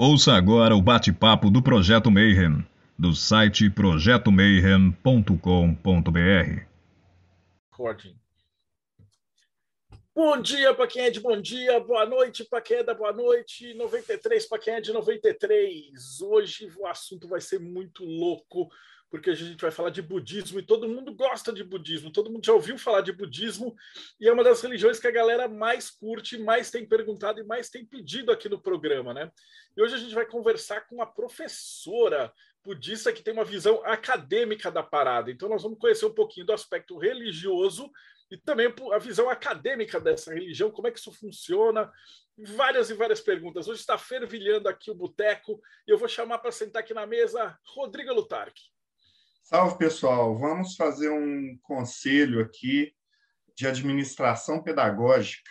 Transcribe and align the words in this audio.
Ouça 0.00 0.34
agora 0.34 0.76
o 0.76 0.80
bate-papo 0.80 1.50
do 1.50 1.60
Projeto 1.60 2.08
Mayhem, 2.08 2.64
do 2.96 3.12
site 3.12 3.68
projetomayhem.com.br. 3.68 6.62
Bom 10.14 10.40
dia 10.40 10.72
para 10.72 10.86
quem 10.86 11.02
é 11.02 11.10
de 11.10 11.18
bom 11.18 11.40
dia, 11.40 11.80
boa 11.80 12.06
noite 12.06 12.44
para 12.44 12.60
quem 12.60 12.76
é 12.76 12.84
da 12.84 12.94
boa 12.94 13.12
noite, 13.12 13.74
93 13.74 14.46
para 14.46 14.58
quem 14.60 14.74
é 14.74 14.80
de 14.80 14.92
93. 14.92 16.20
Hoje 16.22 16.72
o 16.78 16.86
assunto 16.86 17.26
vai 17.26 17.40
ser 17.40 17.58
muito 17.58 18.04
louco, 18.04 18.70
porque 19.10 19.30
a 19.30 19.34
gente 19.34 19.60
vai 19.60 19.70
falar 19.70 19.90
de 19.90 20.02
budismo 20.02 20.58
e 20.58 20.62
todo 20.62 20.88
mundo 20.88 21.14
gosta 21.14 21.52
de 21.52 21.64
budismo, 21.64 22.12
todo 22.12 22.30
mundo 22.30 22.44
já 22.44 22.52
ouviu 22.52 22.78
falar 22.78 23.00
de 23.00 23.12
budismo 23.12 23.74
e 24.20 24.28
é 24.28 24.32
uma 24.32 24.44
das 24.44 24.60
religiões 24.60 24.98
que 25.00 25.06
a 25.06 25.12
galera 25.12 25.48
mais 25.48 25.90
curte, 25.90 26.38
mais 26.38 26.70
tem 26.70 26.86
perguntado 26.86 27.40
e 27.40 27.44
mais 27.44 27.70
tem 27.70 27.84
pedido 27.84 28.30
aqui 28.30 28.48
no 28.48 28.60
programa, 28.60 29.14
né? 29.14 29.30
E 29.76 29.82
hoje 29.82 29.94
a 29.94 29.98
gente 29.98 30.14
vai 30.14 30.26
conversar 30.26 30.86
com 30.86 30.96
uma 30.96 31.06
professora 31.06 32.32
budista 32.64 33.12
que 33.12 33.22
tem 33.22 33.32
uma 33.32 33.44
visão 33.44 33.82
acadêmica 33.84 34.70
da 34.70 34.82
parada. 34.82 35.30
Então 35.30 35.48
nós 35.48 35.62
vamos 35.62 35.78
conhecer 35.78 36.04
um 36.04 36.14
pouquinho 36.14 36.46
do 36.46 36.52
aspecto 36.52 36.98
religioso 36.98 37.90
e 38.30 38.36
também 38.36 38.72
a 38.92 38.98
visão 38.98 39.30
acadêmica 39.30 39.98
dessa 39.98 40.34
religião, 40.34 40.70
como 40.70 40.86
é 40.86 40.90
que 40.90 40.98
isso 40.98 41.12
funciona, 41.12 41.90
várias 42.36 42.90
e 42.90 42.94
várias 42.94 43.22
perguntas. 43.22 43.68
Hoje 43.68 43.80
está 43.80 43.96
fervilhando 43.96 44.68
aqui 44.68 44.90
o 44.90 44.94
boteco 44.94 45.60
e 45.86 45.90
eu 45.90 45.96
vou 45.96 46.08
chamar 46.08 46.38
para 46.38 46.52
sentar 46.52 46.82
aqui 46.82 46.92
na 46.92 47.06
mesa 47.06 47.58
Rodrigo 47.64 48.12
Lutarque. 48.12 48.62
Salve, 49.50 49.78
pessoal. 49.78 50.36
Vamos 50.36 50.76
fazer 50.76 51.08
um 51.08 51.56
conselho 51.62 52.38
aqui 52.38 52.92
de 53.56 53.66
administração 53.66 54.62
pedagógica. 54.62 55.50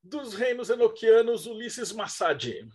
Dos 0.00 0.32
reinos 0.34 0.70
enoquianos, 0.70 1.46
Ulisses 1.46 1.90
Massadi. 1.90 2.68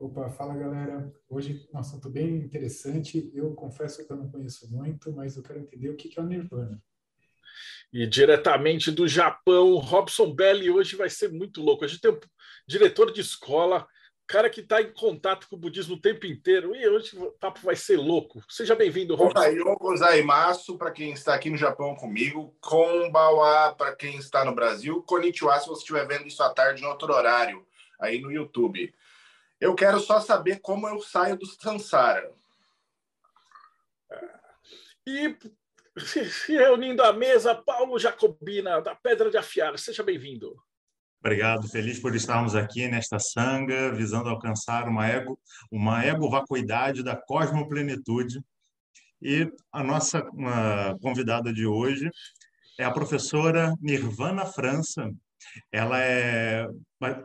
Opa, 0.00 0.28
fala 0.30 0.56
galera. 0.56 1.14
Hoje 1.28 1.64
um 1.72 1.78
assunto 1.78 2.10
bem 2.10 2.38
interessante. 2.38 3.30
Eu 3.32 3.54
confesso 3.54 4.04
que 4.04 4.12
eu 4.12 4.16
não 4.16 4.32
conheço 4.32 4.68
muito, 4.68 5.12
mas 5.12 5.36
eu 5.36 5.44
quero 5.44 5.60
entender 5.60 5.90
o 5.90 5.96
que 5.96 6.12
é 6.18 6.20
o 6.20 6.26
Nirvana. 6.26 6.82
E 7.92 8.04
diretamente 8.04 8.90
do 8.90 9.06
Japão, 9.06 9.76
Robson 9.76 10.34
Belli. 10.34 10.68
Hoje 10.68 10.96
vai 10.96 11.08
ser 11.08 11.30
muito 11.30 11.62
louco. 11.62 11.84
A 11.84 11.86
gente 11.86 12.00
tem 12.00 12.10
um 12.10 12.18
diretor 12.66 13.12
de 13.12 13.20
escola 13.20 13.86
cara 14.26 14.50
que 14.50 14.60
está 14.60 14.82
em 14.82 14.92
contato 14.92 15.48
com 15.48 15.56
o 15.56 15.58
budismo 15.58 15.94
o 15.94 16.00
tempo 16.00 16.26
inteiro. 16.26 16.74
E 16.74 16.88
hoje 16.88 17.16
o 17.16 17.30
papo 17.32 17.60
vai 17.62 17.76
ser 17.76 17.96
louco. 17.96 18.42
Seja 18.48 18.74
bem-vindo, 18.74 19.14
Robson. 19.14 19.38
Ohayou 19.38 19.76
gozaimasu, 19.78 20.76
para 20.76 20.90
quem 20.90 21.12
está 21.12 21.34
aqui 21.34 21.48
no 21.48 21.56
Japão 21.56 21.94
comigo. 21.94 22.54
Konbawa, 22.60 23.74
para 23.74 23.94
quem 23.94 24.16
está 24.16 24.44
no 24.44 24.54
Brasil. 24.54 25.02
Konnichiwa, 25.02 25.58
se 25.60 25.68
você 25.68 25.80
estiver 25.80 26.06
vendo 26.06 26.26
isso 26.26 26.42
à 26.42 26.50
tarde 26.52 26.82
em 26.82 26.86
outro 26.86 27.12
horário, 27.12 27.66
aí 28.00 28.20
no 28.20 28.32
YouTube. 28.32 28.92
Eu 29.60 29.74
quero 29.74 30.00
só 30.00 30.20
saber 30.20 30.60
como 30.60 30.88
eu 30.88 31.00
saio 31.00 31.36
do 31.36 31.46
Sansara. 31.46 32.30
E 35.06 35.36
se 35.96 36.52
reunindo 36.52 37.02
à 37.02 37.12
mesa, 37.12 37.54
Paulo 37.54 37.98
Jacobina, 37.98 38.80
da 38.82 38.94
Pedra 38.94 39.30
de 39.30 39.38
Afiar. 39.38 39.78
Seja 39.78 40.02
bem-vindo. 40.02 40.60
Obrigado, 41.26 41.68
feliz 41.68 41.98
por 41.98 42.14
estarmos 42.14 42.54
aqui 42.54 42.86
nesta 42.86 43.18
sanga, 43.18 43.90
visando 43.92 44.28
alcançar 44.28 44.88
uma 44.88 45.08
ego, 45.08 45.36
uma 45.72 46.04
ego-vacuidade 46.04 47.02
da 47.02 47.16
cosmoplenitude. 47.16 48.40
E 49.20 49.50
a 49.72 49.82
nossa 49.82 50.22
convidada 51.02 51.52
de 51.52 51.66
hoje 51.66 52.08
é 52.78 52.84
a 52.84 52.92
professora 52.92 53.74
Nirvana 53.80 54.46
França, 54.46 55.12
ela 55.72 56.00
é, 56.00 56.66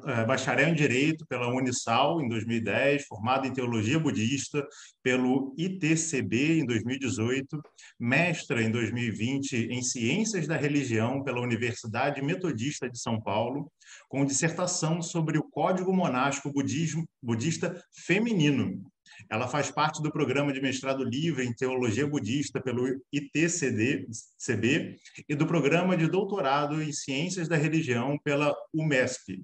é 0.08 0.26
bacharel 0.26 0.70
em 0.70 0.74
Direito 0.74 1.26
pela 1.28 1.48
Unisal 1.48 2.22
em 2.22 2.28
2010, 2.28 3.06
formada 3.06 3.48
em 3.48 3.54
Teologia 3.54 4.00
Budista 4.00 4.66
pelo 5.02 5.54
ITCB 5.58 6.60
em 6.60 6.66
2018, 6.66 7.62
mestra 8.00 8.62
em 8.62 8.72
2020 8.72 9.54
em 9.72 9.82
Ciências 9.82 10.48
da 10.48 10.58
Religião 10.58 11.24
pela 11.24 11.42
Universidade 11.42 12.22
Metodista 12.22 12.90
de 12.90 13.00
São 13.00 13.22
Paulo, 13.22 13.72
com 14.10 14.26
dissertação 14.26 15.02
sobre 15.02 15.38
o 15.38 15.44
Código 15.44 15.94
Monástico 15.94 16.52
Budismo, 16.52 17.08
Budista 17.22 17.82
Feminino, 18.06 18.82
ela 19.30 19.48
faz 19.48 19.72
parte 19.72 20.02
do 20.02 20.12
programa 20.12 20.52
de 20.52 20.62
mestrado 20.62 21.04
livre 21.04 21.46
em 21.46 21.54
teologia 21.54 22.08
budista 22.08 22.62
pelo 22.62 22.88
ITCD-CB 23.12 24.98
e 25.28 25.36
do 25.36 25.48
programa 25.48 25.96
de 25.98 26.08
doutorado 26.08 26.82
em 26.82 26.92
ciências 26.92 27.48
da 27.48 27.56
religião 27.56 28.18
pela 28.24 28.54
UMESP. 28.74 29.44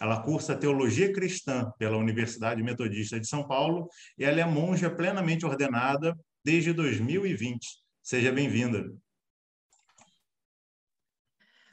Ela 0.00 0.22
cursa 0.22 0.56
teologia 0.56 1.12
cristã 1.12 1.72
pela 1.78 1.96
Universidade 1.96 2.62
Metodista 2.62 3.18
de 3.18 3.26
São 3.26 3.46
Paulo 3.46 3.88
e 4.18 4.24
ela 4.24 4.40
é 4.40 4.44
monja 4.44 4.90
plenamente 4.90 5.46
ordenada 5.46 6.16
desde 6.44 6.72
2020. 6.72 7.66
Seja 8.02 8.30
bem-vinda. 8.30 8.84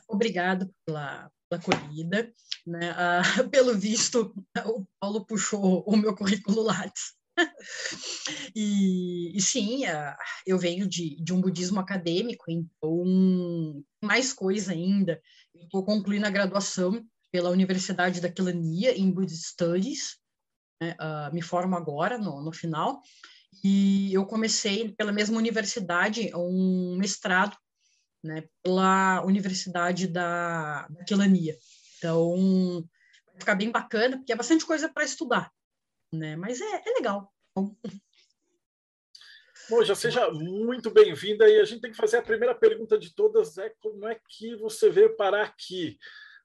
Obrigado 0.08 0.74
pela, 0.86 1.30
pela 1.50 1.62
acolhida. 1.62 2.32
Né? 2.66 2.92
Ah, 2.92 3.22
pelo 3.52 3.78
visto, 3.78 4.34
o 4.66 4.86
Paulo 5.00 5.26
puxou 5.26 5.84
o 5.86 5.98
meu 5.98 6.16
currículo 6.16 6.62
Lattes 6.62 7.14
e, 8.56 9.36
e, 9.36 9.42
sim, 9.42 9.82
eu 10.46 10.58
venho 10.58 10.88
de, 10.88 11.16
de 11.22 11.34
um 11.34 11.42
budismo 11.42 11.80
acadêmico, 11.80 12.46
então, 12.50 13.84
mais 14.02 14.34
coisa 14.34 14.72
ainda. 14.72 15.22
Estou 15.56 15.84
concluindo 15.84 16.26
a 16.28 16.32
graduação 16.32 17.06
pela 17.32 17.50
Universidade 17.50 18.22
da 18.22 18.32
Quilania 18.32 18.98
em 18.98 19.12
Buddhist 19.12 19.48
Studies, 19.52 20.18
né, 20.82 20.96
uh, 21.00 21.34
me 21.34 21.42
formo 21.42 21.76
agora, 21.76 22.18
no, 22.18 22.42
no 22.44 22.52
final, 22.52 23.02
e 23.64 24.14
eu 24.14 24.26
comecei 24.26 24.94
pela 24.94 25.12
mesma 25.12 25.38
universidade 25.38 26.32
um 26.36 26.96
mestrado 26.98 27.58
né, 28.24 28.44
pela 28.62 29.24
Universidade 29.24 30.08
da, 30.08 30.88
da 30.88 31.04
Quilania. 31.06 31.58
Então, 31.98 32.88
vai 33.28 33.40
ficar 33.40 33.56
bem 33.56 33.72
bacana, 33.72 34.18
porque 34.18 34.32
é 34.32 34.36
bastante 34.36 34.66
coisa 34.66 34.90
para 34.90 35.04
estudar 35.04 35.52
né? 36.14 36.36
Mas 36.36 36.62
é, 36.62 36.84
é 36.86 36.94
legal. 36.96 37.34
Já 39.86 39.96
seja 39.96 40.30
muito 40.32 40.92
bem-vinda 40.92 41.50
e 41.50 41.60
a 41.60 41.66
gente 41.66 41.82
tem 41.82 41.92
que 41.92 41.98
fazer 41.98 42.18
a 42.18 42.22
primeira 42.22 42.54
pergunta 42.54 42.98
de 42.98 43.14
todas 43.16 43.58
é 43.58 43.74
como 43.80 44.08
é 44.08 44.20
que 44.28 44.56
você 44.58 44.90
veio 44.90 45.16
parar 45.16 45.44
aqui? 45.44 45.98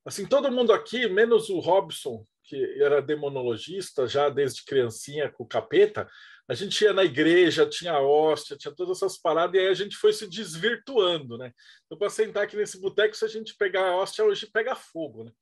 Assim, 0.05 0.25
todo 0.25 0.53
mundo 0.53 0.73
aqui, 0.73 1.09
menos 1.09 1.51
o 1.51 1.59
Robson, 1.59 2.25
que 2.45 2.81
era 2.81 3.03
demonologista 3.03 4.06
já 4.06 4.31
desde 4.31 4.65
criancinha 4.65 5.31
com 5.31 5.43
o 5.43 5.47
capeta, 5.47 6.09
a 6.49 6.55
gente 6.55 6.83
ia 6.83 6.95
na 6.95 7.05
igreja, 7.05 7.69
tinha 7.69 8.00
hóstia, 8.00 8.56
tinha 8.56 8.75
todas 8.75 8.97
essas 8.97 9.19
paradas, 9.19 9.55
e 9.55 9.59
aí 9.59 9.69
a 9.69 9.75
gente 9.75 9.97
foi 9.97 10.15
se 10.15 10.27
desvirtuando, 10.27 11.37
né? 11.37 11.53
Então, 11.85 11.99
para 11.99 12.09
sentar 12.09 12.45
aqui 12.45 12.56
nesse 12.56 12.81
boteco, 12.81 13.15
se 13.15 13.25
a 13.25 13.29
gente 13.29 13.55
pegar 13.55 13.87
a 13.87 13.97
hóstia, 13.97 14.25
hoje 14.25 14.47
pega 14.50 14.75
fogo, 14.75 15.25
né? 15.25 15.33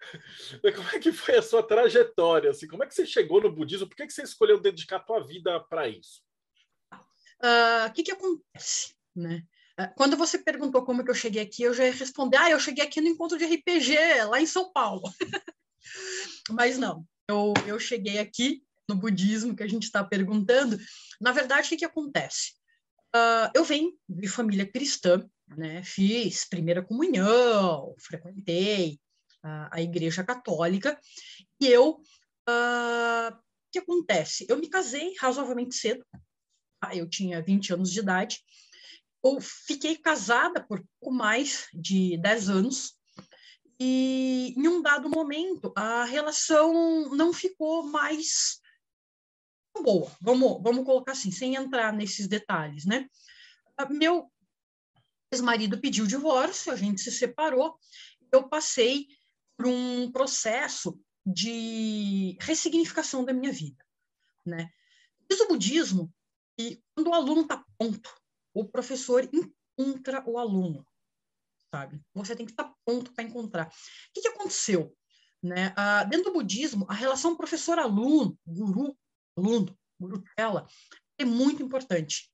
Como 0.74 0.88
é 0.88 0.98
que 0.98 1.12
foi 1.12 1.36
a 1.36 1.42
sua 1.42 1.62
trajetória? 1.62 2.50
Assim? 2.50 2.66
Como 2.66 2.82
é 2.82 2.86
que 2.86 2.94
você 2.94 3.06
chegou 3.06 3.40
no 3.40 3.52
budismo? 3.52 3.86
Por 3.86 3.96
que, 3.96 4.06
que 4.06 4.12
você 4.12 4.22
escolheu 4.22 4.60
dedicar 4.60 4.96
a 4.96 5.00
tua 5.00 5.20
vida 5.20 5.60
para 5.60 5.88
isso? 5.88 6.22
O 6.92 6.96
uh, 6.96 7.84
ah, 7.86 7.92
que, 7.94 8.02
que 8.02 8.12
acontece? 8.12 8.94
Né? 9.14 9.44
Uh, 9.78 9.92
quando 9.96 10.16
você 10.16 10.38
perguntou 10.38 10.84
como 10.84 11.04
que 11.04 11.10
eu 11.10 11.14
cheguei 11.14 11.42
aqui, 11.42 11.62
eu 11.62 11.74
já 11.74 11.84
ia 11.84 11.92
responder, 11.92 12.36
ah, 12.36 12.50
eu 12.50 12.60
cheguei 12.60 12.84
aqui 12.84 13.00
no 13.00 13.08
encontro 13.08 13.38
de 13.38 13.44
RPG, 13.44 14.24
lá 14.28 14.40
em 14.40 14.46
São 14.46 14.72
Paulo. 14.72 15.02
Mas 16.50 16.78
não, 16.78 17.04
eu, 17.28 17.54
eu 17.66 17.78
cheguei 17.78 18.18
aqui 18.18 18.62
no 18.88 18.96
budismo 18.96 19.54
que 19.54 19.62
a 19.62 19.68
gente 19.68 19.84
está 19.84 20.02
perguntando. 20.02 20.78
Na 21.20 21.32
verdade, 21.32 21.66
o 21.66 21.68
que, 21.70 21.76
que 21.78 21.84
acontece? 21.84 22.54
Uh, 23.14 23.50
eu 23.54 23.64
venho 23.64 23.92
de 24.08 24.28
família 24.28 24.66
cristã, 24.66 25.28
né? 25.56 25.82
fiz 25.82 26.44
primeira 26.44 26.82
comunhão, 26.82 27.94
frequentei 27.98 29.00
a, 29.42 29.80
Igreja 29.80 30.24
Católica, 30.24 30.98
e 31.60 31.66
eu, 31.66 32.00
uh, 32.48 33.32
o 33.32 33.70
que 33.72 33.78
acontece? 33.78 34.46
Eu 34.48 34.58
me 34.58 34.68
casei 34.68 35.14
razoavelmente 35.18 35.74
cedo, 35.74 36.04
tá? 36.80 36.94
eu 36.94 37.08
tinha 37.08 37.42
20 37.42 37.74
anos 37.74 37.90
de 37.90 38.00
idade, 38.00 38.40
eu 39.24 39.40
fiquei 39.40 39.96
casada 39.96 40.64
por 40.66 40.82
pouco 40.98 41.14
mais 41.14 41.68
de 41.72 42.16
10 42.18 42.48
anos, 42.48 42.98
e 43.78 44.54
em 44.56 44.68
um 44.68 44.82
dado 44.82 45.08
momento 45.08 45.72
a 45.74 46.04
relação 46.04 47.14
não 47.16 47.32
ficou 47.32 47.82
mais 47.82 48.60
boa, 49.82 50.10
vamos, 50.20 50.62
vamos 50.62 50.84
colocar 50.84 51.12
assim, 51.12 51.30
sem 51.30 51.54
entrar 51.54 51.92
nesses 51.92 52.28
detalhes, 52.28 52.84
né? 52.84 53.08
Ah, 53.76 53.88
meu 53.88 54.30
ex-marido 55.32 55.80
pediu 55.80 56.06
divórcio, 56.06 56.72
a 56.72 56.76
gente 56.76 57.00
se 57.00 57.10
separou, 57.10 57.78
eu 58.32 58.48
passei 58.48 59.06
por 59.60 59.66
um 59.66 60.10
processo 60.10 60.98
de 61.26 62.34
ressignificação 62.40 63.26
da 63.26 63.32
minha 63.34 63.52
vida, 63.52 63.84
né? 64.46 64.70
Diz 65.30 65.38
o 65.40 65.48
budismo 65.48 66.10
que 66.56 66.82
quando 66.94 67.08
o 67.08 67.14
aluno 67.14 67.42
está 67.42 67.62
pronto, 67.76 68.10
o 68.54 68.64
professor 68.64 69.28
encontra 69.30 70.24
o 70.26 70.38
aluno, 70.38 70.86
sabe? 71.70 72.00
Você 72.14 72.34
tem 72.34 72.46
que 72.46 72.52
estar 72.52 72.64
tá 72.64 72.74
pronto 72.86 73.12
para 73.12 73.22
encontrar. 73.22 73.66
O 73.66 73.70
que, 74.14 74.22
que 74.22 74.28
aconteceu? 74.28 74.96
Né? 75.42 75.74
Ah, 75.76 76.04
dentro 76.04 76.32
do 76.32 76.38
budismo, 76.38 76.86
a 76.88 76.94
relação 76.94 77.36
professor-aluno, 77.36 78.38
guru-aluno, 78.46 79.78
guru-tela, 80.00 80.66
é 81.18 81.24
muito 81.26 81.62
importante. 81.62 82.32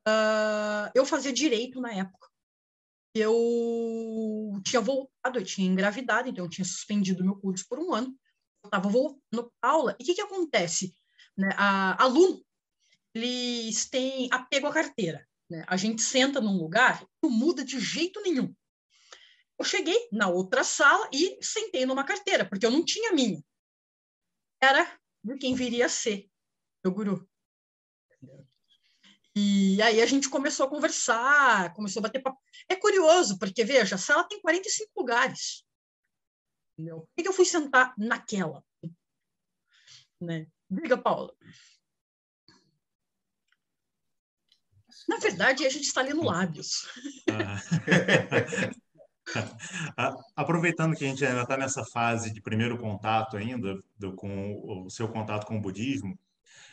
Uh, 0.00 0.90
eu 0.96 1.06
fazia 1.06 1.32
direito 1.32 1.80
na 1.80 1.92
época. 1.92 2.28
Eu 3.18 4.60
tinha 4.62 4.80
voltado, 4.80 5.38
eu 5.38 5.44
tinha 5.44 5.66
engravidado, 5.66 6.28
então 6.28 6.44
eu 6.44 6.50
tinha 6.50 6.64
suspendido 6.66 7.24
meu 7.24 7.34
curso 7.34 7.64
por 7.66 7.78
um 7.78 7.94
ano. 7.94 8.14
Eu 8.62 8.68
estava 8.68 8.90
voltando 8.90 9.50
para 9.58 9.70
aula. 9.70 9.96
E 9.98 10.02
o 10.02 10.06
que, 10.06 10.14
que 10.14 10.20
acontece? 10.20 10.94
Né? 11.34 11.48
A, 11.56 12.02
aluno, 12.02 12.44
eles 13.14 13.88
têm 13.88 14.28
apego 14.30 14.66
à 14.66 14.72
carteira. 14.72 15.26
Né? 15.48 15.64
A 15.66 15.78
gente 15.78 16.02
senta 16.02 16.42
num 16.42 16.58
lugar 16.58 17.06
não 17.22 17.30
muda 17.30 17.64
de 17.64 17.80
jeito 17.80 18.20
nenhum. 18.20 18.54
Eu 19.58 19.64
cheguei 19.64 20.08
na 20.12 20.28
outra 20.28 20.62
sala 20.62 21.08
e 21.10 21.38
sentei 21.40 21.86
numa 21.86 22.04
carteira, 22.04 22.44
porque 22.44 22.66
eu 22.66 22.70
não 22.70 22.84
tinha 22.84 23.12
minha. 23.12 23.42
Era 24.60 24.98
de 25.24 25.38
quem 25.38 25.54
viria 25.54 25.86
a 25.86 25.88
ser 25.88 26.28
meu 26.84 26.92
guru. 26.92 27.26
E 29.38 29.82
aí 29.82 30.00
a 30.00 30.06
gente 30.06 30.30
começou 30.30 30.64
a 30.64 30.70
conversar, 30.70 31.74
começou 31.74 32.00
a 32.00 32.04
bater 32.04 32.22
papo. 32.22 32.40
É 32.70 32.74
curioso, 32.74 33.38
porque, 33.38 33.62
veja, 33.64 33.96
a 33.96 33.98
sala 33.98 34.24
tem 34.24 34.40
45 34.40 34.90
lugares. 34.96 35.62
Entendeu? 36.72 37.06
Por 37.14 37.22
que 37.22 37.28
eu 37.28 37.34
fui 37.34 37.44
sentar 37.44 37.92
naquela? 37.98 38.64
Né? 40.18 40.46
Diga, 40.70 40.96
Paula. 40.96 41.34
Na 45.06 45.18
verdade, 45.18 45.66
a 45.66 45.70
gente 45.70 45.84
está 45.84 46.00
lendo 46.00 46.24
lábios. 46.24 46.88
Ah. 47.30 47.60
Aproveitando 50.34 50.96
que 50.96 51.04
a 51.04 51.08
gente 51.08 51.26
ainda 51.26 51.42
está 51.42 51.58
nessa 51.58 51.84
fase 51.84 52.32
de 52.32 52.40
primeiro 52.40 52.78
contato 52.78 53.36
ainda, 53.36 53.78
do, 53.98 54.14
com 54.14 54.86
o 54.86 54.88
seu 54.88 55.08
contato 55.08 55.46
com 55.46 55.58
o 55.58 55.60
budismo, 55.60 56.18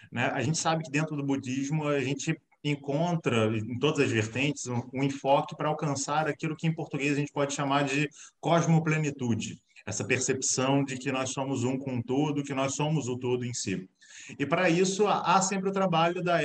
né? 0.10 0.28
a 0.28 0.42
gente 0.42 0.58
sabe 0.58 0.84
que 0.84 0.92
dentro 0.92 1.18
do 1.18 1.26
budismo 1.26 1.88
a 1.88 2.00
gente 2.00 2.40
encontra 2.64 3.46
em 3.58 3.78
todas 3.78 4.00
as 4.00 4.12
vertentes 4.12 4.68
um, 4.68 4.82
um 4.94 5.04
enfoque 5.04 5.56
para 5.56 5.70
alcançar 5.70 6.28
aquilo 6.28 6.56
que 6.56 6.68
em 6.68 6.74
português 6.74 7.14
a 7.14 7.20
gente 7.20 7.32
pode 7.32 7.54
chamar 7.54 7.84
de 7.84 8.10
cosmoplenitude, 8.40 9.62
essa 9.86 10.06
percepção 10.06 10.84
de 10.84 10.98
que 10.98 11.12
nós 11.12 11.32
somos 11.32 11.64
um 11.64 11.78
com 11.78 11.98
o 11.98 12.04
todo, 12.04 12.44
que 12.44 12.54
nós 12.54 12.76
somos 12.76 13.08
o 13.08 13.18
todo 13.18 13.46
em 13.46 13.54
si. 13.54 13.88
E 14.40 14.46
para 14.46 14.70
isso 14.70 15.08
há 15.08 15.42
sempre 15.42 15.70
o 15.70 15.74
trabalho 15.74 16.24
da, 16.24 16.40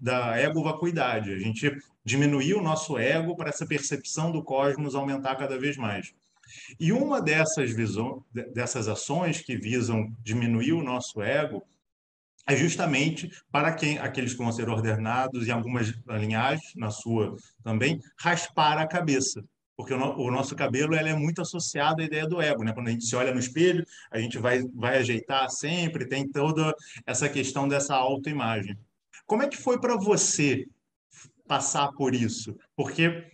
da 0.00 0.38
ego-vacuidade, 0.38 1.32
a 1.32 1.38
gente 1.38 1.76
diminuir 2.04 2.54
o 2.54 2.62
nosso 2.62 2.96
ego 2.96 3.36
para 3.36 3.50
essa 3.50 3.66
percepção 3.66 4.32
do 4.32 4.42
cosmos 4.42 4.94
aumentar 4.94 5.36
cada 5.36 5.58
vez 5.58 5.76
mais. 5.76 6.14
E 6.78 6.92
uma 6.92 7.20
dessas, 7.20 7.70
visões, 7.70 8.22
dessas 8.52 8.88
ações 8.88 9.40
que 9.40 9.56
visam 9.56 10.10
diminuir 10.22 10.72
o 10.72 10.82
nosso 10.82 11.22
ego 11.22 11.62
é 12.46 12.56
justamente 12.56 13.30
para 13.50 13.72
quem 13.72 13.98
aqueles 13.98 14.32
que 14.32 14.38
vão 14.38 14.52
ser 14.52 14.68
ordenados 14.68 15.46
em 15.46 15.50
algumas 15.50 15.92
linhagens, 16.06 16.72
na 16.76 16.90
sua 16.90 17.36
também, 17.62 18.00
raspar 18.18 18.78
a 18.78 18.86
cabeça. 18.86 19.44
Porque 19.76 19.94
o, 19.94 19.98
no, 19.98 20.18
o 20.18 20.30
nosso 20.30 20.54
cabelo 20.54 20.94
é 20.94 21.14
muito 21.14 21.40
associado 21.40 22.02
à 22.02 22.04
ideia 22.04 22.26
do 22.26 22.40
ego. 22.40 22.62
Né? 22.62 22.72
Quando 22.72 22.88
a 22.88 22.90
gente 22.90 23.04
se 23.04 23.16
olha 23.16 23.32
no 23.32 23.40
espelho, 23.40 23.84
a 24.10 24.18
gente 24.18 24.38
vai, 24.38 24.62
vai 24.74 24.98
ajeitar 24.98 25.48
sempre, 25.50 26.08
tem 26.08 26.28
toda 26.28 26.74
essa 27.06 27.28
questão 27.28 27.66
dessa 27.66 27.94
autoimagem. 27.94 28.78
Como 29.26 29.42
é 29.42 29.48
que 29.48 29.56
foi 29.56 29.80
para 29.80 29.96
você 29.96 30.66
passar 31.46 31.90
por 31.92 32.14
isso? 32.14 32.56
Porque 32.76 33.24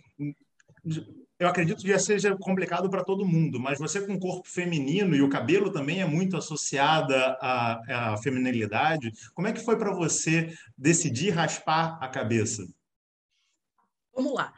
eu 1.39 1.47
acredito 1.47 1.81
que 1.81 1.87
já 1.87 1.97
seja 1.97 2.35
complicado 2.37 2.89
para 2.89 3.03
todo 3.03 3.25
mundo, 3.25 3.61
mas 3.61 3.79
você 3.79 4.05
com 4.05 4.15
o 4.15 4.19
corpo 4.19 4.47
feminino 4.47 5.15
e 5.15 5.21
o 5.21 5.29
cabelo 5.29 5.71
também 5.71 6.01
é 6.01 6.05
muito 6.05 6.35
associada 6.35 7.37
à, 7.41 8.11
à 8.13 8.17
feminilidade, 8.17 9.13
como 9.33 9.47
é 9.47 9.53
que 9.53 9.63
foi 9.63 9.77
para 9.77 9.93
você 9.93 10.53
decidir 10.77 11.29
raspar 11.29 11.97
a 12.03 12.09
cabeça? 12.09 12.67
Vamos 14.13 14.33
lá. 14.33 14.53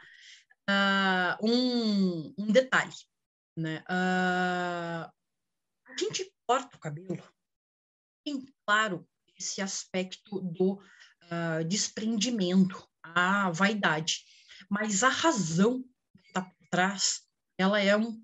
Uh, 0.68 1.46
um, 1.46 2.34
um, 2.36 2.46
detalhe. 2.50 2.92
Né? 3.56 3.84
Uh, 3.88 5.08
a 5.86 5.96
gente 5.96 6.32
corta 6.44 6.76
o 6.76 6.80
cabelo, 6.80 7.22
tem 8.24 8.44
claro 8.66 9.06
esse 9.38 9.62
aspecto 9.62 10.40
do 10.40 10.74
uh, 10.74 11.64
desprendimento, 11.64 12.88
a 13.04 13.50
vaidade, 13.50 14.24
mas 14.68 15.04
a 15.04 15.08
razão 15.08 15.84
traz, 16.72 17.20
ela 17.58 17.78
é 17.78 17.94
um 17.94 18.18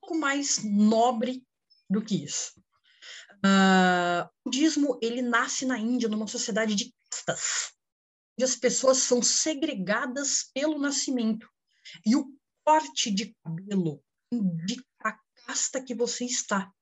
pouco 0.00 0.18
mais 0.18 0.62
nobre 0.64 1.46
do 1.88 2.04
que 2.04 2.24
isso. 2.24 2.52
Uh, 3.44 4.28
o 4.44 4.50
budismo 4.50 4.98
ele 5.00 5.22
nasce 5.22 5.64
na 5.64 5.78
Índia 5.78 6.08
numa 6.08 6.26
sociedade 6.26 6.74
de 6.74 6.92
castas, 7.08 7.72
onde 8.36 8.44
as 8.44 8.56
pessoas 8.56 8.98
são 8.98 9.22
segregadas 9.22 10.50
pelo 10.52 10.78
nascimento 10.78 11.48
e 12.04 12.16
o 12.16 12.36
corte 12.64 13.10
de 13.10 13.34
cabelo 13.44 14.02
indica 14.32 14.84
a 15.04 15.18
casta 15.46 15.82
que 15.82 15.94
você 15.94 16.24
está. 16.24 16.72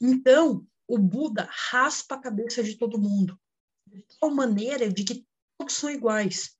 Então, 0.00 0.66
o 0.86 0.98
Buda 0.98 1.48
raspa 1.50 2.16
a 2.16 2.20
cabeça 2.20 2.62
de 2.62 2.76
todo 2.76 3.00
mundo, 3.00 3.38
de 3.86 4.04
tal 4.18 4.30
maneira 4.30 4.90
de 4.92 5.04
que 5.04 5.26
todos 5.56 5.74
são 5.74 5.90
iguais. 5.90 6.58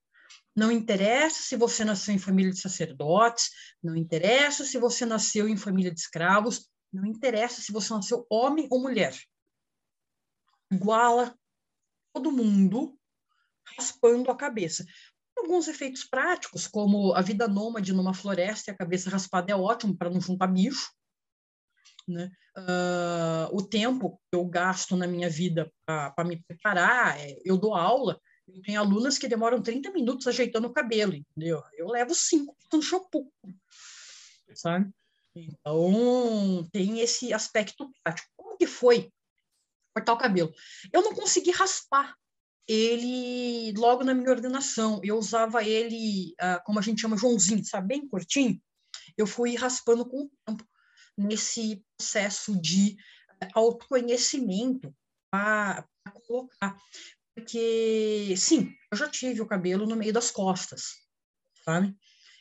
Não 0.61 0.71
interessa 0.71 1.43
se 1.43 1.57
você 1.57 1.87
nasceu 1.87 2.15
em 2.15 2.19
família 2.19 2.53
de 2.53 2.61
sacerdotes, 2.61 3.49
não 3.83 3.97
interessa 3.97 4.63
se 4.63 4.77
você 4.77 5.07
nasceu 5.07 5.49
em 5.49 5.57
família 5.57 5.91
de 5.91 5.99
escravos, 5.99 6.69
não 6.93 7.07
interessa 7.07 7.63
se 7.63 7.73
você 7.73 7.95
nasceu 7.95 8.27
homem 8.29 8.69
ou 8.71 8.79
mulher. 8.79 9.19
Iguala 10.71 11.35
todo 12.13 12.31
mundo 12.31 12.95
raspando 13.75 14.31
a 14.31 14.37
cabeça. 14.37 14.85
Alguns 15.35 15.67
efeitos 15.67 16.05
práticos, 16.05 16.67
como 16.67 17.15
a 17.15 17.23
vida 17.23 17.49
nômade 17.49 17.95
numa 17.95 18.13
floresta 18.13 18.71
e 18.71 18.75
a 18.75 18.77
cabeça 18.77 19.09
raspada 19.09 19.51
é 19.51 19.57
ótimo 19.57 19.97
para 19.97 20.11
não 20.11 20.21
juntar 20.21 20.49
bicho. 20.49 20.93
Né? 22.07 22.31
Uh, 22.55 23.57
o 23.57 23.67
tempo 23.67 24.21
que 24.31 24.37
eu 24.37 24.45
gasto 24.45 24.95
na 24.95 25.07
minha 25.07 25.31
vida 25.31 25.73
para 25.87 26.23
me 26.23 26.45
preparar, 26.45 27.19
é, 27.19 27.39
eu 27.47 27.57
dou 27.57 27.75
aula, 27.75 28.21
tenho 28.65 28.81
alunas 28.81 29.19
que 29.19 29.29
demoram 29.29 29.63
30 29.63 29.91
minutos 29.93 30.27
ajeitando 30.27 30.67
o 30.67 30.73
cabelo, 30.73 31.15
entendeu? 31.15 31.63
Eu 31.75 31.89
levo 31.89 32.15
cinco 32.15 32.57
no 32.73 32.83
shampoo, 32.83 33.33
sabe? 34.55 34.91
Então, 35.35 36.69
tem 36.73 37.01
esse 37.01 37.33
aspecto 37.33 37.91
prático. 38.03 38.29
Como 38.37 38.57
que 38.57 38.67
foi 38.67 39.13
cortar 39.95 40.13
o 40.13 40.19
cabelo? 40.19 40.53
Eu 40.93 41.03
não 41.03 41.15
consegui 41.15 41.51
raspar 41.51 42.17
ele 42.67 43.73
logo 43.77 44.05
na 44.05 44.15
minha 44.15 44.31
ordenação. 44.31 45.01
Eu 45.03 45.19
usava 45.19 45.65
ele, 45.65 46.35
ah, 46.39 46.61
como 46.65 46.79
a 46.79 46.83
gente 46.83 47.01
chama, 47.01 47.17
Joãozinho, 47.17 47.65
sabe? 47.65 47.89
Bem 47.89 48.09
curtinho. 48.09 48.61
Eu 49.17 49.27
fui 49.27 49.55
raspando 49.55 50.09
com 50.09 50.25
o 50.25 50.31
tempo 50.47 50.65
nesse 51.17 51.85
processo 51.97 52.59
de 52.61 52.97
eh, 53.43 53.49
autoconhecimento 53.55 54.95
para 55.31 55.87
colocar 56.27 56.77
porque, 57.41 58.35
sim, 58.37 58.75
eu 58.93 58.99
já 58.99 59.09
tive 59.09 59.41
o 59.41 59.47
cabelo 59.47 59.87
no 59.87 59.97
meio 59.97 60.13
das 60.13 60.31
costas, 60.31 60.97
sabe? 61.65 61.97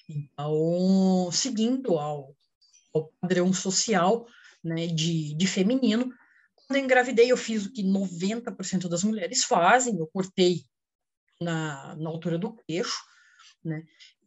Então, 0.08 1.30
seguindo 1.32 1.98
ao, 1.98 2.36
ao 2.94 3.12
padrão 3.22 3.54
social 3.54 4.28
né, 4.64 4.88
de, 4.88 5.34
de 5.36 5.48
feminino, 5.48 6.14
quando 6.56 6.78
eu 6.78 6.84
engravidei, 6.84 7.32
eu 7.32 7.38
fiz 7.38 7.66
o 7.66 7.72
que 7.72 7.82
90% 7.82 8.90
das 8.90 9.04
mulheres 9.04 9.46
fazem, 9.46 9.98
eu 9.98 10.08
cortei 10.08 10.64
na, 11.42 11.96
na 11.96 12.10
altura 12.10 12.38
do 12.38 12.54
queixo, 12.54 13.02
né? 13.64 13.84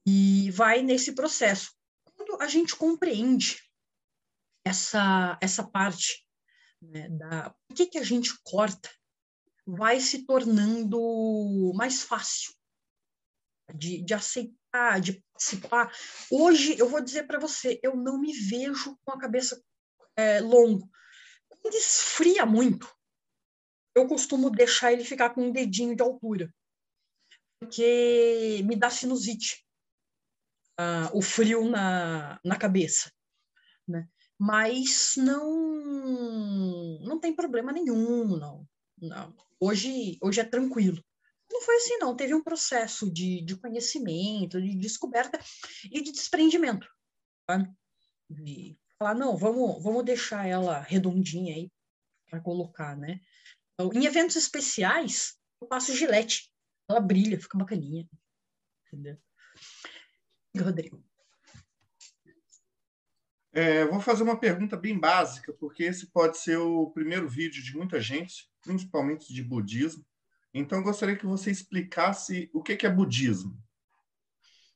E 0.07 0.51
vai 0.53 0.83
nesse 0.83 1.13
processo. 1.13 1.73
Quando 2.17 2.41
a 2.41 2.49
gente 2.49 2.75
compreende 2.75 3.61
essa, 4.65 5.39
essa 5.41 5.63
parte 5.63 6.27
né, 6.81 7.09
da 7.11 7.55
por 7.69 7.77
que, 7.77 7.87
que 7.87 7.99
a 7.99 8.05
gente 8.05 8.33
corta 8.43 8.91
vai 9.67 10.01
se 10.01 10.27
tornando 10.27 11.73
mais 11.75 12.03
fácil 12.03 12.53
de, 13.75 14.03
de 14.03 14.15
aceitar, 14.15 15.01
de 15.01 15.23
participar. 15.33 15.93
Hoje, 16.31 16.79
eu 16.79 16.89
vou 16.89 17.01
dizer 17.01 17.27
para 17.27 17.39
você, 17.39 17.81
eu 17.83 17.97
não 17.97 18.19
me 18.19 18.33
vejo 18.33 18.99
com 19.05 19.13
a 19.13 19.19
cabeça 19.19 19.63
é, 20.17 20.41
longa. 20.41 20.87
Quando 21.49 21.75
esfria 21.75 22.45
muito, 22.45 22.93
eu 23.95 24.07
costumo 24.07 24.51
deixar 24.51 24.93
ele 24.93 25.05
ficar 25.05 25.31
com 25.31 25.47
um 25.47 25.53
dedinho 25.53 25.95
de 25.95 26.03
altura, 26.03 26.53
porque 27.61 28.61
me 28.65 28.75
dá 28.75 28.91
sinusite, 28.91 29.65
uh, 30.81 31.17
o 31.17 31.23
frio 31.23 31.69
na, 31.69 32.41
na 32.45 32.57
cabeça. 32.57 33.13
Né? 33.87 34.09
Mas 34.39 35.15
não, 35.17 36.99
não 37.01 37.21
tem 37.21 37.35
problema 37.35 37.71
nenhum, 37.71 38.37
não. 38.37 38.67
Não. 39.03 39.37
Hoje, 39.61 40.19
hoje 40.23 40.41
é 40.41 40.45
tranquilo. 40.45 41.03
Não 41.51 41.61
foi 41.61 41.77
assim, 41.77 41.99
não. 41.99 42.17
Teve 42.17 42.35
um 42.35 42.43
processo 42.43 43.13
de, 43.13 43.43
de 43.43 43.57
conhecimento, 43.57 44.61
de 44.63 44.77
descoberta 44.77 45.39
e 45.91 46.01
de 46.03 46.13
desprendimento. 46.13 46.89
Tá? 47.47 47.69
De 48.31 48.79
falar, 48.99 49.15
não, 49.15 49.37
vamos, 49.37 49.83
vamos 49.83 50.05
deixar 50.05 50.47
ela 50.47 50.81
redondinha 50.81 51.55
aí 51.55 51.71
para 52.31 52.41
colocar, 52.41 52.97
né? 52.97 53.21
Então, 53.75 53.93
em 53.93 54.07
eventos 54.07 54.37
especiais, 54.37 55.37
eu 55.61 55.67
passo 55.67 55.95
gilete. 55.95 56.51
Ela 56.89 57.01
brilha, 57.01 57.41
fica 57.41 57.59
bacaninha. 57.59 58.09
Entendeu? 58.87 59.19
Rodrigo. 60.57 61.05
É, 63.53 63.85
vou 63.85 64.01
fazer 64.01 64.23
uma 64.23 64.39
pergunta 64.39 64.77
bem 64.77 64.99
básica, 64.99 65.53
porque 65.53 65.85
esse 65.85 66.07
pode 66.07 66.39
ser 66.39 66.57
o 66.57 66.91
primeiro 66.91 67.29
vídeo 67.29 67.63
de 67.63 67.77
muita 67.77 68.01
gente, 68.01 68.49
principalmente 68.63 69.33
de 69.33 69.43
budismo. 69.43 70.05
Então, 70.55 70.83
gostaria 70.83 71.17
que 71.17 71.27
você 71.27 71.51
explicasse 71.51 72.51
o 72.53 72.63
que 72.63 72.87
é 72.87 72.91
budismo. 72.91 73.57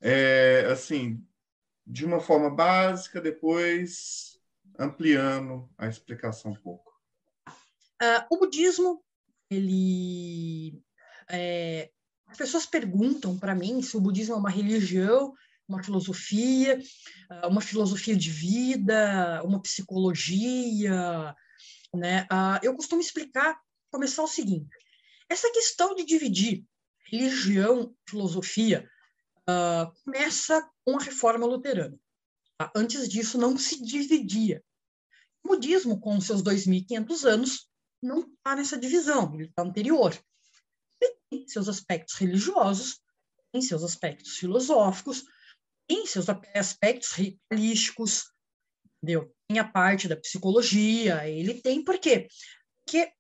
É, 0.01 0.67
assim, 0.71 1.25
de 1.87 2.05
uma 2.05 2.21
forma 2.21 2.51
básica, 2.51 3.21
depois 3.21 4.39
ampliando 4.79 5.71
a 5.79 5.87
explicação 5.87 6.53
um 6.53 6.57
pouco. 6.57 6.93
Uh, 8.03 8.27
o 8.31 8.39
budismo, 8.39 9.03
ele. 9.51 10.83
É, 11.31 11.91
as 12.27 12.37
pessoas 12.37 12.67
perguntam 12.67 13.39
para 13.39 13.55
mim 13.55 13.81
se 13.81 13.97
o 13.97 14.01
budismo 14.01 14.35
é 14.35 14.39
uma 14.39 14.51
religião, 14.51 15.35
uma 15.69 15.83
filosofia, 15.83 16.81
ah, 17.31 17.49
uma 17.49 17.61
filosofia 17.61 18.17
de 18.17 18.31
vida, 18.31 19.43
uma 19.45 19.61
psicologia, 19.61 21.35
né? 21.95 22.23
Uh, 22.25 22.59
eu 22.63 22.75
costumo 22.75 23.01
explicar, 23.01 23.59
começar 23.91 24.23
o 24.23 24.29
seguinte: 24.29 24.69
essa 25.29 25.51
questão 25.53 25.95
de 25.95 26.05
dividir 26.05 26.65
religião, 27.11 27.95
filosofia, 28.09 28.89
uh, 29.49 29.93
começa 30.05 30.69
com 30.85 30.99
a 30.99 31.03
reforma 31.03 31.47
luterana. 31.47 31.99
Tá? 32.59 32.71
Antes 32.75 33.09
disso, 33.09 33.39
não 33.39 33.57
se 33.57 33.83
dividia. 33.83 34.63
O 35.45 35.49
budismo, 35.49 36.01
com 36.01 36.21
seus 36.21 36.43
2.500 36.43 37.25
anos, 37.25 37.71
não 38.03 38.21
está 38.21 38.57
nessa 38.57 38.77
divisão, 38.77 39.33
ele 39.35 39.45
está 39.45 39.63
anterior. 39.63 40.19
Ele 41.01 41.15
tem 41.31 41.49
seus 41.49 41.69
aspectos 41.69 42.15
religiosos, 42.17 43.01
tem 43.53 43.63
seus 43.63 43.85
aspectos 43.85 44.37
filosóficos, 44.37 45.25
tem 45.89 46.07
seus 46.07 46.27
aspectos 46.55 47.13
ritualísticos, 47.13 48.33
entendeu? 48.97 49.33
Tem 49.49 49.59
a 49.59 49.65
parte 49.69 50.09
da 50.09 50.17
psicologia, 50.17 51.29
ele 51.29 51.61
tem 51.61 51.85
por 51.85 51.99
quê? 51.99 52.29
Porque 52.85 53.13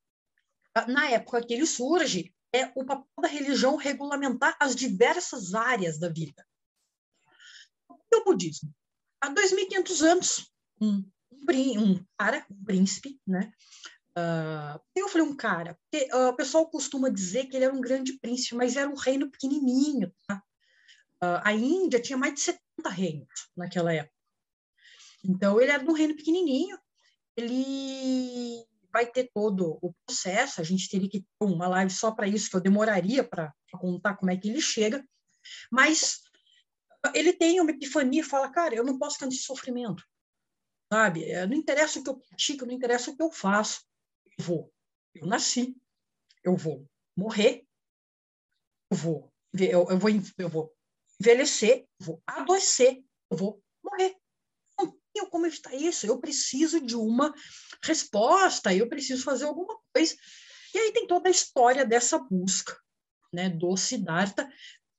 ah, 0.74 0.86
na 0.86 1.08
época 1.10 1.44
que 1.44 1.54
ele 1.54 1.66
surge, 1.66 2.34
é 2.52 2.70
o 2.74 2.84
papel 2.84 3.06
da 3.20 3.28
religião 3.28 3.76
regulamentar 3.76 4.56
as 4.60 4.74
diversas 4.74 5.54
áreas 5.54 5.98
da 5.98 6.08
vida. 6.08 6.46
E 8.10 8.16
o 8.16 8.24
budismo? 8.24 8.72
Há 9.20 9.32
2.500 9.32 10.02
anos, 10.02 10.52
um, 10.80 11.04
um 11.78 12.04
cara, 12.18 12.46
um 12.50 12.64
príncipe, 12.64 13.18
né? 13.26 13.52
Uh, 14.16 14.80
eu 14.94 15.08
falei 15.08 15.26
um 15.26 15.36
cara, 15.36 15.78
porque 15.90 16.08
uh, 16.14 16.28
o 16.28 16.36
pessoal 16.36 16.70
costuma 16.70 17.10
dizer 17.10 17.46
que 17.46 17.56
ele 17.56 17.66
era 17.66 17.74
um 17.74 17.80
grande 17.80 18.18
príncipe, 18.18 18.54
mas 18.54 18.76
era 18.76 18.88
um 18.88 18.96
reino 18.96 19.30
pequenininho, 19.30 20.10
tá? 20.26 20.42
Uh, 21.22 21.40
a 21.42 21.52
Índia 21.52 22.00
tinha 22.00 22.18
mais 22.18 22.34
de 22.34 22.40
70 22.40 22.90
reinos 22.90 23.50
naquela 23.56 23.92
época. 23.92 24.14
Então, 25.24 25.60
ele 25.60 25.72
era 25.72 25.84
um 25.84 25.92
reino 25.92 26.14
pequenininho, 26.14 26.78
ele 27.36 28.64
vai 28.92 29.06
ter 29.06 29.30
todo 29.34 29.78
o 29.82 29.92
processo, 30.06 30.60
a 30.60 30.64
gente 30.64 30.88
teria 30.88 31.08
que 31.08 31.20
ter 31.20 31.26
uma 31.40 31.68
live 31.68 31.90
só 31.90 32.12
para 32.12 32.26
isso, 32.26 32.48
que 32.48 32.56
eu 32.56 32.60
demoraria 32.60 33.22
para 33.24 33.52
contar 33.72 34.16
como 34.16 34.30
é 34.30 34.36
que 34.36 34.48
ele 34.48 34.60
chega, 34.60 35.06
mas 35.70 36.22
ele 37.14 37.32
tem 37.32 37.60
uma 37.60 37.70
epifania 37.70 38.20
e 38.20 38.24
fala, 38.24 38.50
cara, 38.50 38.74
eu 38.74 38.84
não 38.84 38.98
posso 38.98 39.18
ter 39.18 39.28
esse 39.28 39.42
sofrimento, 39.42 40.04
sabe? 40.92 41.24
É, 41.24 41.46
não 41.46 41.54
interessa 41.54 41.98
o 41.98 42.02
que 42.02 42.10
eu 42.10 42.18
pratico, 42.18 42.66
não 42.66 42.72
interessa 42.72 43.10
o 43.10 43.16
que 43.16 43.22
eu 43.22 43.30
faço, 43.30 43.84
eu 44.38 44.44
vou, 44.44 44.72
eu 45.14 45.26
nasci, 45.26 45.76
eu 46.42 46.56
vou 46.56 46.88
morrer, 47.16 47.66
eu 48.90 48.96
vou, 48.96 49.32
eu, 49.58 49.86
eu 49.90 49.98
vou, 49.98 50.10
eu 50.38 50.48
vou 50.48 50.75
envelhecer, 51.20 51.86
vou 51.98 52.22
adoecer, 52.26 53.02
vou 53.30 53.62
morrer 53.82 54.16
tenho 55.16 55.30
como 55.30 55.46
evitar 55.46 55.74
isso, 55.74 56.06
eu 56.06 56.20
preciso 56.20 56.80
de 56.84 56.94
uma 56.94 57.32
resposta, 57.82 58.74
eu 58.74 58.86
preciso 58.88 59.24
fazer 59.24 59.46
alguma 59.46 59.78
coisa. 59.94 60.14
E 60.74 60.78
aí 60.78 60.92
tem 60.92 61.06
toda 61.06 61.28
a 61.28 61.30
história 61.30 61.86
dessa 61.86 62.18
busca 62.18 62.78
né, 63.32 63.48
do 63.48 63.74
Siddhartha, 63.76 64.52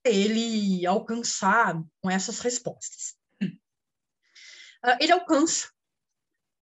ele 0.03 0.86
alcançar 0.88 1.79
com 2.01 2.09
essas 2.09 2.39
respostas. 2.39 3.15
Uh, 3.41 4.97
ele 5.00 5.12
alcança 5.12 5.71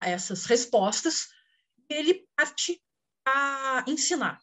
essas 0.01 0.46
respostas 0.46 1.27
e 1.89 1.93
ele 1.93 2.27
parte 2.36 2.81
a 3.25 3.84
ensinar. 3.88 4.41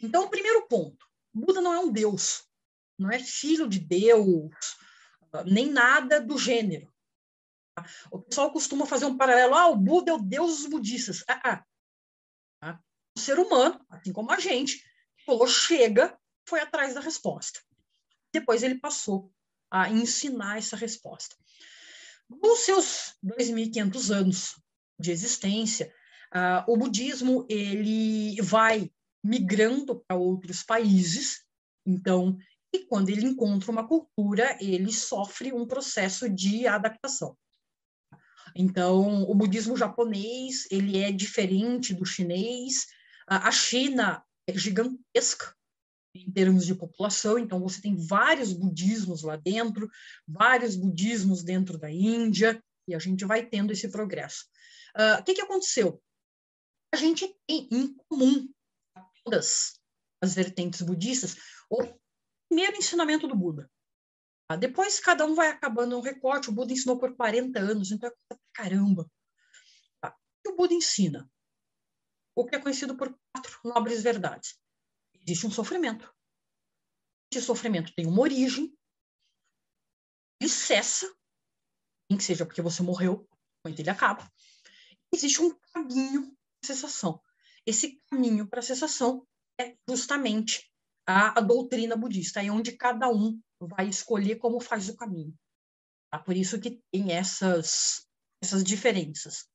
Então, 0.00 0.24
o 0.24 0.30
primeiro 0.30 0.66
ponto, 0.66 1.06
Buda 1.32 1.60
não 1.60 1.74
é 1.74 1.78
um 1.78 1.92
deus, 1.92 2.48
não 3.00 3.10
é 3.10 3.18
filho 3.18 3.66
de 3.66 3.78
Deus, 3.78 4.76
nem 5.46 5.70
nada 5.70 6.20
do 6.20 6.38
gênero. 6.38 6.92
O 8.10 8.20
pessoal 8.20 8.52
costuma 8.52 8.84
fazer 8.84 9.06
um 9.06 9.16
paralelo, 9.16 9.54
ah, 9.54 9.68
o 9.68 9.76
Buda 9.76 10.10
é 10.10 10.14
o 10.14 10.18
deus 10.18 10.58
dos 10.58 10.66
budistas. 10.66 11.24
Ah, 11.26 11.40
ah. 11.44 11.64
ah. 12.60 12.80
O 13.16 13.20
ser 13.20 13.38
humano, 13.38 13.84
assim 13.88 14.12
como 14.12 14.30
a 14.30 14.38
gente, 14.38 14.84
falou, 15.24 15.46
chega, 15.46 16.18
foi 16.46 16.60
atrás 16.60 16.94
da 16.94 17.00
resposta. 17.00 17.60
Depois 18.32 18.62
ele 18.62 18.78
passou 18.78 19.32
a 19.70 19.88
ensinar 19.88 20.58
essa 20.58 20.76
resposta. 20.76 21.34
Nos 22.28 22.60
seus 22.60 23.16
2.500 23.24 24.14
anos 24.14 24.62
de 24.98 25.10
existência, 25.10 25.92
uh, 26.34 26.70
o 26.70 26.76
budismo 26.76 27.46
ele 27.48 28.40
vai 28.42 28.92
migrando 29.22 30.00
para 30.00 30.16
outros 30.16 30.62
países, 30.62 31.44
então, 31.86 32.38
e 32.72 32.84
quando 32.84 33.08
ele 33.08 33.26
encontra 33.26 33.70
uma 33.70 33.86
cultura, 33.86 34.56
ele 34.60 34.92
sofre 34.92 35.52
um 35.52 35.66
processo 35.66 36.28
de 36.28 36.66
adaptação. 36.66 37.36
Então, 38.54 39.22
o 39.22 39.34
budismo 39.34 39.76
japonês, 39.76 40.66
ele 40.70 40.98
é 40.98 41.12
diferente 41.12 41.94
do 41.94 42.04
chinês. 42.04 42.86
A 43.26 43.50
China 43.50 44.24
é 44.46 44.56
gigantesca 44.56 45.54
em 46.14 46.30
termos 46.30 46.66
de 46.66 46.74
população, 46.74 47.38
então 47.38 47.60
você 47.60 47.80
tem 47.80 47.94
vários 47.94 48.52
budismos 48.52 49.22
lá 49.22 49.36
dentro, 49.36 49.88
vários 50.26 50.74
budismos 50.74 51.44
dentro 51.44 51.78
da 51.78 51.90
Índia, 51.90 52.60
e 52.88 52.94
a 52.94 52.98
gente 52.98 53.24
vai 53.24 53.46
tendo 53.46 53.72
esse 53.72 53.88
progresso. 53.88 54.46
Uh, 54.96 55.20
o 55.20 55.24
que, 55.24 55.34
que 55.34 55.40
aconteceu? 55.40 56.02
A 56.92 56.96
gente 56.96 57.32
tem 57.46 57.68
em 57.70 57.94
comum 58.08 58.48
todas 59.24 59.78
as 60.20 60.34
vertentes 60.34 60.82
budistas 60.82 61.36
o 61.70 61.84
primeiro 62.50 62.76
ensinamento 62.76 63.28
do 63.28 63.36
Buda, 63.36 63.70
ah, 64.50 64.56
depois 64.56 64.98
cada 64.98 65.24
um 65.24 65.34
vai 65.34 65.48
acabando 65.48 65.96
um 65.96 66.00
recorte. 66.00 66.50
O 66.50 66.52
Buda 66.52 66.72
ensinou 66.72 66.98
por 66.98 67.14
40 67.14 67.60
anos, 67.60 67.92
então 67.92 68.08
é 68.08 68.12
coisa 68.12 68.26
pra 68.28 68.38
caramba. 68.52 69.10
Tá? 70.00 70.10
O 70.10 70.42
que 70.42 70.48
o 70.50 70.56
Buda 70.56 70.74
ensina? 70.74 71.30
O 72.34 72.44
que 72.44 72.56
é 72.56 72.60
conhecido 72.60 72.96
por 72.96 73.16
quatro 73.32 73.60
nobres 73.64 74.02
verdades. 74.02 74.58
Existe 75.14 75.46
um 75.46 75.52
sofrimento. 75.52 76.12
Esse 77.32 77.46
sofrimento 77.46 77.94
tem 77.94 78.06
uma 78.06 78.22
origem, 78.22 78.76
ele 80.40 80.50
cessa, 80.50 81.06
nem 82.10 82.18
que 82.18 82.24
seja 82.24 82.44
porque 82.44 82.60
você 82.60 82.82
morreu, 82.82 83.28
quando 83.62 83.78
ele 83.78 83.90
acaba. 83.90 84.28
Existe 85.14 85.40
um 85.40 85.56
caminho 85.72 86.36
para 86.60 86.74
cessação. 86.74 87.22
Esse 87.64 88.00
caminho 88.10 88.48
para 88.48 88.62
cessação 88.62 89.24
é 89.60 89.76
justamente 89.88 90.69
a, 91.10 91.38
a 91.38 91.40
doutrina 91.40 91.96
budista, 91.96 92.42
é 92.42 92.50
onde 92.50 92.72
cada 92.72 93.08
um 93.08 93.40
vai 93.60 93.88
escolher 93.88 94.36
como 94.36 94.60
faz 94.60 94.88
o 94.88 94.96
caminho. 94.96 95.34
Tá? 96.10 96.18
Por 96.18 96.36
isso 96.36 96.60
que 96.60 96.80
tem 96.92 97.12
essas, 97.12 98.06
essas 98.42 98.64
diferenças. 98.64 99.46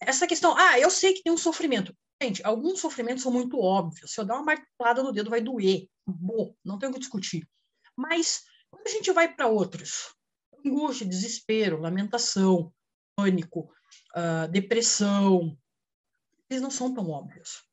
Essa 0.00 0.26
questão, 0.26 0.54
ah, 0.56 0.78
eu 0.78 0.90
sei 0.90 1.14
que 1.14 1.22
tem 1.22 1.32
um 1.32 1.38
sofrimento. 1.38 1.96
Gente, 2.22 2.44
alguns 2.44 2.80
sofrimentos 2.80 3.22
são 3.22 3.32
muito 3.32 3.58
óbvios. 3.58 4.12
Se 4.12 4.20
eu 4.20 4.24
dar 4.24 4.36
uma 4.36 4.44
martelada 4.44 5.02
no 5.02 5.12
dedo, 5.12 5.30
vai 5.30 5.40
doer. 5.40 5.88
Bom, 6.06 6.54
não 6.64 6.78
tem 6.78 6.88
o 6.88 6.92
que 6.92 6.98
discutir. 6.98 7.48
Mas, 7.96 8.44
quando 8.70 8.86
a 8.86 8.90
gente 8.90 9.10
vai 9.12 9.34
para 9.34 9.48
outros, 9.48 10.14
angústia, 10.64 11.06
desespero, 11.06 11.80
lamentação, 11.80 12.72
pânico, 13.16 13.72
uh, 14.14 14.48
depressão, 14.50 15.56
eles 16.48 16.62
não 16.62 16.70
são 16.70 16.92
tão 16.94 17.08
óbvios. 17.10 17.65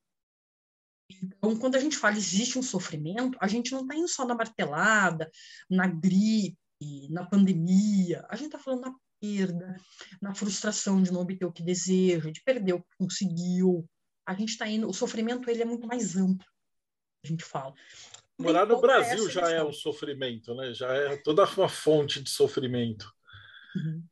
Então, 1.23 1.57
quando 1.57 1.75
a 1.75 1.79
gente 1.79 1.97
fala 1.97 2.17
existe 2.17 2.59
um 2.59 2.63
sofrimento, 2.63 3.37
a 3.39 3.47
gente 3.47 3.71
não 3.71 3.81
está 3.81 3.95
indo 3.95 4.07
só 4.07 4.25
na 4.25 4.35
martelada, 4.35 5.29
na 5.69 5.87
gripe, 5.87 6.57
na 7.09 7.25
pandemia, 7.25 8.25
a 8.29 8.35
gente 8.35 8.47
está 8.47 8.59
falando 8.59 8.81
na 8.81 8.95
perda, 9.21 9.77
na 10.21 10.35
frustração 10.35 11.01
de 11.01 11.11
não 11.11 11.21
obter 11.21 11.45
o 11.45 11.51
que 11.51 11.63
deseja, 11.63 12.29
de 12.29 12.43
perder 12.43 12.73
o 12.73 12.81
que 12.81 12.97
conseguiu. 12.97 13.89
A 14.25 14.33
gente 14.33 14.49
está 14.49 14.67
indo, 14.67 14.89
o 14.89 14.93
sofrimento 14.93 15.49
ele 15.49 15.61
é 15.61 15.65
muito 15.65 15.87
mais 15.87 16.17
amplo, 16.17 16.45
a 17.23 17.27
gente 17.27 17.43
fala. 17.43 17.73
Morar 18.37 18.65
no 18.65 18.81
Brasil 18.81 19.29
já 19.29 19.49
é 19.49 19.63
um 19.63 19.71
sofrimento, 19.71 20.53
né? 20.55 20.73
Já 20.73 20.91
é 20.91 21.15
toda 21.17 21.45
uma 21.45 21.69
fonte 21.69 22.21
de 22.21 22.29
sofrimento. 22.29 23.09
Uhum. 23.75 24.03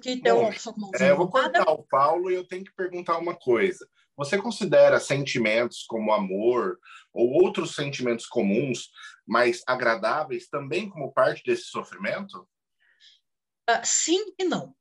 que 0.00 0.20
tem 0.20 0.32
uma 0.32 0.48
opção 0.48 0.72
com 0.74 0.90
é, 0.94 1.10
Eu 1.10 1.16
vou 1.16 1.30
cortar 1.30 1.68
o 1.70 1.82
Paulo 1.82 2.30
e 2.30 2.34
eu 2.34 2.44
tenho 2.44 2.64
que 2.64 2.74
perguntar 2.74 3.18
uma 3.18 3.34
coisa. 3.34 3.88
Você 4.16 4.40
considera 4.40 4.98
sentimentos 4.98 5.84
como 5.84 6.12
amor 6.12 6.78
ou 7.12 7.30
outros 7.42 7.74
sentimentos 7.74 8.26
comuns, 8.26 8.90
mais 9.26 9.62
agradáveis, 9.66 10.48
também 10.48 10.88
como 10.88 11.12
parte 11.12 11.42
desse 11.44 11.64
sofrimento? 11.64 12.48
Uh, 13.68 13.84
sim 13.84 14.34
e 14.38 14.44
não. 14.44 14.74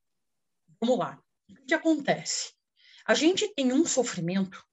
Vamos 0.79 0.97
lá. 0.99 1.21
O 1.49 1.65
que 1.65 1.73
acontece? 1.73 2.53
A 3.05 3.13
gente 3.13 3.47
tem 3.53 3.73
um 3.73 3.85
sofrimento 3.85 4.63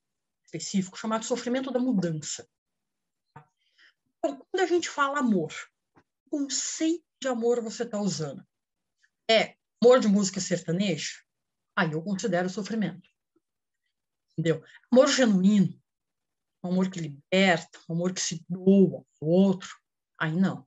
específico 0.44 0.98
chamado 0.98 1.24
sofrimento 1.24 1.70
da 1.70 1.80
mudança. 1.80 2.48
Então, 4.18 4.46
quando 4.50 4.62
a 4.62 4.66
gente 4.66 4.88
fala 4.88 5.18
amor, 5.18 5.52
que 5.94 6.30
conceito 6.30 7.04
de 7.20 7.28
amor 7.28 7.60
você 7.62 7.82
está 7.82 7.98
usando? 7.98 8.46
É 9.28 9.56
amor 9.82 9.98
de 9.98 10.08
música 10.08 10.40
sertaneja? 10.40 11.22
Aí 11.76 11.92
eu 11.92 12.02
considero 12.02 12.48
sofrimento. 12.48 13.11
Entendeu? 14.36 14.64
Amor 14.90 15.08
genuíno, 15.08 15.80
um 16.64 16.70
amor 16.70 16.90
que 16.90 17.00
liberta, 17.00 17.78
um 17.88 17.94
amor 17.94 18.12
que 18.12 18.20
se 18.20 18.44
doa 18.48 19.04
ao 19.20 19.28
outro, 19.28 19.70
aí 20.18 20.32
não. 20.32 20.66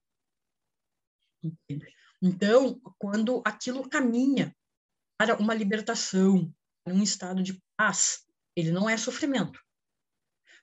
Entende? 1.44 1.94
Então, 2.22 2.80
quando 2.98 3.42
aquilo 3.46 3.88
caminha 3.90 4.56
para 5.18 5.38
uma 5.38 5.54
libertação, 5.54 6.54
um 6.86 7.02
estado 7.02 7.42
de 7.42 7.62
paz, 7.78 8.26
ele 8.56 8.72
não 8.72 8.90
é 8.90 8.98
sofrimento. 8.98 9.60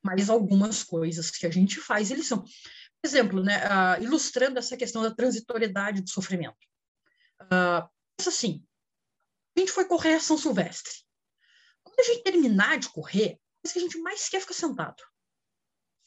Mas 0.02 0.28
algumas 0.28 0.82
coisas 0.82 1.30
que 1.30 1.46
a 1.46 1.50
gente 1.50 1.80
faz, 1.80 2.10
eles 2.10 2.26
são. 2.26 2.42
Por 2.42 3.08
exemplo, 3.08 3.42
né, 3.42 3.64
uh, 3.66 4.02
ilustrando 4.02 4.58
essa 4.58 4.76
questão 4.76 5.02
da 5.02 5.14
transitoriedade 5.14 6.02
do 6.02 6.10
sofrimento. 6.10 6.56
Uh, 7.42 7.88
pensa 8.16 8.30
assim, 8.30 8.64
a 9.56 9.60
gente 9.60 9.72
foi 9.72 9.84
correr 9.84 10.14
a 10.14 10.20
São 10.20 10.38
Silvestre. 10.38 10.92
Quando 11.92 12.00
a 12.00 12.12
gente 12.12 12.24
terminar 12.24 12.78
de 12.78 12.88
correr, 12.88 13.38
o 13.64 13.68
que 13.68 13.78
a 13.78 13.82
gente 13.82 13.98
mais 13.98 14.28
quer 14.28 14.40
ficar 14.40 14.54
sentado. 14.54 15.02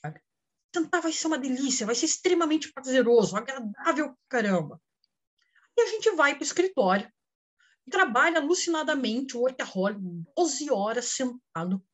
Sabe? 0.03 0.19
Sentar 0.75 1.01
vai 1.01 1.13
ser 1.13 1.27
uma 1.27 1.37
delícia, 1.37 1.85
vai 1.85 1.93
ser 1.93 2.07
extremamente 2.07 2.73
prazeroso, 2.73 3.37
agradável 3.37 4.17
caramba. 4.27 4.81
E 5.77 5.81
a 5.81 5.87
gente 5.87 6.09
vai 6.11 6.33
para 6.33 6.41
o 6.41 6.45
escritório, 6.45 7.11
trabalha 7.89 8.39
alucinadamente, 8.39 9.37
o 9.37 9.41
workaholic, 9.41 9.99
12 10.35 10.71
horas 10.71 11.05
sentado, 11.05 11.85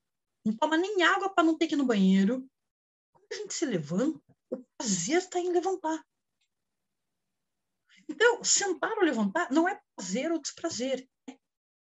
não 0.45 0.55
toma 0.55 0.77
nem 0.77 1.03
água 1.03 1.29
para 1.33 1.43
não 1.43 1.57
ter 1.57 1.67
que 1.67 1.75
ir 1.75 1.77
no 1.77 1.85
banheiro. 1.85 2.49
Quando 3.11 3.33
a 3.33 3.35
gente 3.35 3.53
se 3.53 3.65
levanta, 3.65 4.21
o 4.49 4.63
prazer 4.77 5.17
está 5.17 5.39
em 5.39 5.51
levantar. 5.51 6.01
Então, 8.07 8.43
sentar 8.43 8.97
ou 8.97 9.03
levantar 9.03 9.51
não 9.51 9.67
é 9.67 9.79
prazer 9.95 10.31
ou 10.31 10.41
desprazer, 10.41 11.07
é 11.29 11.37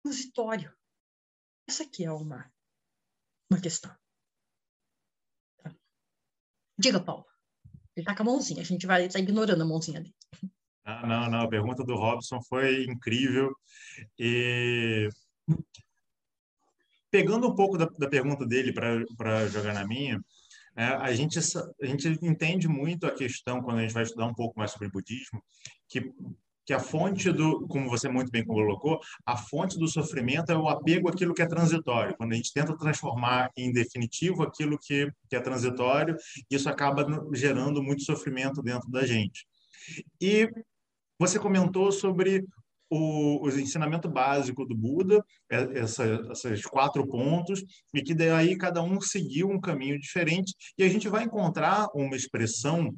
transitório. 0.02 0.74
Essa 1.68 1.82
aqui 1.82 2.04
é 2.04 2.12
uma, 2.12 2.50
uma 3.50 3.60
questão. 3.60 3.94
Tá. 5.62 5.74
Diga, 6.78 7.00
Paulo. 7.00 7.26
Ele 7.96 8.02
está 8.02 8.14
com 8.14 8.22
a 8.22 8.26
mãozinha, 8.26 8.60
a 8.60 8.64
gente 8.64 8.86
vai 8.86 9.06
estar 9.06 9.18
tá 9.18 9.22
ignorando 9.22 9.62
a 9.62 9.66
mãozinha 9.66 10.00
dele. 10.00 10.14
Ah, 10.84 11.06
não, 11.06 11.30
não, 11.30 11.40
a 11.40 11.48
pergunta 11.48 11.82
do 11.82 11.96
Robson 11.96 12.40
foi 12.42 12.84
incrível. 12.84 13.56
E 14.18 15.08
pegando 17.10 17.48
um 17.48 17.54
pouco 17.54 17.78
da, 17.78 17.86
da 17.86 18.08
pergunta 18.08 18.46
dele 18.46 18.72
para 18.72 19.48
jogar 19.48 19.72
na 19.72 19.86
minha, 19.86 20.22
é, 20.76 20.84
a, 20.84 21.12
gente, 21.14 21.38
a 21.38 21.86
gente 21.86 22.06
entende 22.22 22.68
muito 22.68 23.06
a 23.06 23.14
questão, 23.14 23.62
quando 23.62 23.78
a 23.78 23.82
gente 23.82 23.94
vai 23.94 24.02
estudar 24.02 24.26
um 24.26 24.34
pouco 24.34 24.58
mais 24.58 24.70
sobre 24.72 24.90
budismo, 24.90 25.42
que, 25.88 26.12
que 26.66 26.74
a 26.74 26.80
fonte 26.80 27.30
do, 27.30 27.66
como 27.68 27.88
você 27.88 28.08
muito 28.08 28.30
bem 28.30 28.44
colocou, 28.44 28.98
a 29.24 29.36
fonte 29.36 29.78
do 29.78 29.86
sofrimento 29.86 30.50
é 30.50 30.56
o 30.56 30.68
apego 30.68 31.08
àquilo 31.08 31.32
que 31.32 31.40
é 31.40 31.46
transitório. 31.46 32.16
Quando 32.16 32.32
a 32.32 32.36
gente 32.36 32.52
tenta 32.52 32.76
transformar 32.76 33.50
em 33.56 33.72
definitivo 33.72 34.42
aquilo 34.42 34.76
que, 34.76 35.08
que 35.30 35.36
é 35.36 35.40
transitório, 35.40 36.16
isso 36.50 36.68
acaba 36.68 37.06
gerando 37.32 37.80
muito 37.80 38.02
sofrimento 38.02 38.60
dentro 38.62 38.90
da 38.90 39.06
gente. 39.06 39.46
E 40.20 40.50
você 41.18 41.38
comentou 41.38 41.92
sobre 41.92 42.44
o, 42.90 43.46
o 43.46 43.48
ensinamento 43.48 44.08
básico 44.08 44.64
do 44.64 44.74
Buda, 44.74 45.24
é, 45.50 45.78
essa, 45.78 46.04
esses 46.32 46.66
quatro 46.66 47.06
pontos, 47.06 47.64
e 47.94 48.02
que 48.02 48.14
daí 48.14 48.56
cada 48.56 48.82
um 48.82 49.00
seguiu 49.00 49.48
um 49.48 49.60
caminho 49.60 49.98
diferente, 49.98 50.54
e 50.76 50.82
a 50.82 50.88
gente 50.88 51.08
vai 51.08 51.24
encontrar 51.24 51.88
uma 51.94 52.16
expressão 52.16 52.92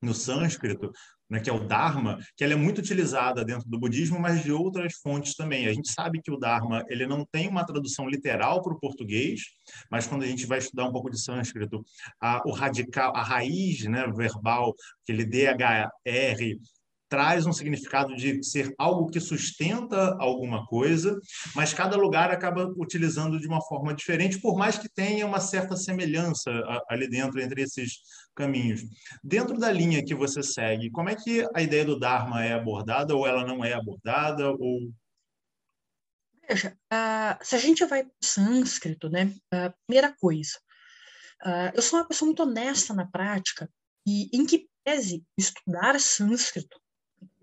no 0.00 0.14
sânscrito, 0.14 0.92
né, 1.30 1.40
que 1.40 1.50
é 1.50 1.52
o 1.52 1.66
Dharma, 1.66 2.18
que 2.36 2.44
ela 2.44 2.54
é 2.54 2.56
muito 2.56 2.78
utilizada 2.78 3.44
dentro 3.44 3.68
do 3.68 3.78
budismo, 3.78 4.18
mas 4.18 4.42
de 4.42 4.52
outras 4.52 4.94
fontes 5.02 5.34
também. 5.34 5.66
A 5.66 5.72
gente 5.72 5.92
sabe 5.92 6.20
que 6.22 6.30
o 6.30 6.38
Dharma 6.38 6.84
ele 6.88 7.06
não 7.06 7.24
tem 7.30 7.48
uma 7.48 7.64
tradução 7.64 8.08
literal 8.08 8.62
para 8.62 8.72
o 8.72 8.80
português, 8.80 9.42
mas 9.90 10.06
quando 10.06 10.22
a 10.22 10.26
gente 10.26 10.46
vai 10.46 10.58
estudar 10.58 10.84
um 10.84 10.92
pouco 10.92 11.10
de 11.10 11.20
sânscrito, 11.20 11.84
a, 12.20 12.42
o 12.46 12.52
radical, 12.52 13.14
a 13.14 13.22
raiz 13.22 13.84
né, 13.84 14.06
verbal, 14.16 14.74
aquele 15.02 15.24
DHR, 15.24 16.58
traz 17.08 17.46
um 17.46 17.52
significado 17.52 18.14
de 18.14 18.42
ser 18.44 18.74
algo 18.78 19.10
que 19.10 19.20
sustenta 19.20 20.16
alguma 20.18 20.66
coisa, 20.66 21.18
mas 21.54 21.72
cada 21.72 21.96
lugar 21.96 22.30
acaba 22.30 22.72
utilizando 22.76 23.40
de 23.40 23.46
uma 23.46 23.60
forma 23.62 23.94
diferente, 23.94 24.40
por 24.40 24.56
mais 24.56 24.78
que 24.78 24.88
tenha 24.88 25.26
uma 25.26 25.40
certa 25.40 25.76
semelhança 25.76 26.50
ali 26.88 27.08
dentro 27.08 27.40
entre 27.40 27.62
esses 27.62 27.98
caminhos. 28.34 28.82
Dentro 29.22 29.58
da 29.58 29.72
linha 29.72 30.04
que 30.04 30.14
você 30.14 30.42
segue, 30.42 30.90
como 30.90 31.08
é 31.08 31.14
que 31.14 31.46
a 31.54 31.62
ideia 31.62 31.84
do 31.84 31.98
Dharma 31.98 32.44
é 32.44 32.52
abordada 32.52 33.16
ou 33.16 33.26
ela 33.26 33.46
não 33.46 33.64
é 33.64 33.72
abordada 33.72 34.50
ou 34.50 34.92
Veja, 36.48 36.74
uh, 36.90 37.44
se 37.44 37.54
a 37.54 37.58
gente 37.58 37.84
vai 37.84 38.02
para 38.02 38.10
o 38.10 38.24
sânscrito, 38.24 39.10
né, 39.10 39.34
uh, 39.52 39.70
primeira 39.86 40.16
coisa, 40.18 40.58
uh, 41.44 41.70
eu 41.74 41.82
sou 41.82 41.98
uma 41.98 42.08
pessoa 42.08 42.24
muito 42.24 42.42
honesta 42.42 42.94
na 42.94 43.06
prática 43.06 43.70
e 44.06 44.30
em 44.32 44.46
que 44.46 44.66
pese 44.82 45.22
estudar 45.36 46.00
sânscrito 46.00 46.80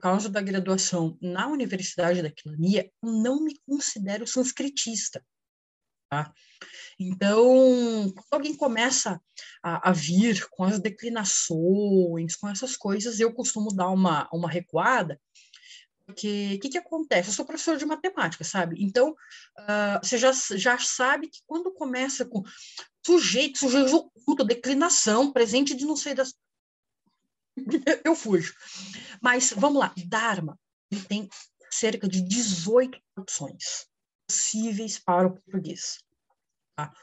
causa 0.06 0.30
da 0.30 0.40
graduação 0.40 1.18
na 1.20 1.48
Universidade 1.48 2.22
da 2.22 2.30
Quilania, 2.30 2.92
eu 3.02 3.12
não 3.12 3.44
me 3.44 3.60
considero 3.66 4.28
sanscritista. 4.28 5.26
Tá? 6.08 6.32
Então, 7.00 8.14
quando 8.14 8.34
alguém 8.34 8.56
começa 8.56 9.20
a, 9.64 9.90
a, 9.90 9.92
vir 9.92 10.48
com 10.52 10.64
as 10.64 10.78
declinações, 10.80 12.36
com 12.36 12.48
essas 12.48 12.78
coisas, 12.78 13.20
eu 13.20 13.34
costumo 13.34 13.74
dar 13.74 13.90
uma, 13.90 14.30
uma 14.32 14.48
recuada, 14.48 15.20
porque 16.06 16.54
o 16.58 16.60
que, 16.60 16.70
que 16.70 16.78
acontece? 16.78 17.30
Eu 17.30 17.34
sou 17.34 17.44
professor 17.44 17.76
de 17.76 17.86
matemática, 17.88 18.44
sabe? 18.44 18.76
Então, 18.78 19.10
uh, 19.10 20.00
você 20.04 20.20
já, 20.20 20.32
já 20.32 20.78
sabe 20.78 21.30
que 21.30 21.40
quando 21.48 21.74
começa 21.74 22.24
com 22.26 22.44
sujeito, 23.04 23.58
sujeito 23.58 23.96
oculto, 23.96 24.44
declinação, 24.44 25.34
presente 25.34 25.74
de 25.74 25.84
não 25.84 25.96
sei 25.96 26.14
das 26.14 26.36
eu 28.04 28.16
fujo. 28.16 28.54
Mas 29.22 29.52
vamos 29.52 29.80
lá, 29.80 29.94
Dharma 30.08 30.60
tem 31.08 31.30
cerca 31.72 32.08
de 32.08 32.22
18 32.22 32.98
traduções 33.14 33.88
possíveis 34.28 35.00
para 35.00 35.28
o 35.28 35.34
português. 35.34 36.00
Tá? 36.76 36.94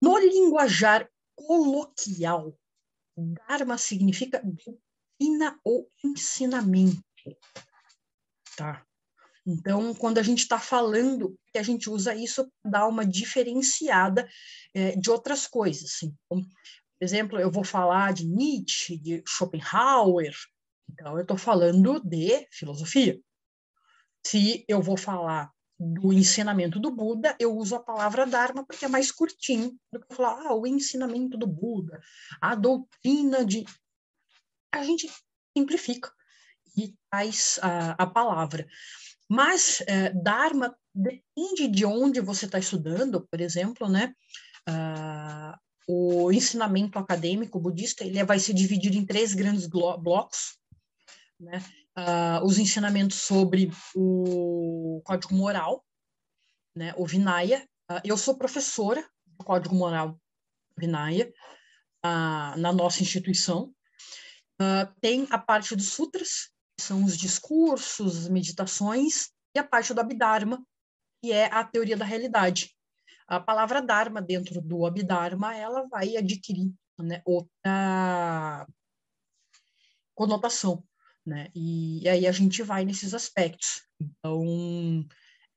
No 0.00 0.18
linguajar 0.18 1.08
coloquial, 1.34 2.56
Dharma 3.16 3.78
significa 3.78 4.42
doutrina 4.42 5.58
ou 5.64 5.90
ensinamento. 6.04 7.02
Tá? 8.56 8.84
Então, 9.46 9.92
quando 9.94 10.18
a 10.18 10.22
gente 10.22 10.40
está 10.40 10.58
falando, 10.58 11.36
que 11.52 11.58
a 11.58 11.62
gente 11.62 11.90
usa 11.90 12.14
isso 12.14 12.48
para 12.62 12.70
dar 12.70 12.88
uma 12.88 13.04
diferenciada 13.04 14.28
é, 14.72 14.96
de 14.96 15.10
outras 15.10 15.46
coisas. 15.46 15.90
Assim. 15.94 16.14
Então, 16.26 16.46
exemplo, 17.04 17.38
eu 17.38 17.50
vou 17.50 17.64
falar 17.64 18.12
de 18.12 18.26
Nietzsche, 18.26 18.98
de 18.98 19.22
Schopenhauer, 19.26 20.34
então 20.90 21.14
eu 21.16 21.22
estou 21.22 21.36
falando 21.36 22.00
de 22.00 22.46
filosofia. 22.50 23.18
Se 24.24 24.64
eu 24.68 24.80
vou 24.80 24.96
falar 24.96 25.50
do 25.78 26.12
ensinamento 26.12 26.78
do 26.78 26.90
Buda, 26.90 27.34
eu 27.40 27.56
uso 27.56 27.74
a 27.74 27.82
palavra 27.82 28.26
Dharma 28.26 28.64
porque 28.64 28.84
é 28.84 28.88
mais 28.88 29.10
curtinho 29.10 29.76
do 29.92 30.00
que 30.00 30.14
falar 30.14 30.46
ah, 30.46 30.54
o 30.54 30.66
ensinamento 30.66 31.36
do 31.36 31.46
Buda, 31.46 32.00
a 32.40 32.54
doutrina 32.54 33.44
de. 33.44 33.64
A 34.72 34.84
gente 34.84 35.10
simplifica 35.56 36.12
e 36.76 36.94
traz 37.10 37.58
a, 37.62 38.02
a 38.02 38.06
palavra. 38.06 38.66
Mas 39.28 39.82
é, 39.86 40.10
Dharma 40.10 40.76
depende 40.94 41.66
de 41.68 41.84
onde 41.84 42.20
você 42.20 42.46
está 42.46 42.58
estudando, 42.58 43.26
por 43.26 43.40
exemplo, 43.40 43.88
né? 43.88 44.14
Uh, 44.68 45.58
o 45.86 46.30
ensinamento 46.30 46.98
acadêmico 46.98 47.58
budista 47.58 48.04
ele 48.04 48.22
vai 48.24 48.38
se 48.38 48.52
dividir 48.52 48.94
em 48.94 49.04
três 49.04 49.34
grandes 49.34 49.66
blocos, 49.66 50.58
né? 51.38 51.62
Uh, 51.98 52.46
os 52.46 52.58
ensinamentos 52.58 53.18
sobre 53.18 53.70
o 53.94 55.02
código 55.04 55.34
moral, 55.34 55.84
né? 56.74 56.94
O 56.96 57.06
Vinaya. 57.06 57.66
Uh, 57.90 58.00
eu 58.04 58.16
sou 58.16 58.38
professora 58.38 59.06
do 59.26 59.44
código 59.44 59.74
moral 59.74 60.18
Vinaya 60.78 61.30
uh, 62.04 62.58
na 62.58 62.72
nossa 62.72 63.02
instituição. 63.02 63.74
tem 65.00 65.26
a 65.30 65.38
parte 65.38 65.74
dos 65.74 65.88
sutras, 65.88 66.50
que 66.78 66.84
são 66.84 67.04
os 67.04 67.16
discursos, 67.16 68.28
meditações, 68.28 69.30
e 69.54 69.58
a 69.58 69.64
parte 69.64 69.92
do 69.92 70.00
Abhidharma, 70.00 70.64
que 71.22 71.32
é 71.32 71.46
a 71.46 71.64
teoria 71.64 71.96
da 71.96 72.04
realidade. 72.04 72.74
A 73.26 73.40
palavra 73.40 73.82
Dharma 73.82 74.20
dentro 74.20 74.60
do 74.60 74.84
Abhidharma, 74.86 75.56
ela 75.56 75.86
vai 75.88 76.16
adquirir 76.16 76.72
né, 76.98 77.22
outra 77.24 78.66
conotação, 80.14 80.84
né? 81.24 81.48
E, 81.54 82.02
e, 82.02 82.08
aí 82.08 82.26
a 82.26 82.32
gente 82.32 82.62
vai 82.62 82.84
nesses 82.84 83.14
aspectos. 83.14 83.82
Então, 84.00 85.06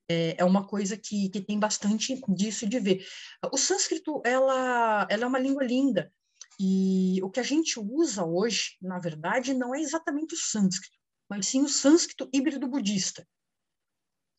é, 0.10 0.36
é 0.38 0.46
uma 0.46 0.66
coisa 0.66 0.98
que, 0.98 1.30
que 1.30 1.42
tem 1.42 1.60
bastante 1.60 2.22
disso 2.30 2.68
de 2.68 2.80
ver. 2.80 3.06
O 3.52 3.58
sânscrito, 3.58 4.22
ela, 4.26 5.08
ela 5.10 5.24
é 5.24 5.28
uma 5.28 5.40
língua 5.40 5.64
linda, 5.64 6.12
e 6.60 7.20
o 7.22 7.30
que 7.30 7.40
a 7.40 7.44
gente 7.44 7.80
usa 7.80 8.24
hoje, 8.24 8.78
na 8.82 9.00
verdade, 9.00 9.54
não 9.54 9.76
é 9.76 9.82
exatamente 9.82 10.36
o 10.36 10.38
sânscrito, 10.38 10.98
mas 11.30 11.48
sim 11.48 11.62
o 11.62 11.70
sânscrito 11.70 12.30
híbrido 12.34 12.68
budista. 12.68 13.28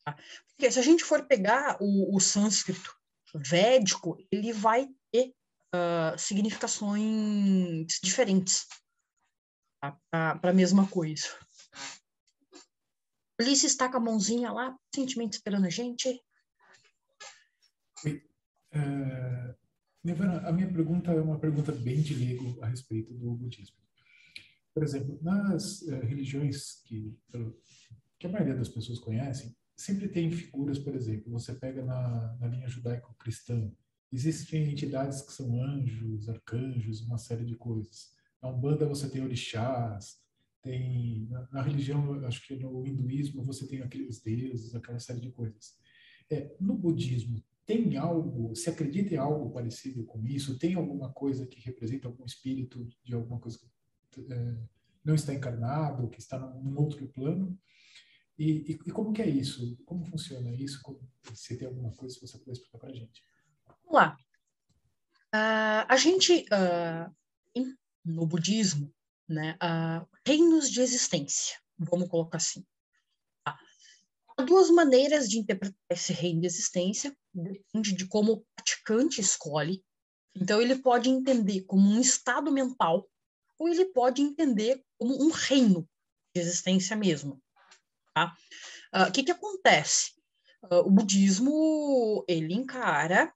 Tá? 0.03 0.17
Porque 0.47 0.71
se 0.71 0.79
a 0.79 0.81
gente 0.81 1.03
for 1.03 1.27
pegar 1.27 1.77
o, 1.79 2.15
o 2.15 2.19
sânscrito 2.19 2.96
védico, 3.35 4.17
ele 4.31 4.53
vai 4.53 4.87
ter 5.11 5.33
uh, 5.73 6.17
significações 6.17 7.99
diferentes 8.01 8.65
tá? 9.81 9.99
para 10.11 10.49
a 10.51 10.53
mesma 10.53 10.87
coisa. 10.87 11.27
Ulisses 13.39 13.71
está 13.71 13.89
com 13.89 13.97
a 13.97 14.01
mãozinha 14.01 14.51
lá, 14.51 14.75
pacientemente 14.91 15.37
esperando 15.37 15.65
a 15.65 15.69
gente. 15.69 16.21
Oi. 18.03 18.23
Uh, 18.73 19.55
Nirvana, 20.03 20.47
a 20.47 20.51
minha 20.51 20.71
pergunta 20.71 21.11
é 21.11 21.21
uma 21.21 21.39
pergunta 21.39 21.71
bem 21.71 22.01
de 22.01 22.15
leigo 22.15 22.63
a 22.63 22.67
respeito 22.67 23.13
do 23.13 23.35
budismo. 23.35 23.77
Por 24.73 24.83
exemplo, 24.83 25.19
nas 25.21 25.81
uh, 25.83 25.99
religiões 26.01 26.81
que, 26.85 27.15
que 28.19 28.27
a 28.27 28.29
maioria 28.29 28.55
das 28.55 28.69
pessoas 28.69 28.99
conhecem, 28.99 29.55
sempre 29.77 30.09
tem 30.09 30.31
figuras, 30.31 30.79
por 30.79 30.95
exemplo, 30.95 31.31
você 31.31 31.53
pega 31.53 31.85
na, 31.85 32.35
na 32.39 32.47
linha 32.47 32.67
judaico-cristã, 32.67 33.71
existem 34.11 34.71
entidades 34.71 35.21
que 35.21 35.31
são 35.31 35.61
anjos, 35.61 36.27
arcanjos, 36.27 37.01
uma 37.01 37.19
série 37.19 37.45
de 37.45 37.55
coisas. 37.55 38.11
Na 38.41 38.49
Umbanda 38.49 38.87
você 38.87 39.07
tem 39.07 39.23
orixás, 39.23 40.17
tem 40.63 41.27
na, 41.29 41.47
na, 41.51 41.61
religião, 41.61 42.25
acho 42.25 42.45
que 42.45 42.55
no 42.55 42.85
hinduísmo 42.85 43.45
você 43.45 43.67
tem 43.67 43.81
aqueles 43.81 44.19
deuses, 44.21 44.73
aquela 44.73 44.99
série 44.99 45.21
de 45.21 45.31
coisas. 45.31 45.77
É, 46.29 46.55
no 46.59 46.75
budismo 46.75 47.41
tem 47.65 47.97
algo, 47.97 48.55
se 48.55 48.69
acredita 48.69 49.13
em 49.13 49.17
algo 49.17 49.51
parecido 49.51 50.05
com 50.05 50.25
isso? 50.25 50.57
Tem 50.57 50.73
alguma 50.73 51.11
coisa 51.11 51.45
que 51.45 51.59
representa 51.59 52.07
algum 52.07 52.25
espírito 52.25 52.87
de 53.03 53.13
alguma 53.13 53.39
coisa 53.39 53.59
que 54.09 54.21
é, 54.21 54.57
não 55.03 55.13
está 55.13 55.33
encarnado, 55.33 56.09
que 56.09 56.19
está 56.19 56.39
num 56.39 56.79
outro 56.79 57.07
plano? 57.09 57.57
E, 58.37 58.71
e, 58.71 58.79
e, 58.85 58.91
como 58.91 59.11
que 59.11 59.21
é 59.21 59.27
isso? 59.27 59.75
Como 59.85 60.05
funciona 60.05 60.51
isso? 60.51 60.79
Como, 60.83 60.99
se 61.33 61.57
tem 61.57 61.67
alguma 61.67 61.91
coisa, 61.95 62.13
se 62.13 62.21
você 62.21 62.37
puder 62.37 62.53
explicar 62.53 62.77
para 62.77 62.89
a 62.89 62.93
gente. 62.93 63.23
Vamos 63.65 63.93
lá. 63.93 64.17
Uh, 65.33 65.85
a 65.89 65.97
gente, 65.97 66.45
uh, 66.53 67.65
no 68.05 68.27
budismo, 68.27 68.93
né, 69.27 69.57
uh, 69.61 70.07
reinos 70.25 70.69
de 70.69 70.81
existência, 70.81 71.57
vamos 71.77 72.07
colocar 72.07 72.37
assim. 72.37 72.63
Tá? 73.43 73.57
Há 74.37 74.43
duas 74.43 74.69
maneiras 74.69 75.27
de 75.27 75.39
interpretar 75.39 75.75
esse 75.89 76.13
reino 76.13 76.41
de 76.41 76.47
existência, 76.47 77.15
depende 77.33 77.93
de 77.93 78.07
como 78.07 78.33
o 78.33 78.45
praticante 78.55 79.19
escolhe. 79.19 79.83
Então, 80.35 80.61
ele 80.61 80.75
pode 80.75 81.09
entender 81.09 81.61
como 81.61 81.89
um 81.89 81.99
estado 81.99 82.51
mental, 82.51 83.09
ou 83.57 83.67
ele 83.67 83.85
pode 83.85 84.21
entender 84.21 84.83
como 84.99 85.19
um 85.19 85.31
reino 85.31 85.89
de 86.35 86.41
existência 86.41 86.95
mesmo. 86.95 87.41
Tá? 88.17 88.35
Ah, 88.91 89.07
o 89.09 89.11
que, 89.11 89.21
que 89.21 89.31
acontece? 89.31 90.13
Uh, 90.63 90.87
o 90.87 90.89
budismo, 90.89 92.25
ele 92.27 92.51
encara 92.55 93.31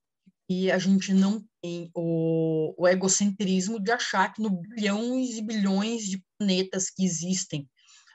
e 0.49 0.71
a 0.71 0.79
gente 0.79 1.13
não 1.13 1.45
tem 1.61 1.91
o, 1.93 2.73
o, 2.75 2.87
egocentrismo 2.87 3.79
de 3.79 3.91
achar 3.91 4.33
que 4.33 4.41
no 4.41 4.49
bilhões 4.49 5.37
e 5.37 5.41
bilhões 5.43 6.03
de 6.05 6.25
planetas 6.35 6.89
que 6.89 7.05
existem 7.05 7.69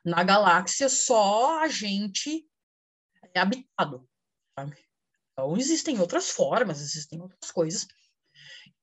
na 0.04 0.24
galáxia, 0.24 0.88
só 0.88 1.60
a 1.60 1.68
gente 1.68 2.44
é 3.32 3.38
habitado. 3.38 4.08
Sabe? 4.58 4.76
Então, 5.32 5.56
existem 5.56 6.00
outras 6.00 6.30
formas, 6.30 6.80
existem 6.80 7.20
outras 7.20 7.52
coisas, 7.52 7.86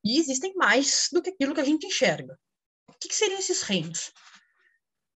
e 0.06 0.18
existem 0.18 0.56
mais 0.56 1.10
do 1.12 1.22
que 1.22 1.32
aquilo 1.32 1.54
que 1.54 1.62
a 1.62 1.66
gente 1.66 1.86
enxerga. 1.86 2.40
O 2.88 2.94
que, 2.94 3.10
que 3.10 3.16
seriam 3.16 3.40
esses 3.40 3.62
reinos? 3.62 4.14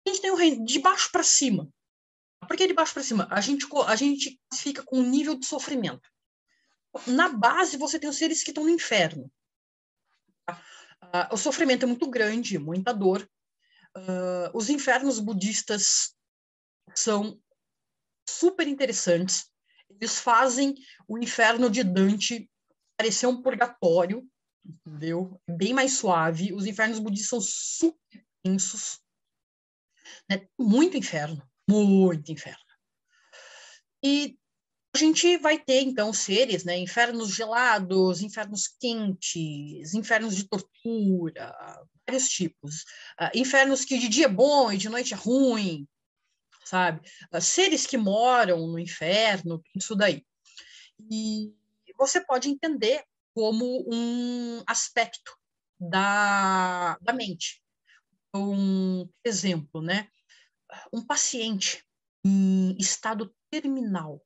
A 0.05 0.09
gente 0.09 0.21
tem 0.21 0.31
o 0.31 0.35
reino 0.35 0.65
de 0.65 0.79
baixo 0.79 1.11
para 1.11 1.23
cima, 1.23 1.71
por 2.45 2.57
que 2.57 2.67
de 2.67 2.73
baixo 2.73 2.93
para 2.93 3.03
cima? 3.03 3.27
A 3.29 3.41
gente, 3.41 3.67
a 3.87 3.95
gente 3.95 4.39
fica 4.53 4.83
com 4.83 4.99
um 4.99 5.09
nível 5.09 5.35
de 5.35 5.45
sofrimento. 5.45 6.09
Na 7.07 7.29
base, 7.29 7.77
você 7.77 7.99
tem 7.99 8.09
os 8.09 8.17
seres 8.17 8.43
que 8.43 8.51
estão 8.51 8.63
no 8.63 8.69
inferno. 8.69 9.31
Uh, 10.49 11.33
o 11.33 11.37
sofrimento 11.37 11.83
é 11.83 11.85
muito 11.85 12.09
grande, 12.09 12.57
muita 12.57 12.93
dor. 12.93 13.29
Uh, 13.95 14.49
os 14.53 14.69
infernos 14.69 15.19
budistas 15.19 16.15
são 16.93 17.39
super 18.27 18.67
interessantes. 18.67 19.49
Eles 19.89 20.19
fazem 20.19 20.75
o 21.07 21.17
inferno 21.17 21.69
de 21.69 21.83
Dante 21.83 22.49
parecer 22.97 23.27
um 23.27 23.41
purgatório, 23.41 24.27
entendeu? 24.65 25.39
É 25.47 25.53
bem 25.53 25.73
mais 25.73 25.93
suave. 25.93 26.53
Os 26.53 26.65
infernos 26.65 26.99
budistas 26.99 27.29
são 27.29 27.41
super 27.41 28.25
intensos. 28.43 28.99
Né? 30.29 30.47
Muito 30.57 30.97
inferno 30.97 31.45
muito 31.69 32.31
inferno. 32.31 32.59
E 34.03 34.37
a 34.93 34.97
gente 34.97 35.37
vai 35.37 35.57
ter, 35.57 35.81
então, 35.81 36.13
seres, 36.13 36.63
né? 36.63 36.77
Infernos 36.77 37.35
gelados, 37.35 38.21
infernos 38.21 38.67
quentes, 38.79 39.93
infernos 39.93 40.35
de 40.35 40.47
tortura, 40.47 41.53
vários 42.07 42.29
tipos. 42.29 42.83
Uh, 43.19 43.29
infernos 43.33 43.83
que 43.83 43.97
de 43.97 44.07
dia 44.07 44.25
é 44.25 44.29
bom 44.29 44.71
e 44.71 44.77
de 44.77 44.87
noite 44.87 45.13
é 45.13 45.17
ruim, 45.17 45.87
sabe? 46.63 47.01
Uh, 47.33 47.41
seres 47.41 47.85
que 47.85 47.97
moram 47.97 48.67
no 48.67 48.79
inferno, 48.79 49.61
isso 49.75 49.95
daí. 49.95 50.23
E 51.11 51.53
você 51.97 52.23
pode 52.23 52.47
entender 52.47 53.03
como 53.33 53.85
um 53.91 54.63
aspecto 54.65 55.35
da, 55.77 56.97
da 57.01 57.11
mente. 57.11 57.61
Um 58.33 59.09
exemplo, 59.25 59.81
né? 59.81 60.07
Um 60.91 61.05
paciente 61.05 61.85
em 62.23 62.75
estado 62.77 63.33
terminal, 63.51 64.21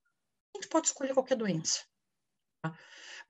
a 0.54 0.58
gente 0.58 0.70
pode 0.70 0.88
escolher 0.88 1.14
qualquer 1.14 1.36
doença. 1.36 1.84
Tá? 2.64 2.78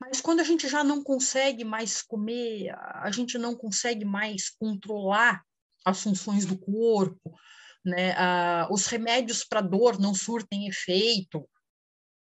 Mas 0.00 0.20
quando 0.20 0.40
a 0.40 0.44
gente 0.44 0.68
já 0.68 0.82
não 0.82 1.02
consegue 1.02 1.64
mais 1.64 2.00
comer, 2.00 2.70
a 2.74 3.10
gente 3.10 3.36
não 3.36 3.54
consegue 3.54 4.04
mais 4.04 4.48
controlar 4.48 5.44
as 5.84 6.02
funções 6.02 6.46
do 6.46 6.58
corpo, 6.58 7.38
né? 7.84 8.12
Ah, 8.16 8.68
os 8.70 8.86
remédios 8.86 9.44
para 9.44 9.60
dor 9.60 9.98
não 9.98 10.14
surtem 10.14 10.68
efeito, 10.68 11.48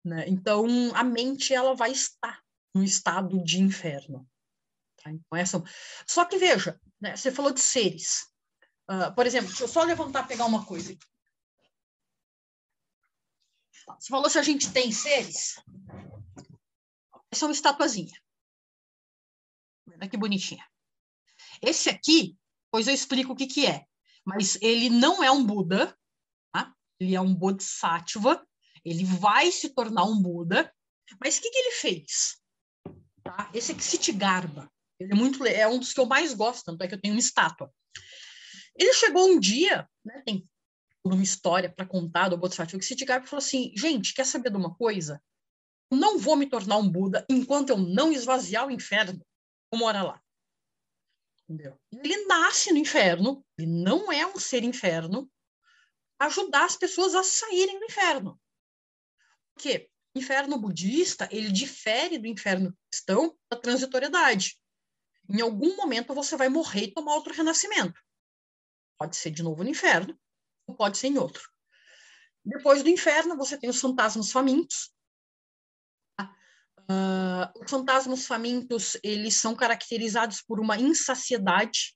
né? 0.04 0.28
Então 0.28 0.66
a 0.94 1.02
mente 1.02 1.54
ela 1.54 1.74
vai 1.74 1.92
estar 1.92 2.42
no 2.74 2.82
estado 2.82 3.42
de 3.42 3.60
inferno. 3.60 4.28
Tá? 5.02 5.10
Então, 5.10 5.38
essa... 5.38 5.62
Só 6.06 6.24
que 6.24 6.36
veja, 6.36 6.78
né? 7.00 7.16
você 7.16 7.30
falou 7.30 7.52
de 7.52 7.60
seres. 7.60 8.26
Uh, 8.90 9.14
por 9.14 9.26
exemplo, 9.26 9.48
deixa 9.48 9.64
eu 9.64 9.68
só 9.68 9.82
levantar 9.82 10.26
pegar 10.26 10.44
uma 10.44 10.64
coisa. 10.64 10.96
Você 13.98 14.08
falou 14.08 14.28
se 14.28 14.38
a 14.38 14.42
gente 14.42 14.72
tem 14.72 14.90
seres. 14.92 15.56
Essa 17.30 17.44
é 17.44 17.48
uma 17.48 17.52
estatuazinha. 17.52 18.12
Olha 19.88 20.08
que 20.08 20.16
bonitinha. 20.16 20.66
Esse 21.60 21.88
aqui, 21.88 22.36
pois 22.70 22.86
eu 22.86 22.94
explico 22.94 23.32
o 23.32 23.36
que, 23.36 23.46
que 23.46 23.66
é. 23.66 23.86
Mas 24.24 24.56
ele 24.62 24.88
não 24.88 25.22
é 25.22 25.30
um 25.30 25.44
Buda, 25.44 25.96
tá? 26.52 26.74
ele 26.98 27.14
é 27.14 27.20
um 27.20 27.34
Bodhisattva, 27.34 28.46
ele 28.84 29.04
vai 29.04 29.50
se 29.50 29.70
tornar 29.70 30.04
um 30.04 30.20
Buda. 30.20 30.72
Mas 31.22 31.38
o 31.38 31.42
que, 31.42 31.50
que 31.50 31.58
ele 31.58 31.72
fez? 31.72 32.40
Tá? 33.22 33.50
Esse 33.52 33.72
aqui, 33.72 33.82
Sitigarba, 33.82 34.70
ele 34.98 35.12
é 35.12 35.16
muito 35.16 35.44
é 35.46 35.66
um 35.68 35.78
dos 35.78 35.92
que 35.92 36.00
eu 36.00 36.06
mais 36.06 36.34
gosto, 36.34 36.64
tanto 36.64 36.82
é 36.82 36.88
que 36.88 36.94
eu 36.94 37.00
tenho 37.00 37.14
uma 37.14 37.20
estátua. 37.20 37.72
Ele 38.76 38.92
chegou 38.92 39.28
um 39.28 39.38
dia, 39.38 39.88
né, 40.04 40.22
tem 40.24 40.48
uma 41.04 41.22
história 41.22 41.70
para 41.70 41.86
contar 41.86 42.28
do 42.28 42.36
Bodhisattva 42.36 42.80
Siddhartha 42.82 43.28
falou 43.28 43.44
assim: 43.44 43.72
gente, 43.76 44.14
quer 44.14 44.24
saber 44.24 44.50
de 44.50 44.56
uma 44.56 44.74
coisa? 44.74 45.22
Não 45.90 46.18
vou 46.18 46.34
me 46.34 46.48
tornar 46.48 46.78
um 46.78 46.88
Buda 46.88 47.24
enquanto 47.28 47.70
eu 47.70 47.76
não 47.76 48.10
esvaziar 48.10 48.66
o 48.66 48.70
inferno. 48.70 49.20
Vou 49.70 49.78
morar 49.78 50.02
lá. 50.02 50.22
Entendeu? 51.42 51.78
Ele 51.92 52.24
nasce 52.24 52.72
no 52.72 52.78
inferno, 52.78 53.44
ele 53.58 53.66
não 53.66 54.10
é 54.10 54.26
um 54.26 54.38
ser 54.38 54.64
inferno, 54.64 55.30
ajudar 56.18 56.64
as 56.64 56.76
pessoas 56.76 57.14
a 57.14 57.22
saírem 57.22 57.78
do 57.78 57.84
inferno. 57.84 58.40
Por 59.54 59.62
quê? 59.62 59.90
O 60.14 60.18
inferno 60.18 60.58
budista, 60.58 61.28
ele 61.30 61.52
difere 61.52 62.18
do 62.18 62.26
inferno 62.26 62.74
cristão 62.90 63.36
da 63.50 63.58
transitoriedade. 63.58 64.58
Em 65.28 65.40
algum 65.40 65.76
momento 65.76 66.14
você 66.14 66.36
vai 66.36 66.48
morrer 66.48 66.84
e 66.84 66.94
tomar 66.94 67.14
outro 67.14 67.34
renascimento. 67.34 68.00
Pode 69.04 69.16
ser 69.16 69.30
de 69.30 69.42
novo 69.42 69.62
no 69.62 69.68
inferno, 69.68 70.18
ou 70.66 70.74
pode 70.74 70.96
ser 70.96 71.08
em 71.08 71.18
outro. 71.18 71.46
Depois 72.42 72.82
do 72.82 72.88
inferno, 72.88 73.36
você 73.36 73.58
tem 73.58 73.68
os 73.68 73.78
fantasmas 73.78 74.32
famintos. 74.32 74.94
Uh, 76.18 77.62
os 77.62 77.70
fantasmas 77.70 78.26
famintos, 78.26 78.96
eles 79.02 79.36
são 79.36 79.54
caracterizados 79.54 80.40
por 80.40 80.58
uma 80.58 80.78
insaciedade. 80.78 81.94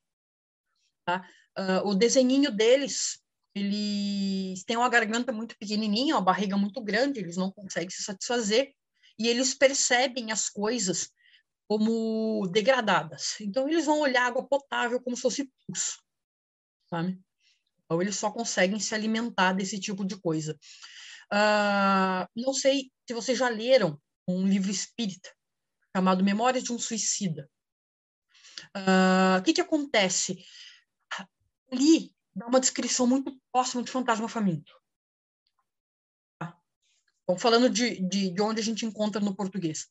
Tá? 1.06 1.26
Uh, 1.58 1.88
o 1.88 1.94
desenhinho 1.94 2.50
deles, 2.50 3.18
eles 3.54 4.62
têm 4.64 4.76
uma 4.76 4.90
garganta 4.90 5.32
muito 5.32 5.56
pequenininha, 5.56 6.14
uma 6.14 6.20
barriga 6.20 6.58
muito 6.58 6.82
grande, 6.82 7.20
eles 7.20 7.38
não 7.38 7.50
conseguem 7.50 7.88
se 7.88 8.02
satisfazer, 8.02 8.74
e 9.18 9.28
eles 9.28 9.54
percebem 9.54 10.30
as 10.30 10.50
coisas 10.50 11.10
como 11.66 12.46
degradadas. 12.48 13.40
Então, 13.40 13.66
eles 13.66 13.86
vão 13.86 14.00
olhar 14.00 14.26
água 14.26 14.46
potável 14.46 15.00
como 15.00 15.16
se 15.16 15.22
fosse 15.22 15.50
pus, 15.66 15.98
sabe? 16.90 17.20
Então, 17.84 18.02
eles 18.02 18.16
só 18.16 18.30
conseguem 18.30 18.78
se 18.78 18.94
alimentar 18.94 19.52
desse 19.52 19.78
tipo 19.80 20.04
de 20.04 20.16
coisa. 20.16 20.58
Uh, 21.32 22.28
não 22.36 22.52
sei 22.52 22.90
se 23.06 23.14
vocês 23.14 23.38
já 23.38 23.48
leram 23.48 24.00
um 24.26 24.46
livro 24.46 24.70
espírita 24.70 25.30
chamado 25.96 26.22
Memórias 26.22 26.64
de 26.64 26.72
um 26.72 26.78
Suicida. 26.78 27.50
Uh, 28.76 29.38
o 29.38 29.42
que, 29.42 29.54
que 29.54 29.60
acontece? 29.60 30.44
Ali 31.72 32.14
dá 32.34 32.46
uma 32.46 32.60
descrição 32.60 33.06
muito 33.06 33.36
próxima 33.52 33.82
de 33.82 33.90
Fantasma 33.90 34.28
Faminto. 34.28 34.78
Estamos 37.20 37.42
falando 37.42 37.68
de, 37.68 38.00
de, 38.08 38.30
de 38.30 38.40
onde 38.40 38.60
a 38.60 38.64
gente 38.64 38.86
encontra 38.86 39.20
no 39.20 39.36
português. 39.36 39.86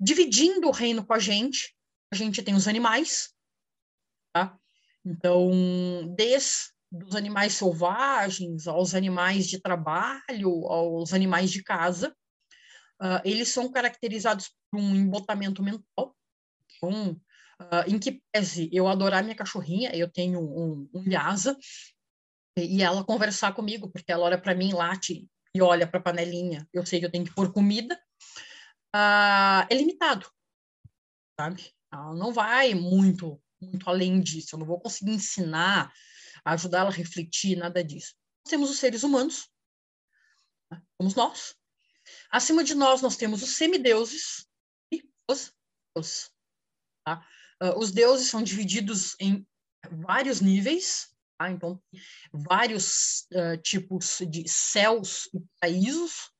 Dividindo 0.00 0.68
o 0.68 0.72
reino 0.72 1.04
com 1.04 1.12
a 1.12 1.18
gente, 1.18 1.76
a 2.10 2.16
gente 2.16 2.42
tem 2.42 2.54
os 2.54 2.66
animais, 2.66 3.34
tá? 4.32 4.58
Então, 5.08 5.50
desde 6.14 6.70
os 6.92 7.16
animais 7.16 7.54
selvagens 7.54 8.68
aos 8.68 8.94
animais 8.94 9.46
de 9.48 9.58
trabalho, 9.58 10.66
aos 10.66 11.14
animais 11.14 11.50
de 11.50 11.62
casa, 11.62 12.14
uh, 13.00 13.20
eles 13.24 13.48
são 13.48 13.72
caracterizados 13.72 14.50
por 14.70 14.78
um 14.78 14.94
embotamento 14.94 15.62
mental. 15.62 16.14
Então, 16.76 17.12
uh, 17.60 17.84
em 17.88 17.98
que 17.98 18.22
pese 18.30 18.68
eu 18.70 18.86
adorar 18.86 19.22
minha 19.22 19.34
cachorrinha, 19.34 19.96
eu 19.96 20.10
tenho 20.10 20.40
um, 20.40 20.88
um 20.94 21.10
Lhasa, 21.10 21.56
e 22.58 22.82
ela 22.82 23.04
conversar 23.04 23.54
comigo, 23.54 23.88
porque 23.90 24.12
ela 24.12 24.26
olha 24.26 24.38
para 24.38 24.54
mim, 24.54 24.72
late 24.72 25.26
e 25.54 25.62
olha 25.62 25.86
para 25.86 26.00
a 26.00 26.02
panelinha, 26.02 26.68
eu 26.72 26.84
sei 26.84 27.00
que 27.00 27.06
eu 27.06 27.10
tenho 27.10 27.24
que 27.24 27.34
pôr 27.34 27.50
comida, 27.50 27.98
uh, 28.94 29.64
é 29.70 29.74
limitado, 29.74 30.30
sabe? 31.40 31.72
Ela 31.90 32.14
não 32.14 32.30
vai 32.30 32.74
muito, 32.74 33.40
muito 33.60 33.88
além 33.88 34.20
disso, 34.20 34.54
eu 34.54 34.58
não 34.58 34.66
vou 34.66 34.80
conseguir 34.80 35.12
ensinar, 35.12 35.92
ajudar 36.44 36.80
ela 36.80 36.90
a 36.90 36.92
refletir, 36.92 37.56
nada 37.56 37.82
disso. 37.82 38.14
Nós 38.44 38.50
temos 38.50 38.70
os 38.70 38.78
seres 38.78 39.02
humanos, 39.02 39.48
né? 40.70 40.82
somos 41.00 41.14
nós. 41.14 41.54
Acima 42.30 42.64
de 42.64 42.74
nós, 42.74 43.02
nós 43.02 43.16
temos 43.16 43.42
os 43.42 43.56
semideuses 43.56 44.46
e 44.92 45.02
os 45.30 45.52
deuses. 45.94 46.30
Tá? 47.04 47.26
Uh, 47.62 47.78
os 47.78 47.92
deuses 47.92 48.28
são 48.28 48.42
divididos 48.42 49.14
em 49.20 49.46
vários 49.90 50.40
níveis, 50.40 51.08
Tá? 51.38 51.50
Então, 51.52 51.80
vários 52.32 53.26
uh, 53.32 53.56
tipos 53.62 54.18
de 54.28 54.48
céus 54.48 55.28
e 55.32 55.40
paraísos 55.60 56.32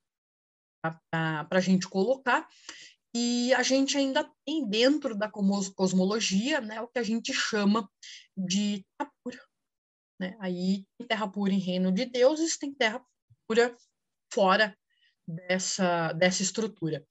para 1.10 1.46
a 1.50 1.60
gente 1.60 1.88
colocar. 1.88 2.48
E 3.14 3.54
a 3.54 3.62
gente 3.62 3.96
ainda 3.96 4.30
tem 4.44 4.68
dentro 4.68 5.16
da 5.16 5.30
cosmologia 5.30 6.60
né, 6.60 6.80
o 6.80 6.88
que 6.88 6.98
a 6.98 7.02
gente 7.02 7.32
chama 7.32 7.90
de 8.36 8.84
terra 8.96 9.12
pura. 9.22 9.40
Né? 10.20 10.36
Aí 10.40 10.84
tem 10.98 11.06
terra 11.06 11.28
pura 11.28 11.52
em 11.52 11.58
reino 11.58 11.90
de 11.90 12.04
deuses, 12.04 12.58
tem 12.58 12.74
terra 12.74 13.04
pura 13.46 13.74
fora 14.32 14.76
dessa, 15.26 16.12
dessa 16.12 16.42
estrutura. 16.42 17.06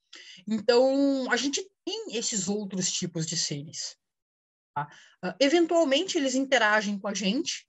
Então, 0.46 1.30
a 1.30 1.36
gente 1.36 1.68
tem 1.84 2.16
esses 2.16 2.48
outros 2.48 2.92
tipos 2.92 3.26
de 3.26 3.36
seres. 3.36 3.96
Tá? 4.74 4.88
Uh, 5.24 5.34
eventualmente, 5.40 6.16
eles 6.16 6.34
interagem 6.34 6.98
com 6.98 7.08
a 7.08 7.14
gente, 7.14 7.66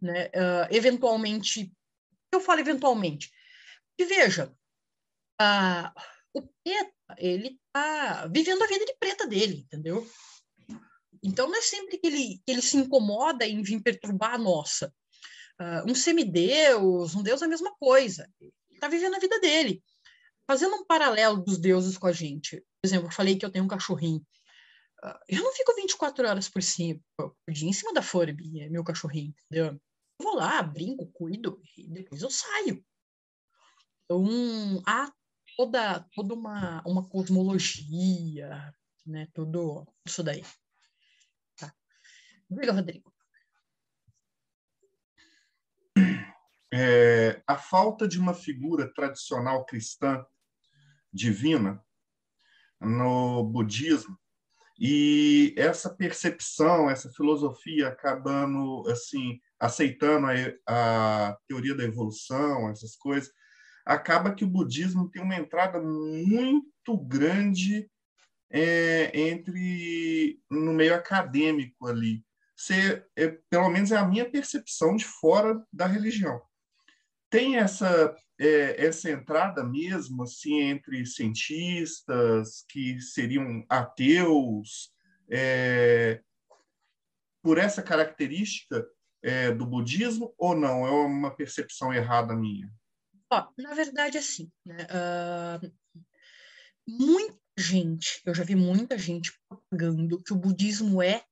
né? 0.00 0.26
Uh, 0.26 0.68
eventualmente, 0.70 1.72
eu 2.32 2.40
falo 2.40 2.60
eventualmente, 2.60 3.30
e 3.98 4.04
veja, 4.04 4.54
uh, 5.40 6.17
o 6.38 6.48
Preta, 6.62 6.92
ele 7.16 7.58
tá 7.72 8.26
vivendo 8.26 8.62
a 8.62 8.66
vida 8.66 8.84
de 8.84 8.96
preta 8.98 9.26
dele, 9.26 9.64
entendeu? 9.64 10.06
Então, 11.22 11.48
não 11.48 11.56
é 11.56 11.62
sempre 11.62 11.98
que 11.98 12.06
ele, 12.06 12.40
que 12.44 12.52
ele 12.52 12.62
se 12.62 12.76
incomoda 12.76 13.46
em 13.46 13.62
vir 13.62 13.82
perturbar 13.82 14.34
a 14.34 14.38
nossa. 14.38 14.92
Uh, 15.60 15.90
um 15.90 15.94
semideus, 15.94 17.14
um 17.14 17.22
deus 17.22 17.42
é 17.42 17.44
a 17.44 17.48
mesma 17.48 17.74
coisa. 17.76 18.30
Ele 18.40 18.52
está 18.70 18.88
vivendo 18.88 19.16
a 19.16 19.18
vida 19.18 19.40
dele. 19.40 19.82
Fazendo 20.46 20.76
um 20.76 20.86
paralelo 20.86 21.42
dos 21.42 21.58
deuses 21.58 21.98
com 21.98 22.06
a 22.06 22.12
gente. 22.12 22.56
Por 22.80 22.86
exemplo, 22.86 23.08
eu 23.08 23.12
falei 23.12 23.36
que 23.36 23.44
eu 23.44 23.50
tenho 23.50 23.64
um 23.64 23.68
cachorrinho. 23.68 24.24
Uh, 25.04 25.18
eu 25.28 25.42
não 25.42 25.52
fico 25.52 25.74
24 25.74 26.28
horas 26.28 26.48
por, 26.48 26.62
cima, 26.62 27.00
por 27.16 27.34
dia 27.48 27.68
em 27.68 27.72
cima 27.72 27.92
da 27.92 28.02
Furby, 28.02 28.68
meu 28.70 28.84
cachorrinho, 28.84 29.34
entendeu? 29.46 29.72
Eu 29.72 29.80
vou 30.20 30.36
lá, 30.36 30.62
brinco, 30.62 31.10
cuido 31.12 31.60
e 31.76 31.88
depois 31.88 32.22
eu 32.22 32.30
saio. 32.30 32.84
Então, 34.04 34.82
há 34.86 35.12
toda, 35.58 36.06
toda 36.14 36.34
uma, 36.34 36.80
uma 36.86 37.08
cosmologia, 37.08 38.72
né? 39.04 39.26
Tudo 39.34 39.84
isso 40.06 40.22
daí. 40.22 40.44
Tá. 41.56 41.74
Diga, 42.48 42.72
Rodrigo. 42.72 43.12
É, 46.72 47.42
a 47.44 47.56
falta 47.56 48.06
de 48.06 48.20
uma 48.20 48.34
figura 48.34 48.92
tradicional 48.94 49.66
cristã 49.66 50.24
divina 51.12 51.84
no 52.80 53.42
budismo 53.42 54.16
e 54.78 55.54
essa 55.56 55.92
percepção, 55.92 56.88
essa 56.88 57.10
filosofia 57.10 57.88
acabando 57.88 58.88
assim 58.88 59.40
aceitando 59.58 60.28
a, 60.68 61.30
a 61.30 61.38
teoria 61.48 61.74
da 61.74 61.82
evolução, 61.82 62.70
essas 62.70 62.94
coisas, 62.94 63.32
acaba 63.88 64.34
que 64.34 64.44
o 64.44 64.48
budismo 64.48 65.08
tem 65.08 65.22
uma 65.22 65.34
entrada 65.34 65.80
muito 65.80 66.94
grande 66.98 67.90
é, 68.50 69.10
entre 69.18 70.38
no 70.50 70.74
meio 70.74 70.94
acadêmico 70.94 71.86
ali. 71.86 72.22
Ser, 72.54 73.08
é, 73.16 73.38
pelo 73.48 73.70
menos 73.70 73.90
é 73.90 73.96
a 73.96 74.04
minha 74.04 74.28
percepção 74.28 74.94
de 74.94 75.06
fora 75.06 75.64
da 75.72 75.86
religião. 75.86 76.38
Tem 77.30 77.56
essa 77.56 78.14
é, 78.38 78.86
essa 78.86 79.10
entrada 79.10 79.64
mesmo 79.64 80.22
assim 80.22 80.60
entre 80.60 81.04
cientistas 81.06 82.64
que 82.68 83.00
seriam 83.00 83.64
ateus 83.68 84.92
é, 85.30 86.20
por 87.42 87.56
essa 87.56 87.82
característica 87.82 88.86
é, 89.22 89.50
do 89.50 89.64
budismo 89.66 90.34
ou 90.36 90.54
não? 90.54 90.86
É 90.86 90.90
uma 90.90 91.34
percepção 91.34 91.92
errada 91.92 92.36
minha? 92.36 92.70
Ó, 93.30 93.52
na 93.58 93.74
verdade, 93.74 94.16
assim, 94.16 94.50
né? 94.64 94.86
uh, 94.86 95.72
muita 96.86 97.38
gente, 97.58 98.22
eu 98.24 98.34
já 98.34 98.42
vi 98.42 98.54
muita 98.54 98.96
gente 98.96 99.38
propagando 99.46 100.22
que 100.22 100.32
o 100.32 100.36
budismo 100.36 101.02
é 101.02 101.22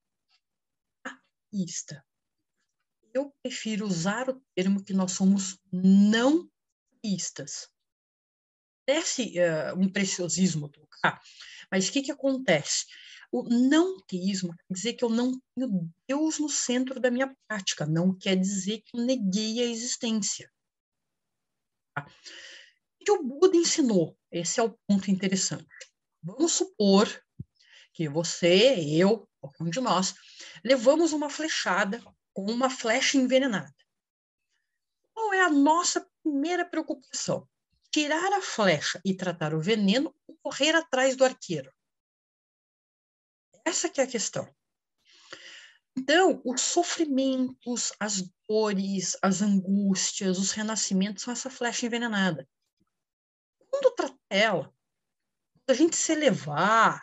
ateísta. 1.02 2.04
Eu 3.14 3.35
prefiro 3.42 3.87
usar 3.87 4.28
o 4.28 4.42
termo 4.54 4.85
que 4.85 4.92
nós 4.92 5.12
somos 5.12 5.59
não 5.72 6.50
teístas. 7.00 7.70
Parece 8.87 9.35
uh, 9.38 9.78
um 9.78 9.90
preciosismo 9.90 10.68
trocar, 10.68 11.18
mas 11.70 11.88
o 11.88 11.92
que, 11.92 12.02
que 12.02 12.12
acontece? 12.12 12.85
O 13.32 13.42
não 13.42 13.98
teísmo 14.02 14.54
quer 14.54 14.74
dizer 14.74 14.92
que 14.94 15.04
eu 15.04 15.09
não 15.09 15.32
tenho 15.54 15.90
Deus 16.06 16.38
no 16.38 16.48
centro 16.48 17.00
da 17.00 17.11
minha 17.11 17.35
prática, 17.48 17.87
não 17.87 18.16
quer 18.16 18.37
dizer 18.37 18.82
que 18.82 18.96
eu 18.96 19.02
neguei 19.02 19.61
a 19.61 19.64
existência. 19.64 20.50
Tá? 21.96 22.06
O 23.00 23.04
que 23.04 23.11
o 23.11 23.22
Buda 23.22 23.56
ensinou? 23.56 24.16
Esse 24.30 24.61
é 24.61 24.62
o 24.62 24.76
ponto 24.87 25.11
interessante. 25.11 25.66
Vamos 26.22 26.52
supor 26.52 27.09
que 27.92 28.09
você, 28.09 28.74
eu, 28.94 29.26
qualquer 29.40 29.64
um 29.64 29.70
de 29.70 29.80
nós, 29.80 30.14
levamos 30.62 31.12
uma 31.12 31.30
flechada 31.30 32.02
com 32.35 32.44
uma 32.50 32.68
flecha 32.68 33.16
envenenada. 33.16 33.74
Qual 35.14 35.32
é 35.32 35.40
a 35.40 35.50
nossa 35.50 36.06
primeira 36.22 36.68
preocupação? 36.68 37.48
Tirar 37.90 38.32
a 38.35 38.42
flecha 38.42 39.00
e 39.02 39.16
tratar 39.16 39.54
o 39.54 39.61
veneno 39.61 40.14
ou 40.26 40.37
correr 40.42 40.74
atrás 40.74 41.16
do 41.16 41.24
arqueiro? 41.24 41.72
Essa 43.64 43.88
que 43.88 44.00
é 44.00 44.04
a 44.04 44.06
questão. 44.06 44.54
Então, 45.98 46.42
os 46.44 46.61
sofrimentos, 46.61 47.92
as 47.98 48.22
dores, 48.48 49.16
as 49.22 49.42
angústias, 49.42 50.38
os 50.38 50.52
renascimentos 50.52 51.22
são 51.22 51.32
essa 51.32 51.48
flecha 51.48 51.87
envenenada. 51.87 52.48
Quando 53.70 53.94
trata 53.94 54.18
ela, 54.28 54.72
a 55.68 55.74
gente 55.74 55.96
se 55.96 56.12
elevar, 56.12 57.00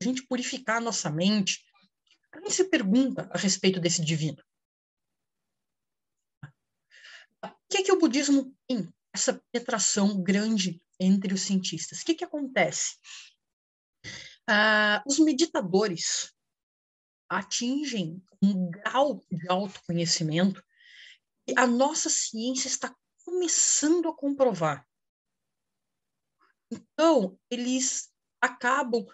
a 0.00 0.04
gente 0.04 0.26
purificar 0.26 0.76
a 0.76 0.80
nossa 0.80 1.10
mente, 1.10 1.64
a 2.32 2.38
gente 2.38 2.52
se 2.52 2.64
pergunta 2.64 3.28
a 3.32 3.38
respeito 3.38 3.80
desse 3.80 4.02
divino. 4.04 4.42
O 7.42 7.68
que, 7.68 7.78
é 7.78 7.82
que 7.82 7.92
o 7.92 7.98
budismo 7.98 8.56
tem 8.68 8.88
essa 9.12 9.42
penetração 9.50 10.22
grande 10.22 10.80
entre 11.00 11.34
os 11.34 11.40
cientistas. 11.42 12.00
O 12.00 12.04
que, 12.04 12.14
que 12.14 12.24
acontece? 12.24 12.98
Uh, 14.48 15.02
os 15.06 15.18
meditadores 15.18 16.32
atingem 17.28 18.22
um 18.42 18.70
grau 18.70 19.22
de 19.30 19.48
autoconhecimento 19.48 20.62
que 21.46 21.54
a 21.56 21.66
nossa 21.66 22.08
ciência 22.08 22.68
está 22.68 22.94
começando 23.24 24.08
a 24.08 24.16
comprovar. 24.16 24.86
Então, 26.70 27.38
eles 27.50 28.10
acabam 28.40 29.04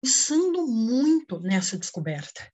pensando 0.00 0.66
muito 0.66 1.40
nessa 1.40 1.78
descoberta. 1.78 2.50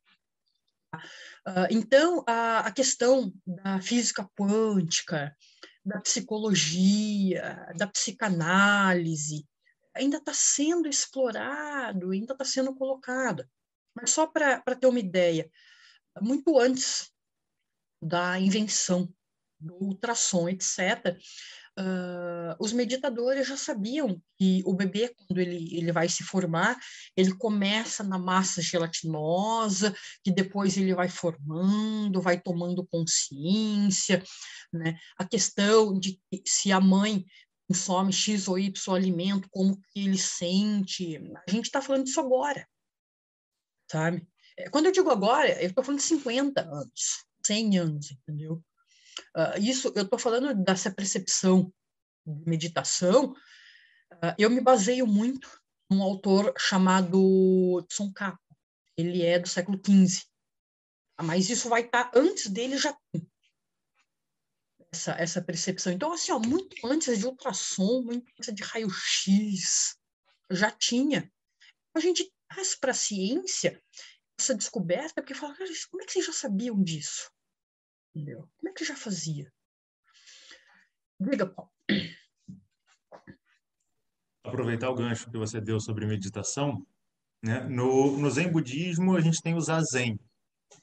Uh, 1.46 1.68
então, 1.70 2.24
a, 2.26 2.60
a, 2.60 2.72
questão 2.72 3.32
da 3.44 3.80
física 3.80 4.28
quântica, 4.38 5.36
da 5.84 6.00
psicologia, 6.00 7.66
da 7.76 7.86
psicanálise, 7.86 9.46
ainda 9.94 10.16
está 10.16 10.32
sendo 10.32 10.88
explorado, 10.88 12.10
ainda 12.10 12.32
está 12.32 12.44
sendo 12.44 12.74
colocado. 12.74 13.44
Mas 13.94 14.10
só 14.10 14.26
para 14.26 14.60
ter 14.78 14.86
uma 14.86 14.98
ideia, 14.98 15.50
muito 16.20 16.58
antes 16.58 17.10
da 18.02 18.38
invenção 18.38 19.08
do 19.58 19.74
ultrassom, 19.76 20.48
etc., 20.48 21.16
uh, 21.78 22.54
os 22.58 22.72
meditadores 22.72 23.48
já 23.48 23.56
sabiam 23.56 24.20
que 24.36 24.62
o 24.66 24.74
bebê, 24.74 25.14
quando 25.14 25.38
ele, 25.38 25.76
ele 25.76 25.92
vai 25.92 26.08
se 26.08 26.22
formar, 26.22 26.78
ele 27.16 27.34
começa 27.36 28.02
na 28.02 28.18
massa 28.18 28.60
gelatinosa, 28.60 29.94
que 30.22 30.30
depois 30.30 30.76
ele 30.76 30.94
vai 30.94 31.08
formando, 31.08 32.20
vai 32.20 32.40
tomando 32.40 32.86
consciência, 32.86 34.22
né? 34.72 34.96
A 35.16 35.24
questão 35.26 35.98
de 35.98 36.20
se 36.46 36.70
a 36.72 36.80
mãe 36.80 37.24
consome 37.66 38.12
X 38.12 38.46
ou 38.48 38.58
Y 38.58 38.94
alimento, 38.94 39.48
como 39.50 39.80
que 39.92 40.04
ele 40.04 40.18
sente, 40.18 41.16
a 41.48 41.50
gente 41.50 41.66
está 41.66 41.80
falando 41.80 42.04
disso 42.04 42.20
agora, 42.20 42.66
sabe? 43.90 44.26
É, 44.56 44.68
quando 44.70 44.86
eu 44.86 44.92
digo 44.92 45.10
agora, 45.10 45.60
eu 45.62 45.68
estou 45.68 45.84
falando 45.84 46.00
de 46.00 46.06
50 46.06 46.60
anos, 46.60 47.24
100 47.44 47.78
anos, 47.78 48.10
entendeu? 48.10 48.62
Uh, 49.36 49.60
isso, 49.60 49.92
eu 49.94 50.02
estou 50.02 50.18
falando 50.18 50.54
dessa 50.54 50.90
percepção 50.90 51.72
de 52.26 52.48
meditação, 52.48 53.32
uh, 53.32 54.34
eu 54.38 54.50
me 54.50 54.60
baseio 54.60 55.06
muito 55.06 55.48
num 55.90 56.02
autor 56.02 56.52
chamado 56.58 57.84
Tsongkhapa. 57.88 58.38
Ele 58.96 59.22
é 59.22 59.38
do 59.38 59.48
século 59.48 59.80
XV. 59.84 60.22
Ah, 61.16 61.22
mas 61.22 61.50
isso 61.50 61.68
vai 61.68 61.82
estar 61.82 62.04
tá, 62.04 62.18
antes 62.18 62.48
dele 62.48 62.76
já 62.76 62.96
essa, 64.94 65.12
essa 65.12 65.42
percepção. 65.42 65.92
Então, 65.92 66.12
assim, 66.12 66.32
ó, 66.32 66.38
muito 66.38 66.74
antes 66.86 67.18
de 67.18 67.26
ultrassom, 67.26 68.02
muito 68.02 68.30
antes 68.38 68.54
de 68.54 68.62
raio-x, 68.62 69.96
já 70.50 70.70
tinha. 70.70 71.30
A 71.94 72.00
gente 72.00 72.32
traz 72.54 72.74
para 72.74 72.92
a 72.92 72.94
ciência 72.94 73.82
essa 74.38 74.54
descoberta, 74.54 75.14
porque 75.22 75.34
fala, 75.34 75.54
como 75.90 76.02
é 76.02 76.06
que 76.06 76.12
vocês 76.12 76.26
já 76.26 76.32
sabiam 76.32 76.82
disso? 76.82 77.30
Entendeu? 78.14 78.48
Como 78.56 78.68
é 78.68 78.72
que 78.72 78.84
já 78.84 78.96
fazia? 78.96 79.52
Diga, 81.20 81.46
Paulo. 81.46 81.70
Aproveitar 84.44 84.90
o 84.90 84.94
gancho 84.94 85.30
que 85.30 85.38
você 85.38 85.60
deu 85.60 85.80
sobre 85.80 86.06
meditação, 86.06 86.86
né? 87.42 87.60
no, 87.60 88.18
no 88.18 88.30
Zen 88.30 88.50
Budismo 88.50 89.16
a 89.16 89.20
gente 89.20 89.40
tem 89.40 89.54
o 89.54 89.60
Zazen, 89.60 90.18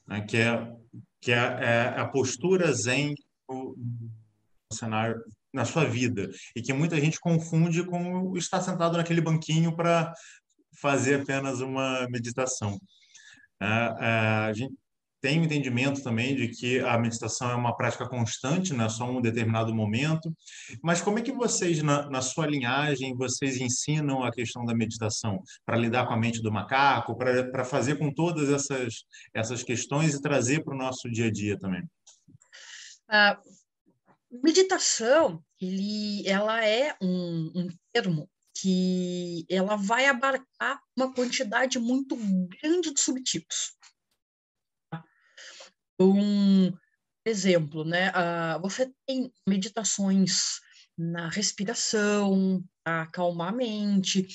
né? 0.06 0.22
que, 0.22 0.36
é, 0.36 0.76
que 1.20 1.32
é, 1.32 1.36
é 1.36 1.88
a 1.98 2.08
postura 2.08 2.72
Zen 2.72 3.14
no, 3.48 3.76
no 3.76 4.76
cenário, 4.76 5.22
na 5.52 5.64
sua 5.64 5.84
vida, 5.84 6.30
e 6.56 6.62
que 6.62 6.72
muita 6.72 6.98
gente 6.98 7.20
confunde 7.20 7.84
com 7.84 8.36
estar 8.36 8.62
sentado 8.62 8.96
naquele 8.96 9.20
banquinho 9.20 9.76
para 9.76 10.12
fazer 10.80 11.20
apenas 11.20 11.60
uma 11.60 12.06
meditação. 12.08 12.78
É, 13.60 13.66
é, 13.66 14.08
a 14.48 14.52
gente 14.52 14.74
tem 15.22 15.40
o 15.40 15.44
entendimento 15.44 16.02
também 16.02 16.34
de 16.34 16.48
que 16.48 16.80
a 16.80 16.98
meditação 16.98 17.48
é 17.48 17.54
uma 17.54 17.76
prática 17.76 18.08
constante, 18.08 18.74
não 18.74 18.86
é 18.86 18.88
só 18.88 19.08
um 19.08 19.20
determinado 19.20 19.72
momento. 19.72 20.34
Mas 20.82 21.00
como 21.00 21.20
é 21.20 21.22
que 21.22 21.30
vocês, 21.30 21.80
na, 21.80 22.10
na 22.10 22.20
sua 22.20 22.44
linhagem, 22.44 23.16
vocês 23.16 23.60
ensinam 23.60 24.24
a 24.24 24.32
questão 24.32 24.64
da 24.64 24.74
meditação 24.74 25.40
para 25.64 25.76
lidar 25.76 26.08
com 26.08 26.12
a 26.12 26.16
mente 26.16 26.42
do 26.42 26.50
macaco, 26.50 27.16
para 27.16 27.64
fazer 27.64 27.98
com 27.98 28.12
todas 28.12 28.50
essas, 28.50 29.04
essas 29.32 29.62
questões 29.62 30.12
e 30.12 30.20
trazer 30.20 30.64
para 30.64 30.74
o 30.74 30.78
nosso 30.78 31.08
dia 31.08 31.26
a 31.26 31.30
dia 31.30 31.56
também? 31.56 31.88
A 33.08 33.38
meditação, 34.42 35.40
ele, 35.60 36.26
ela 36.26 36.66
é 36.66 36.96
um, 37.00 37.52
um 37.54 37.68
termo 37.92 38.28
que 38.54 39.46
ela 39.48 39.76
vai 39.76 40.06
abarcar 40.06 40.80
uma 40.96 41.12
quantidade 41.14 41.78
muito 41.78 42.16
grande 42.16 42.92
de 42.92 43.00
subtipos 43.00 43.76
um 46.02 46.72
exemplo, 47.24 47.84
né? 47.84 48.10
Uh, 48.10 48.60
você 48.60 48.92
tem 49.06 49.32
meditações 49.46 50.60
na 50.96 51.28
respiração, 51.28 52.62
para 52.84 53.02
acalmar 53.02 53.48
a 53.48 53.56
mente, 53.56 54.26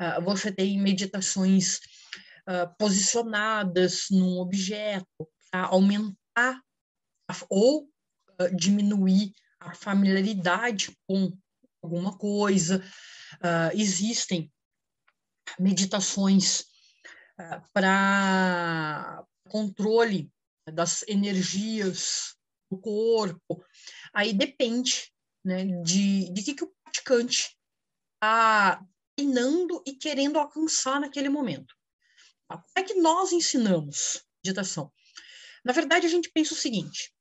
uh, 0.00 0.22
você 0.22 0.50
tem 0.52 0.80
meditações 0.80 1.78
uh, 2.48 2.76
posicionadas 2.78 4.06
num 4.10 4.38
objeto 4.38 5.06
para 5.50 5.66
aumentar 5.66 6.60
a, 7.28 7.36
ou 7.48 7.88
diminuir 8.54 9.32
a 9.60 9.74
familiaridade 9.74 10.96
com 11.06 11.32
alguma 11.82 12.16
coisa. 12.16 12.82
Existem 13.74 14.52
meditações 15.58 16.64
para 17.72 19.24
controle 19.48 20.30
das 20.72 21.02
energias 21.08 22.36
do 22.70 22.78
corpo. 22.78 23.64
Aí 24.14 24.32
depende 24.32 25.12
né, 25.44 25.64
de, 25.82 26.32
de 26.32 26.42
que, 26.42 26.54
que 26.54 26.64
o 26.64 26.72
praticante 26.82 27.56
está 28.14 28.82
treinando 29.16 29.82
e 29.86 29.94
querendo 29.94 30.38
alcançar 30.38 31.00
naquele 31.00 31.28
momento. 31.28 31.74
Tá? 32.48 32.56
Como 32.56 32.72
é 32.76 32.82
que 32.82 32.94
nós 32.94 33.32
ensinamos 33.32 34.24
meditação? 34.44 34.92
Na 35.64 35.72
verdade, 35.72 36.06
a 36.06 36.10
gente 36.10 36.30
pensa 36.30 36.54
o 36.54 36.56
seguinte: 36.56 37.12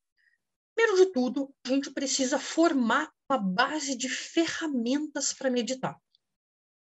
primeiro 0.76 1.06
de 1.06 1.12
tudo, 1.12 1.54
a 1.65 1.69
gente 1.69 1.91
precisa 1.91 2.39
formar 2.39 3.12
uma 3.32 3.38
base 3.38 3.96
de 3.96 4.10
ferramentas 4.10 5.32
para 5.32 5.50
meditar. 5.50 5.98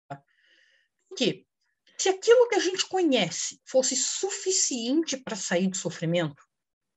Por 0.08 1.16
quê? 1.16 1.46
Se 1.96 2.08
aquilo 2.08 2.48
que 2.48 2.56
a 2.56 2.60
gente 2.60 2.88
conhece 2.88 3.60
fosse 3.64 3.94
suficiente 3.94 5.16
para 5.16 5.36
sair 5.36 5.68
do 5.68 5.76
sofrimento, 5.76 6.42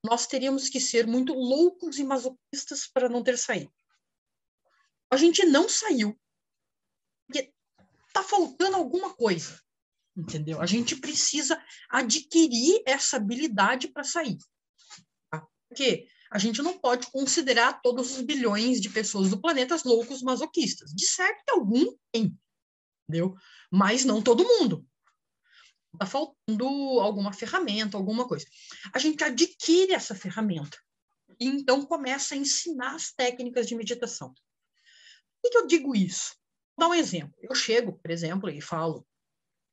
nós 0.03 0.25
teríamos 0.25 0.69
que 0.69 0.79
ser 0.79 1.05
muito 1.05 1.33
loucos 1.33 1.99
e 1.99 2.03
masoquistas 2.03 2.87
para 2.87 3.07
não 3.07 3.23
ter 3.23 3.37
saído. 3.37 3.71
A 5.11 5.17
gente 5.17 5.45
não 5.45 5.69
saiu, 5.69 6.19
porque 7.27 7.53
está 8.07 8.23
faltando 8.23 8.75
alguma 8.75 9.13
coisa, 9.13 9.61
entendeu? 10.15 10.61
A 10.61 10.65
gente 10.65 10.95
precisa 10.95 11.63
adquirir 11.89 12.81
essa 12.85 13.17
habilidade 13.17 13.89
para 13.89 14.03
sair. 14.03 14.37
Tá? 15.29 15.47
Porque 15.69 16.07
a 16.33 16.39
gente 16.39 16.63
não 16.63 16.79
pode 16.79 17.05
considerar 17.11 17.79
todos 17.83 18.17
os 18.17 18.21
bilhões 18.21 18.81
de 18.81 18.89
pessoas 18.89 19.29
do 19.29 19.39
planeta 19.39 19.77
loucos 19.85 20.23
masoquistas. 20.23 20.89
De 20.91 21.05
certo, 21.05 21.47
algum 21.51 21.95
tem, 22.11 22.35
entendeu? 23.07 23.35
Mas 23.71 24.03
não 24.03 24.19
todo 24.19 24.43
mundo 24.43 24.83
está 25.93 26.07
faltando 26.07 26.65
alguma 26.99 27.31
ferramenta, 27.31 27.95
alguma 27.95 28.27
coisa. 28.27 28.47
A 28.91 28.97
gente 28.97 29.23
adquire 29.23 29.93
essa 29.93 30.15
ferramenta 30.15 30.75
e 31.39 31.45
então 31.45 31.85
começa 31.85 32.33
a 32.33 32.37
ensinar 32.37 32.95
as 32.95 33.11
técnicas 33.11 33.67
de 33.67 33.75
meditação. 33.75 34.33
Por 35.39 35.51
que, 35.51 35.57
eu 35.57 35.67
digo 35.67 35.95
isso? 35.95 36.35
Vou 36.75 36.87
dar 36.87 36.95
um 36.95 36.95
exemplo. 36.95 37.35
Eu 37.43 37.53
chego, 37.53 37.99
por 37.99 38.09
exemplo, 38.09 38.49
e 38.49 38.59
falo, 38.59 39.05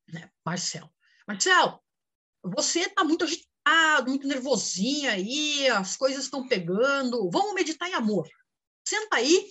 né, 0.06 0.30
Marcelo, 0.44 0.92
Marcelo, 1.26 1.82
você 2.44 2.80
está 2.80 3.02
muito 3.02 3.24
agitado, 3.24 3.49
muito 4.06 4.26
nervosinho 4.26 5.10
aí, 5.10 5.68
as 5.68 5.96
coisas 5.96 6.24
estão 6.24 6.46
pegando, 6.46 7.30
vamos 7.30 7.54
meditar 7.54 7.88
em 7.88 7.94
amor. 7.94 8.28
Senta 8.86 9.16
aí, 9.16 9.50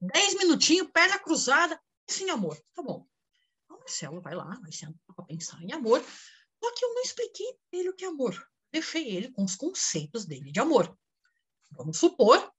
dez 0.00 0.34
minutinhos, 0.34 0.90
perna 0.92 1.18
cruzada, 1.18 1.80
sem 2.08 2.28
amor. 2.30 2.60
Tá 2.74 2.82
bom. 2.82 3.06
Marcelo 3.68 4.20
vai 4.20 4.34
lá, 4.34 4.58
vai 4.60 4.72
sentar 4.72 4.98
para 5.14 5.26
pensar 5.26 5.62
em 5.62 5.72
amor. 5.72 6.02
Só 6.62 6.74
que 6.74 6.84
eu 6.84 6.94
não 6.94 7.02
expliquei 7.02 7.46
para 7.70 7.80
ele 7.80 7.90
o 7.90 7.94
que 7.94 8.04
é 8.04 8.08
amor. 8.08 8.50
Deixei 8.72 9.08
ele 9.08 9.30
com 9.30 9.44
os 9.44 9.54
conceitos 9.54 10.24
dele 10.24 10.50
de 10.50 10.58
amor. 10.58 10.96
Vamos 11.72 11.98
supor, 11.98 12.52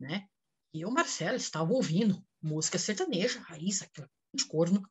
né, 0.00 0.28
que 0.72 0.84
o 0.84 0.90
Marcelo 0.90 1.36
estava 1.36 1.72
ouvindo 1.72 2.24
música 2.42 2.78
sertaneja, 2.78 3.40
raiz, 3.40 3.82
aquela 3.82 4.10
de 4.34 4.44
corno. 4.46 4.82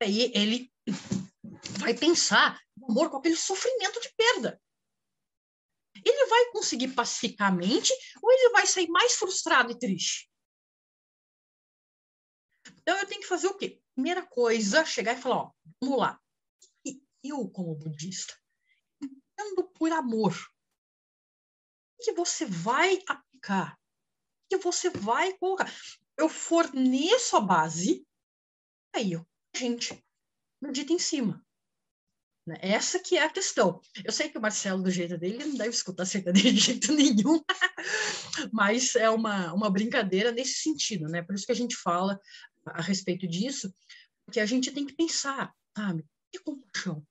E 0.00 0.04
aí 0.04 0.32
ele 0.34 0.72
vai 1.78 1.94
pensar 1.94 2.60
no 2.76 2.90
amor 2.90 3.10
com 3.10 3.16
aquele 3.16 3.36
sofrimento 3.36 4.00
de 4.00 4.12
perda. 4.14 4.60
Ele 6.04 6.26
vai 6.26 6.50
conseguir 6.52 6.88
pacificar 6.94 7.48
a 7.48 7.54
mente 7.54 7.92
ou 8.22 8.32
ele 8.32 8.50
vai 8.50 8.66
sair 8.66 8.88
mais 8.88 9.14
frustrado 9.14 9.72
e 9.72 9.78
triste? 9.78 10.30
Então 12.80 12.96
eu 12.96 13.06
tenho 13.06 13.20
que 13.20 13.26
fazer 13.26 13.48
o 13.48 13.56
quê? 13.56 13.80
Primeira 13.94 14.24
coisa, 14.24 14.84
chegar 14.84 15.12
e 15.12 15.20
falar, 15.20 15.36
ó, 15.36 15.52
vamos 15.80 15.98
lá. 15.98 16.20
Eu, 17.22 17.48
como 17.50 17.74
budista, 17.74 18.38
entendo 19.02 19.68
por 19.74 19.90
amor. 19.92 20.32
Que 22.00 22.12
você 22.12 22.46
vai 22.46 23.02
aplicar? 23.08 23.78
Que 24.48 24.56
você 24.56 24.88
vai 24.88 25.36
colocar? 25.36 25.70
Eu 26.16 26.28
forneço 26.28 27.36
a 27.36 27.40
base, 27.40 28.06
aí, 28.94 29.16
ó, 29.16 29.24
gente, 29.54 30.02
medita 30.60 30.92
em 30.92 30.98
cima. 30.98 31.44
Né? 32.48 32.56
Essa 32.62 32.98
que 32.98 33.18
é 33.18 33.24
a 33.24 33.30
questão. 33.30 33.78
Eu 34.02 34.10
sei 34.10 34.30
que 34.30 34.38
o 34.38 34.40
Marcelo, 34.40 34.82
do 34.82 34.90
jeito 34.90 35.18
dele, 35.18 35.44
não 35.44 35.54
deve 35.54 35.68
escutar 35.68 36.06
sertanejo 36.06 36.50
de 36.50 36.60
jeito 36.60 36.92
nenhum, 36.94 37.44
mas 38.50 38.96
é 38.96 39.10
uma, 39.10 39.52
uma 39.52 39.70
brincadeira 39.70 40.32
nesse 40.32 40.62
sentido, 40.62 41.06
né? 41.08 41.20
Por 41.20 41.34
isso 41.34 41.44
que 41.44 41.52
a 41.52 41.54
gente 41.54 41.76
fala 41.76 42.18
a 42.64 42.80
respeito 42.80 43.28
disso, 43.28 43.70
porque 44.24 44.40
a 44.40 44.46
gente 44.46 44.72
tem 44.72 44.86
que 44.86 44.94
pensar, 44.94 45.54
sabe? 45.76 46.06
Que 46.32 46.38
compaixão? 46.38 47.06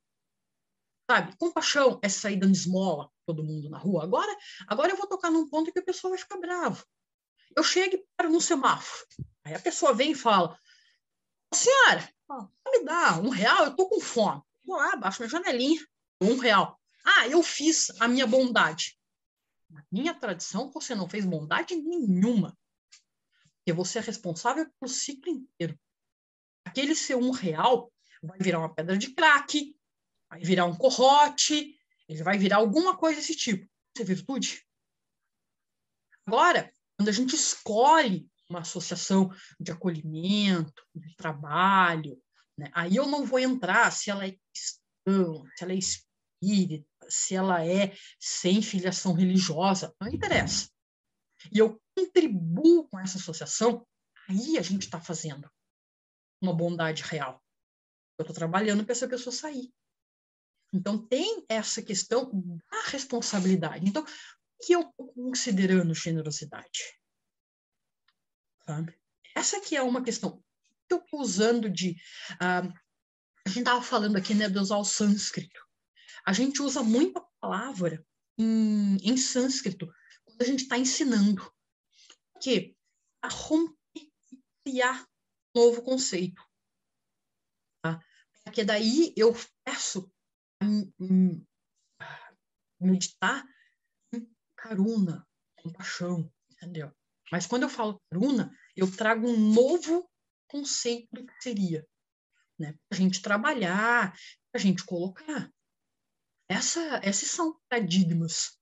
Sabe? 1.10 1.38
Compaixão 1.38 2.00
é 2.02 2.10
sair 2.10 2.38
dando 2.38 2.56
esmola 2.56 3.08
todo 3.24 3.44
mundo 3.44 3.70
na 3.70 3.78
rua. 3.78 4.04
Agora, 4.04 4.36
agora 4.68 4.92
eu 4.92 4.98
vou 4.98 5.08
tocar 5.08 5.30
num 5.30 5.48
ponto 5.48 5.72
que 5.72 5.80
a 5.80 5.86
pessoa 5.86 6.10
vai 6.10 6.20
ficar 6.20 6.40
brava. 6.40 6.84
Eu 7.56 7.64
chego 7.64 7.96
e 7.96 8.06
paro 8.18 8.32
no 8.32 8.42
semáforo. 8.42 9.06
Aí 9.46 9.54
a 9.54 9.60
pessoa 9.60 9.94
vem 9.94 10.14
e 10.14 10.16
fala, 10.16 10.60
senhora, 11.54 12.10
me 12.72 12.84
dá 12.84 13.20
um 13.20 13.30
real, 13.30 13.66
eu 13.66 13.76
tô 13.76 13.88
com 13.88 14.02
fome. 14.02 14.42
Vou 14.68 14.76
lá, 14.76 14.98
baixo 14.98 15.22
minha 15.22 15.30
janelinha, 15.30 15.88
um 16.22 16.38
real. 16.38 16.78
Ah, 17.06 17.26
eu 17.30 17.42
fiz 17.42 17.90
a 18.02 18.08
minha 18.08 18.28
bondade. 18.28 19.00
Na 19.70 19.82
minha 19.90 20.14
tradição, 20.14 20.70
você 20.70 20.94
não 20.94 21.08
fez 21.08 21.26
bondade 21.26 21.74
nenhuma. 21.74 22.56
Porque 23.56 23.72
você 23.72 24.00
é 24.00 24.02
responsável 24.02 24.70
pelo 24.78 24.92
ciclo 24.92 25.32
inteiro. 25.32 25.80
Aquele 26.66 26.96
seu 26.96 27.18
um 27.18 27.32
real 27.32 27.92
vai 28.22 28.38
virar 28.40 28.60
uma 28.60 28.74
pedra 28.74 28.98
de 28.98 29.14
crack, 29.14 29.74
vai 30.30 30.42
virar 30.42 30.66
um 30.66 30.76
corrote, 30.76 31.74
ele 32.10 32.24
vai 32.24 32.38
virar 32.38 32.58
alguma 32.58 32.98
coisa 32.98 33.22
desse 33.22 33.36
tipo. 33.36 33.64
Isso 33.64 34.02
é 34.02 34.04
virtude. 34.04 34.66
Agora, 36.26 36.70
quando 36.98 37.08
a 37.08 37.14
gente 37.14 37.36
escolhe 37.36 38.30
uma 38.50 38.60
associação 38.60 39.30
de 39.58 39.72
acolhimento, 39.72 40.84
de 40.94 41.16
trabalho, 41.16 42.22
né? 42.58 42.72
Aí 42.74 42.96
eu 42.96 43.08
não 43.08 43.26
vou 43.26 43.40
entrar 43.40 43.92
se 43.92 44.10
ela 44.10 44.26
é 44.26 44.32
cristã, 44.32 45.44
se 45.56 45.64
ela 45.64 45.74
é 45.74 45.76
espírita, 45.76 47.10
se 47.10 47.36
ela 47.36 47.66
é 47.66 47.96
sem 48.20 48.62
filiação 48.62 49.14
religiosa, 49.14 49.96
não 50.02 50.08
interessa. 50.08 50.70
E 51.52 51.60
eu 51.60 51.82
contribuo 51.96 52.88
com 52.90 53.00
essa 53.00 53.18
associação, 53.18 53.86
aí 54.28 54.58
a 54.58 54.62
gente 54.62 54.84
está 54.84 55.00
fazendo 55.00 55.50
uma 56.42 56.54
bondade 56.54 57.04
real. 57.04 57.44
Eu 58.18 58.24
estou 58.24 58.36
trabalhando 58.36 58.84
para 58.84 58.94
essa 58.94 59.08
pessoa 59.08 59.34
sair. 59.34 59.72
Então, 60.74 60.98
tem 60.98 61.46
essa 61.48 61.82
questão 61.82 62.30
da 62.70 62.82
responsabilidade. 62.88 63.88
Então, 63.88 64.04
o 64.04 64.66
que 64.66 64.74
eu 64.74 64.82
estou 64.82 65.14
considerando 65.14 65.94
generosidade? 65.94 67.00
Sabe? 68.66 69.00
Essa 69.36 69.62
que 69.62 69.76
é 69.76 69.82
uma 69.82 70.04
questão 70.04 70.44
eu 70.94 71.00
estou 71.00 71.22
usando 71.22 71.70
de. 71.70 71.92
Uh, 72.34 72.72
a 73.46 73.50
gente 73.50 73.60
estava 73.60 73.82
falando 73.82 74.18
aqui 74.18 74.34
né, 74.34 74.50
de 74.50 74.60
usar 74.60 74.78
o 74.78 74.84
sânscrito. 74.84 75.60
A 76.26 76.34
gente 76.34 76.62
usa 76.62 76.84
muita 76.84 77.26
palavra 77.40 78.06
em, 78.38 78.98
em 78.98 79.18
sânscrito 79.18 79.88
quando 80.26 80.42
a 80.42 80.46
gente 80.46 80.64
está 80.64 80.78
ensinando. 80.78 81.50
Que 82.42 82.76
a 83.22 83.30
romper 83.30 83.76
e 83.96 84.42
criar 84.66 85.08
um 85.56 85.60
novo 85.60 85.82
conceito. 85.82 86.42
Tá? 87.82 88.00
Porque 88.44 88.64
daí 88.64 89.14
eu 89.16 89.34
peço 89.64 90.12
meditar 92.80 93.44
em 94.14 94.30
karuna, 94.56 95.28
compaixão, 95.56 96.32
entendeu? 96.52 96.92
Mas 97.32 97.46
quando 97.46 97.64
eu 97.64 97.70
falo 97.70 98.02
karuna, 98.10 98.52
eu 98.76 98.90
trago 98.90 99.28
um 99.28 99.54
novo 99.54 100.10
conceito 100.48 101.08
do 101.12 101.26
que 101.26 101.34
seria, 101.42 101.86
né? 102.58 102.76
A 102.92 102.96
gente 102.96 103.22
trabalhar, 103.22 104.16
a 104.54 104.58
gente 104.58 104.84
colocar. 104.86 105.52
Essa, 106.50 107.02
esses 107.04 107.30
são 107.30 107.60
paradigmas 107.70 108.58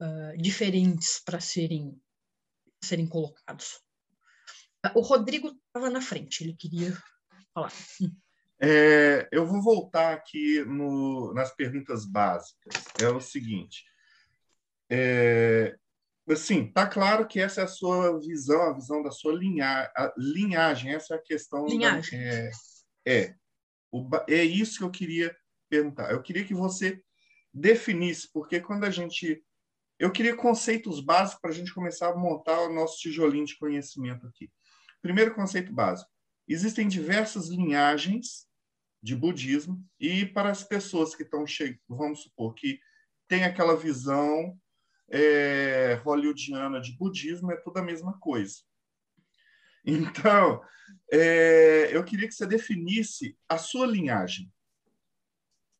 uh, 0.00 0.36
diferentes 0.40 1.20
para 1.24 1.40
serem, 1.40 2.00
serem 2.82 3.08
colocados. 3.08 3.80
O 4.94 5.00
Rodrigo 5.00 5.48
estava 5.48 5.88
na 5.90 6.00
frente, 6.00 6.44
ele 6.44 6.54
queria 6.54 6.96
falar. 7.52 7.72
É, 8.60 9.28
eu 9.32 9.46
vou 9.46 9.62
voltar 9.62 10.12
aqui 10.12 10.64
no, 10.64 11.32
nas 11.34 11.54
perguntas 11.54 12.04
básicas. 12.04 12.74
É 13.00 13.08
o 13.08 13.20
seguinte: 13.20 13.84
é, 14.90 15.76
assim, 16.32 16.70
tá 16.72 16.86
claro 16.86 17.26
que 17.26 17.38
essa 17.38 17.60
é 17.60 17.64
a 17.64 17.68
sua 17.68 18.18
visão, 18.18 18.62
a 18.62 18.72
visão 18.72 19.02
da 19.02 19.10
sua 19.10 19.34
linha, 19.34 19.90
a 19.94 20.12
linhagem, 20.16 20.92
essa 20.92 21.14
é 21.14 21.16
a 21.18 21.22
questão. 21.22 21.66
Linhagem. 21.66 22.18
Da, 22.18 22.26
é, 22.26 22.50
é, 23.06 23.34
o, 23.92 24.08
é 24.28 24.42
isso 24.44 24.78
que 24.78 24.84
eu 24.84 24.90
queria 24.90 25.36
perguntar. 25.68 26.10
Eu 26.10 26.22
queria 26.22 26.44
que 26.44 26.54
você 26.54 27.02
definisse, 27.52 28.30
porque 28.32 28.60
quando 28.60 28.84
a 28.84 28.90
gente. 28.90 29.44
Eu 29.98 30.10
queria 30.10 30.34
conceitos 30.34 31.00
básicos 31.00 31.40
para 31.40 31.50
a 31.50 31.54
gente 31.54 31.72
começar 31.72 32.08
a 32.08 32.16
montar 32.16 32.60
o 32.62 32.72
nosso 32.72 32.98
tijolinho 32.98 33.46
de 33.46 33.56
conhecimento 33.56 34.26
aqui. 34.26 34.50
Primeiro 35.00 35.34
conceito 35.34 35.72
básico: 35.72 36.10
existem 36.48 36.88
diversas 36.88 37.48
linhagens 37.48 38.46
de 39.02 39.14
budismo, 39.14 39.84
e 40.00 40.24
para 40.24 40.50
as 40.50 40.64
pessoas 40.64 41.14
que 41.14 41.22
estão 41.22 41.46
chegando, 41.46 41.78
vamos 41.88 42.22
supor 42.22 42.54
que 42.54 42.80
tem 43.28 43.44
aquela 43.44 43.76
visão 43.76 44.58
é, 45.10 46.00
hollywoodiana 46.04 46.80
de 46.80 46.96
budismo 46.96 47.52
é 47.52 47.56
tudo 47.56 47.78
a 47.78 47.82
mesma 47.82 48.18
coisa. 48.18 48.56
Então, 49.84 50.62
é, 51.12 51.90
eu 51.92 52.02
queria 52.04 52.26
que 52.26 52.34
você 52.34 52.46
definisse 52.46 53.36
a 53.48 53.58
sua 53.58 53.86
linhagem. 53.86 54.50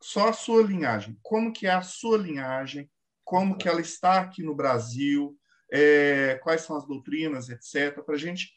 Só 0.00 0.28
a 0.28 0.32
sua 0.32 0.62
linhagem. 0.62 1.18
Como 1.22 1.52
que 1.52 1.66
é 1.66 1.70
a 1.70 1.82
sua 1.82 2.18
linhagem? 2.18 2.90
Como 3.24 3.56
que 3.56 3.68
ela 3.68 3.80
está 3.80 4.20
aqui 4.20 4.42
no 4.42 4.54
Brasil? 4.54 5.38
É, 5.72 6.38
quais 6.42 6.60
são 6.60 6.76
as 6.76 6.86
doutrinas, 6.86 7.48
etc. 7.48 8.02
Para 8.04 8.14
a 8.14 8.18
gente 8.18 8.52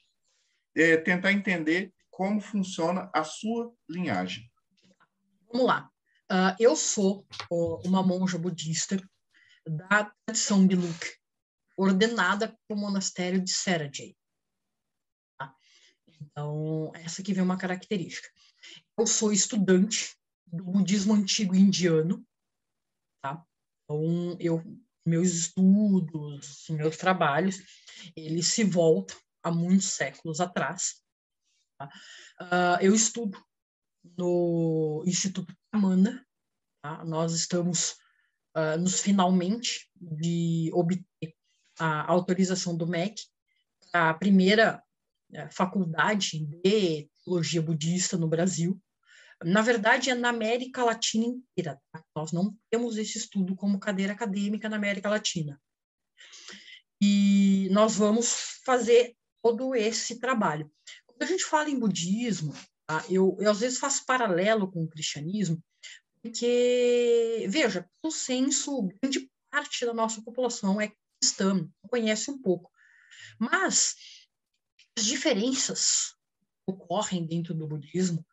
é, 0.75 0.97
tentar 0.97 1.31
entender 1.31 1.93
como 2.11 2.41
funciona 2.41 3.09
a 3.13 3.23
sua 3.23 3.73
linhagem. 3.87 4.51
Vamos 5.51 5.67
lá. 5.67 5.89
Uh, 6.29 6.51
eu 6.59 6.75
sou 6.75 7.25
uma 7.85 8.03
monja 8.03 8.37
budista 8.37 8.97
da 9.69 10.11
tradição 10.25 10.65
Biluk, 10.65 11.15
ordenada 11.75 12.57
pelo 12.67 12.79
monastério 12.79 13.43
de 13.43 13.51
Serajay. 13.51 14.15
Tá? 15.37 15.55
Então, 16.07 16.91
essa 16.95 17.21
aqui 17.21 17.33
vem 17.33 17.43
uma 17.43 17.57
característica. 17.57 18.29
Eu 18.97 19.05
sou 19.05 19.31
estudante 19.31 20.15
do 20.45 20.63
budismo 20.63 21.13
antigo 21.13 21.55
indiano, 21.55 22.25
tá? 23.21 23.45
Então, 23.83 24.37
eu, 24.39 24.63
meus 25.05 25.33
estudos, 25.33 26.65
meus 26.69 26.97
trabalhos, 26.97 27.57
eles 28.15 28.47
se 28.47 28.63
voltam 28.63 29.17
a 29.43 29.51
muitos 29.51 29.87
séculos 29.87 30.39
atrás. 30.39 31.01
Tá? 31.77 31.89
Uh, 32.41 32.81
eu 32.81 32.93
estudo 32.93 33.41
no 34.17 35.03
Instituto 35.05 35.53
Kamana, 35.71 36.25
tá? 36.81 37.03
nós 37.05 37.33
estamos 37.33 37.97
uh, 38.57 38.79
nos 38.79 38.99
finalmente 38.99 39.87
de 39.95 40.71
obter 40.73 41.05
a 41.79 42.11
autorização 42.11 42.75
do 42.75 42.87
MEC, 42.87 43.21
a 43.93 44.13
primeira 44.13 44.81
uh, 45.31 45.47
faculdade 45.51 46.39
de 46.39 47.09
teologia 47.23 47.61
budista 47.61 48.17
no 48.17 48.27
Brasil. 48.27 48.81
Na 49.43 49.61
verdade, 49.61 50.09
é 50.09 50.15
na 50.15 50.29
América 50.29 50.83
Latina 50.83 51.25
inteira. 51.25 51.79
Tá? 51.91 52.03
Nós 52.15 52.31
não 52.31 52.55
temos 52.71 52.97
esse 52.97 53.19
estudo 53.19 53.55
como 53.55 53.79
cadeira 53.79 54.13
acadêmica 54.13 54.67
na 54.67 54.77
América 54.77 55.09
Latina. 55.09 55.61
E 56.99 57.69
nós 57.71 57.95
vamos 57.95 58.59
fazer 58.65 59.15
todo 59.43 59.75
esse 59.75 60.19
trabalho. 60.19 60.71
Quando 61.05 61.21
a 61.21 61.25
gente 61.25 61.45
fala 61.45 61.69
em 61.69 61.77
budismo, 61.77 62.53
tá? 62.87 63.05
eu, 63.07 63.37
eu 63.39 63.51
às 63.51 63.59
vezes 63.59 63.77
faço 63.77 64.03
paralelo 64.07 64.71
com 64.71 64.83
o 64.83 64.89
cristianismo, 64.89 65.63
porque, 66.21 67.45
veja, 67.49 67.89
no 68.03 68.11
senso, 68.11 68.89
grande 69.01 69.29
parte 69.49 69.85
da 69.85 69.93
nossa 69.93 70.21
população 70.21 70.79
é 70.79 70.91
cristã, 71.19 71.69
conhece 71.89 72.29
um 72.31 72.41
pouco. 72.41 72.71
Mas 73.39 73.95
as 74.97 75.05
diferenças 75.05 76.13
que 76.65 76.73
ocorrem 76.73 77.25
dentro 77.25 77.53
do 77.53 77.67
budismo 77.67 78.25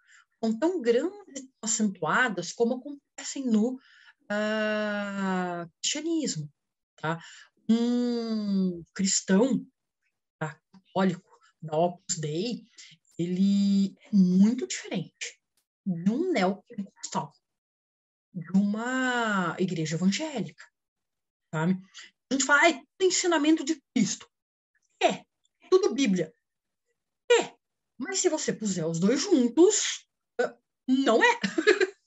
são 0.42 0.58
tão 0.58 0.80
grandes 0.80 1.42
e 1.42 1.50
acentuadas 1.62 2.52
como 2.52 2.74
acontecem 2.74 3.46
no 3.46 3.74
uh, 3.74 5.70
cristianismo. 5.80 6.50
Tá? 6.96 7.18
Um 7.68 8.82
cristão 8.94 9.66
tá, 10.38 10.60
católico 10.72 11.38
da 11.62 11.76
Opus 11.76 12.18
Dei, 12.18 12.64
ele 13.18 13.96
é 14.00 14.10
muito 14.12 14.66
diferente 14.66 15.40
de 15.86 16.10
um 16.10 16.32
neopentecostal, 16.32 17.32
de 18.34 18.50
uma 18.52 19.56
igreja 19.58 19.94
evangélica, 19.94 20.64
sabe? 21.54 21.80
A 22.30 22.34
gente 22.34 22.44
fala, 22.44 22.62
ah, 22.62 22.70
é 22.70 22.72
tudo 22.72 23.08
ensinamento 23.08 23.64
de 23.64 23.80
Cristo. 23.94 24.28
É, 25.00 25.06
é 25.06 25.24
tudo 25.70 25.94
Bíblia. 25.94 26.34
É, 27.30 27.54
mas 27.96 28.18
se 28.18 28.28
você 28.28 28.52
puser 28.52 28.86
os 28.86 28.98
dois 28.98 29.22
juntos, 29.22 30.04
não 30.88 31.22
é. 31.22 31.38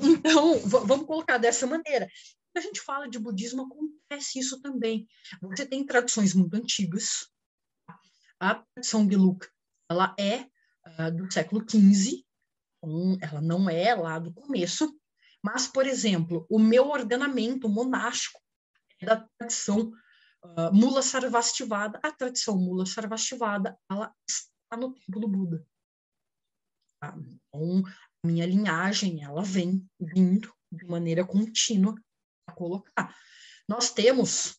então, 0.00 0.58
vamos 0.60 1.06
colocar 1.06 1.38
dessa 1.38 1.66
maneira. 1.66 2.08
Quando 2.52 2.64
a 2.64 2.66
gente 2.66 2.80
fala 2.80 3.08
de 3.08 3.18
budismo, 3.18 3.62
acontece 3.62 4.38
isso 4.38 4.60
também. 4.60 5.06
Você 5.40 5.66
tem 5.66 5.84
tradições 5.84 6.34
muito 6.34 6.54
antigas. 6.54 7.28
A 8.38 8.56
tradição 8.56 9.08
Gelug, 9.08 9.46
ela 9.90 10.14
é 10.18 10.46
uh, 10.86 11.10
do 11.14 11.32
século 11.32 11.64
XV, 11.68 12.24
um, 12.82 13.16
ela 13.22 13.40
não 13.40 13.70
é 13.70 13.94
lá 13.94 14.18
do 14.18 14.32
começo, 14.32 14.92
mas, 15.42 15.66
por 15.66 15.86
exemplo, 15.86 16.46
o 16.48 16.58
meu 16.58 16.88
ordenamento 16.88 17.68
monástico 17.68 18.40
é 19.00 19.06
da 19.06 19.28
tradição 19.36 19.92
uh, 20.44 20.72
Mula 20.72 21.02
Sarvastivada. 21.02 21.98
A 22.02 22.12
tradição 22.12 22.56
Mula 22.56 22.86
Sarvastivada, 22.86 23.76
ela 23.90 24.14
está 24.28 24.76
no 24.76 24.94
tempo 24.94 25.18
do 25.18 25.28
Buda. 25.28 25.66
Tá? 27.00 27.16
Então, 27.18 27.82
a 28.22 28.26
minha 28.26 28.46
linhagem, 28.46 29.24
ela 29.24 29.42
vem 29.42 29.84
vindo 30.00 30.54
de 30.70 30.84
maneira 30.84 31.26
contínua 31.26 31.94
a 32.48 32.52
colocar. 32.52 33.14
Nós 33.68 33.90
temos 33.90 34.56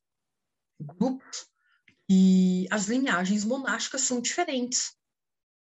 grupos 0.79 1.47
e 2.09 2.67
as 2.69 2.87
linhagens 2.87 3.45
monásticas 3.45 4.01
são 4.01 4.19
diferentes. 4.19 4.97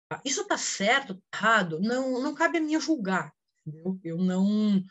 Tá? 0.08 0.22
Isso 0.24 0.42
está 0.42 0.56
certo, 0.56 1.20
tá 1.30 1.38
errado? 1.38 1.80
Não, 1.80 2.22
não 2.22 2.34
cabe 2.34 2.58
a 2.58 2.60
mim 2.60 2.78
julgar. 2.78 3.34
Entendeu? 3.66 4.00
Eu 4.04 4.18
não, 4.18 4.82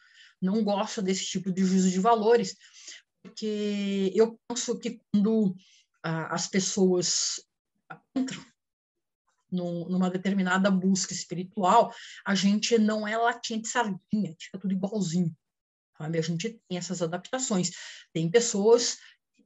não 0.41 0.63
gosto 0.63 1.01
desse 1.01 1.25
tipo 1.25 1.51
de 1.51 1.63
juízo 1.63 1.89
de 1.89 1.99
valores, 1.99 2.55
porque 3.21 4.11
eu 4.15 4.39
penso 4.47 4.77
que 4.79 5.01
quando 5.11 5.55
ah, 6.03 6.33
as 6.33 6.47
pessoas 6.47 7.41
entram 8.15 8.43
numa 9.51 10.09
determinada 10.11 10.69
busca 10.69 11.11
espiritual, 11.11 11.93
a 12.25 12.35
gente 12.35 12.77
não 12.77 13.07
é 13.07 13.17
latinha 13.17 13.59
de 13.59 13.67
sardinha, 13.67 14.35
fica 14.39 14.59
tudo 14.59 14.73
igualzinho. 14.73 15.35
Sabe? 15.97 16.19
A 16.19 16.21
gente 16.21 16.61
tem 16.67 16.77
essas 16.77 17.01
adaptações. 17.01 17.71
Tem 18.13 18.29
pessoas 18.29 18.97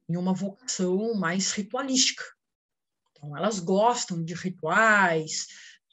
em 0.08 0.18
uma 0.18 0.34
vocação 0.34 1.16
mais 1.16 1.52
ritualística. 1.52 2.24
Então, 3.12 3.36
elas 3.36 3.60
gostam 3.60 4.24
de 4.24 4.34
rituais, 4.34 5.48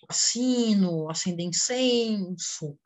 assino, 0.08 1.08
acender 1.08 1.46
incenso, 1.46 2.76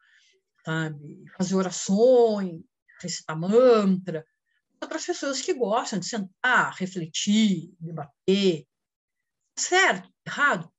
sabe? 0.65 1.25
fazer 1.37 1.55
orações, 1.55 2.62
recitar 3.01 3.39
mantra. 3.39 4.27
Outras 4.81 5.07
pessoas 5.07 5.41
que 5.41 5.55
gostam 5.55 5.99
de 5.99 6.07
sentar, 6.07 6.75
refletir, 6.75 7.75
debater. 7.81 8.67
Certo? 9.57 10.12
Errado? 10.27 10.75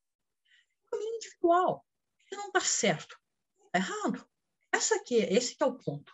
caminho 0.96 1.16
individual. 1.16 1.86
Ele 2.32 2.42
não 2.42 2.48
está 2.48 2.60
certo, 2.62 3.18
está 3.66 3.80
errado. 3.80 4.26
Essa 4.72 4.96
aqui, 4.96 5.16
esse 5.16 5.56
que 5.56 5.64
é 5.64 5.66
o 5.66 5.78
ponto. 5.78 6.14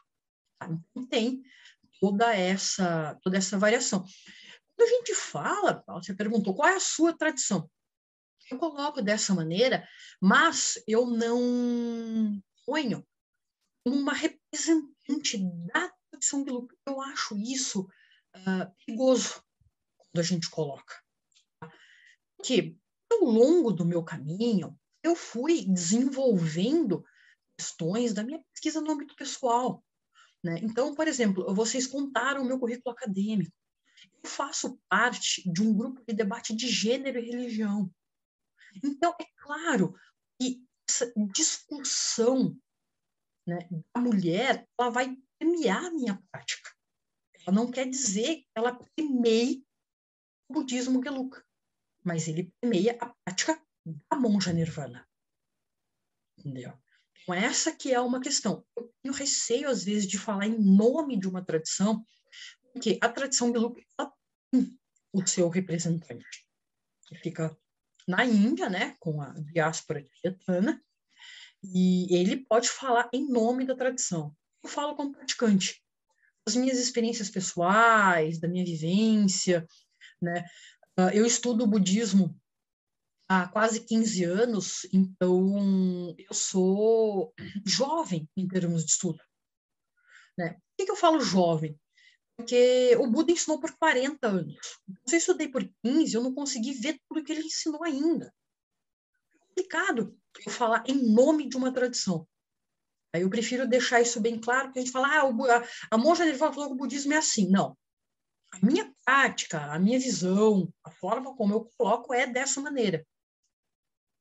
Tá? 0.60 0.68
Então, 0.70 1.06
tem 1.08 1.44
toda 2.00 2.36
essa, 2.36 3.18
toda 3.22 3.38
essa 3.38 3.58
variação. 3.58 4.04
Quando 4.76 4.90
a 4.90 4.98
gente 4.98 5.16
fala, 5.16 5.84
você 5.88 6.14
perguntou 6.14 6.56
qual 6.56 6.70
é 6.70 6.76
a 6.76 6.80
sua 6.80 7.16
tradição. 7.16 7.70
Eu 8.50 8.58
coloco 8.58 9.02
dessa 9.02 9.34
maneira, 9.34 9.88
mas 10.20 10.82
eu 10.88 11.06
não 11.06 12.42
ponho 12.66 13.06
uma 13.86 14.14
representante 14.14 15.38
da 15.74 15.92
tradição 16.10 16.44
de 16.44 16.52
lucro. 16.52 16.78
Eu 16.86 17.02
acho 17.02 17.38
isso 17.38 17.88
uh, 18.36 18.76
perigoso 18.86 19.44
quando 19.98 20.20
a 20.20 20.24
gente 20.24 20.50
coloca. 20.50 20.96
Tá? 21.60 21.72
Porque 22.38 22.76
ao 23.12 23.20
longo 23.20 23.72
do 23.72 23.86
meu 23.86 24.04
caminho, 24.04 24.78
eu 25.04 25.16
fui 25.16 25.66
desenvolvendo 25.66 27.04
questões 27.58 28.14
da 28.14 28.24
minha 28.24 28.44
pesquisa 28.54 28.82
no 28.82 28.92
âmbito 28.92 29.16
pessoal. 29.16 29.84
Né? 30.44 30.60
Então, 30.62 30.96
por 30.96 31.08
exemplo, 31.08 31.54
vocês 31.54 31.86
contaram 31.86 32.42
o 32.42 32.46
meu 32.46 32.60
currículo 32.60 32.96
acadêmico. 32.96 33.52
Eu 34.24 34.30
faço 34.30 34.80
parte 34.90 35.50
de 35.52 35.62
um 35.62 35.74
grupo 35.74 36.04
de 36.08 36.14
debate 36.14 36.56
de 36.56 36.68
gênero 36.68 37.20
e 37.20 37.30
religião. 37.30 37.92
Então, 38.84 39.14
é 39.20 39.26
claro 39.38 39.96
que 40.40 40.64
essa 40.88 41.12
discussão 41.34 42.58
né, 43.56 43.84
da 43.96 44.02
mulher 44.02 44.68
ela 44.80 44.90
vai 44.90 45.16
premiar 45.40 45.86
a 45.86 45.92
minha 45.92 46.22
prática. 46.32 46.72
Ela 47.46 47.56
não 47.56 47.72
quer 47.72 47.88
dizer 47.90 48.38
que 48.38 48.48
ela 48.56 48.80
premie 48.96 49.66
o 50.50 50.54
budismo 50.54 51.04
Geluka 51.04 51.44
mas 52.04 52.28
ele 52.28 52.52
permeia 52.60 52.98
a 53.00 53.14
prática 53.24 53.62
da 53.86 54.18
monja 54.18 54.52
nirvana. 54.52 55.08
Entendeu? 56.38 56.74
Então, 57.22 57.36
essa 57.36 57.76
que 57.76 57.94
é 57.94 58.00
uma 58.00 58.20
questão. 58.20 58.66
Eu 58.76 58.92
tenho 59.02 59.14
receio, 59.14 59.70
às 59.70 59.84
vezes, 59.84 60.08
de 60.08 60.18
falar 60.18 60.48
em 60.48 60.60
nome 60.60 61.20
de 61.20 61.28
uma 61.28 61.44
tradição, 61.44 62.06
porque 62.74 62.98
a 63.02 63.10
tradição 63.10 63.52
Gelug 63.52 63.86
tem 64.52 64.80
o 65.14 65.28
seu 65.28 65.50
representante, 65.50 66.48
que 67.08 67.16
fica 67.16 67.56
na 68.08 68.26
Índia, 68.26 68.70
né, 68.70 68.96
com 69.00 69.22
a 69.22 69.30
diáspora 69.34 70.04
tibetana, 70.04 70.84
e 71.64 72.14
ele 72.16 72.46
pode 72.46 72.70
falar 72.70 73.10
em 73.14 73.28
nome 73.28 73.66
da 73.66 73.76
tradição. 73.76 74.36
Eu 74.64 74.70
falo 74.70 74.96
como 74.96 75.14
praticante. 75.14 75.84
As 76.48 76.56
minhas 76.56 76.80
experiências 76.80 77.30
pessoais, 77.30 78.40
da 78.40 78.48
minha 78.48 78.66
vivência, 78.66 79.66
né, 80.22 80.46
ah, 80.98 81.14
eu 81.14 81.26
estudo 81.26 81.68
budismo 81.68 82.36
há 83.30 83.48
quase 83.48 83.86
15 83.86 84.24
anos, 84.24 84.88
então 84.92 86.14
eu 86.18 86.34
sou 86.34 87.34
jovem 87.66 88.30
em 88.36 88.48
termos 88.48 88.84
de 88.84 88.92
estudo. 88.92 89.20
Né? 90.38 90.54
Por 90.54 90.86
que, 90.86 90.92
eu 90.92 90.96
falo 90.96 91.22
jovem? 91.22 91.80
Porque 92.36 92.96
o 92.98 93.08
Buda 93.08 93.32
ensinou 93.32 93.60
por 93.60 93.72
40 93.78 94.28
anos. 94.28 94.58
Se 95.08 95.16
eu 95.16 95.20
estudei 95.20 95.48
por 95.48 95.64
15, 95.84 96.14
eu 96.14 96.24
não 96.24 96.34
consegui 96.34 96.74
ver 96.74 97.00
tudo 97.08 97.24
que 97.24 97.32
ele 97.32 97.46
ensinou 97.46 97.84
ainda. 97.84 98.34
Complicado 99.52 100.18
eu 100.46 100.52
falar 100.52 100.84
em 100.88 101.14
nome 101.14 101.48
de 101.48 101.58
uma 101.58 101.74
tradição. 101.74 102.28
Aí 103.14 103.24
eu 103.24 103.30
prefiro 103.30 103.68
deixar 103.68 104.02
isso 104.02 104.22
bem 104.22 104.40
claro, 104.40 104.68
porque 104.68 104.80
a 104.80 104.82
gente 104.82 104.92
fala, 104.92 105.08
ah, 105.08 105.22
a, 105.22 105.96
a 105.96 105.98
monja 105.98 106.24
Nirvana 106.24 106.54
falou 106.54 106.70
que 106.70 106.76
o 106.76 106.78
budismo 106.78 107.14
é 107.14 107.18
assim. 107.18 107.50
Não, 107.50 107.78
a 108.54 108.66
minha 108.66 108.94
prática, 109.06 109.60
a 109.72 109.78
minha 109.78 110.00
visão, 110.00 110.74
a 110.84 110.90
forma 110.92 111.36
como 111.36 111.54
eu 111.54 111.70
coloco 111.78 112.14
é 112.14 112.26
dessa 112.26 112.62
maneira. 112.62 113.06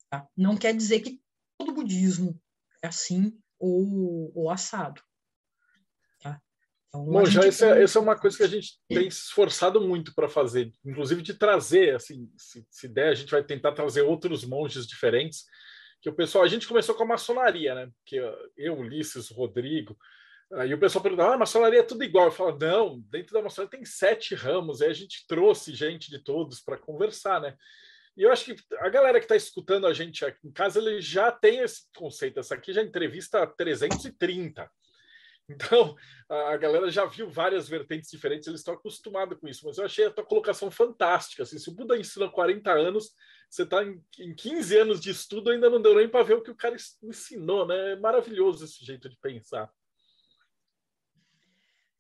Tá? 0.09 0.29
Não 0.37 0.57
quer 0.57 0.75
dizer 0.75 1.01
que 1.01 1.23
todo 1.57 1.73
budismo 1.73 2.41
é 2.83 2.89
assim 2.89 3.41
ou, 3.59 4.33
ou 4.37 4.51
assado. 4.51 5.01
Então, 6.91 7.05
Bom, 7.05 7.25
já 7.25 7.43
essa, 7.45 7.73
tem... 7.73 7.83
essa, 7.83 7.99
é 7.99 8.03
uma 8.03 8.19
coisa 8.19 8.37
que 8.37 8.43
a 8.43 8.49
gente 8.49 8.73
tem 8.89 9.11
se 9.11 9.23
esforçado 9.23 9.81
muito 9.81 10.15
para 10.15 10.29
fazer, 10.29 10.71
inclusive 10.85 11.23
de 11.23 11.35
trazer, 11.35 11.95
assim, 11.95 12.29
se, 12.37 12.67
se 12.69 12.89
der, 12.89 13.11
a 13.11 13.15
gente 13.15 13.31
vai 13.31 13.43
tentar 13.43 13.73
trazer 13.73 14.03
outros 14.03 14.45
monges 14.45 14.87
diferentes, 14.87 15.45
que 16.03 16.11
o 16.11 16.15
pessoal, 16.15 16.45
a 16.45 16.49
gente 16.49 16.67
começou 16.67 16.95
com 16.95 17.05
a 17.05 17.07
maçonaria, 17.07 17.75
né? 17.75 17.91
Que 18.05 18.17
eu, 18.57 18.79
Ulisses, 18.79 19.31
Rodrigo, 19.31 19.97
Aí 20.53 20.75
o 20.75 20.81
pessoal 20.81 21.03
pergunta, 21.03 21.25
ah, 21.25 21.35
a 21.35 21.39
maçonaria 21.39 21.79
é 21.79 21.85
tudo 21.85 22.03
igual. 22.03 22.27
Eu 22.27 22.33
falo, 22.33 22.59
não, 22.59 23.01
dentro 23.09 23.33
da 23.33 23.43
maçonaria 23.43 23.79
tem 23.79 23.85
sete 23.85 24.35
ramos, 24.35 24.83
aí 24.83 24.91
a 24.91 24.95
gente 24.95 25.25
trouxe 25.29 25.73
gente 25.73 26.11
de 26.11 26.19
todos 26.19 26.61
para 26.61 26.77
conversar, 26.77 27.41
né? 27.41 27.57
E 28.17 28.23
eu 28.23 28.33
acho 28.33 28.45
que 28.45 28.57
a 28.81 28.89
galera 28.89 29.21
que 29.21 29.25
está 29.25 29.37
escutando 29.37 29.87
a 29.87 29.93
gente 29.93 30.25
aqui 30.25 30.49
em 30.49 30.53
casa, 30.53 30.81
ele 30.81 31.01
já 31.01 31.31
tem 31.31 31.61
esse 31.61 31.83
conceito. 31.97 32.41
Essa 32.41 32.57
aqui 32.57 32.73
já 32.73 32.83
entrevista 32.83 33.47
330. 33.47 34.69
Então, 35.51 35.97
a 36.29 36.57
galera 36.57 36.91
já 36.91 37.05
viu 37.05 37.29
várias 37.29 37.69
vertentes 37.69 38.11
diferentes, 38.11 38.47
eles 38.47 38.61
estão 38.61 38.75
acostumados 38.75 39.39
com 39.39 39.49
isso. 39.49 39.67
Mas 39.67 39.79
eu 39.79 39.85
achei 39.85 40.07
a 40.07 40.11
tua 40.11 40.25
colocação 40.25 40.71
fantástica. 40.71 41.43
Assim, 41.43 41.59
se 41.59 41.69
o 41.69 41.75
Buda 41.75 41.99
ensina 41.99 42.29
40 42.29 42.71
anos, 42.71 43.15
você 43.49 43.65
está 43.65 43.83
em, 43.85 44.01
em 44.19 44.35
15 44.35 44.79
anos 44.79 45.01
de 45.01 45.11
estudo, 45.11 45.51
ainda 45.51 45.69
não 45.69 45.83
deu 45.83 45.97
nem 45.97 46.09
para 46.09 46.25
ver 46.25 46.35
o 46.35 46.43
que 46.43 46.51
o 46.51 46.57
cara 46.57 46.77
ensinou, 47.03 47.67
né? 47.67 47.93
É 47.93 47.97
maravilhoso 47.97 48.65
esse 48.65 48.85
jeito 48.85 49.09
de 49.09 49.17
pensar. 49.17 49.69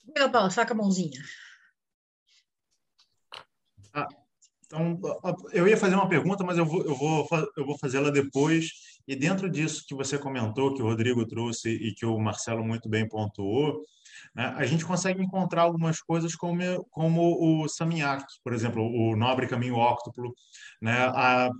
Diga, 0.04 0.28
Paulo, 0.28 0.50
saca 0.50 0.72
a 0.72 0.76
mãozinha. 0.76 1.20
Ah, 3.92 4.06
então, 4.64 5.00
eu 5.52 5.66
ia 5.66 5.76
fazer 5.76 5.96
uma 5.96 6.08
pergunta, 6.08 6.44
mas 6.44 6.56
eu 6.56 6.64
vou, 6.64 6.84
eu 6.84 6.94
vou, 6.94 7.28
eu 7.56 7.66
vou 7.66 7.76
fazê-la 7.78 8.10
depois. 8.10 8.89
E 9.10 9.16
dentro 9.16 9.50
disso 9.50 9.82
que 9.88 9.92
você 9.92 10.16
comentou, 10.16 10.72
que 10.72 10.80
o 10.80 10.86
Rodrigo 10.86 11.26
trouxe 11.26 11.68
e 11.68 11.92
que 11.92 12.06
o 12.06 12.16
Marcelo 12.16 12.64
muito 12.64 12.88
bem 12.88 13.08
pontuou, 13.08 13.82
né, 14.32 14.54
a 14.56 14.64
gente 14.64 14.84
consegue 14.84 15.20
encontrar 15.20 15.62
algumas 15.62 16.00
coisas 16.00 16.36
como, 16.36 16.62
como 16.90 17.64
o 17.64 17.68
Saminyak, 17.68 18.24
por 18.44 18.52
exemplo, 18.52 18.84
o 18.84 19.16
Nobre 19.16 19.48
Caminho 19.48 19.74
Óctuplo, 19.74 20.32
né, 20.80 20.92
a, 20.92 21.50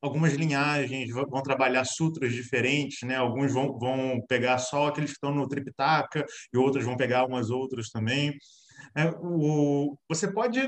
algumas 0.00 0.34
linhagens 0.34 1.10
vão 1.10 1.42
trabalhar 1.42 1.84
sutras 1.84 2.32
diferentes, 2.32 3.00
né? 3.02 3.16
Alguns 3.16 3.52
vão, 3.52 3.76
vão 3.76 4.24
pegar 4.28 4.58
só 4.58 4.86
aqueles 4.86 5.10
que 5.10 5.16
estão 5.16 5.34
no 5.34 5.48
Tripitaka 5.48 6.24
e 6.54 6.56
outros 6.56 6.84
vão 6.84 6.96
pegar 6.96 7.26
umas 7.26 7.50
outras 7.50 7.90
também. 7.90 8.38
É, 8.96 9.10
o, 9.20 9.98
você 10.08 10.32
pode 10.32 10.60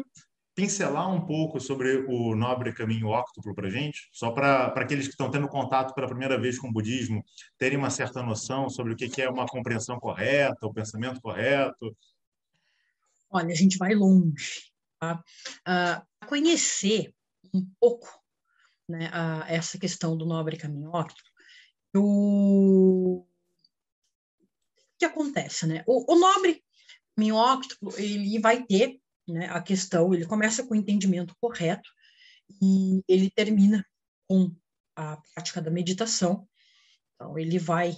pincelar 0.62 1.12
um 1.12 1.26
pouco 1.26 1.60
sobre 1.60 2.04
o 2.06 2.36
nobre 2.36 2.72
caminho 2.72 3.08
óctuplo 3.08 3.52
para 3.52 3.68
gente, 3.68 4.08
só 4.12 4.30
para 4.30 4.66
aqueles 4.66 5.06
que 5.06 5.10
estão 5.10 5.28
tendo 5.28 5.48
contato 5.48 5.92
pela 5.92 6.06
primeira 6.06 6.40
vez 6.40 6.56
com 6.56 6.68
o 6.68 6.72
budismo 6.72 7.24
terem 7.58 7.76
uma 7.76 7.90
certa 7.90 8.22
noção 8.22 8.70
sobre 8.70 8.92
o 8.92 8.96
que, 8.96 9.08
que 9.08 9.20
é 9.20 9.28
uma 9.28 9.44
compreensão 9.44 9.98
correta, 9.98 10.64
o 10.64 10.72
pensamento 10.72 11.20
correto? 11.20 11.96
Olha, 13.28 13.48
a 13.48 13.56
gente 13.56 13.76
vai 13.76 13.92
longe. 13.92 14.70
Tá? 15.00 15.20
Uh, 15.66 16.26
conhecer 16.28 17.12
um 17.52 17.68
pouco 17.80 18.06
né, 18.88 19.08
uh, 19.08 19.44
essa 19.48 19.76
questão 19.76 20.16
do 20.16 20.24
nobre 20.24 20.56
caminho 20.56 20.90
óctuplo, 20.90 21.32
o... 21.96 23.18
o 23.18 23.26
que 24.96 25.04
acontece? 25.04 25.66
Né? 25.66 25.82
O, 25.88 26.14
o 26.14 26.16
nobre 26.16 26.62
caminho 27.16 27.34
óctuplo 27.34 27.92
ele 27.98 28.38
vai 28.38 28.62
ter 28.62 29.01
né, 29.32 29.48
a 29.50 29.60
questão, 29.60 30.12
ele 30.12 30.26
começa 30.26 30.64
com 30.64 30.74
o 30.74 30.76
entendimento 30.76 31.34
correto 31.40 31.88
e 32.60 33.02
ele 33.08 33.30
termina 33.30 33.84
com 34.28 34.54
a 34.94 35.16
prática 35.34 35.60
da 35.60 35.70
meditação. 35.70 36.46
Então, 37.14 37.38
ele 37.38 37.58
vai 37.58 37.96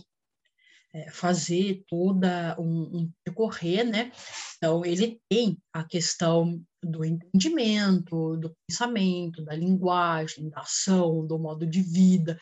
é, 0.93 1.11
fazer 1.11 1.85
toda 1.89 2.57
um, 2.59 2.99
um, 2.99 3.13
percorrer, 3.25 3.85
né? 3.85 4.13
Então, 4.57 4.85
ele 4.85 5.21
tem 5.29 5.59
a 5.73 5.83
questão 5.83 6.63
do 6.83 7.05
entendimento, 7.05 8.37
do 8.37 8.55
pensamento, 8.67 9.45
da 9.45 9.55
linguagem, 9.55 10.49
da 10.51 10.61
ação, 10.61 11.27
do 11.27 11.39
modo 11.39 11.67
de 11.67 11.83
vida, 11.83 12.39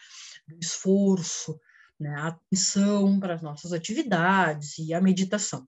do 0.47 0.59
esforço, 0.61 1.59
né? 2.03 2.14
a 2.14 2.26
atenção 2.28 3.18
para 3.18 3.34
as 3.34 3.42
nossas 3.42 3.72
atividades 3.72 4.78
e 4.78 4.92
a 4.92 5.00
meditação. 5.00 5.66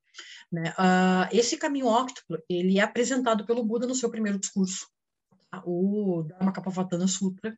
Né? 0.53 0.70
Uh, 0.70 1.28
esse 1.32 1.57
caminho 1.57 1.87
óctuplo, 1.87 2.43
ele 2.49 2.78
é 2.78 2.82
apresentado 2.82 3.47
pelo 3.47 3.64
Buda 3.64 3.87
no 3.87 3.95
seu 3.95 4.11
primeiro 4.11 4.39
discurso, 4.39 4.89
tá? 5.51 5.62
o 5.64 6.24
Dhammacapavatana 6.24 7.07
Sutra, 7.07 7.57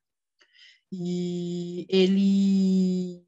e 0.93 1.87
ele 1.89 3.27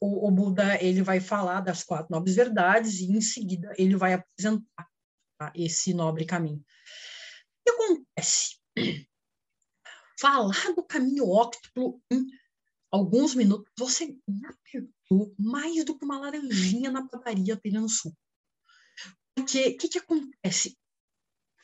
o, 0.00 0.28
o, 0.28 0.30
Buda 0.30 0.80
ele 0.80 1.02
vai 1.02 1.18
falar 1.18 1.60
das 1.60 1.82
quatro 1.82 2.06
nobres 2.10 2.36
verdades 2.36 3.00
e 3.00 3.10
em 3.10 3.20
seguida 3.20 3.74
ele 3.76 3.96
vai 3.96 4.12
apresentar 4.12 4.88
tá? 5.38 5.52
esse 5.56 5.92
nobre 5.92 6.24
caminho. 6.24 6.58
O 6.58 6.64
que 7.64 7.70
acontece? 7.70 8.58
Falar 10.20 10.72
do 10.74 10.82
caminho 10.82 11.28
óctuplo 11.28 12.00
em 12.10 12.26
alguns 12.90 13.34
minutos, 13.34 13.70
você 13.78 14.06
me 14.26 14.46
apertou 14.46 15.34
mais 15.38 15.84
do 15.84 15.98
que 15.98 16.04
uma 16.04 16.18
laranjinha 16.18 16.90
na 16.90 17.06
padaria 17.06 17.56
pegando 17.56 17.88
suco. 17.88 18.16
Porque 19.34 19.68
o 19.68 19.76
que, 19.78 19.88
que 19.88 19.98
acontece? 19.98 20.76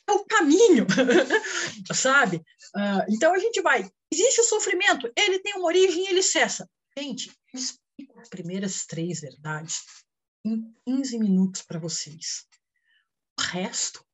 É 0.06 0.12
o 0.12 0.24
caminho, 0.24 0.86
sabe? 1.94 2.36
Uh, 2.76 3.04
então 3.08 3.34
a 3.34 3.38
gente 3.38 3.60
vai. 3.62 3.90
Existe 4.12 4.40
o 4.42 4.44
sofrimento, 4.44 5.10
ele 5.16 5.40
tem 5.40 5.54
uma 5.54 5.66
origem 5.66 6.06
ele 6.06 6.22
cessa. 6.22 6.68
Gente, 6.96 7.28
eu 7.52 7.58
explico 7.58 8.20
as 8.20 8.28
primeiras 8.28 8.86
três 8.86 9.20
verdades 9.20 9.82
em 10.44 10.72
15 10.86 11.18
minutos 11.18 11.62
para 11.62 11.78
vocês. 11.78 12.46
O 13.38 13.42
resto, 13.42 14.04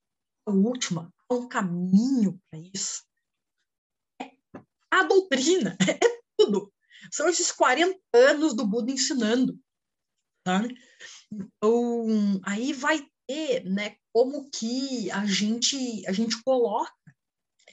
a 0.47 0.53
última, 0.53 1.13
é 1.31 1.35
um 1.35 1.49
caminho 1.49 2.41
para 2.49 2.61
isso. 2.73 3.05
É 4.23 4.31
a 4.91 5.03
doutrina, 5.03 5.77
é 5.87 6.23
tudo. 6.39 6.73
São 7.11 7.29
esses 7.29 7.53
40 7.53 7.99
anos 8.15 8.55
do 8.55 8.67
Buda 8.67 8.91
ensinando. 8.91 9.59
Sabe? 10.47 10.75
Então, 11.33 12.41
aí 12.45 12.73
vai 12.73 13.07
ter, 13.27 13.65
né, 13.65 13.97
como 14.13 14.51
que 14.51 15.11
a 15.11 15.25
gente 15.27 16.07
a 16.07 16.13
gente 16.13 16.43
coloca 16.43 16.93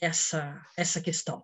essa 0.02 0.64
essa 0.78 1.02
questão. 1.02 1.44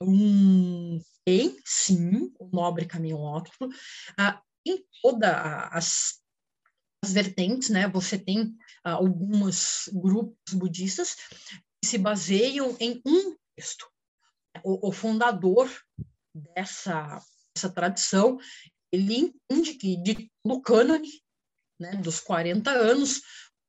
Um, 0.00 1.00
tem 1.24 1.60
sim 1.64 2.32
o 2.38 2.48
nobre 2.52 2.86
caminho 2.86 3.18
óptimo 3.18 3.68
ah, 4.16 4.40
em 4.66 4.84
todas 5.02 5.30
as, 5.72 6.20
as 7.04 7.12
vertentes, 7.12 7.68
né? 7.68 7.88
Você 7.88 8.18
tem 8.18 8.56
ah, 8.84 8.92
alguns 8.92 9.88
grupos 9.92 10.54
budistas 10.54 11.16
que 11.82 11.88
se 11.88 11.98
baseiam 11.98 12.76
em 12.78 13.02
um 13.04 13.36
texto. 13.56 13.90
O, 14.64 14.88
o 14.88 14.92
fundador 14.92 15.68
dessa, 16.34 17.20
dessa 17.54 17.72
tradição, 17.72 18.38
ele 18.92 19.14
entende 19.16 19.74
que 19.74 19.96
de 19.96 20.30
todo 20.42 20.62
cânone 20.62 21.22
né, 21.78 21.96
dos 21.96 22.20
40 22.20 22.70
anos, 22.70 23.22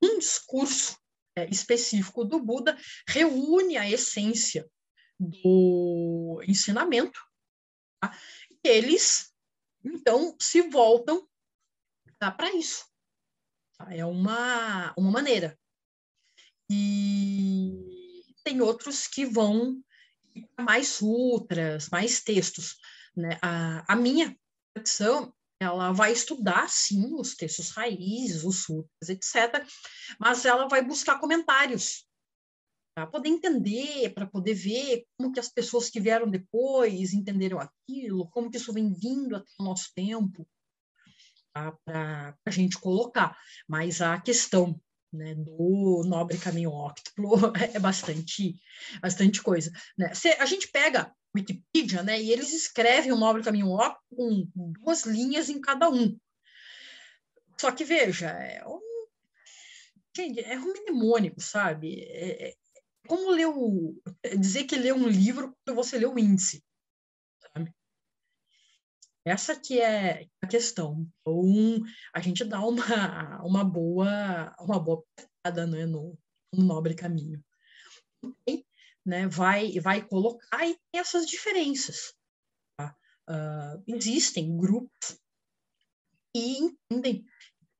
um 0.04 0.20
discurso 0.20 0.98
é, 1.38 1.46
específico 1.50 2.26
do 2.26 2.44
Buda 2.44 2.78
reúne 3.08 3.78
a 3.78 3.90
essência 3.90 4.70
do 5.18 6.44
ensinamento. 6.48 7.20
Tá? 8.02 8.18
E 8.50 8.68
eles, 8.68 9.34
então, 9.84 10.36
se 10.40 10.62
voltam 10.64 11.28
tá, 12.20 12.32
para 12.32 12.54
isso. 12.54 12.86
Tá? 13.78 13.94
É 13.96 14.06
uma, 14.06 14.94
uma 14.98 15.12
maneira. 15.12 15.58
E 16.70 18.36
tem 18.44 18.62
outros 18.62 19.08
que 19.08 19.26
vão 19.26 19.82
mais 20.60 20.88
sutras, 20.88 21.90
mais 21.90 22.22
textos. 22.22 22.78
Né? 23.16 23.38
A, 23.42 23.94
a 23.94 23.96
minha 23.96 24.36
tradição 24.74 25.34
ela 25.60 25.92
vai 25.92 26.12
estudar, 26.12 26.68
sim, 26.70 27.14
os 27.14 27.36
textos 27.36 27.70
raízes, 27.70 28.44
os 28.44 28.64
sutras, 28.64 29.10
etc., 29.10 29.64
mas 30.20 30.44
ela 30.44 30.68
vai 30.68 30.84
buscar 30.84 31.20
comentários 31.20 32.08
para 32.96 33.08
poder 33.08 33.30
entender, 33.30 34.14
para 34.14 34.26
poder 34.26 34.54
ver 34.54 35.06
como 35.18 35.32
que 35.32 35.40
as 35.40 35.50
pessoas 35.50 35.90
que 35.90 36.00
vieram 36.00 36.30
depois 36.30 37.14
entenderam 37.14 37.60
aquilo, 37.60 38.30
como 38.30 38.50
que 38.50 38.58
isso 38.58 38.74
vem 38.74 38.92
vindo 38.92 39.36
até 39.36 39.50
o 39.60 39.64
nosso 39.64 39.92
tempo, 39.96 40.48
tá? 41.54 41.72
para 41.86 42.36
a 42.46 42.52
gente 42.52 42.78
colocar. 42.80 43.38
Mas 43.68 44.02
a 44.02 44.20
questão 44.20 44.80
né, 45.12 45.36
do 45.36 46.04
nobre 46.06 46.38
caminho 46.38 46.72
óctuplo 46.72 47.52
é 47.74 47.80
bastante, 47.80 48.56
bastante 49.02 49.42
coisa. 49.42 49.72
Né? 49.98 50.14
Se 50.14 50.30
a 50.30 50.46
gente 50.46 50.70
pega 50.70 51.14
Wikipedia, 51.36 52.04
né, 52.04 52.22
e 52.22 52.32
eles 52.32 52.54
escrevem 52.54 53.12
o 53.12 53.18
nobre 53.18 53.44
caminho 53.44 53.70
óptuplo 53.70 54.48
com 54.56 54.72
duas 54.82 55.06
linhas 55.06 55.50
em 55.50 55.60
cada 55.60 55.90
um. 55.90 56.18
Só 57.60 57.72
que, 57.72 57.86
veja, 57.86 58.28
é 58.30 58.66
um, 58.66 58.80
é 60.20 60.58
um 60.58 60.74
mnemônico, 60.74 61.40
sabe? 61.40 62.02
É, 62.02 62.50
é 62.50 62.56
como 63.08 63.32
ler 63.32 63.48
o, 63.48 64.02
dizer 64.40 64.64
que 64.66 64.76
lê 64.76 64.92
um 64.92 65.08
livro 65.08 65.56
quando 65.66 65.76
você 65.76 65.98
lê 65.98 66.06
o 66.06 66.18
índice? 66.18 66.64
Essa 69.26 69.60
que 69.60 69.80
é 69.80 70.28
a 70.42 70.48
questão. 70.48 71.08
Então, 71.22 71.84
a 72.14 72.20
gente 72.20 72.44
dá 72.44 72.60
uma, 72.60 72.82
uma 73.46 73.64
boa 73.64 74.56
uma 74.60 74.80
boa 74.80 75.04
pegada 75.16 75.68
né, 75.68 75.86
no, 75.86 76.18
no 76.54 76.64
nobre 76.64 76.96
caminho. 76.96 77.44
E, 78.48 78.66
né, 79.06 79.28
vai, 79.28 79.80
vai 79.80 80.06
colocar 80.08 80.66
e 80.66 80.78
tem 80.92 81.02
essas 81.02 81.26
diferenças. 81.26 82.14
Tá? 82.78 82.96
Uh, 83.30 83.84
existem 83.88 84.58
grupos 84.58 85.20
que 86.34 86.58
entendem 86.58 87.26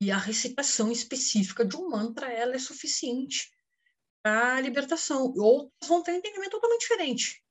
que 0.00 0.10
a 0.10 0.18
recitação 0.18 0.90
específica 0.90 1.64
de 1.64 1.76
um 1.76 1.88
mantra 1.88 2.32
ela 2.32 2.54
é 2.54 2.58
suficiente 2.58 3.50
para 4.22 4.56
a 4.56 4.60
libertação. 4.60 5.32
Outros 5.36 5.88
vão 5.88 6.02
ter 6.02 6.12
um 6.12 6.16
entendimento 6.16 6.50
totalmente 6.50 6.80
diferente 6.80 7.42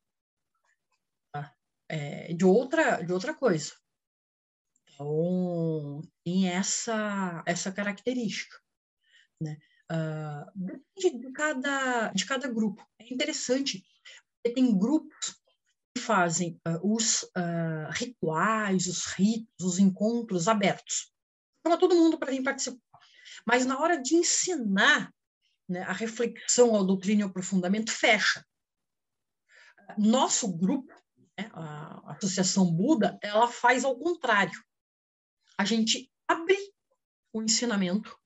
tá? 1.34 1.54
é, 1.89 2.34
de, 2.34 2.46
outra, 2.46 3.02
de 3.02 3.12
outra 3.12 3.34
coisa. 3.34 3.80
Então, 5.02 6.02
tem 6.24 6.47
essa, 6.47 7.43
essa 7.47 7.72
característica. 7.72 8.56
Né? 9.41 9.58
Uh, 9.91 10.52
depende 10.56 11.20
de 11.20 11.32
cada, 11.34 12.10
de 12.10 12.26
cada 12.26 12.47
grupo. 12.47 12.88
É 12.99 13.12
interessante, 13.12 13.84
porque 14.36 14.54
tem 14.54 14.78
grupos 14.78 15.41
que 15.95 16.02
fazem 16.02 16.62
uh, 16.68 16.93
os 16.93 17.24
uh, 17.24 17.91
rituais, 17.91 18.86
os 18.86 19.06
ritos, 19.08 19.66
os 19.66 19.80
encontros 19.80 20.47
abertos. 20.47 21.12
Chama 21.66 21.80
todo 21.80 21.95
mundo 21.95 22.20
para 22.20 22.32
vir 22.32 22.43
participar. 22.43 22.80
Mas 23.45 23.66
na 23.66 23.80
hora 23.80 23.99
de 23.99 24.16
ensinar 24.16 25.12
né, 25.68 25.82
a 25.82 25.93
reflexão, 25.93 26.76
a 26.76 26.84
doutrina 26.84 27.22
e 27.22 27.24
o 27.24 27.28
aprofundamento, 27.28 27.91
fecha. 27.91 28.45
Nosso 29.97 30.56
grupo, 30.56 30.93
né, 31.38 31.49
a 31.54 32.14
Associação 32.14 32.72
Buda, 32.72 33.18
ela 33.22 33.47
faz 33.47 33.84
ao 33.84 33.97
contrário 33.97 34.62
a 35.58 35.66
gente 35.66 36.12
abre 36.28 36.58
o 37.34 37.41
ensinamento, 37.41 38.18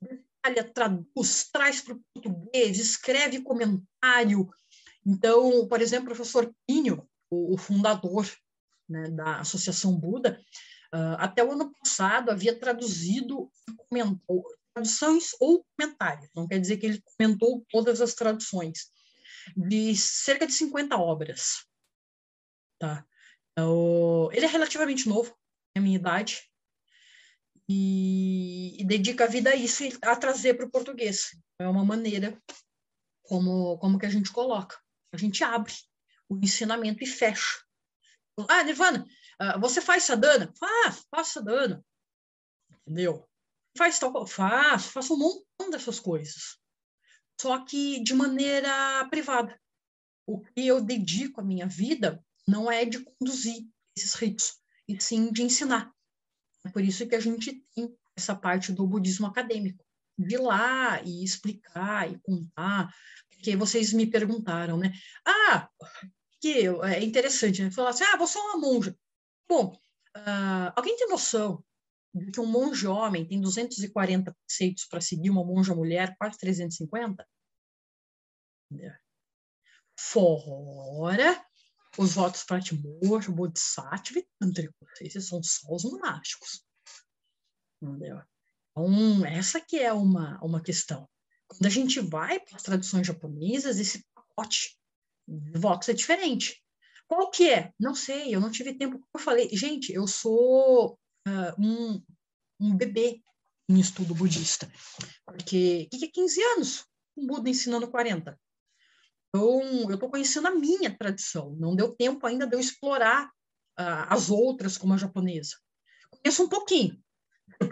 detalha, 0.00 0.72
traduz, 0.72 1.48
traz 1.50 1.80
para 1.80 1.94
o 1.94 2.00
português, 2.14 2.78
escreve 2.78 3.42
comentário 3.42 4.48
Então, 5.06 5.66
por 5.68 5.80
exemplo, 5.80 6.04
o 6.04 6.14
professor 6.14 6.52
Pinho, 6.66 7.08
o, 7.30 7.56
fundador 7.56 8.26
né, 8.88 9.10
da 9.10 9.40
Associação 9.40 9.96
Buda, 9.98 10.40
uh, 10.94 11.16
até 11.18 11.44
o 11.44 11.52
ano 11.52 11.72
passado 11.72 12.30
havia 12.30 12.58
traduzido 12.58 13.50
comentou, 13.88 14.44
traduções 14.74 15.30
ou 15.40 15.64
comentários, 15.76 16.30
não 16.34 16.46
quer 16.46 16.58
dizer 16.58 16.76
que 16.76 16.86
ele 16.86 17.02
comentou 17.02 17.64
todas 17.70 18.00
as 18.00 18.14
traduções, 18.14 18.90
de 19.56 19.96
cerca 19.96 20.46
de 20.46 20.52
50 20.52 20.96
obras. 20.96 21.64
Tá? 22.78 23.04
Então, 23.52 24.30
ele 24.32 24.44
é 24.44 24.48
relativamente 24.48 25.08
novo, 25.08 25.36
a 25.78 25.82
minha 25.82 25.96
idade, 25.96 26.42
e, 27.68 28.80
e, 28.80 28.84
dedica 28.84 29.24
a 29.24 29.28
vida 29.28 29.50
a 29.50 29.54
isso 29.54 29.84
e 29.84 29.92
a 30.02 30.16
trazer 30.16 30.54
para 30.54 30.66
o 30.66 30.70
português. 30.70 31.36
É 31.58 31.68
uma 31.68 31.84
maneira 31.84 32.40
como, 33.22 33.76
como 33.78 33.98
que 33.98 34.06
a 34.06 34.10
gente 34.10 34.32
coloca. 34.32 34.80
A 35.12 35.16
gente 35.18 35.44
abre 35.44 35.72
o 36.28 36.36
ensinamento 36.38 37.02
e 37.02 37.06
fecha. 37.06 37.62
Ah, 38.48 38.62
Nirvana, 38.62 39.06
ah, 39.38 39.58
você 39.58 39.80
faz 39.80 40.04
sadhana? 40.04 40.52
Faz, 40.58 41.04
faço 41.10 41.32
sadhana. 41.34 41.84
Entendeu? 42.86 43.28
Faz? 43.76 43.98
Faço, 44.28 44.90
faço 44.90 45.14
um 45.14 45.18
montão 45.18 45.70
dessas 45.70 46.00
coisas. 46.00 46.58
Só 47.40 47.64
que 47.64 48.02
de 48.02 48.14
maneira 48.14 49.06
privada. 49.10 49.60
O 50.26 50.40
que 50.40 50.66
eu 50.66 50.80
dedico 50.80 51.40
a 51.40 51.44
minha 51.44 51.66
vida 51.66 52.22
não 52.46 52.70
é 52.70 52.84
de 52.84 53.02
conduzir 53.02 53.66
esses 53.96 54.14
ritos, 54.14 54.58
e 54.88 55.00
sim 55.00 55.30
de 55.30 55.42
ensinar. 55.42 55.92
É 56.64 56.70
por 56.70 56.82
isso 56.82 57.06
que 57.06 57.14
a 57.14 57.20
gente 57.20 57.62
tem 57.74 57.94
essa 58.16 58.34
parte 58.34 58.72
do 58.72 58.86
budismo 58.86 59.26
acadêmico, 59.26 59.84
de 60.18 60.36
lá 60.36 61.00
e 61.02 61.22
explicar 61.22 62.10
e 62.10 62.18
contar, 62.20 62.92
porque 63.30 63.54
vocês 63.54 63.92
me 63.92 64.06
perguntaram, 64.06 64.76
né? 64.76 64.92
Ah, 65.24 65.68
que 66.40 66.66
é 66.66 67.04
interessante, 67.04 67.62
né? 67.62 67.70
Falar 67.70 67.90
assim, 67.90 68.04
ah, 68.04 68.16
você 68.16 68.38
é 68.38 68.42
uma 68.42 68.58
monja. 68.58 68.96
Bom, 69.48 69.72
uh, 70.16 70.72
alguém 70.74 70.96
tem 70.96 71.08
noção 71.08 71.62
de 72.12 72.32
que 72.32 72.40
um 72.40 72.46
monge 72.46 72.86
homem 72.86 73.26
tem 73.26 73.40
240 73.40 74.34
preceitos 74.46 74.86
para 74.86 75.00
seguir 75.00 75.30
uma 75.30 75.44
monja 75.44 75.74
mulher, 75.74 76.16
quase 76.18 76.38
350? 76.38 77.26
Fora 79.96 81.47
os 81.98 82.14
votos 82.14 82.44
para 82.44 82.60
Timor, 82.60 83.30
Bodhisattva 83.30 84.18
e 84.18 84.26
Tantrico. 84.38 84.74
Esses 85.00 85.26
são 85.26 85.42
só 85.42 85.74
os 85.74 85.84
monásticos. 85.84 86.62
Entendeu? 87.82 88.22
Então, 88.70 89.26
essa 89.26 89.60
que 89.60 89.78
é 89.78 89.92
uma, 89.92 90.38
uma 90.42 90.62
questão. 90.62 91.08
Quando 91.48 91.66
a 91.66 91.70
gente 91.70 92.00
vai 92.00 92.38
para 92.38 92.56
as 92.56 92.62
tradições 92.62 93.06
japonesas, 93.06 93.78
esse 93.78 94.04
pacote 94.14 94.78
de 95.26 95.58
votos 95.58 95.88
é 95.88 95.92
diferente. 95.92 96.62
Qual 97.06 97.30
que 97.30 97.50
é? 97.50 97.72
Não 97.78 97.94
sei, 97.94 98.34
eu 98.34 98.40
não 98.40 98.50
tive 98.50 98.74
tempo. 98.74 99.00
Eu 99.12 99.20
falei, 99.20 99.48
gente, 99.50 99.92
eu 99.92 100.06
sou 100.06 100.98
uh, 101.26 101.60
um, 101.62 102.02
um 102.60 102.76
bebê 102.76 103.22
em 103.68 103.80
estudo 103.80 104.14
budista. 104.14 104.70
Porque 105.24 105.88
o 105.92 105.98
que 105.98 106.04
é 106.04 106.08
15 106.08 106.42
anos? 106.42 106.86
Um 107.16 107.26
Buda 107.26 107.48
ensinando 107.48 107.90
40. 107.90 108.38
Então, 109.28 109.88
eu 109.88 109.94
estou 109.94 110.10
conhecendo 110.10 110.48
a 110.48 110.54
minha 110.54 110.96
tradição. 110.96 111.54
Não 111.56 111.76
deu 111.76 111.94
tempo 111.94 112.26
ainda 112.26 112.46
de 112.46 112.56
eu 112.56 112.60
explorar 112.60 113.26
uh, 113.78 114.06
as 114.08 114.30
outras, 114.30 114.78
como 114.78 114.94
a 114.94 114.96
japonesa. 114.96 115.56
Conheço 116.10 116.44
um 116.44 116.48
pouquinho. 116.48 117.02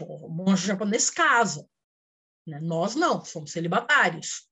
O 0.01 0.29
monge 0.29 0.67
japonês 0.67 1.11
casa. 1.11 1.69
Né? 2.47 2.61
Nós 2.61 2.95
não, 2.95 3.25
somos 3.25 3.53
celibatários. 3.53 4.47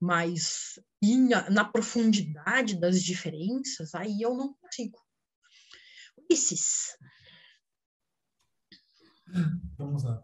Mas 0.00 0.78
na, 1.02 1.48
na 1.48 1.64
profundidade 1.64 2.78
das 2.78 3.02
diferenças, 3.02 3.94
aí 3.94 4.20
eu 4.20 4.34
não 4.34 4.52
consigo. 4.54 4.98
Ulisses. 6.18 6.96
Vamos 9.78 10.02
lá. 10.04 10.22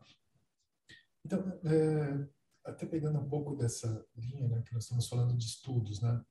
Então, 1.24 1.60
é, 1.64 2.28
até 2.64 2.86
pegando 2.86 3.18
um 3.18 3.28
pouco 3.28 3.56
dessa 3.56 4.06
linha, 4.16 4.48
né, 4.48 4.62
que 4.66 4.72
nós 4.72 4.84
estamos 4.84 5.08
falando 5.08 5.36
de 5.36 5.44
estudos, 5.44 6.00
né? 6.00 6.24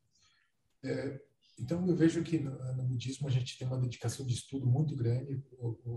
É, 0.84 1.22
então, 1.60 1.88
eu 1.88 1.96
vejo 1.96 2.24
que 2.24 2.40
no, 2.40 2.52
no, 2.76 2.84
budismo 2.84 3.28
a 3.28 3.32
gente 3.32 3.58
tem 3.58 3.68
uma 3.68 3.78
dedicação 3.78 4.26
de 4.26 4.34
estudo 4.34 4.66
muito 4.66 4.96
grande, 4.96 5.44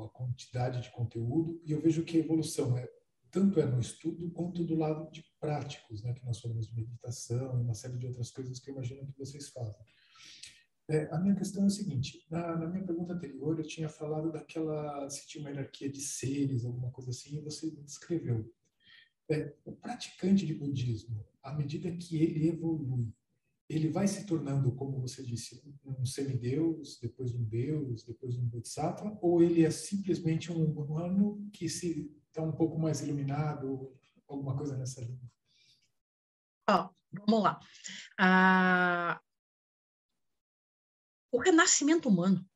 a 0.05 0.09
quantidade 0.09 0.83
de 0.83 0.91
conteúdo, 0.91 1.61
e 1.65 1.73
eu 1.73 1.81
vejo 1.81 2.05
que 2.05 2.19
a 2.19 2.21
evolução 2.21 2.77
é 2.77 2.87
tanto 3.31 3.59
é 3.59 3.67
no 3.67 3.81
estudo 3.81 4.31
quanto 4.31 4.63
do 4.63 4.77
lado 4.77 5.11
de 5.11 5.25
práticos, 5.41 6.05
né, 6.05 6.13
que 6.13 6.25
nós 6.25 6.39
falamos 6.39 6.69
de 6.69 6.75
meditação 6.77 7.59
e 7.59 7.63
uma 7.63 7.75
série 7.75 7.99
de 7.99 8.07
outras 8.07 8.31
coisas 8.31 8.61
que 8.61 8.71
eu 8.71 8.75
imagino 8.75 9.05
que 9.07 9.19
vocês 9.19 9.49
fazem. 9.49 9.81
É, 10.89 11.09
a 11.11 11.19
minha 11.19 11.35
questão 11.35 11.65
é 11.65 11.67
o 11.67 11.71
seguinte: 11.71 12.25
na, 12.31 12.57
na, 12.57 12.69
minha 12.69 12.85
pergunta 12.85 13.15
anterior 13.15 13.59
eu 13.59 13.67
tinha 13.67 13.89
falado 13.89 14.31
daquela 14.31 15.09
se 15.11 15.27
tinha 15.27 15.43
uma 15.43 15.51
hierarquia 15.51 15.91
de 15.91 16.01
seres, 16.01 16.65
alguma 16.65 16.93
coisa 16.93 17.11
assim, 17.11 17.39
e 17.39 17.41
você 17.41 17.71
descreveu. 17.71 18.49
É, 19.31 19.55
o 19.65 19.73
praticante 19.73 20.45
de 20.45 20.55
budismo, 20.55 21.25
à 21.43 21.53
medida 21.53 21.91
que 21.97 22.23
ele 22.23 22.49
evolui, 22.49 23.11
ele 23.69 23.89
vai 23.89 24.07
se 24.07 24.27
tornando, 24.27 24.73
como 24.73 25.01
você 25.01 25.23
disse, 25.23 25.63
um 25.85 26.05
semideus, 26.05 26.99
depois 27.01 27.35
um 27.35 27.43
deus, 27.45 28.05
depois 28.05 28.37
um 28.37 28.47
bodhisattva, 28.47 29.19
ou 29.23 29.43
ele 29.43 29.65
é 29.65 29.71
simplesmente 29.71 30.53
um 30.53 30.65
humano 30.65 31.49
que 31.53 31.69
se 31.69 32.15
está 32.29 32.43
um 32.43 32.53
pouco 32.53 32.79
mais 32.79 33.01
iluminado, 33.01 33.97
alguma 34.29 34.57
coisa 34.57 34.77
nessa 34.77 35.01
linha? 35.01 35.31
Ó, 36.69 36.91
vamos 37.13 37.43
lá. 37.43 37.61
Ah, 38.19 39.21
o 41.33 41.39
renascimento 41.39 42.09
humano, 42.09 42.47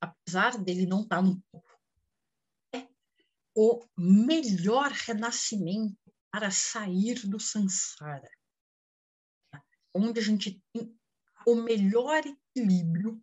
apesar 0.00 0.62
dele 0.62 0.84
não 0.84 1.02
estar 1.02 1.16
tá 1.16 1.22
no 1.22 1.40
topo, 1.50 1.80
é 2.74 2.88
o 3.56 3.84
melhor 3.96 4.90
renascimento 4.90 6.09
para 6.32 6.50
sair 6.50 7.26
do 7.26 7.40
samsara. 7.40 8.30
Onde 9.94 10.20
a 10.20 10.22
gente 10.22 10.62
tem 10.72 10.96
o 11.46 11.56
melhor 11.56 12.22
equilíbrio 12.24 13.22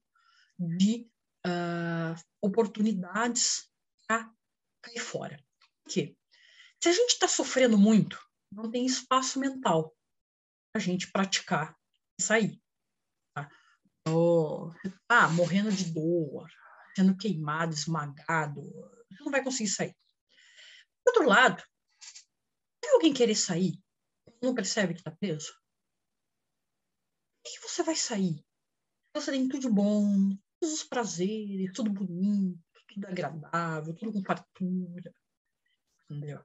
de 0.59 1.09
uh, 1.45 2.19
oportunidades 2.41 3.69
para 4.07 4.31
cair 4.81 4.99
fora. 4.99 5.37
Por 5.83 5.93
quê? 5.93 6.17
Se 6.81 6.89
a 6.89 6.91
gente 6.91 7.11
está 7.11 7.27
sofrendo 7.27 7.77
muito, 7.77 8.19
não 8.51 8.69
tem 8.69 8.85
espaço 8.85 9.39
mental 9.39 9.95
para 10.71 10.81
a 10.81 10.85
gente 10.85 11.11
praticar 11.11 11.77
e 12.19 12.23
sair. 12.23 12.61
Tá? 13.33 13.49
Oh, 14.07 14.71
morrendo 15.33 15.71
de 15.71 15.91
dor, 15.91 16.49
sendo 16.95 17.17
queimado, 17.17 17.73
esmagado, 17.73 18.61
não 19.19 19.31
vai 19.31 19.43
conseguir 19.43 19.69
sair. 19.69 19.95
Do 21.05 21.09
outro 21.09 21.27
lado, 21.27 21.63
se 22.87 22.93
alguém 22.93 23.13
querer 23.13 23.35
sair, 23.35 23.81
não 24.41 24.55
percebe 24.55 24.93
que 24.93 25.01
está 25.01 25.11
preso, 25.11 25.53
que 27.43 27.61
você 27.61 27.83
vai 27.83 27.95
sair? 27.95 28.45
Você 29.13 29.31
tem 29.31 29.47
tudo 29.47 29.71
bom, 29.71 30.29
todos 30.59 30.75
os 30.75 30.83
prazeres, 30.83 31.71
tudo 31.73 31.89
bonito, 31.89 32.59
tudo 32.87 33.07
agradável, 33.07 33.93
tudo 33.93 34.13
com 34.13 34.23
fartura. 34.23 35.13
Entendeu? 36.09 36.43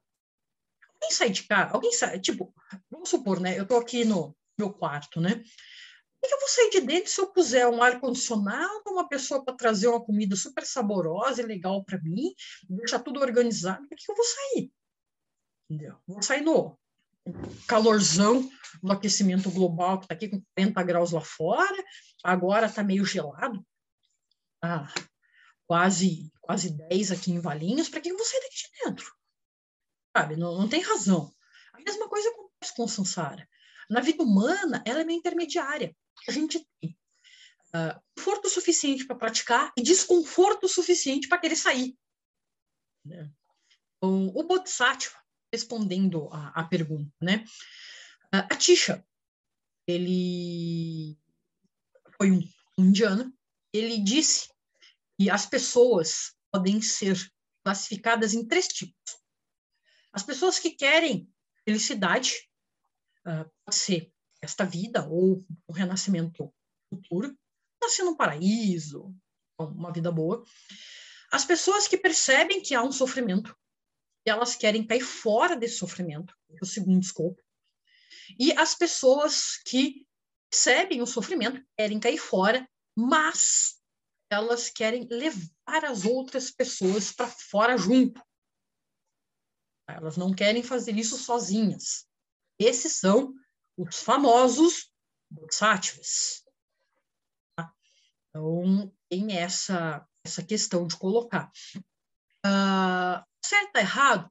Alguém 0.95 1.11
sai 1.11 1.31
de 1.31 1.43
casa, 1.45 1.75
alguém 1.75 1.93
sai, 1.93 2.21
tipo, 2.21 2.55
vamos 2.91 3.09
supor, 3.09 3.41
né? 3.41 3.59
Eu 3.59 3.67
tô 3.67 3.77
aqui 3.77 4.05
no 4.05 4.37
meu 4.59 4.73
quarto, 4.73 5.21
né? 5.21 5.37
Por 6.21 6.29
que 6.29 6.35
eu 6.35 6.39
vou 6.39 6.49
sair 6.49 6.71
de 6.71 6.81
dentro 6.81 7.11
se 7.11 7.21
eu 7.21 7.33
puser 7.33 7.69
um 7.69 7.83
ar-condicionado, 7.83 8.83
uma 8.87 9.09
pessoa 9.09 9.45
para 9.45 9.57
trazer 9.57 9.89
uma 9.89 10.05
comida 10.05 10.37
super 10.37 10.65
saborosa 10.65 11.43
e 11.43 11.47
legal 11.47 11.85
para 11.85 12.01
mim, 12.01 12.33
deixar 12.69 13.01
tudo 13.01 13.21
organizado? 13.21 13.87
Por 13.89 13.97
que 13.97 14.11
eu 14.11 14.15
vou 14.15 14.25
sair? 14.25 14.73
Entendeu? 15.73 15.97
Vou 16.07 16.23
sair 16.23 16.43
no 16.43 16.79
calorzão 17.67 18.47
do 18.83 18.93
aquecimento 18.93 19.51
global, 19.51 19.99
que 19.99 20.05
está 20.05 20.15
aqui 20.15 20.29
com 20.29 20.43
40 20.55 20.83
graus 20.83 21.13
lá 21.13 21.23
fora, 21.23 21.85
agora 22.23 22.67
está 22.67 22.83
meio 22.83 23.07
gelado, 23.07 23.65
ah, 24.63 24.93
quase, 25.67 26.31
quase 26.43 26.77
10 26.77 27.13
aqui 27.13 27.33
em 27.33 27.41
Valinhos, 27.41 27.89
para 27.89 28.03
que 28.03 28.11
eu 28.11 28.17
vou 28.19 28.27
sair 28.27 28.41
daqui 28.41 28.57
de 28.57 28.85
dentro? 28.85 29.17
Sabe, 30.15 30.37
não, 30.37 30.59
não 30.59 30.69
tem 30.69 30.83
razão. 30.83 31.33
A 31.73 31.81
mesma 31.81 32.07
coisa 32.07 32.29
acontece 32.29 32.77
com 32.77 32.87
Sansara. 32.87 33.49
Na 33.89 34.01
vida 34.01 34.23
humana, 34.23 34.83
ela 34.85 35.01
é 35.01 35.05
meio 35.05 35.19
intermediária. 35.19 35.97
A 36.29 36.33
gente 36.33 36.69
tem 36.81 36.95
uh, 37.69 37.99
conforto 38.15 38.51
suficiente 38.51 39.07
para 39.07 39.17
praticar 39.17 39.73
e 39.75 39.83
desconforto 39.83 40.69
suficiente 40.69 41.29
para 41.29 41.39
querer 41.39 41.57
sair. 41.57 41.97
Né? 43.07 43.31
O 44.03 44.43
Bodhisattva, 44.43 45.22
respondendo 45.53 46.29
a, 46.33 46.61
a 46.61 46.65
pergunta, 46.65 47.13
né? 47.21 47.45
A 48.31 48.57
Tisha, 48.57 49.05
ele 49.87 51.19
foi 52.17 52.31
um, 52.31 52.41
um 52.79 52.85
indiano, 52.87 53.33
ele 53.73 53.99
disse 53.99 54.49
que 55.19 55.29
as 55.29 55.45
pessoas 55.45 56.35
podem 56.51 56.81
ser 56.81 57.19
classificadas 57.63 58.33
em 58.33 58.47
três 58.47 58.69
tipos. 58.69 59.19
As 60.13 60.23
pessoas 60.23 60.59
que 60.59 60.71
querem 60.71 61.29
felicidade, 61.65 62.49
uh, 63.27 63.51
pode 63.65 63.77
ser 63.77 64.13
esta 64.41 64.65
vida 64.65 65.07
ou 65.07 65.45
o 65.67 65.73
renascimento 65.73 66.53
futuro, 66.89 67.37
nascer 67.81 68.05
num 68.05 68.17
paraíso, 68.17 69.15
uma 69.59 69.93
vida 69.93 70.11
boa. 70.11 70.45
As 71.31 71.45
pessoas 71.45 71.87
que 71.87 71.97
percebem 71.97 72.61
que 72.61 72.75
há 72.75 72.83
um 72.83 72.93
sofrimento, 72.93 73.57
e 74.27 74.31
elas 74.31 74.55
querem 74.55 74.87
cair 74.87 75.03
fora 75.03 75.57
desse 75.57 75.77
sofrimento, 75.77 76.37
o 76.61 76.67
segundo 76.67 77.03
escopo. 77.03 77.41
E 78.39 78.53
as 78.53 78.75
pessoas 78.75 79.57
que 79.65 80.07
percebem 80.51 81.01
o 81.03 81.07
sofrimento, 81.07 81.65
querem 81.77 81.99
cair 81.99 82.19
fora, 82.19 82.69
mas 82.97 83.81
elas 84.31 84.71
querem 84.71 85.07
levar 85.11 85.85
as 85.85 86.05
outras 86.05 86.51
pessoas 86.51 87.13
para 87.13 87.27
fora 87.27 87.77
junto. 87.77 88.23
Elas 89.89 90.17
não 90.17 90.35
querem 90.35 90.63
fazer 90.63 90.97
isso 90.97 91.19
sozinhas. 91.19 92.07
Esses 92.59 92.95
são 92.95 93.35
os 93.77 94.03
famosos 94.03 94.91
bodhisattvas. 95.31 96.45
Tá? 97.57 97.73
Então, 98.29 98.95
tem 99.09 99.37
essa, 99.37 100.07
essa 100.25 100.43
questão 100.43 100.87
de 100.87 100.97
colocar. 100.97 101.51
Uh, 102.45 103.25
certo, 103.45 103.77
errado? 103.77 104.31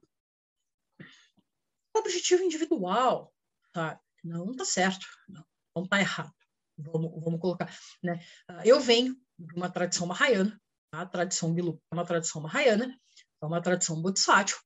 Objetivo 1.94 2.42
individual, 2.42 3.32
tá? 3.72 4.00
Não 4.24 4.52
está 4.52 4.64
certo, 4.64 5.06
não, 5.28 5.44
não 5.76 5.86
tá 5.86 6.00
errado. 6.00 6.32
Vamos, 6.78 7.22
vamos 7.22 7.40
colocar, 7.40 7.70
né? 8.02 8.24
Uh, 8.50 8.62
eu 8.64 8.80
venho 8.80 9.16
de 9.38 9.54
uma 9.54 9.70
tradição 9.70 10.06
mahayana, 10.06 10.60
tá? 10.90 11.02
a 11.02 11.06
tradição 11.06 11.52
Bilu 11.52 11.80
é 11.90 11.94
uma 11.94 12.06
tradição 12.06 12.40
mahayana, 12.40 12.98
é 13.42 13.46
uma 13.46 13.60
tradição 13.60 14.00
bodhisattva. 14.00 14.58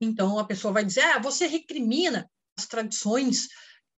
Então 0.00 0.38
a 0.38 0.44
pessoa 0.44 0.72
vai 0.72 0.84
dizer, 0.84 1.02
ah, 1.02 1.18
você 1.18 1.46
recrimina 1.46 2.30
as 2.58 2.66
tradições 2.66 3.48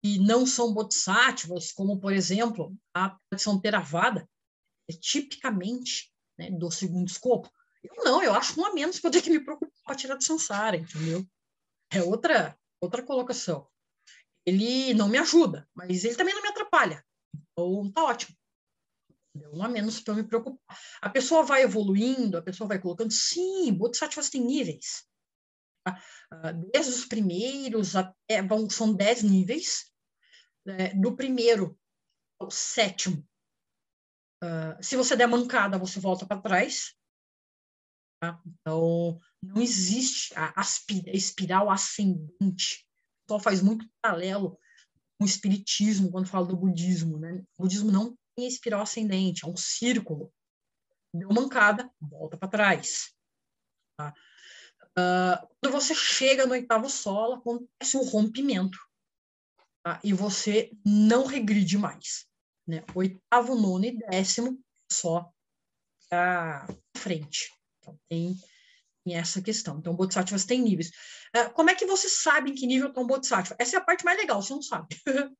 que 0.03 0.19
não 0.19 0.45
são 0.45 0.73
bodhisattvas, 0.73 1.71
como 1.71 1.99
por 1.99 2.11
exemplo 2.11 2.75
a 2.93 3.17
tradição 3.29 3.59
Theravada, 3.59 4.27
é 4.89 4.93
tipicamente 4.93 6.11
né, 6.37 6.51
do 6.51 6.69
segundo 6.69 7.07
escopo. 7.07 7.49
Eu 7.83 8.03
não, 8.03 8.23
eu 8.23 8.33
acho 8.33 8.59
um 8.59 8.65
a 8.65 8.73
menos 8.73 8.99
que 8.99 9.07
eu 9.07 9.11
tenho 9.11 9.23
que 9.23 9.29
me 9.29 9.43
preocupar 9.43 9.72
para 9.83 9.95
tirar 9.95 10.15
do 10.15 10.23
samsara, 10.23 10.77
entendeu? 10.77 11.25
É 11.91 12.01
outra, 12.01 12.57
outra 12.81 13.03
colocação. 13.03 13.67
Ele 14.45 14.93
não 14.93 15.07
me 15.07 15.17
ajuda, 15.17 15.67
mas 15.73 16.03
ele 16.03 16.15
também 16.15 16.33
não 16.33 16.41
me 16.41 16.49
atrapalha. 16.49 17.05
Então, 17.35 17.91
tá 17.91 18.03
ótimo. 18.03 18.35
Um 19.51 19.63
a 19.63 19.67
menos 19.67 19.99
para 19.99 20.13
eu 20.13 20.17
me 20.17 20.23
preocupar. 20.23 20.77
A 21.01 21.09
pessoa 21.09 21.43
vai 21.43 21.63
evoluindo, 21.63 22.37
a 22.37 22.41
pessoa 22.41 22.67
vai 22.67 22.79
colocando. 22.79 23.11
Sim, 23.11 23.73
Bodhisattvas 23.73 24.29
tem 24.29 24.41
níveis. 24.41 25.07
Tá? 25.83 26.01
Ah, 26.31 26.51
desde 26.51 26.91
os 26.91 27.05
primeiros 27.05 27.95
até. 27.95 28.47
São 28.69 28.93
dez 28.93 29.23
níveis. 29.23 29.91
Né? 30.65 30.93
Do 30.93 31.15
primeiro 31.15 31.79
ao 32.39 32.51
sétimo. 32.51 33.27
Uh, 34.43 34.83
se 34.83 34.95
você 34.95 35.15
der 35.15 35.27
mancada, 35.27 35.79
você 35.79 35.99
volta 35.99 36.25
para 36.27 36.41
trás. 36.41 36.95
Tá? 38.21 38.41
Então, 38.45 39.19
não 39.43 39.61
existe 39.61 40.33
a, 40.35 40.59
a 40.59 40.63
espiral 41.13 41.69
ascendente. 41.69 42.87
O 43.23 43.27
pessoal 43.27 43.39
faz 43.39 43.61
muito 43.61 43.85
paralelo 44.01 44.57
com 45.17 45.25
o 45.25 45.27
espiritismo 45.27 46.11
quando 46.11 46.27
fala 46.27 46.47
do 46.47 46.57
budismo. 46.57 47.17
Né? 47.17 47.43
O 47.57 47.63
budismo 47.63 47.91
não 47.91 48.17
tem 48.35 48.47
espiral 48.47 48.81
ascendente, 48.81 49.45
é 49.45 49.47
um 49.47 49.57
círculo. 49.57 50.33
Deu 51.13 51.29
mancada, 51.29 51.91
volta 52.01 52.37
para 52.37 52.49
trás. 52.49 53.13
Tá? 53.97 54.13
Uh, 54.97 55.47
quando 55.59 55.73
você 55.73 55.93
chega 55.93 56.45
no 56.45 56.53
oitavo 56.53 56.89
solo, 56.89 57.35
acontece 57.35 57.97
um 57.97 58.03
rompimento. 58.03 58.77
Tá? 59.83 59.99
E 60.03 60.13
você 60.13 60.71
não 60.85 61.25
regride 61.25 61.77
mais. 61.77 62.25
Né? 62.67 62.83
Oitavo, 62.95 63.55
nono 63.55 63.85
e 63.85 63.97
décimo 63.97 64.59
só 64.91 65.29
para 66.09 66.67
frente. 66.95 67.51
Então, 67.79 67.99
tem, 68.07 68.35
essa 69.11 69.41
questão. 69.41 69.79
Então, 69.79 69.95
Bodhisattvas 69.95 70.45
tem 70.45 70.61
níveis. 70.61 70.89
Uh, 71.35 71.51
como 71.53 71.69
é 71.69 71.75
que 71.75 71.85
você 71.85 72.07
sabe 72.07 72.51
em 72.51 72.55
que 72.55 72.65
nível 72.65 72.89
está 72.89 73.01
um 73.01 73.07
Bodhisattva? 73.07 73.55
Essa 73.59 73.77
é 73.77 73.79
a 73.79 73.83
parte 73.83 74.05
mais 74.05 74.17
legal, 74.17 74.41
você 74.41 74.53
não 74.53 74.61
sabe. 74.61 74.87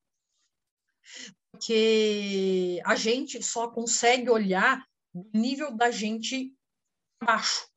Porque 1.51 2.81
a 2.83 2.95
gente 2.95 3.41
só 3.43 3.69
consegue 3.69 4.29
olhar 4.29 4.83
o 5.13 5.29
nível 5.33 5.71
da 5.71 5.91
gente 5.91 6.53
abaixo. 7.21 7.67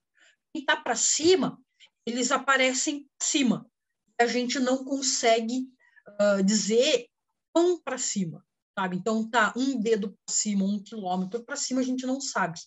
Quem 0.53 0.62
está 0.62 0.76
para 0.76 0.97
cima, 0.97 1.61
eles 2.07 2.32
aparecem 2.32 3.07
acima. 3.20 3.70
A 4.18 4.26
gente 4.26 4.59
não 4.59 4.84
consegue 4.84 5.68
uh, 6.09 6.43
dizer 6.43 7.07
quão 7.53 7.80
para 7.80 7.99
cima, 7.99 8.45
sabe? 8.78 8.97
Então 8.97 9.28
tá 9.28 9.53
um 9.57 9.78
dedo 9.78 10.11
para 10.11 10.34
cima, 10.34 10.64
um 10.64 10.82
quilômetro 10.82 11.45
para 11.45 11.57
cima, 11.57 11.80
a 11.80 11.84
gente 11.84 12.07
não 12.07 12.20
sabe. 12.20 12.59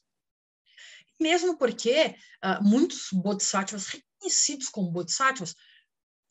Mesmo 1.19 1.57
porque 1.57 2.15
uh, 2.43 2.63
muitos 2.63 3.09
bodhisattvas 3.11 3.87
reconhecidos 3.87 4.69
como 4.69 4.91
bodhisattvas 4.91 5.55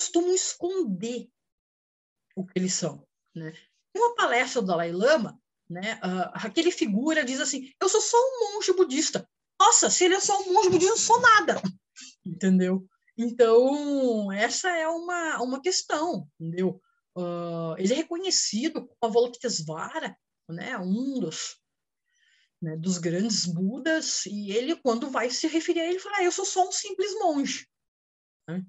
costumam 0.00 0.34
esconder 0.34 1.28
o 2.34 2.46
que 2.46 2.52
eles 2.56 2.74
são, 2.74 3.06
né? 3.34 3.52
uma 3.98 4.14
palestra 4.14 4.62
do 4.62 4.68
Dalai 4.68 4.92
Lama, 4.92 5.40
né, 5.68 6.00
uh, 6.02 6.30
aquele 6.34 6.70
figura 6.70 7.24
diz 7.24 7.40
assim: 7.40 7.70
Eu 7.80 7.88
sou 7.88 8.00
só 8.00 8.16
um 8.16 8.54
monge 8.54 8.72
budista. 8.72 9.28
Nossa, 9.60 9.90
se 9.90 10.04
ele 10.04 10.14
é 10.14 10.20
só 10.20 10.40
um 10.40 10.52
monge 10.52 10.70
budista, 10.70 10.92
eu 10.92 10.96
não 10.96 11.02
sou 11.02 11.20
nada. 11.20 11.60
Entendeu? 12.24 12.86
Então, 13.16 14.30
essa 14.32 14.70
é 14.70 14.86
uma, 14.86 15.42
uma 15.42 15.60
questão, 15.60 16.28
entendeu? 16.38 16.80
Uh, 17.16 17.74
ele 17.76 17.92
é 17.92 17.96
reconhecido 17.96 18.86
como 18.86 18.96
Avalokitesvara, 19.02 20.16
né, 20.48 20.78
um 20.78 21.18
dos, 21.18 21.56
né, 22.60 22.76
dos 22.76 22.98
grandes 22.98 23.46
Budas, 23.46 24.26
e 24.26 24.50
ele, 24.50 24.76
quando 24.76 25.10
vai 25.10 25.30
se 25.30 25.46
referir 25.46 25.80
a 25.80 25.86
ele, 25.86 25.98
fala: 25.98 26.18
ah, 26.18 26.24
Eu 26.24 26.32
sou 26.32 26.44
só 26.44 26.68
um 26.68 26.72
simples 26.72 27.14
monge. 27.14 27.68
Né? 28.48 28.64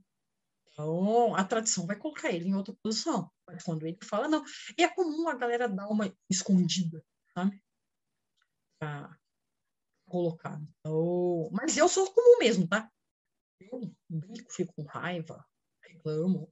Então, 0.72 1.36
a 1.36 1.44
tradição 1.44 1.86
vai 1.86 1.98
colocar 1.98 2.32
ele 2.32 2.48
em 2.48 2.56
outra 2.56 2.74
posição. 2.82 3.30
Mas 3.46 3.64
quando 3.64 3.86
ele 3.86 3.98
fala, 4.04 4.28
não. 4.28 4.44
E 4.78 4.84
é 4.84 4.88
comum 4.88 5.28
a 5.28 5.36
galera 5.36 5.68
dar 5.68 5.88
uma 5.90 6.14
escondida, 6.30 7.04
sabe? 7.34 7.62
Pra 8.80 9.18
colocar. 10.08 10.62
Então, 10.80 11.50
mas 11.52 11.76
eu 11.76 11.90
sou 11.90 12.12
comum 12.14 12.38
mesmo, 12.40 12.68
tá? 12.68 12.90
Eu 13.60 13.94
brinco, 14.10 14.54
fico 14.54 14.74
com 14.74 14.84
raiva, 14.84 15.46
reclamo. 15.84 16.52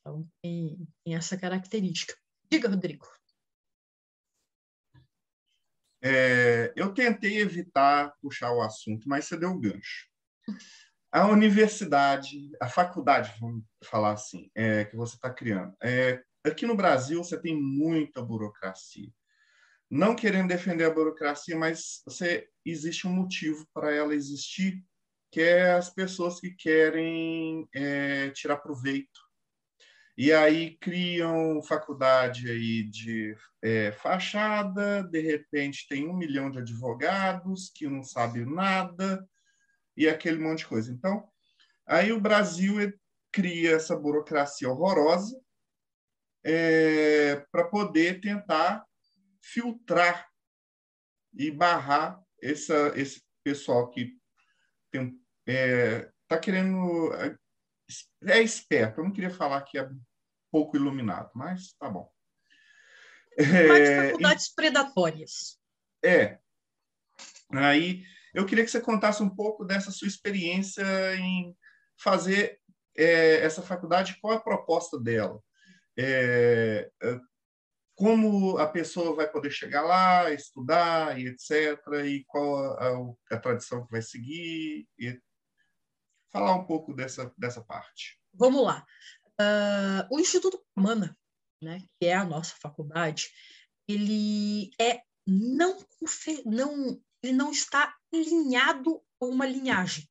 Então, 0.00 0.28
tem, 0.40 0.86
tem 1.04 1.16
essa 1.16 1.36
característica. 1.36 2.16
Diga, 2.50 2.68
Rodrigo. 2.68 3.06
É, 6.02 6.72
eu 6.76 6.92
tentei 6.94 7.38
evitar 7.38 8.14
puxar 8.20 8.52
o 8.52 8.62
assunto, 8.62 9.08
mas 9.08 9.26
você 9.26 9.36
deu 9.36 9.50
o 9.50 9.60
gancho. 9.60 10.08
A 11.12 11.26
universidade, 11.26 12.50
a 12.60 12.68
faculdade, 12.68 13.32
vamos 13.40 13.64
falar 13.84 14.12
assim, 14.12 14.50
é, 14.54 14.84
que 14.84 14.96
você 14.96 15.16
está 15.16 15.28
criando. 15.28 15.74
É, 15.82 16.22
aqui 16.44 16.66
no 16.66 16.76
Brasil, 16.76 17.22
você 17.22 17.40
tem 17.40 17.60
muita 17.60 18.22
burocracia. 18.22 19.10
Não 19.90 20.14
querendo 20.14 20.48
defender 20.48 20.84
a 20.84 20.94
burocracia, 20.94 21.56
mas 21.56 22.00
você, 22.06 22.48
existe 22.64 23.08
um 23.08 23.12
motivo 23.12 23.66
para 23.74 23.92
ela 23.92 24.14
existir, 24.14 24.84
que 25.32 25.40
é 25.40 25.72
as 25.72 25.90
pessoas 25.90 26.38
que 26.40 26.50
querem 26.52 27.68
é, 27.74 28.30
tirar 28.30 28.58
proveito. 28.58 29.20
E 30.16 30.32
aí 30.32 30.76
criam 30.78 31.62
faculdade 31.62 32.50
aí 32.50 32.82
de 32.84 33.34
é, 33.62 33.92
fachada, 33.92 35.02
de 35.04 35.20
repente 35.20 35.86
tem 35.88 36.08
um 36.08 36.16
milhão 36.16 36.50
de 36.50 36.58
advogados 36.58 37.70
que 37.74 37.88
não 37.88 38.02
sabem 38.02 38.44
nada, 38.44 39.26
e 39.96 40.08
aquele 40.08 40.38
monte 40.38 40.60
de 40.60 40.66
coisa. 40.66 40.92
Então, 40.92 41.28
aí 41.86 42.12
o 42.12 42.20
Brasil 42.20 42.76
cria 43.32 43.76
essa 43.76 43.96
burocracia 43.96 44.68
horrorosa 44.68 45.40
é, 46.44 47.44
para 47.52 47.64
poder 47.64 48.20
tentar 48.20 48.84
filtrar 49.42 50.28
e 51.34 51.50
barrar 51.50 52.20
essa, 52.42 52.92
esse 52.96 53.22
pessoal 53.44 53.90
que 53.90 54.16
está 54.92 55.16
é, 55.46 56.10
tá 56.26 56.38
querendo. 56.38 57.10
É 58.24 58.40
esperto, 58.40 59.00
eu 59.00 59.04
não 59.04 59.12
queria 59.12 59.30
falar 59.30 59.62
que 59.62 59.78
é 59.78 59.88
pouco 60.50 60.76
iluminado, 60.76 61.30
mas 61.34 61.72
tá 61.74 61.88
bom. 61.88 62.10
É, 63.38 64.08
faculdades 64.08 64.46
e, 64.46 64.54
predatórias. 64.54 65.58
É. 66.04 66.38
Aí 67.52 68.04
eu 68.34 68.46
queria 68.46 68.64
que 68.64 68.70
você 68.70 68.80
contasse 68.80 69.22
um 69.22 69.30
pouco 69.30 69.64
dessa 69.64 69.90
sua 69.90 70.08
experiência 70.08 70.84
em 71.16 71.56
fazer 71.98 72.60
é, 72.96 73.40
essa 73.40 73.62
faculdade, 73.62 74.18
qual 74.20 74.34
a 74.34 74.40
proposta 74.40 74.98
dela? 74.98 75.40
É, 75.98 76.90
é, 77.02 77.20
como 77.94 78.56
a 78.58 78.66
pessoa 78.66 79.14
vai 79.14 79.28
poder 79.28 79.50
chegar 79.50 79.82
lá, 79.82 80.30
estudar 80.30 81.18
e 81.20 81.28
etc., 81.28 81.78
e 82.04 82.24
qual 82.26 82.56
a, 82.56 82.88
a, 82.88 83.36
a 83.36 83.38
tradição 83.38 83.84
que 83.84 83.90
vai 83.90 84.02
seguir, 84.02 84.88
e 84.98 85.20
falar 86.30 86.54
um 86.54 86.64
pouco 86.64 86.94
dessa, 86.94 87.32
dessa 87.36 87.62
parte. 87.62 88.20
Vamos 88.32 88.64
lá. 88.64 88.86
Uh, 89.40 90.14
o 90.14 90.20
Instituto 90.20 90.62
Mana, 90.76 91.16
né, 91.62 91.82
que 91.98 92.06
é 92.06 92.14
a 92.14 92.24
nossa 92.24 92.54
faculdade, 92.60 93.30
ele 93.88 94.70
é 94.80 95.02
não, 95.26 95.78
não 96.46 97.00
ele 97.22 97.32
não 97.34 97.50
está 97.50 97.94
alinhado 98.12 99.02
a 99.20 99.26
uma 99.26 99.46
linhagem. 99.46 100.08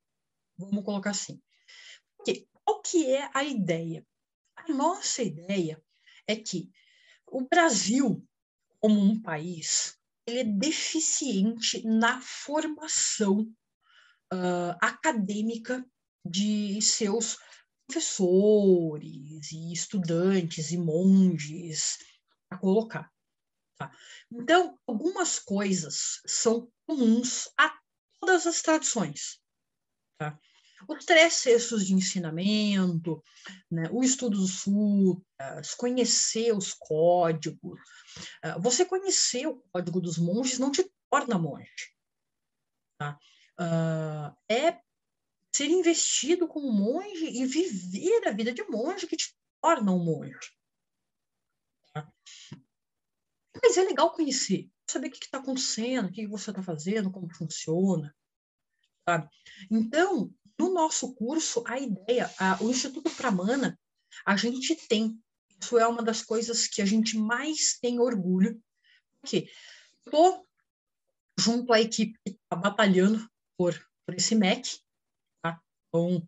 Vamos 0.58 0.84
colocar 0.84 1.12
assim. 1.12 1.42
Porque, 2.16 2.48
qual 2.64 2.82
que 2.82 3.12
é 3.12 3.30
a 3.34 3.44
ideia? 3.44 4.06
A 4.56 4.72
nossa 4.72 5.24
ideia 5.24 5.82
é 6.28 6.36
que 6.36 6.70
o 7.26 7.48
Brasil, 7.48 8.24
como 8.80 9.00
um 9.00 9.20
país, 9.20 9.98
ele 10.28 10.40
é 10.40 10.44
deficiente 10.44 11.86
na 11.86 12.22
formação 12.22 13.42
uh, 14.34 14.78
acadêmica 14.82 15.84
de 16.30 16.82
seus 16.82 17.38
professores 17.88 19.52
e 19.52 19.74
estudantes 19.74 20.72
e 20.72 20.78
monges, 20.78 21.98
a 22.50 22.58
colocar. 22.58 23.12
Tá? 23.78 23.92
Então, 24.32 24.78
algumas 24.86 25.40
coisas 25.40 26.22
são 26.26 26.72
comuns 26.86 27.50
a 27.58 27.76
todas 28.20 28.46
as 28.46 28.62
tradições. 28.62 29.40
Tá? 30.20 30.38
Os 30.88 31.04
três 31.04 31.34
cestos 31.34 31.86
de 31.86 31.94
ensinamento, 31.94 33.24
né? 33.72 33.90
o 33.92 34.04
estudo 34.04 34.38
dos 34.38 34.62
sutras, 34.62 35.74
conhecer 35.76 36.56
os 36.56 36.74
códigos. 36.74 37.80
Uh, 38.46 38.62
você 38.62 38.86
conhecer 38.86 39.48
o 39.48 39.62
código 39.72 40.00
dos 40.00 40.18
monges 40.18 40.60
não 40.60 40.72
te 40.72 40.90
torna 41.10 41.38
monge. 41.38 41.94
Tá? 43.00 43.18
Uh, 43.60 44.36
é 44.48 44.80
ser 45.60 45.70
investido 45.70 46.48
como 46.48 46.72
monge 46.72 47.26
e 47.26 47.46
viver 47.46 48.26
a 48.26 48.32
vida 48.32 48.54
de 48.54 48.64
monge 48.64 49.06
que 49.06 49.18
te 49.18 49.36
torna 49.62 49.92
um 49.92 50.02
monge. 50.02 50.40
Mas 53.62 53.76
é 53.76 53.84
legal 53.84 54.14
conhecer, 54.14 54.70
saber 54.90 55.10
o 55.10 55.12
que 55.12 55.18
está 55.18 55.40
acontecendo, 55.40 56.08
o 56.08 56.12
que 56.14 56.26
você 56.26 56.52
está 56.52 56.64
fazendo, 56.64 57.12
como 57.12 57.36
funciona. 57.36 58.16
Sabe? 59.06 59.30
Então, 59.70 60.34
no 60.58 60.74
nosso 60.74 61.14
curso, 61.14 61.62
a 61.68 61.78
ideia, 61.78 62.34
a, 62.40 62.64
o 62.64 62.70
Instituto 62.70 63.14
Pramana, 63.14 63.78
a 64.26 64.38
gente 64.38 64.78
tem, 64.88 65.22
isso 65.62 65.78
é 65.78 65.86
uma 65.86 66.02
das 66.02 66.22
coisas 66.22 66.68
que 66.68 66.82
a 66.82 66.86
gente 66.86 67.18
mais 67.18 67.78
tem 67.82 68.00
orgulho, 68.00 68.64
porque 69.20 69.52
estou 70.06 70.48
junto 71.38 71.74
à 71.74 71.82
equipe 71.82 72.18
que 72.26 72.32
está 72.32 72.56
batalhando 72.56 73.30
por, 73.58 73.74
por 74.06 74.16
esse 74.16 74.36
MEC? 74.36 74.80
Então, 75.90 76.26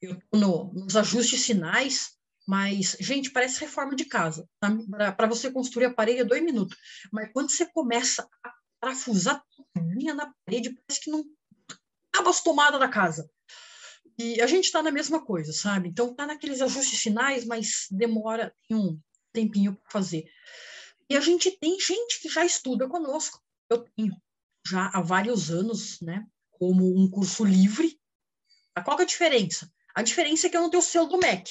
eu 0.00 0.12
estou 0.12 0.72
nos 0.74 0.96
ajustes 0.96 1.44
finais, 1.44 2.16
mas, 2.46 2.96
gente, 2.98 3.30
parece 3.30 3.60
reforma 3.60 3.94
de 3.94 4.04
casa. 4.04 4.48
Tá? 4.58 4.70
Para 5.12 5.28
você 5.28 5.50
construir 5.50 5.86
a 5.86 5.94
parede 5.94 6.20
é 6.20 6.24
dois 6.24 6.42
minutos. 6.42 6.76
Mas 7.12 7.30
quando 7.32 7.50
você 7.50 7.66
começa 7.66 8.28
a 8.42 8.52
parafusar 8.80 9.42
linha 9.76 10.14
na 10.14 10.32
parede, 10.44 10.74
parece 10.74 11.04
que 11.04 11.10
não 11.10 11.24
acaba 12.12 12.30
as 12.30 12.42
tomadas 12.42 12.80
da 12.80 12.88
casa. 12.88 13.30
E 14.18 14.40
a 14.40 14.46
gente 14.46 14.64
está 14.64 14.82
na 14.82 14.90
mesma 14.90 15.24
coisa, 15.24 15.52
sabe? 15.52 15.88
Então, 15.88 16.10
está 16.10 16.26
naqueles 16.26 16.60
ajustes 16.60 16.98
finais, 16.98 17.44
mas 17.44 17.86
demora 17.90 18.54
um 18.70 18.98
tempinho 19.32 19.74
para 19.74 19.90
fazer. 19.90 20.26
E 21.08 21.16
a 21.16 21.20
gente 21.20 21.50
tem 21.58 21.78
gente 21.78 22.20
que 22.20 22.28
já 22.28 22.44
estuda 22.44 22.88
conosco. 22.88 23.40
Eu 23.70 23.84
tenho 23.96 24.14
já 24.66 24.90
há 24.92 25.00
vários 25.00 25.50
anos, 25.50 26.00
né? 26.00 26.26
Como 26.50 26.98
um 26.98 27.10
curso 27.10 27.44
livre. 27.44 27.98
Qual 28.80 28.98
é 28.98 29.02
a 29.02 29.06
diferença? 29.06 29.70
A 29.94 30.02
diferença 30.02 30.46
é 30.46 30.50
que 30.50 30.56
eu 30.56 30.62
não 30.62 30.70
tenho 30.70 30.82
o 30.82 30.86
selo 30.86 31.08
do 31.08 31.18
MEC 31.18 31.50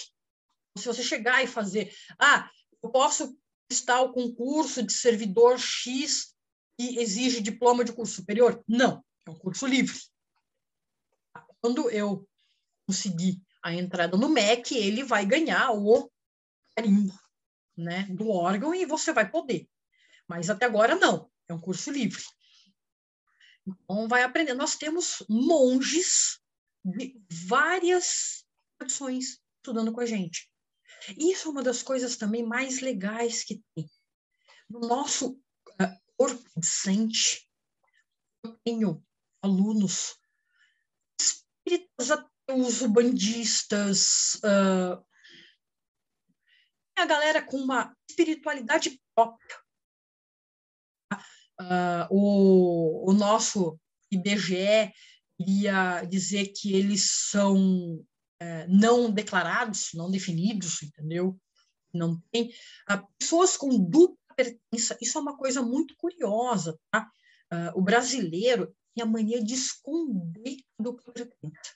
se 0.78 0.88
você 0.88 1.03
chegar 1.03 1.43
e 1.43 1.47
fazer, 1.47 1.93
ah, 2.19 2.49
eu 2.82 2.89
posso 2.89 3.38
estar 3.69 4.01
o 4.01 4.13
concurso 4.13 4.84
de 4.84 4.93
servidor 4.93 5.59
X 5.59 6.36
que 6.78 6.99
exige 6.99 7.41
diploma 7.41 7.84
de 7.84 7.93
curso 7.93 8.15
superior? 8.15 8.63
Não, 8.67 9.03
é 9.28 9.32
um 9.32 9.36
curso 9.36 9.65
livre. 9.65 9.97
Quando 11.61 11.89
eu 11.89 12.28
conseguir 12.88 13.41
a 13.63 13.74
entrada 13.74 14.17
no 14.17 14.30
MEC, 14.30 14.76
ele 14.76 15.03
vai 15.03 15.26
ganhar 15.26 15.72
o 15.72 16.11
carimbo 16.76 17.13
né, 17.78 18.07
do 18.09 18.30
órgão 18.30 18.74
e 18.74 18.86
você 18.86 19.13
vai 19.13 19.30
poder. 19.30 19.69
Mas 20.28 20.49
até 20.49 20.65
agora 20.65 20.95
não, 20.95 21.30
é 21.47 21.53
um 21.53 21.61
curso 21.61 21.91
livre. 21.91 22.24
Então 23.67 24.07
vai 24.07 24.24
aprender. 24.24 24.53
Nós 24.55 24.76
temos 24.76 25.24
monges 25.30 26.40
de 26.84 27.19
várias 27.47 28.45
tradições 28.77 29.39
estudando 29.57 29.91
com 29.93 30.01
a 30.01 30.05
gente. 30.05 30.49
Isso 31.17 31.47
é 31.47 31.51
uma 31.51 31.63
das 31.63 31.82
coisas 31.82 32.17
também 32.17 32.43
mais 32.43 32.82
legais 32.82 33.43
que 33.43 33.61
tem. 33.75 33.89
No 34.69 34.79
nosso 34.79 35.32
uh, 35.32 36.01
corpo 36.17 36.43
docente, 36.55 37.47
eu 38.43 38.57
tenho 38.63 39.03
alunos 39.41 40.15
espíritas 41.19 42.11
ateus, 42.11 42.82
bandistas, 42.84 44.36
uh, 44.36 45.03
a 46.97 47.05
galera 47.05 47.41
com 47.41 47.57
uma 47.57 47.95
espiritualidade 48.09 49.01
própria. 49.15 49.61
Uh, 51.59 52.07
o, 52.09 53.09
o 53.11 53.13
nosso 53.13 53.79
IBGE 54.11 54.91
iria 55.41 56.03
dizer 56.05 56.47
que 56.55 56.73
eles 56.73 57.29
são 57.29 58.03
é, 58.39 58.65
não 58.67 59.11
declarados, 59.11 59.89
não 59.93 60.09
definidos, 60.09 60.81
entendeu? 60.81 61.39
Não 61.93 62.19
tem. 62.31 62.51
Ah, 62.87 63.05
pessoas 63.19 63.57
com 63.57 63.69
dupla 63.77 64.17
pertença, 64.35 64.97
isso 65.01 65.17
é 65.17 65.21
uma 65.21 65.37
coisa 65.37 65.61
muito 65.61 65.95
curiosa, 65.97 66.79
tá? 66.89 67.09
Ah, 67.51 67.71
o 67.75 67.81
brasileiro 67.81 68.75
tem 68.95 69.03
a 69.03 69.07
mania 69.07 69.43
de 69.43 69.53
esconder 69.53 70.57
a 70.79 70.83
dupla 70.83 71.13
pertença. 71.13 71.75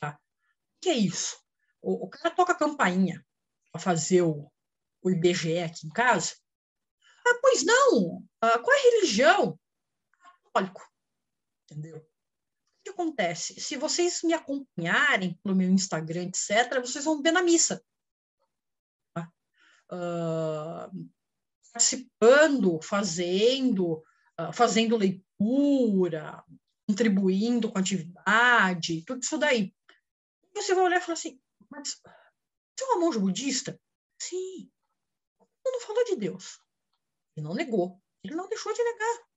Tá? 0.00 0.12
O 0.12 0.80
que 0.80 0.90
é 0.90 0.94
isso? 0.94 1.36
O, 1.82 2.06
o 2.06 2.08
cara 2.08 2.34
toca 2.34 2.54
campainha 2.54 3.24
para 3.72 3.80
fazer 3.80 4.22
o, 4.22 4.50
o 5.02 5.10
IBGE 5.10 5.58
aqui 5.58 5.86
em 5.86 5.90
casa. 5.90 6.34
Ah, 7.26 7.38
pois 7.42 7.64
não! 7.64 8.24
Ah, 8.40 8.58
qual 8.58 8.76
é 8.76 8.80
a 8.80 8.90
religião? 8.92 9.58
Católico. 10.44 10.82
Entendeu? 11.64 12.07
Acontece? 12.98 13.60
Se 13.60 13.76
vocês 13.76 14.22
me 14.22 14.34
acompanharem 14.34 15.38
pelo 15.42 15.54
meu 15.54 15.70
Instagram, 15.70 16.24
etc., 16.24 16.80
vocês 16.80 17.04
vão 17.04 17.22
ver 17.22 17.32
na 17.32 17.42
missa. 17.42 17.84
Uh, 19.90 21.08
participando, 21.72 22.78
fazendo, 22.82 24.04
uh, 24.38 24.52
fazendo 24.52 24.98
leitura, 24.98 26.44
contribuindo 26.86 27.72
com 27.72 27.78
atividade, 27.78 29.02
tudo 29.04 29.22
isso 29.22 29.38
daí. 29.38 29.74
E 30.42 30.62
você 30.62 30.74
vai 30.74 30.84
olhar 30.84 30.98
e 30.98 31.00
falar 31.00 31.14
assim, 31.14 31.40
mas 31.70 32.00
você 32.04 32.84
é 32.84 32.86
uma 32.86 33.00
monge 33.00 33.18
budista? 33.18 33.80
Sim. 34.20 34.70
Ele 35.40 35.76
não 35.76 35.80
falou 35.80 36.04
de 36.04 36.16
Deus. 36.16 36.60
Ele 37.36 37.46
não 37.46 37.54
negou. 37.54 38.02
Ele 38.22 38.34
não 38.34 38.48
deixou 38.48 38.72
de 38.74 38.82
negar. 38.82 39.28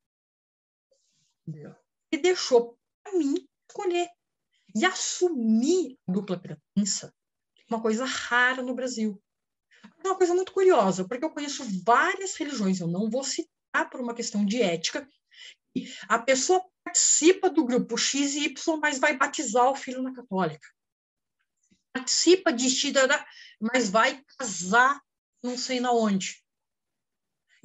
Entendeu? 1.47 1.75
Deixou 2.21 2.77
para 3.03 3.17
mim 3.17 3.47
escolher. 3.71 4.07
E 4.75 4.85
assumir 4.85 5.97
dupla 6.07 6.39
pertença 6.39 7.13
é 7.57 7.73
uma 7.73 7.81
coisa 7.81 8.05
rara 8.05 8.61
no 8.61 8.75
Brasil. 8.75 9.21
É 10.03 10.07
uma 10.07 10.17
coisa 10.17 10.33
muito 10.33 10.51
curiosa, 10.51 11.07
porque 11.07 11.25
eu 11.25 11.31
conheço 11.31 11.63
várias 11.83 12.35
religiões, 12.35 12.79
eu 12.79 12.87
não 12.87 13.09
vou 13.09 13.23
citar 13.23 13.89
por 13.89 13.99
uma 13.99 14.13
questão 14.13 14.45
de 14.45 14.61
ética, 14.61 15.07
a 16.07 16.19
pessoa 16.19 16.63
participa 16.83 17.49
do 17.49 17.65
grupo 17.65 17.97
X 17.97 18.35
e 18.35 18.45
Y, 18.45 18.79
mas 18.79 18.99
vai 18.99 19.17
batizar 19.17 19.69
o 19.69 19.75
filho 19.75 20.01
na 20.01 20.13
católica. 20.13 20.67
Participa 21.93 22.51
de 22.51 22.73
Tidara, 22.73 23.25
mas 23.59 23.89
vai 23.89 24.23
casar 24.37 25.01
não 25.43 25.57
sei 25.57 25.79
na 25.79 25.91
onde. 25.91 26.41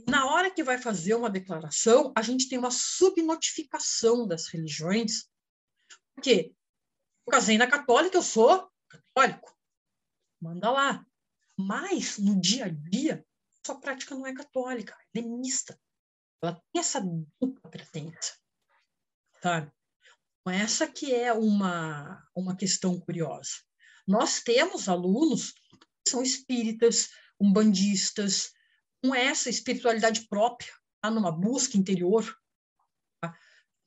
Na 0.06 0.26
hora 0.26 0.50
que 0.50 0.62
vai 0.62 0.78
fazer 0.78 1.14
uma 1.14 1.30
declaração, 1.30 2.12
a 2.16 2.22
gente 2.22 2.48
tem 2.48 2.58
uma 2.58 2.70
subnotificação 2.70 4.26
das 4.26 4.46
religiões, 4.48 5.28
porque 6.16 6.54
eu 7.26 7.30
casei 7.30 7.58
na 7.58 7.66
católica, 7.66 8.16
eu 8.16 8.22
sou 8.22 8.68
católico. 8.88 9.54
Manda 10.40 10.70
lá. 10.70 11.06
Mas, 11.56 12.18
no 12.18 12.40
dia 12.40 12.66
a 12.66 12.68
dia, 12.68 13.24
sua 13.64 13.78
prática 13.78 14.14
não 14.14 14.26
é 14.26 14.34
católica, 14.34 14.96
é 15.14 15.20
mista. 15.20 15.78
Ela 16.42 16.54
tem 16.54 16.80
essa 16.80 17.00
dupla 17.00 17.70
pertença. 17.70 18.36
Sabe? 19.42 19.70
Então, 20.40 20.52
essa 20.52 20.86
que 20.86 21.14
é 21.14 21.32
uma, 21.32 22.26
uma 22.34 22.56
questão 22.56 22.98
curiosa. 23.00 23.50
Nós 24.06 24.40
temos 24.40 24.88
alunos 24.88 25.52
que 25.52 26.10
são 26.10 26.22
espíritas, 26.22 27.08
umbandistas, 27.40 28.52
com 29.02 29.14
essa 29.14 29.50
espiritualidade 29.50 30.26
própria, 30.28 30.72
tá? 31.02 31.10
numa 31.10 31.32
busca 31.32 31.76
interior. 31.76 32.24
Tá? 33.20 33.36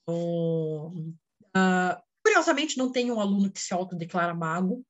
Então, 0.04 1.16
uh, 1.56 2.09
curiosamente, 2.30 2.78
não 2.78 2.92
tem 2.92 3.12
um 3.12 3.20
aluno 3.20 3.52
que 3.52 3.60
se 3.60 3.74
autodeclara 3.74 4.36
mago, 4.36 4.86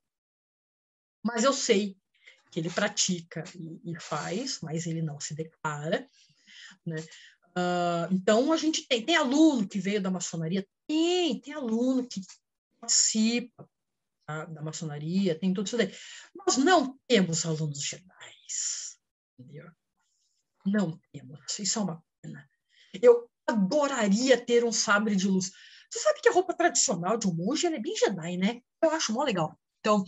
mas 1.24 1.44
eu 1.44 1.54
sei 1.54 1.98
que 2.52 2.60
ele 2.60 2.70
pratica 2.70 3.44
e, 3.56 3.92
e 3.92 4.00
faz, 4.00 4.60
mas 4.62 4.86
ele 4.86 5.02
não 5.02 5.20
se 5.20 5.34
declara. 5.34 6.08
né? 6.86 6.98
Uh, 7.52 8.14
então, 8.14 8.52
a 8.52 8.58
gente 8.58 8.86
tem, 8.88 9.06
tem 9.06 9.16
aluno 9.16 9.68
que 9.68 9.80
veio 9.80 10.02
da 10.02 10.12
maçonaria? 10.12 10.68
Tem, 10.88 11.40
tem 11.40 11.54
aluno 11.54 12.08
que 12.08 12.22
participa 12.80 13.70
tá, 14.26 14.46
da 14.46 14.62
maçonaria, 14.62 15.38
tem 15.38 15.54
tudo 15.54 15.68
isso 15.68 15.78
daí. 15.78 15.94
Nós 16.36 16.58
não 16.58 17.00
temos 17.08 17.46
alunos 17.46 17.82
Jedi, 17.82 18.06
entendeu? 19.38 19.72
Não 20.66 21.00
temos, 21.14 21.60
isso 21.60 21.80
é 21.80 21.82
uma 21.84 22.04
pena. 22.22 22.50
Eu 23.02 23.30
adoraria 23.48 24.44
ter 24.44 24.66
um 24.66 24.72
sabre 24.72 25.16
de 25.16 25.28
luz. 25.28 25.52
Você 25.90 26.00
sabe 26.00 26.22
que 26.22 26.30
a 26.30 26.32
roupa 26.32 26.54
tradicional 26.54 27.18
de 27.18 27.28
um 27.28 27.34
monge 27.34 27.66
é 27.66 27.80
bem 27.80 27.96
Jedi, 27.96 28.38
né? 28.38 28.62
Eu 28.82 28.92
acho 28.92 29.12
mó 29.12 29.24
legal. 29.24 29.60
Então, 29.80 30.04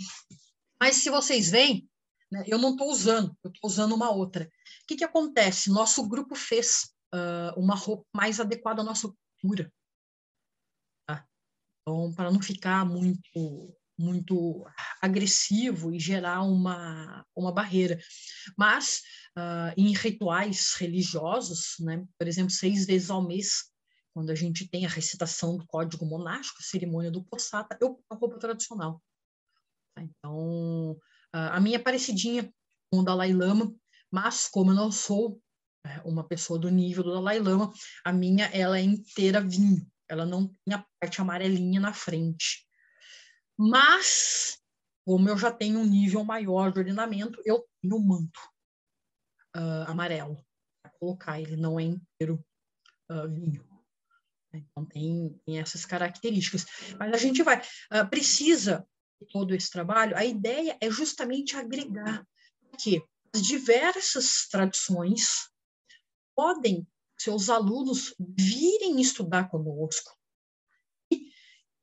mas 0.79 0.97
se 0.97 1.09
vocês 1.09 1.49
veem, 1.49 1.89
né, 2.31 2.43
eu 2.47 2.57
não 2.57 2.71
estou 2.71 2.89
usando, 2.89 3.35
eu 3.43 3.49
estou 3.49 3.69
usando 3.69 3.93
uma 3.93 4.11
outra. 4.11 4.45
O 4.45 4.87
que, 4.87 4.95
que 4.95 5.03
acontece? 5.03 5.69
Nosso 5.69 6.07
grupo 6.07 6.35
fez 6.35 6.93
uh, 7.13 7.59
uma 7.59 7.75
roupa 7.75 8.05
mais 8.15 8.39
adequada 8.39 8.81
à 8.81 8.85
nossa 8.85 9.11
cultura. 9.41 9.71
Tá? 11.07 11.25
Então, 11.81 12.13
para 12.13 12.31
não 12.31 12.41
ficar 12.41 12.85
muito 12.85 13.75
muito 14.01 14.65
agressivo 14.99 15.93
e 15.93 15.99
gerar 15.99 16.41
uma, 16.41 17.23
uma 17.35 17.51
barreira. 17.51 17.99
Mas 18.57 19.01
uh, 19.37 19.73
em 19.77 19.93
rituais 19.93 20.73
religiosos, 20.73 21.75
né, 21.79 22.03
por 22.17 22.27
exemplo, 22.27 22.49
seis 22.49 22.87
vezes 22.87 23.11
ao 23.11 23.25
mês, 23.25 23.70
quando 24.13 24.29
a 24.29 24.35
gente 24.35 24.67
tem 24.67 24.85
a 24.85 24.89
recitação 24.89 25.57
do 25.57 25.65
código 25.65 26.05
monástico, 26.05 26.61
cerimônia 26.61 27.11
do 27.11 27.23
Possata, 27.23 27.77
eu 27.81 27.95
ponho 27.95 28.05
a 28.09 28.15
roupa 28.15 28.39
tradicional. 28.39 29.01
Então, 29.97 30.97
a 31.31 31.59
minha 31.59 31.77
é 31.77 31.81
parecidinha 31.81 32.51
com 32.91 32.99
o 32.99 33.03
Dalai 33.03 33.33
Lama, 33.33 33.73
mas 34.11 34.47
como 34.47 34.71
eu 34.71 34.75
não 34.75 34.91
sou 34.91 35.41
é, 35.85 35.99
uma 36.05 36.23
pessoa 36.23 36.59
do 36.59 36.69
nível 36.69 37.03
do 37.03 37.13
Dalai 37.13 37.39
Lama, 37.39 37.71
a 38.03 38.11
minha 38.11 38.45
ela 38.47 38.77
é 38.77 38.81
inteira 38.81 39.41
vinho, 39.41 39.89
ela 40.07 40.25
não 40.25 40.47
tem 40.65 40.75
a 40.75 40.85
parte 40.99 41.21
amarelinha 41.21 41.79
na 41.79 41.93
frente. 41.93 42.67
Mas, 43.57 44.59
como 45.05 45.29
eu 45.29 45.37
já 45.37 45.51
tenho 45.51 45.79
um 45.79 45.85
nível 45.85 46.23
maior 46.23 46.71
de 46.71 46.79
ordenamento, 46.79 47.41
eu 47.45 47.65
tenho 47.81 47.95
um 47.95 48.05
manto 48.05 48.39
uh, 49.55 49.89
amarelo 49.89 50.43
para 50.83 50.91
colocar, 50.99 51.39
ele 51.39 51.55
não 51.55 51.79
é 51.79 51.83
inteiro 51.83 52.43
uh, 53.09 53.27
vinho. 53.29 53.70
Então, 54.53 54.85
tem, 54.85 55.39
tem, 55.45 55.59
essas 55.59 55.85
características. 55.85 56.65
Mas 56.99 57.13
a 57.13 57.17
gente 57.17 57.41
vai, 57.43 57.59
uh, 57.59 58.09
precisa 58.09 58.85
todo 59.31 59.53
esse 59.53 59.69
trabalho, 59.69 60.17
a 60.17 60.25
ideia 60.25 60.77
é 60.81 60.89
justamente 60.89 61.55
agregar 61.55 62.25
que 62.79 63.01
as 63.33 63.41
diversas 63.41 64.47
tradições 64.49 65.49
podem 66.35 66.87
seus 67.19 67.49
alunos 67.49 68.15
virem 68.19 68.99
estudar 68.99 69.49
conosco 69.49 70.17
e 71.11 71.31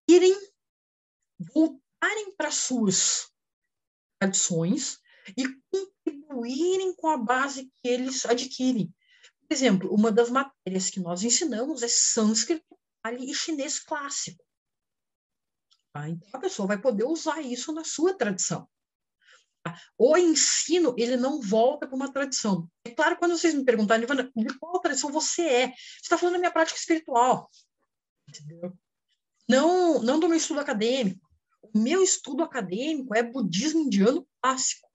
irem 0.09 0.35
voltarem 1.39 2.35
para 2.37 2.51
suas 2.51 3.31
tradições 4.21 4.99
e 5.37 5.45
contribuírem 5.71 6.95
com 6.97 7.09
a 7.09 7.16
base 7.16 7.71
que 7.81 7.89
eles 7.89 8.27
adquirem. 8.27 8.93
Exemplo, 9.51 9.93
uma 9.93 10.13
das 10.13 10.29
matérias 10.31 10.91
que 10.91 11.01
nós 11.01 11.23
ensinamos 11.23 11.83
é 11.83 11.89
sânscrito 11.89 12.65
e 13.19 13.35
chinês 13.35 13.79
clássico. 13.79 14.45
Tá? 15.93 16.09
Então, 16.09 16.29
a 16.33 16.39
pessoa 16.39 16.69
vai 16.69 16.79
poder 16.79 17.05
usar 17.05 17.41
isso 17.41 17.73
na 17.73 17.85
sua 17.85 18.13
tradição. 18.15 18.69
O 19.99 20.17
ensino, 20.17 20.95
ele 20.97 21.17
não 21.17 21.41
volta 21.41 21.87
para 21.87 21.97
uma 21.97 22.13
tradição. 22.13 22.71
É 22.85 22.91
claro, 22.91 23.19
quando 23.19 23.37
vocês 23.37 23.55
me 23.55 23.65
perguntarem, 23.65 24.07
de 24.07 24.59
qual 24.59 24.81
tradição 24.81 25.11
você 25.11 25.43
é? 25.43 25.69
Você 25.69 25.75
está 26.03 26.17
falando 26.17 26.35
da 26.35 26.39
minha 26.39 26.53
prática 26.53 26.79
espiritual. 26.79 27.51
Entendeu? 28.29 28.73
Não, 29.49 30.01
não 30.03 30.21
do 30.21 30.29
meu 30.29 30.37
estudo 30.37 30.61
acadêmico. 30.61 31.27
O 31.63 31.79
meu 31.79 32.03
estudo 32.03 32.43
acadêmico 32.43 33.15
é 33.15 33.23
budismo 33.23 33.81
indiano 33.81 34.27
clássico. 34.41 34.88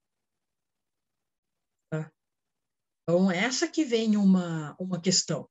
Então, 3.04 3.30
essa 3.32 3.68
que 3.68 3.84
vem 3.84 4.16
uma, 4.16 4.76
uma 4.80 5.00
questão. 5.00 5.50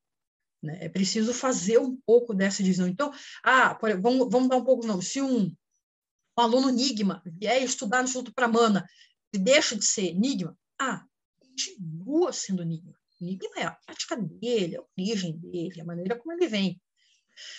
Né? 0.63 0.79
É 0.85 0.89
preciso 0.89 1.35
fazer 1.35 1.79
um 1.79 1.97
pouco 2.07 2.35
dessa 2.35 2.63
divisão. 2.63 2.87
Então, 2.87 3.13
ah, 3.45 3.79
vamos, 4.01 4.29
vamos 4.31 4.49
dar 4.49 4.57
um 4.57 4.65
pouco, 4.65 4.87
não. 4.87 5.01
Se 5.03 5.21
um, 5.21 5.45
um 5.47 6.41
aluno 6.41 6.71
Enigma 6.71 7.23
vier 7.27 7.63
estudar 7.63 7.99
no 7.99 8.05
Instituto 8.05 8.33
Pramana 8.33 8.87
e 9.33 9.39
deixa 9.39 9.77
de 9.77 9.85
ser 9.85 10.07
Enigma, 10.09 10.57
ah, 10.81 11.05
continua 11.39 12.33
sendo 12.33 12.63
Enigma. 12.63 12.99
Enigma 13.21 13.51
é 13.57 13.65
a 13.65 13.73
prática 13.73 14.17
dele, 14.17 14.77
a 14.77 14.85
origem 14.99 15.37
dele, 15.39 15.81
a 15.81 15.85
maneira 15.85 16.17
como 16.17 16.33
ele 16.33 16.47
vem. 16.47 16.81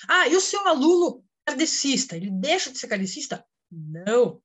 Ah, 0.07 0.27
e 0.27 0.35
o 0.35 0.41
seu 0.41 0.65
aluno 0.67 1.23
kardecista, 1.45 2.15
ele 2.15 2.31
deixa 2.31 2.71
de 2.71 2.77
ser 2.77 2.87
kardecista? 2.87 3.45
Não. 3.71 4.41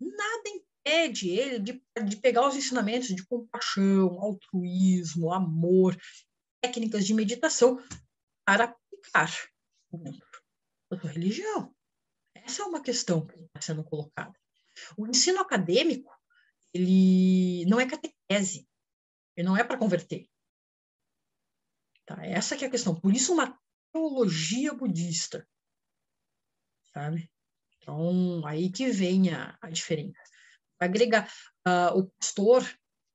Nada 0.00 0.50
impede 0.84 1.30
ele 1.30 1.58
de, 1.58 1.82
de 2.04 2.16
pegar 2.18 2.46
os 2.46 2.54
ensinamentos 2.54 3.08
de 3.08 3.24
compaixão, 3.24 4.20
altruísmo, 4.20 5.32
amor, 5.32 5.96
técnicas 6.60 7.06
de 7.06 7.14
meditação 7.14 7.82
para 8.44 8.64
aplicar 8.64 9.30
da 10.90 11.00
sua 11.00 11.10
religião. 11.10 11.74
Essa 12.34 12.62
é 12.62 12.66
uma 12.66 12.82
questão 12.82 13.26
que 13.26 13.34
está 13.34 13.60
sendo 13.60 13.82
colocada. 13.82 14.34
O 14.96 15.06
ensino 15.06 15.40
acadêmico, 15.40 16.12
ele 16.72 17.64
não 17.66 17.80
é 17.80 17.86
catequese, 17.86 18.68
ele 19.36 19.46
não 19.46 19.56
é 19.56 19.64
para 19.64 19.78
converter. 19.78 20.28
Tá? 22.04 22.24
Essa 22.26 22.54
é 22.56 22.66
a 22.66 22.70
questão. 22.70 22.94
Por 22.94 23.14
isso, 23.14 23.32
uma 23.32 23.58
teologia 23.92 24.74
budista, 24.74 25.48
sabe? 26.92 27.30
Então, 27.78 28.44
aí 28.46 28.70
que 28.70 28.90
vem 28.90 29.32
a, 29.32 29.56
a 29.62 29.70
diferença. 29.70 30.33
Agregar 30.78 31.30
uh, 31.66 31.98
o 31.98 32.06
pastor, 32.18 32.62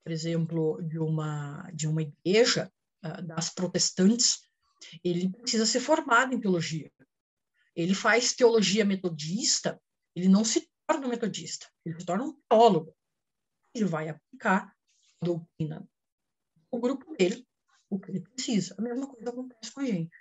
por 0.04 0.12
exemplo, 0.12 0.82
de 0.82 1.00
uma, 1.00 1.70
de 1.74 1.88
uma 1.88 2.02
igreja, 2.02 2.72
uh, 3.06 3.22
das 3.22 3.50
protestantes, 3.50 4.48
ele 5.04 5.30
precisa 5.30 5.66
ser 5.66 5.80
formado 5.80 6.34
em 6.34 6.40
teologia. 6.40 6.92
Ele 7.76 7.94
faz 7.94 8.34
teologia 8.34 8.84
metodista, 8.86 9.80
ele 10.16 10.28
não 10.28 10.44
se 10.44 10.70
torna 10.88 11.06
um 11.06 11.10
metodista, 11.10 11.68
ele 11.86 12.00
se 12.00 12.06
torna 12.06 12.24
um 12.24 12.38
teólogo. 12.50 12.96
Ele 13.74 13.86
vai 13.86 14.10
aplicar 14.10 14.74
a 15.22 15.26
doutrina 15.26 15.88
o 16.72 16.80
grupo 16.80 17.16
dele, 17.16 17.46
o 17.90 18.00
que 18.00 18.12
ele 18.12 18.22
precisa. 18.22 18.76
A 18.78 18.82
mesma 18.82 19.08
coisa 19.08 19.30
acontece 19.30 19.72
com 19.72 19.82
a 19.82 19.86
gente. 19.86 20.16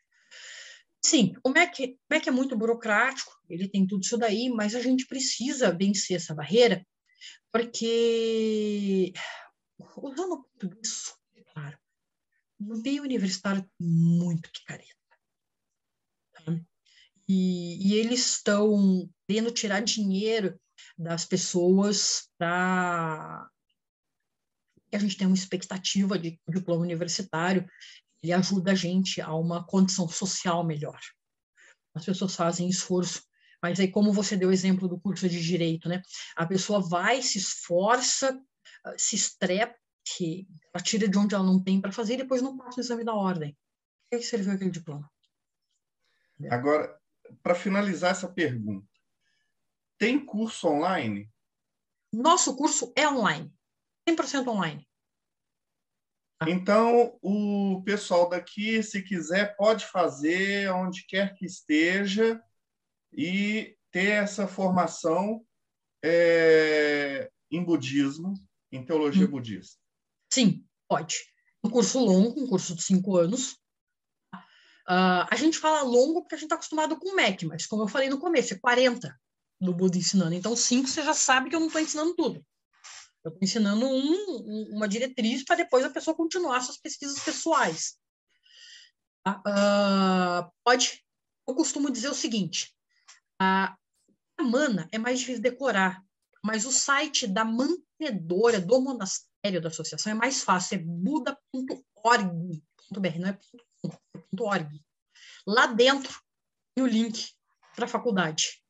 Sim, 1.05 1.35
o 1.44 1.51
MEC, 1.51 1.94
o 1.94 2.15
MEC 2.15 2.28
é 2.28 2.32
muito 2.32 2.56
burocrático, 2.56 3.32
ele 3.48 3.69
tem 3.69 3.86
tudo 3.86 4.02
isso 4.02 4.19
daí, 4.19 4.51
mas 4.51 4.74
a 4.74 4.81
gente 4.81 5.06
precisa 5.06 5.77
vencer 5.77 6.16
essa 6.16 6.35
barreira, 6.35 6.85
porque, 7.53 9.12
o 9.78 10.12
português, 10.12 11.15
é 11.36 11.43
claro, 11.53 11.78
no 12.59 12.81
meio 12.82 13.03
universitário 13.03 13.62
tem 13.78 13.89
muito 13.89 14.51
picareta. 14.51 14.95
Tá? 16.32 16.61
E, 17.28 17.89
e 17.89 17.95
eles 17.95 18.36
estão 18.36 19.09
querendo 19.27 19.51
tirar 19.51 19.81
dinheiro 19.81 20.59
das 20.97 21.24
pessoas 21.24 22.28
para 22.39 23.49
a 24.90 24.99
gente 24.99 25.19
tem 25.19 25.27
uma 25.27 25.36
expectativa 25.36 26.19
de 26.19 26.40
diploma 26.49 26.81
universitário 26.81 27.69
ele 28.23 28.32
ajuda 28.32 28.73
a 28.73 28.74
gente 28.74 29.20
a 29.20 29.32
uma 29.35 29.65
condição 29.65 30.09
social 30.09 30.65
melhor. 30.65 30.99
As 31.95 32.05
pessoas 32.05 32.35
fazem 32.35 32.69
esforço, 32.69 33.23
mas 33.62 33.80
aí 33.80 33.90
como 33.90 34.12
você 34.12 34.36
deu 34.36 34.48
o 34.48 34.52
exemplo 34.52 34.89
do 34.89 35.01
curso 35.01 35.28
de 35.28 35.40
direito, 35.40 35.89
né? 35.89 36.02
A 36.36 36.47
pessoa 36.47 36.80
vai, 36.80 37.22
se 37.22 37.39
esforça, 37.39 38.40
ah, 38.85 38.94
se 38.97 39.16
estrepa, 39.16 39.76
ela 40.74 40.82
tira 40.82 41.09
de 41.09 41.18
onde 41.18 41.35
ela 41.35 41.44
não 41.44 41.62
tem 41.62 41.80
para 41.80 41.93
fazer 41.93 42.14
e 42.14 42.18
depois 42.18 42.40
não 42.40 42.56
passa 42.56 42.78
o 42.78 42.82
exame 42.82 43.05
da 43.05 43.14
ordem. 43.14 43.56
O 44.12 44.16
que 44.16 44.22
serviu 44.22 44.52
aquele 44.52 44.70
diploma? 44.70 45.10
Agora, 46.51 46.98
para 47.43 47.55
finalizar 47.55 48.12
essa 48.12 48.28
pergunta, 48.28 48.89
tem 49.98 50.24
curso 50.24 50.68
online? 50.68 51.30
Nosso 52.12 52.56
curso 52.56 52.93
é 52.97 53.06
online, 53.06 53.52
100% 54.09 54.48
online. 54.48 54.89
Então, 56.47 57.18
o 57.20 57.82
pessoal 57.85 58.28
daqui, 58.28 58.82
se 58.82 59.02
quiser, 59.02 59.56
pode 59.56 59.85
fazer 59.86 60.70
onde 60.70 61.05
quer 61.06 61.35
que 61.35 61.44
esteja 61.44 62.40
e 63.12 63.76
ter 63.90 64.10
essa 64.10 64.47
formação 64.47 65.44
é, 66.05 67.30
em 67.51 67.62
budismo, 67.62 68.35
em 68.70 68.85
teologia 68.85 69.26
hum. 69.26 69.30
budista. 69.30 69.78
Sim, 70.32 70.64
pode. 70.89 71.16
Um 71.64 71.70
curso 71.70 71.98
longo, 71.98 72.40
um 72.40 72.47
curso 72.47 72.74
de 72.74 72.82
cinco 72.82 73.16
anos. 73.16 73.52
Uh, 74.89 75.28
a 75.30 75.36
gente 75.36 75.59
fala 75.59 75.82
longo 75.82 76.22
porque 76.22 76.35
a 76.35 76.39
gente 76.39 76.47
está 76.47 76.55
acostumado 76.55 76.98
com 76.98 77.10
o 77.10 77.14
MEC, 77.14 77.44
mas 77.44 77.66
como 77.66 77.82
eu 77.82 77.89
falei 77.89 78.09
no 78.09 78.18
começo, 78.18 78.55
é 78.55 78.59
40 78.59 79.14
do 79.60 79.74
Buda 79.74 79.98
ensinando. 79.98 80.35
Então, 80.35 80.55
cinco 80.56 80.89
você 80.89 81.02
já 81.02 81.12
sabe 81.12 81.51
que 81.51 81.56
eu 81.56 81.60
não 81.60 81.66
estou 81.66 81.82
ensinando 81.82 82.14
tudo. 82.14 82.44
Eu 83.24 83.30
estou 83.30 83.43
ensinando 83.43 83.86
um, 83.86 84.76
uma 84.76 84.89
diretriz 84.89 85.44
para 85.44 85.56
depois 85.56 85.85
a 85.85 85.90
pessoa 85.90 86.16
continuar 86.16 86.60
suas 86.60 86.78
pesquisas 86.78 87.18
pessoais. 87.20 87.98
Uh, 89.26 90.51
pode, 90.64 91.05
eu 91.47 91.55
costumo 91.55 91.90
dizer 91.90 92.09
o 92.09 92.14
seguinte: 92.14 92.74
a, 93.39 93.77
a 94.36 94.43
mana 94.43 94.89
é 94.93 94.98
mais 94.98 95.20
difícil 95.20 95.43
decorar, 95.43 96.05
mas 96.43 96.65
o 96.65 96.73
site 96.73 97.27
da 97.27 97.44
mantenedora 97.44 98.60
do 98.60 98.81
monastério 98.81 99.60
da 99.60 99.69
associação 99.69 100.12
é 100.12 100.15
mais 100.15 100.43
fácil, 100.43 100.77
é 100.77 100.78
buda.org.br, 100.78 102.59
não 103.19 103.28
é 103.28 103.39
.org. 104.40 104.85
Lá 105.47 105.66
dentro 105.66 106.20
tem 106.74 106.85
o 106.85 106.86
link 106.86 107.32
para 107.74 107.85
a 107.86 107.89
faculdade. 107.89 108.62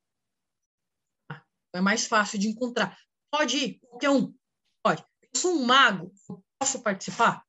É 1.75 1.81
mais 1.81 2.07
fácil 2.07 2.39
de 2.39 2.49
encontrar. 2.49 2.99
Pode 3.31 3.57
ir, 3.57 3.81
qualquer 3.81 4.11
um. 4.11 4.35
Pode. 4.83 5.05
Eu 5.23 5.41
sou 5.41 5.53
um 5.53 5.65
mago, 5.65 6.13
posso 6.59 6.83
participar? 6.83 7.45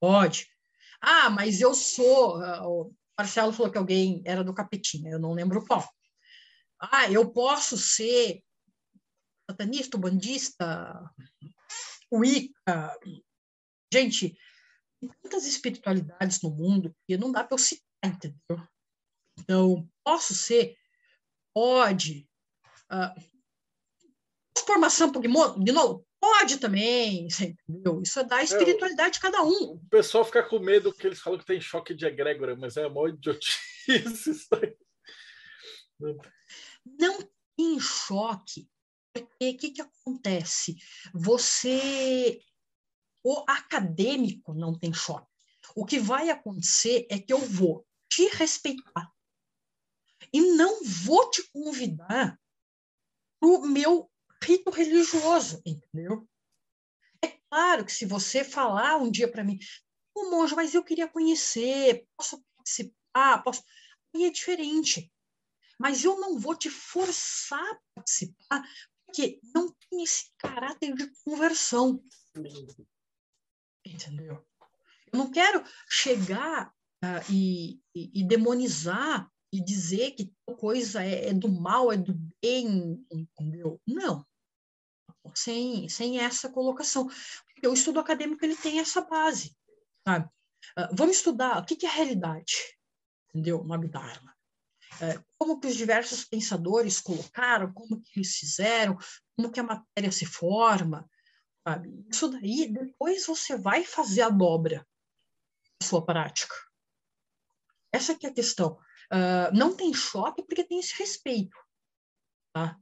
Pode. 0.00 0.48
Ah, 1.00 1.30
mas 1.30 1.60
eu 1.60 1.74
sou. 1.74 2.36
Ah, 2.36 2.68
o 2.68 2.94
Marcelo 3.18 3.52
falou 3.52 3.72
que 3.72 3.78
alguém 3.78 4.22
era 4.24 4.44
do 4.44 4.54
Capetinha, 4.54 5.10
eu 5.10 5.18
não 5.18 5.32
lembro 5.32 5.66
qual. 5.66 5.88
Ah, 6.80 7.10
eu 7.10 7.30
posso 7.30 7.76
ser 7.76 8.42
satanista, 9.50 9.98
bandista, 9.98 11.10
wicca. 12.10 12.98
Gente, 13.92 14.36
tem 15.00 15.10
tantas 15.22 15.46
espiritualidades 15.46 16.40
no 16.42 16.50
mundo 16.50 16.94
que 17.06 17.16
não 17.16 17.30
dá 17.30 17.44
para 17.44 17.54
eu 17.54 17.58
citar, 17.58 17.84
entendeu? 18.04 18.66
Então, 19.38 19.88
posso 20.04 20.34
ser? 20.34 20.76
Pode. 21.54 22.28
Uh, 22.90 23.30
formação 24.66 25.10
Pokémon, 25.10 25.58
de 25.58 25.72
novo, 25.72 26.06
pode 26.20 26.58
também, 26.58 27.26
entendeu? 27.26 28.00
Isso 28.02 28.20
é 28.20 28.24
da 28.24 28.42
espiritualidade 28.42 29.14
de 29.14 29.20
cada 29.20 29.42
um. 29.42 29.72
O 29.74 29.88
pessoal 29.90 30.24
fica 30.24 30.42
com 30.42 30.60
medo 30.60 30.92
que 30.92 31.06
eles 31.06 31.18
falam 31.18 31.38
que 31.38 31.46
tem 31.46 31.60
choque 31.60 31.94
de 31.94 32.06
egrégora, 32.06 32.54
mas 32.54 32.76
é 32.76 32.86
uma 32.86 33.08
idiotice 33.08 33.58
isso 33.88 34.48
aí. 34.54 34.76
Não 36.84 37.18
tem 37.56 37.78
choque, 37.78 38.68
porque 39.12 39.50
o 39.50 39.56
que, 39.56 39.70
que 39.70 39.82
acontece? 39.82 40.76
Você, 41.12 42.40
o 43.24 43.44
acadêmico 43.48 44.54
não 44.54 44.78
tem 44.78 44.92
choque. 44.92 45.28
O 45.74 45.84
que 45.84 45.98
vai 45.98 46.30
acontecer 46.30 47.06
é 47.10 47.18
que 47.18 47.32
eu 47.32 47.38
vou 47.38 47.86
te 48.08 48.26
respeitar 48.28 49.12
e 50.32 50.40
não 50.40 50.82
vou 50.84 51.30
te 51.30 51.42
convidar 51.50 52.38
para 53.40 53.48
o 53.48 53.66
meu 53.66 54.10
rito 54.42 54.70
religioso, 54.70 55.62
entendeu? 55.64 56.28
É 57.22 57.28
claro 57.48 57.84
que 57.84 57.92
se 57.92 58.04
você 58.04 58.44
falar 58.44 58.96
um 58.96 59.10
dia 59.10 59.30
para 59.30 59.44
mim, 59.44 59.58
o 60.14 60.30
monge, 60.30 60.54
mas 60.54 60.74
eu 60.74 60.84
queria 60.84 61.08
conhecer, 61.08 62.06
posso 62.16 62.42
participar, 62.56 63.42
posso. 63.42 63.62
Aí 64.14 64.24
é 64.24 64.30
diferente. 64.30 65.10
Mas 65.80 66.04
eu 66.04 66.20
não 66.20 66.38
vou 66.38 66.54
te 66.54 66.68
forçar 66.68 67.58
a 67.58 67.80
participar, 67.94 68.62
porque 69.06 69.40
não 69.54 69.72
tem 69.72 70.02
esse 70.02 70.30
caráter 70.38 70.94
de 70.94 71.10
conversão. 71.24 72.02
Entendeu? 73.84 74.46
Eu 75.12 75.18
não 75.18 75.30
quero 75.30 75.64
chegar 75.88 76.68
uh, 77.02 77.32
e, 77.32 77.80
e, 77.94 78.20
e, 78.20 78.24
demonizar 78.28 79.28
e 79.52 79.64
dizer 79.64 80.12
que 80.12 80.32
coisa 80.58 81.02
é, 81.02 81.30
é, 81.30 81.34
do 81.34 81.48
mal, 81.48 81.90
é 81.90 81.96
do 81.96 82.14
bem, 82.40 83.04
entendeu? 83.10 83.80
Não 83.86 84.24
sem, 85.34 85.88
sem 85.88 86.18
essa 86.18 86.50
colocação. 86.50 87.06
Porque 87.06 87.68
o 87.68 87.74
estudo 87.74 88.00
acadêmico 88.00 88.44
ele 88.44 88.56
tem 88.56 88.80
essa 88.80 89.02
base. 89.02 89.56
Sabe? 90.06 90.26
Uh, 90.78 90.94
vamos 90.94 91.16
estudar 91.16 91.58
o 91.58 91.64
que, 91.64 91.76
que 91.76 91.86
é 91.86 91.90
realidade, 91.90 92.76
entendeu? 93.28 93.64
No 93.64 93.74
Abhidharma. 93.74 94.34
Como 95.38 95.58
que 95.58 95.66
os 95.66 95.76
diversos 95.76 96.24
pensadores 96.24 97.00
colocaram, 97.00 97.72
como 97.72 98.00
que 98.00 98.18
eles 98.18 98.34
fizeram, 98.36 98.96
como 99.36 99.50
que 99.50 99.60
a 99.60 99.64
matéria 99.64 100.12
se 100.12 100.26
forma. 100.26 101.08
Sabe? 101.66 102.06
Isso 102.10 102.28
daí, 102.28 102.72
depois 102.72 103.26
você 103.26 103.56
vai 103.56 103.84
fazer 103.84 104.22
a 104.22 104.28
dobra 104.28 104.86
da 105.80 105.86
sua 105.86 106.04
prática. 106.04 106.54
Essa 107.92 108.14
que 108.14 108.26
é 108.26 108.30
a 108.30 108.34
questão. 108.34 108.78
Uh, 109.12 109.52
não 109.52 109.76
tem 109.76 109.92
choque 109.92 110.42
porque 110.42 110.64
tem 110.64 110.78
esse 110.78 110.94
respeito. 110.96 111.56
Tá? 112.52 112.78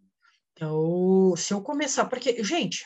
Então, 0.53 1.35
se 1.37 1.55
eu 1.55 1.63
começar, 1.63 2.07
porque, 2.07 2.43
gente, 2.43 2.85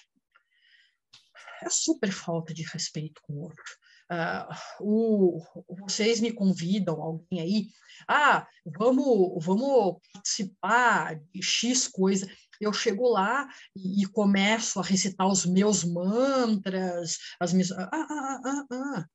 é 1.63 1.71
super 1.71 2.13
falta 2.13 2.53
de 2.53 2.63
respeito 2.63 3.21
com 3.23 3.35
o 3.35 3.43
outro. 3.43 3.79
Uh, 4.11 4.55
o, 4.81 5.41
vocês 5.87 6.21
me 6.21 6.33
convidam, 6.33 7.01
alguém 7.01 7.41
aí, 7.41 7.67
ah, 8.09 8.47
vamos, 8.65 9.45
vamos 9.45 9.99
participar 10.13 11.19
de 11.33 11.43
X 11.43 11.89
coisa. 11.89 12.27
Eu 12.61 12.73
chego 12.73 13.09
lá 13.09 13.49
e, 13.75 14.03
e 14.03 14.07
começo 14.07 14.79
a 14.79 14.83
recitar 14.83 15.27
os 15.27 15.47
meus 15.47 15.85
mantras, 15.85 17.19
as 17.41 17.53
minhas. 17.53 17.73
Ah, 17.73 17.91
ah, 17.93 18.41
ah, 18.45 18.67
ah. 18.71 19.07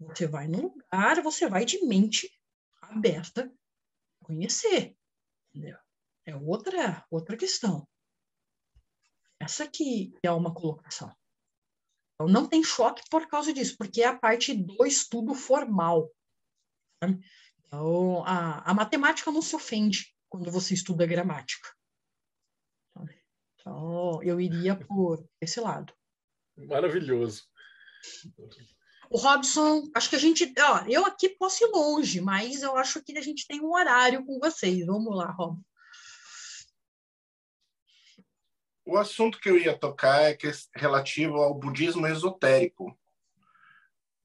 Você 0.00 0.26
vai 0.26 0.48
num 0.48 0.62
lugar, 0.62 1.22
você 1.22 1.48
vai 1.48 1.64
de 1.64 1.84
mente 1.86 2.28
aberta 2.80 3.50
conhecer. 4.22 4.96
Entendeu? 5.54 5.78
É 6.26 6.34
outra, 6.36 7.04
outra 7.10 7.36
questão. 7.36 7.86
Essa 9.40 9.66
que 9.68 10.14
é 10.22 10.30
uma 10.30 10.54
colocação. 10.54 11.12
Então, 12.22 12.28
não 12.28 12.48
tem 12.48 12.62
choque 12.62 13.02
por 13.10 13.26
causa 13.26 13.52
disso, 13.52 13.76
porque 13.76 14.02
é 14.02 14.06
a 14.06 14.16
parte 14.16 14.54
do 14.54 14.84
estudo 14.86 15.34
formal. 15.34 16.10
Sabe? 17.02 17.24
Então, 17.66 18.22
a, 18.24 18.70
a 18.70 18.74
matemática 18.74 19.30
não 19.32 19.42
se 19.42 19.56
ofende 19.56 20.14
quando 20.28 20.50
você 20.50 20.74
estuda 20.74 21.06
gramática. 21.06 21.68
Então, 23.54 24.22
eu 24.22 24.40
iria 24.40 24.76
por 24.76 25.24
esse 25.40 25.60
lado. 25.60 25.92
Maravilhoso. 26.56 27.44
O 29.10 29.16
Robson, 29.16 29.90
acho 29.94 30.10
que 30.10 30.16
a 30.16 30.18
gente. 30.18 30.52
Ó, 30.58 30.84
eu 30.88 31.04
aqui 31.06 31.28
posso 31.30 31.64
ir 31.64 31.68
longe, 31.68 32.20
mas 32.20 32.62
eu 32.62 32.76
acho 32.76 33.02
que 33.02 33.16
a 33.16 33.22
gente 33.22 33.46
tem 33.46 33.60
um 33.60 33.72
horário 33.72 34.24
com 34.24 34.38
vocês. 34.38 34.84
Vamos 34.86 35.16
lá, 35.16 35.30
Robson. 35.30 35.62
O 38.84 38.96
assunto 38.96 39.38
que 39.38 39.48
eu 39.48 39.58
ia 39.58 39.78
tocar 39.78 40.22
é, 40.22 40.32
é 40.32 40.52
relativo 40.74 41.36
ao 41.36 41.54
budismo 41.54 42.06
esotérico. 42.06 42.96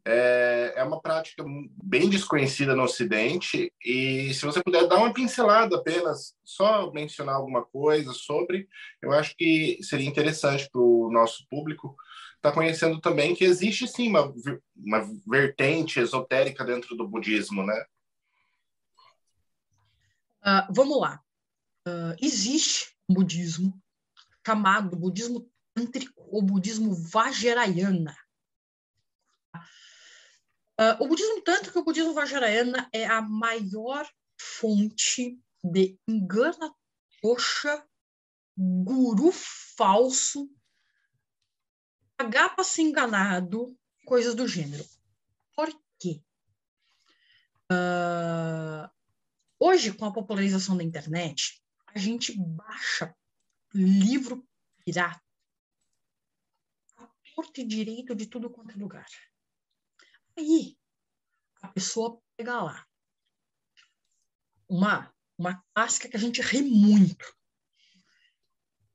É, 0.03 0.73
é 0.77 0.83
uma 0.83 1.01
prática 1.01 1.43
bem 1.83 2.09
desconhecida 2.09 2.73
no 2.73 2.83
Ocidente 2.83 3.73
e 3.83 4.33
se 4.33 4.45
você 4.45 4.63
puder 4.63 4.87
dar 4.87 4.99
uma 4.99 5.13
pincelada 5.13 5.75
apenas, 5.75 6.33
só 6.45 6.89
mencionar 6.93 7.35
alguma 7.35 7.65
coisa 7.65 8.13
sobre, 8.13 8.69
eu 9.01 9.11
acho 9.11 9.35
que 9.35 9.77
seria 9.83 10.07
interessante 10.07 10.69
para 10.71 10.79
o 10.79 11.11
nosso 11.11 11.45
público 11.49 11.93
estar 12.37 12.51
tá 12.51 12.55
conhecendo 12.55 13.01
também 13.01 13.35
que 13.35 13.43
existe 13.43 13.85
sim 13.85 14.07
uma, 14.07 14.33
uma 14.75 15.05
vertente 15.27 15.99
esotérica 15.99 16.63
dentro 16.63 16.95
do 16.95 17.05
budismo, 17.05 17.65
né? 17.65 17.85
Uh, 20.41 20.73
vamos 20.73 21.01
lá. 21.01 21.21
Uh, 21.85 22.15
existe 22.21 22.95
budismo 23.09 23.77
chamado 24.47 24.95
budismo 24.95 25.51
tântrico 25.73 26.25
ou 26.31 26.41
budismo 26.41 26.93
vajrayana. 26.93 28.15
Uh, 30.79 31.03
o 31.03 31.07
budismo 31.09 31.41
tântrico 31.41 31.77
e 31.77 31.81
o 31.81 31.83
budismo 31.83 32.13
vajrayana 32.13 32.87
é 32.93 33.05
a 33.05 33.21
maior 33.21 34.09
fonte 34.39 35.37
de 35.61 35.99
engana 36.07 36.73
toxa, 37.21 37.85
guru 38.57 39.33
falso, 39.33 40.49
pagar 42.15 42.55
para 42.55 42.63
ser 42.63 42.83
enganado, 42.83 43.77
coisas 44.05 44.33
do 44.33 44.47
gênero. 44.47 44.85
Por 45.53 45.67
quê? 45.99 46.23
Uh, 47.69 48.89
hoje, 49.59 49.91
com 49.91 50.05
a 50.05 50.13
popularização 50.13 50.77
da 50.77 50.85
internet, 50.85 51.61
a 51.87 51.99
gente 51.99 52.33
baixa 52.37 53.13
livro 53.73 54.47
pirata. 54.83 55.21
A 56.97 57.07
torto 57.35 57.61
e 57.61 57.65
direito 57.65 58.15
de 58.15 58.27
tudo 58.27 58.49
quanto 58.49 58.71
é 58.71 58.75
lugar. 58.75 59.07
Aí, 60.37 60.77
a 61.61 61.67
pessoa 61.67 62.21
pega 62.35 62.61
lá 62.61 62.87
uma, 64.69 65.13
uma 65.37 65.63
clássica 65.73 66.09
que 66.09 66.17
a 66.17 66.19
gente 66.19 66.41
ri 66.41 66.61
muito. 66.61 67.35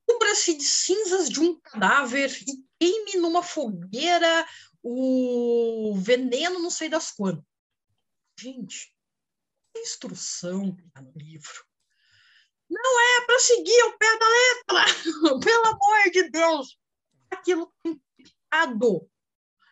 Cubra-se 0.07 0.57
de 0.57 0.63
cinzas 0.63 1.29
de 1.29 1.39
um 1.39 1.59
cadáver 1.59 2.31
e 2.47 2.63
queime 2.79 3.17
numa 3.17 3.41
fogueira 3.41 4.47
o 4.81 5.95
veneno 5.97 6.59
não 6.59 6.69
sei 6.69 6.89
das 6.89 7.11
quantas. 7.11 7.45
Gente, 8.37 8.93
a 9.75 9.79
instrução 9.79 10.75
que 10.75 10.85
está 10.85 11.01
no 11.01 11.13
livro 11.15 11.65
não 12.73 13.01
é 13.01 13.25
para 13.25 13.39
seguir 13.39 13.79
ao 13.81 13.97
pé 13.97 14.19
da 14.19 14.27
letra, 14.29 14.85
pelo 15.45 15.65
amor 15.67 16.11
de 16.11 16.29
Deus. 16.29 16.77
Aquilo 17.29 17.73
pecado 17.83 19.09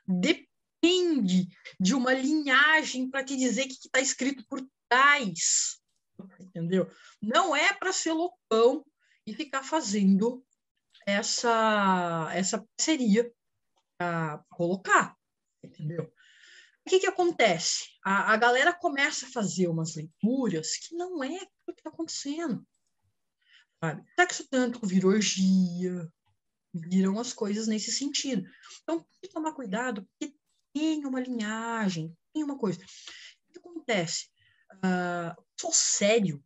de 0.08 0.52
depende 0.82 1.48
de 1.80 1.94
uma 1.94 2.14
linhagem 2.14 3.10
para 3.10 3.24
te 3.24 3.38
dizer 3.38 3.66
o 3.66 3.68
que 3.68 3.74
está 3.74 4.00
escrito 4.00 4.44
por 4.48 4.60
trás. 4.90 5.80
Entendeu? 6.40 6.92
Não 7.22 7.56
é 7.56 7.72
para 7.74 7.94
ser 7.94 8.14
loucão 8.14 8.84
e 9.26 9.34
ficar 9.34 9.64
fazendo 9.64 10.44
essa, 11.06 12.30
essa 12.34 12.66
parceria 12.76 13.32
para 13.98 14.44
colocar. 14.50 15.16
Entendeu? 15.64 16.12
O 16.86 16.90
que, 16.90 17.00
que 17.00 17.08
acontece? 17.08 17.86
A, 18.04 18.34
a 18.34 18.38
galera 18.38 18.74
começa 18.74 19.28
a 19.28 19.32
fazer 19.32 19.68
umas 19.68 19.96
leituras 19.96 20.78
que 20.78 20.96
não 20.96 21.24
é 21.24 21.38
o 21.68 21.74
que 21.74 21.80
está 21.80 21.90
acontecendo. 21.90 22.66
Sabe? 23.84 24.04
Sexo 24.16 24.48
tanto 24.48 24.86
virou 24.86 25.12
orgia, 25.12 26.12
viram 26.74 27.20
as 27.20 27.34
coisas 27.34 27.68
nesse 27.68 27.92
sentido. 27.92 28.48
Então, 28.84 29.00
tem 29.00 29.22
que 29.22 29.30
tomar 29.30 29.54
cuidado, 29.54 30.08
porque 30.08 30.36
tem 30.74 31.06
uma 31.06 31.20
linhagem, 31.20 32.16
tem 32.34 32.44
uma 32.44 32.58
coisa. 32.58 32.80
O 32.80 33.54
que 33.54 33.60
acontece? 33.60 34.30
Uh, 34.76 35.44
sou 35.60 35.74
sério, 35.74 36.44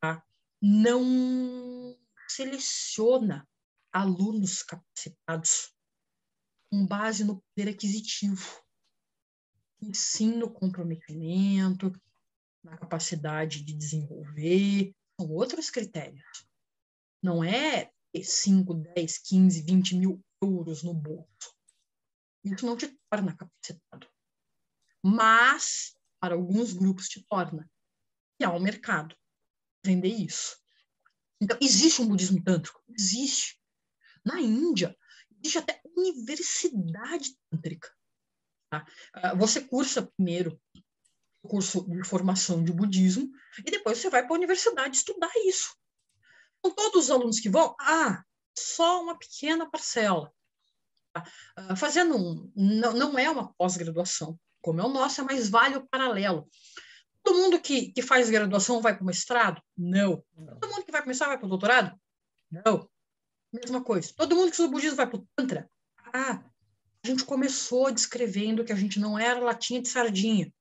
tá? 0.00 0.22
não 0.60 1.96
seleciona 2.28 3.48
alunos 3.92 4.62
capacitados 4.62 5.72
com 6.70 6.86
base 6.86 7.24
no 7.24 7.40
poder 7.40 7.70
aquisitivo, 7.70 8.60
e 9.80 9.92
comprometimento, 10.50 11.92
na 12.62 12.76
capacidade 12.76 13.62
de 13.62 13.72
desenvolver, 13.72 14.94
são 15.18 15.30
outros 15.30 15.70
critérios. 15.70 16.46
Não 17.22 17.42
é 17.42 17.90
5, 18.22 18.74
10, 18.74 19.18
15, 19.18 19.62
20 19.62 19.96
mil 19.96 20.24
euros 20.40 20.82
no 20.82 20.94
bolso. 20.94 21.54
Isso 22.44 22.64
não 22.64 22.76
te 22.76 22.96
torna 23.10 23.36
capacitado. 23.36 24.08
Mas, 25.02 25.94
para 26.20 26.34
alguns 26.34 26.72
grupos, 26.72 27.08
te 27.08 27.22
torna. 27.26 27.68
E 28.40 28.44
há 28.44 28.50
um 28.50 28.60
mercado 28.60 29.16
vender 29.84 30.08
isso. 30.08 30.56
Então, 31.40 31.58
existe 31.60 32.00
um 32.00 32.08
budismo 32.08 32.42
tântrico? 32.42 32.82
Existe. 32.88 33.60
Na 34.24 34.40
Índia, 34.40 34.96
existe 35.30 35.58
até 35.58 35.80
universidade 35.96 37.36
tântrica. 37.50 37.92
Tá? 38.70 38.86
Ah, 39.12 39.34
você 39.34 39.60
cursa 39.60 40.10
primeiro 40.16 40.60
curso 41.46 41.88
de 41.88 42.02
formação 42.04 42.62
de 42.62 42.72
budismo 42.72 43.30
e 43.58 43.70
depois 43.70 43.98
você 43.98 44.10
vai 44.10 44.22
para 44.22 44.34
a 44.34 44.38
universidade 44.38 44.96
estudar 44.96 45.30
isso. 45.44 45.74
Então, 46.58 46.74
todos 46.74 47.04
os 47.04 47.10
alunos 47.10 47.40
que 47.40 47.48
vão, 47.48 47.74
ah, 47.80 48.22
só 48.56 49.02
uma 49.02 49.18
pequena 49.18 49.70
parcela. 49.70 50.32
Uh, 51.16 51.76
fazendo 51.76 52.16
um, 52.16 52.52
não, 52.54 52.92
não 52.92 53.18
é 53.18 53.30
uma 53.30 53.52
pós-graduação, 53.54 54.38
como 54.60 54.80
é 54.80 54.84
o 54.84 54.88
nosso, 54.88 55.20
é 55.20 55.24
mais 55.24 55.48
vale 55.48 55.76
o 55.76 55.86
paralelo. 55.88 56.48
Todo 57.22 57.38
mundo 57.38 57.60
que, 57.60 57.92
que 57.92 58.02
faz 58.02 58.28
graduação 58.30 58.80
vai 58.80 58.94
para 58.94 59.02
o 59.02 59.06
mestrado? 59.06 59.60
Não. 59.76 60.22
não. 60.36 60.58
Todo 60.58 60.72
mundo 60.72 60.84
que 60.84 60.92
vai 60.92 61.02
começar 61.02 61.26
vai 61.26 61.38
para 61.38 61.46
o 61.46 61.48
doutorado? 61.48 61.98
Não. 62.50 62.88
Mesma 63.52 63.82
coisa. 63.82 64.12
Todo 64.14 64.36
mundo 64.36 64.46
que 64.46 64.52
estuda 64.52 64.70
budismo 64.70 64.96
vai 64.96 65.06
para 65.06 65.18
o 65.18 65.28
Tantra? 65.34 65.70
Ah, 66.12 66.44
a 67.02 67.06
gente 67.06 67.24
começou 67.24 67.90
descrevendo 67.90 68.64
que 68.64 68.72
a 68.72 68.76
gente 68.76 69.00
não 69.00 69.18
era 69.18 69.40
latinha 69.40 69.80
de 69.80 69.88
sardinha. 69.88 70.52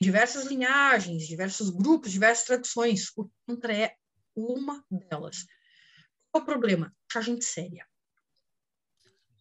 Diversas 0.00 0.46
linhagens, 0.46 1.26
diversos 1.26 1.70
grupos, 1.70 2.12
diversas 2.12 2.44
tradições. 2.44 3.10
O 3.16 3.30
Tantra 3.46 3.76
é 3.76 3.94
uma 4.34 4.84
delas. 4.90 5.44
Qual 6.30 6.42
o 6.42 6.46
problema? 6.46 6.94
Achar 7.08 7.22
gente 7.22 7.44
séria. 7.44 7.86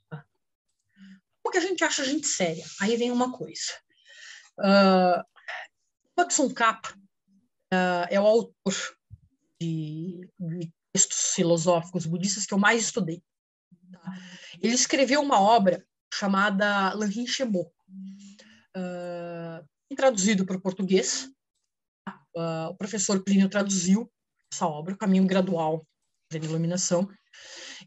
Como 0.09 1.51
que 1.51 1.57
a 1.59 1.61
gente 1.61 1.83
acha 1.83 2.03
gente 2.03 2.27
séria? 2.27 2.65
Aí 2.81 2.97
vem 2.97 3.11
uma 3.11 3.31
coisa. 3.31 3.71
Uh, 4.59 5.23
Hudson 6.19 6.53
Capa 6.53 6.93
uh, 7.73 8.07
é 8.09 8.19
o 8.19 8.25
autor 8.25 8.97
de, 9.61 10.29
de, 10.39 10.73
textos 10.91 11.33
filosóficos 11.35 12.05
budistas 12.05 12.45
que 12.45 12.53
eu 12.53 12.57
mais 12.57 12.81
estudei. 12.81 13.23
Tá? 13.91 14.01
Ele 14.59 14.73
escreveu 14.73 15.21
uma 15.21 15.39
obra 15.39 15.85
chamada 16.13 16.93
Lanrin 16.93 17.27
Shebo, 17.27 17.71
uh, 18.75 19.36
traduzido 19.95 20.45
para 20.45 20.57
o 20.57 20.61
português. 20.61 21.29
Uh, 22.35 22.69
o 22.69 22.75
professor 22.75 23.23
Plínio 23.23 23.49
traduziu 23.49 24.11
essa 24.51 24.67
obra, 24.67 24.93
O 24.93 24.97
Caminho 24.97 25.25
Gradual 25.25 25.85
da 26.31 26.37
Iluminação. 26.37 27.09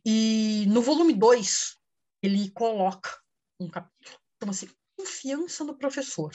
E 0.05 0.64
no 0.68 0.82
volume 0.82 1.12
2, 1.12 1.77
ele 2.22 2.51
coloca 2.51 3.18
um 3.59 3.68
capítulo, 3.68 4.18
chama-se 4.43 4.70
Confiança 4.97 5.64
no 5.64 5.77
Professor. 5.77 6.32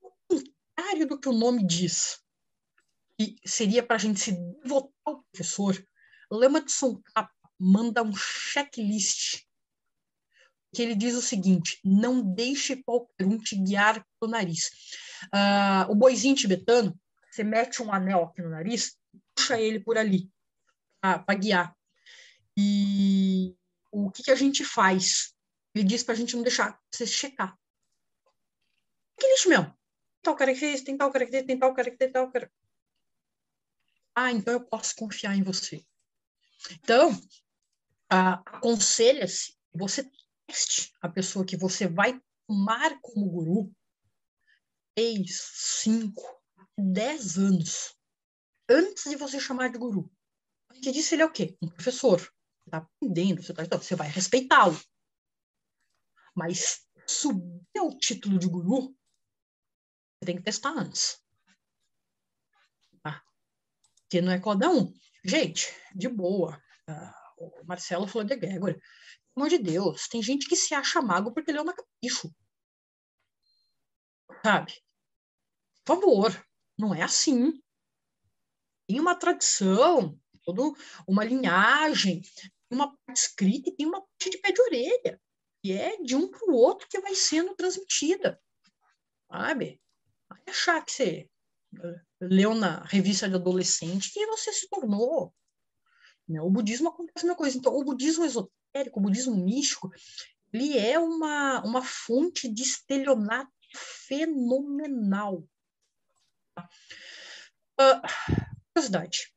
O 0.00 0.10
contrário 0.28 1.06
do 1.06 1.18
que 1.18 1.28
o 1.28 1.32
nome 1.32 1.66
diz, 1.66 2.20
que 3.18 3.36
seria 3.46 3.82
para 3.82 3.96
a 3.96 3.98
gente 3.98 4.20
se 4.20 4.32
devotar 4.32 4.92
ao 5.04 5.22
professor, 5.24 5.76
Lema 6.30 6.62
de 6.62 6.72
Capa 7.14 7.30
manda 7.58 8.02
um 8.02 8.14
checklist 8.14 9.44
que 10.72 10.82
ele 10.82 10.94
diz 10.94 11.14
o 11.14 11.22
seguinte: 11.22 11.80
não 11.84 12.22
deixe 12.22 12.76
qualquer 12.82 13.26
um 13.26 13.38
te 13.38 13.56
guiar 13.56 14.04
pelo 14.18 14.32
nariz. 14.32 14.70
Uh, 15.24 15.90
o 15.90 15.94
boizinho 15.94 16.34
tibetano, 16.34 16.98
você 17.30 17.44
mete 17.44 17.82
um 17.82 17.92
anel 17.92 18.24
aqui 18.24 18.42
no 18.42 18.50
nariz, 18.50 18.96
puxa 19.34 19.60
ele 19.60 19.80
por 19.80 19.98
ali 19.98 20.30
para 21.00 21.34
guiar. 21.34 21.76
E 22.56 23.56
o 23.90 24.10
que, 24.10 24.22
que 24.22 24.30
a 24.30 24.36
gente 24.36 24.64
faz? 24.64 25.34
Ele 25.74 25.84
diz 25.84 26.02
para 26.02 26.14
a 26.14 26.16
gente 26.16 26.36
não 26.36 26.42
deixar 26.42 26.78
você 26.90 27.06
checar. 27.06 27.58
Que 29.18 29.26
lixo 29.26 29.48
mesmo. 29.48 29.74
Tal 30.22 30.36
cara 30.36 30.52
que 30.52 30.60
fez, 30.60 30.82
tem 30.82 30.96
tal 30.96 31.10
cara 31.10 31.26
que 31.26 31.42
tem 31.42 31.58
tal 31.58 31.74
cara 31.74 31.90
que 31.90 31.96
tem 31.96 32.12
tal 32.12 32.30
cara. 32.30 32.50
Ah, 34.14 34.30
então 34.30 34.54
eu 34.54 34.60
posso 34.60 34.94
confiar 34.94 35.34
em 35.34 35.42
você. 35.42 35.84
Então, 36.70 37.10
aconselha-se 38.08 39.56
você 39.74 40.08
teste 40.52 40.92
a 41.00 41.08
pessoa 41.08 41.46
que 41.46 41.56
você 41.56 41.88
vai 41.88 42.20
tomar 42.46 43.00
como 43.00 43.30
guru 43.30 43.74
três, 44.94 45.40
cinco, 45.54 46.22
dez 46.78 47.38
anos 47.38 47.96
antes 48.68 49.04
de 49.04 49.16
você 49.16 49.40
chamar 49.40 49.70
de 49.70 49.78
guru. 49.78 50.12
Porque 50.68 50.92
disso 50.92 51.14
ele 51.14 51.22
é 51.22 51.26
o 51.26 51.32
quê? 51.32 51.56
Um 51.62 51.68
professor. 51.68 52.20
Você 52.20 52.28
está 52.66 52.78
aprendendo, 52.78 53.42
você, 53.42 53.54
tá, 53.54 53.62
então, 53.64 53.80
você 53.80 53.96
vai 53.96 54.08
respeitá-lo. 54.08 54.78
Mas 56.34 56.86
subir 57.06 57.78
ao 57.78 57.96
título 57.98 58.38
de 58.38 58.46
guru, 58.46 58.94
você 60.18 60.26
tem 60.26 60.36
que 60.36 60.42
testar 60.42 60.70
antes. 60.70 61.22
Tá? 63.02 63.22
Porque 64.02 64.20
não 64.20 64.32
é 64.32 64.40
cada 64.40 64.70
um. 64.70 64.92
Gente, 65.24 65.68
de 65.94 66.08
boa. 66.08 66.62
Uh, 66.88 67.60
o 67.60 67.64
Marcelo 67.64 68.06
falou 68.06 68.26
de 68.26 68.36
Gregory. 68.36 68.80
Amor 69.36 69.48
de 69.48 69.58
Deus, 69.58 70.08
tem 70.08 70.22
gente 70.22 70.46
que 70.46 70.56
se 70.56 70.74
acha 70.74 71.00
mago 71.00 71.32
porque 71.32 71.52
leu 71.52 71.64
na 71.64 71.74
capricho. 71.74 72.30
Sabe? 74.44 74.72
Por 75.84 75.96
favor, 75.96 76.46
não 76.78 76.94
é 76.94 77.02
assim 77.02 77.62
tem 78.92 79.00
uma 79.00 79.14
tradição, 79.14 80.18
toda 80.44 80.62
uma 81.08 81.24
linhagem, 81.24 82.20
uma 82.70 82.88
parte 82.88 83.20
escrita 83.20 83.70
e 83.70 83.74
tem 83.74 83.86
uma 83.86 84.02
parte 84.02 84.30
de 84.30 84.38
pé 84.38 84.52
de 84.52 84.60
orelha, 84.60 85.20
que 85.62 85.72
é 85.72 85.96
de 86.02 86.14
um 86.14 86.28
para 86.28 86.50
o 86.50 86.54
outro 86.54 86.86
que 86.88 87.00
vai 87.00 87.14
sendo 87.14 87.54
transmitida. 87.54 88.38
Sabe? 89.30 89.80
Vai 90.28 90.42
achar 90.46 90.84
que 90.84 90.92
você 90.92 91.30
eh, 91.82 92.00
leu 92.20 92.54
na 92.54 92.82
revista 92.84 93.28
de 93.28 93.36
adolescente 93.36 94.12
que 94.12 94.26
você 94.26 94.52
se 94.52 94.68
tornou. 94.68 95.34
Né? 96.28 96.42
O 96.42 96.50
budismo 96.50 96.90
acontece 96.90 97.20
a 97.20 97.28
mesma 97.28 97.36
coisa. 97.36 97.56
Então, 97.56 97.74
o 97.74 97.84
budismo 97.84 98.24
esotérico, 98.24 98.61
o 98.92 99.00
budismo 99.00 99.36
místico, 99.36 99.90
ele 100.52 100.78
é 100.78 100.98
uma, 100.98 101.62
uma 101.64 101.82
fonte 101.82 102.48
de 102.48 102.62
estelionato 102.62 103.50
fenomenal. 104.06 105.46
Uh, 107.80 108.00
curiosidade. 108.74 109.32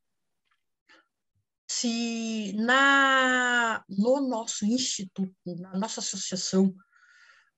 Se 1.68 2.52
na, 2.54 3.84
no 3.88 4.20
nosso 4.28 4.64
instituto, 4.64 5.34
na 5.44 5.78
nossa 5.78 6.00
associação, 6.00 6.74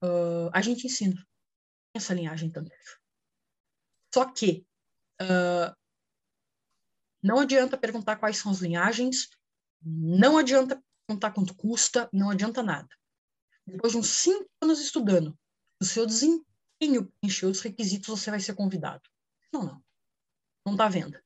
uh, 0.03 0.51
a 0.53 0.63
gente 0.63 0.87
ensina 0.87 1.27
essa 1.95 2.15
linhagem 2.15 2.51
também. 2.51 2.77
Só 4.15 4.25
que 4.25 4.67
uh, 5.21 5.77
não 7.23 7.41
adianta 7.41 7.77
perguntar 7.77 8.17
quais 8.17 8.39
são 8.39 8.51
as 8.51 8.61
linhagens, 8.61 9.29
não 9.83 10.39
adianta 10.39 10.83
perguntar 11.09 11.33
quanto 11.33 11.57
custa, 11.57 12.09
não 12.13 12.31
adianta 12.31 12.63
nada. 12.63 12.89
Depois 13.67 13.93
de 13.93 13.99
uns 13.99 14.09
cinco 14.09 14.49
anos 14.63 14.81
estudando, 14.81 15.37
o 15.81 15.85
seu 15.85 16.07
desempenho 16.07 17.13
encheu 17.23 17.51
os 17.51 17.61
requisitos, 17.61 18.09
você 18.09 18.31
vai 18.31 18.39
ser 18.39 18.55
convidado. 18.55 19.03
Não, 19.53 19.63
não. 19.65 19.85
Não 20.65 20.75
está 20.75 20.87
à 20.87 20.89
venda 20.89 21.21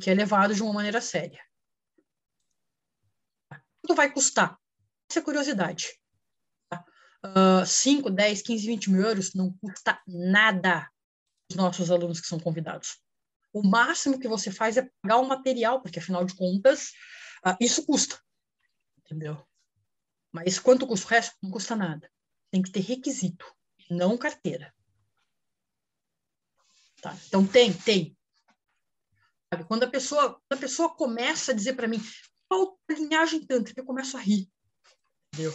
que 0.00 0.10
é 0.10 0.14
levado 0.14 0.54
de 0.54 0.62
uma 0.62 0.72
maneira 0.72 1.00
séria. 1.00 1.42
Quanto 3.48 3.94
vai 3.94 4.12
custar? 4.12 4.58
Essa 5.10 5.20
é 5.20 5.22
curiosidade. 5.22 5.88
Tá? 6.68 6.84
Uh, 7.24 7.66
5, 7.66 8.10
10, 8.10 8.42
15, 8.42 8.66
20 8.66 8.90
mil 8.90 9.02
euros 9.02 9.34
não 9.34 9.52
custa 9.58 10.00
nada 10.06 10.88
os 11.50 11.56
nossos 11.56 11.90
alunos 11.90 12.20
que 12.20 12.26
são 12.26 12.40
convidados. 12.40 12.98
O 13.52 13.62
máximo 13.62 14.18
que 14.18 14.26
você 14.26 14.50
faz 14.50 14.76
é 14.76 14.88
pagar 15.02 15.18
o 15.18 15.28
material, 15.28 15.80
porque 15.80 15.98
afinal 15.98 16.24
de 16.24 16.34
contas, 16.34 16.90
uh, 17.46 17.56
isso 17.60 17.84
custa. 17.84 18.20
Entendeu? 18.98 19.46
Mas 20.32 20.58
quanto 20.58 20.86
custa 20.86 21.06
o 21.06 21.10
resto? 21.10 21.36
Não 21.42 21.50
custa 21.50 21.76
nada. 21.76 22.10
Tem 22.50 22.62
que 22.62 22.70
ter 22.70 22.80
requisito, 22.80 23.44
não 23.90 24.18
carteira. 24.18 24.74
Tá? 27.00 27.16
Então 27.26 27.46
tem, 27.46 27.72
tem. 27.72 28.16
Sabe? 29.52 29.64
Quando 29.68 29.84
a 29.84 29.90
pessoa, 29.90 30.40
quando 30.48 30.58
a 30.58 30.60
pessoa 30.60 30.94
começa 30.94 31.52
a 31.52 31.54
dizer 31.54 31.74
para 31.74 31.86
mim 31.86 32.00
qual 32.48 32.78
a 32.88 32.92
linhagem 32.92 33.46
tântrica, 33.46 33.80
eu 33.80 33.84
começo 33.84 34.16
a 34.16 34.20
rir. 34.20 34.50
Entendeu? 35.32 35.52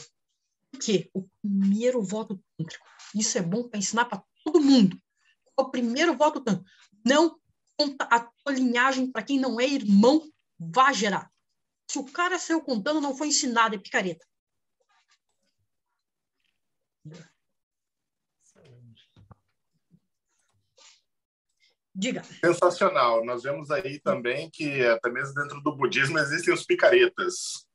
Por 0.71 0.79
quê? 0.79 1.09
O 1.13 1.27
primeiro 1.41 2.01
voto 2.01 2.41
tântrico. 2.57 2.85
Isso 3.15 3.37
é 3.37 3.41
bom 3.41 3.67
para 3.67 3.79
ensinar 3.79 4.05
para 4.05 4.23
todo 4.43 4.61
mundo. 4.61 4.97
O 5.57 5.69
primeiro 5.69 6.15
voto 6.15 6.41
tântrico. 6.41 6.69
Não 7.03 7.39
conta 7.77 8.03
a 8.05 8.19
tua 8.19 8.53
linhagem 8.53 9.11
para 9.11 9.23
quem 9.23 9.39
não 9.39 9.59
é 9.59 9.65
irmão, 9.65 10.29
vá 10.57 10.93
gerar. 10.93 11.31
Se 11.89 11.97
o 11.97 12.05
cara 12.05 12.37
saiu 12.37 12.61
contando, 12.61 13.01
não 13.01 13.17
foi 13.17 13.29
ensinado, 13.29 13.73
é 13.73 13.79
picareta. 13.79 14.23
Diga. 21.95 22.23
Sensacional. 22.23 23.25
Nós 23.25 23.41
vemos 23.41 23.71
aí 23.71 23.99
também 24.01 24.51
que 24.51 24.85
até 24.85 25.09
mesmo 25.09 25.33
dentro 25.33 25.59
do 25.61 25.75
budismo 25.75 26.19
existem 26.19 26.53
os 26.53 26.63
picaretas. 26.63 27.65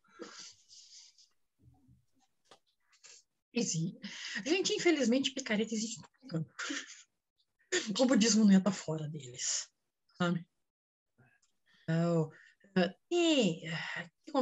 Existe. 3.52 3.98
Gente, 4.46 4.74
infelizmente, 4.74 5.32
picareta 5.32 5.74
existe 5.74 6.00
O 7.98 8.06
budismo 8.06 8.44
não 8.44 8.52
ia 8.52 8.58
estar 8.58 8.70
fora 8.70 9.08
deles. 9.08 9.68
Sabe? 10.16 10.46
Então, 11.82 12.30
tem, 13.08 13.62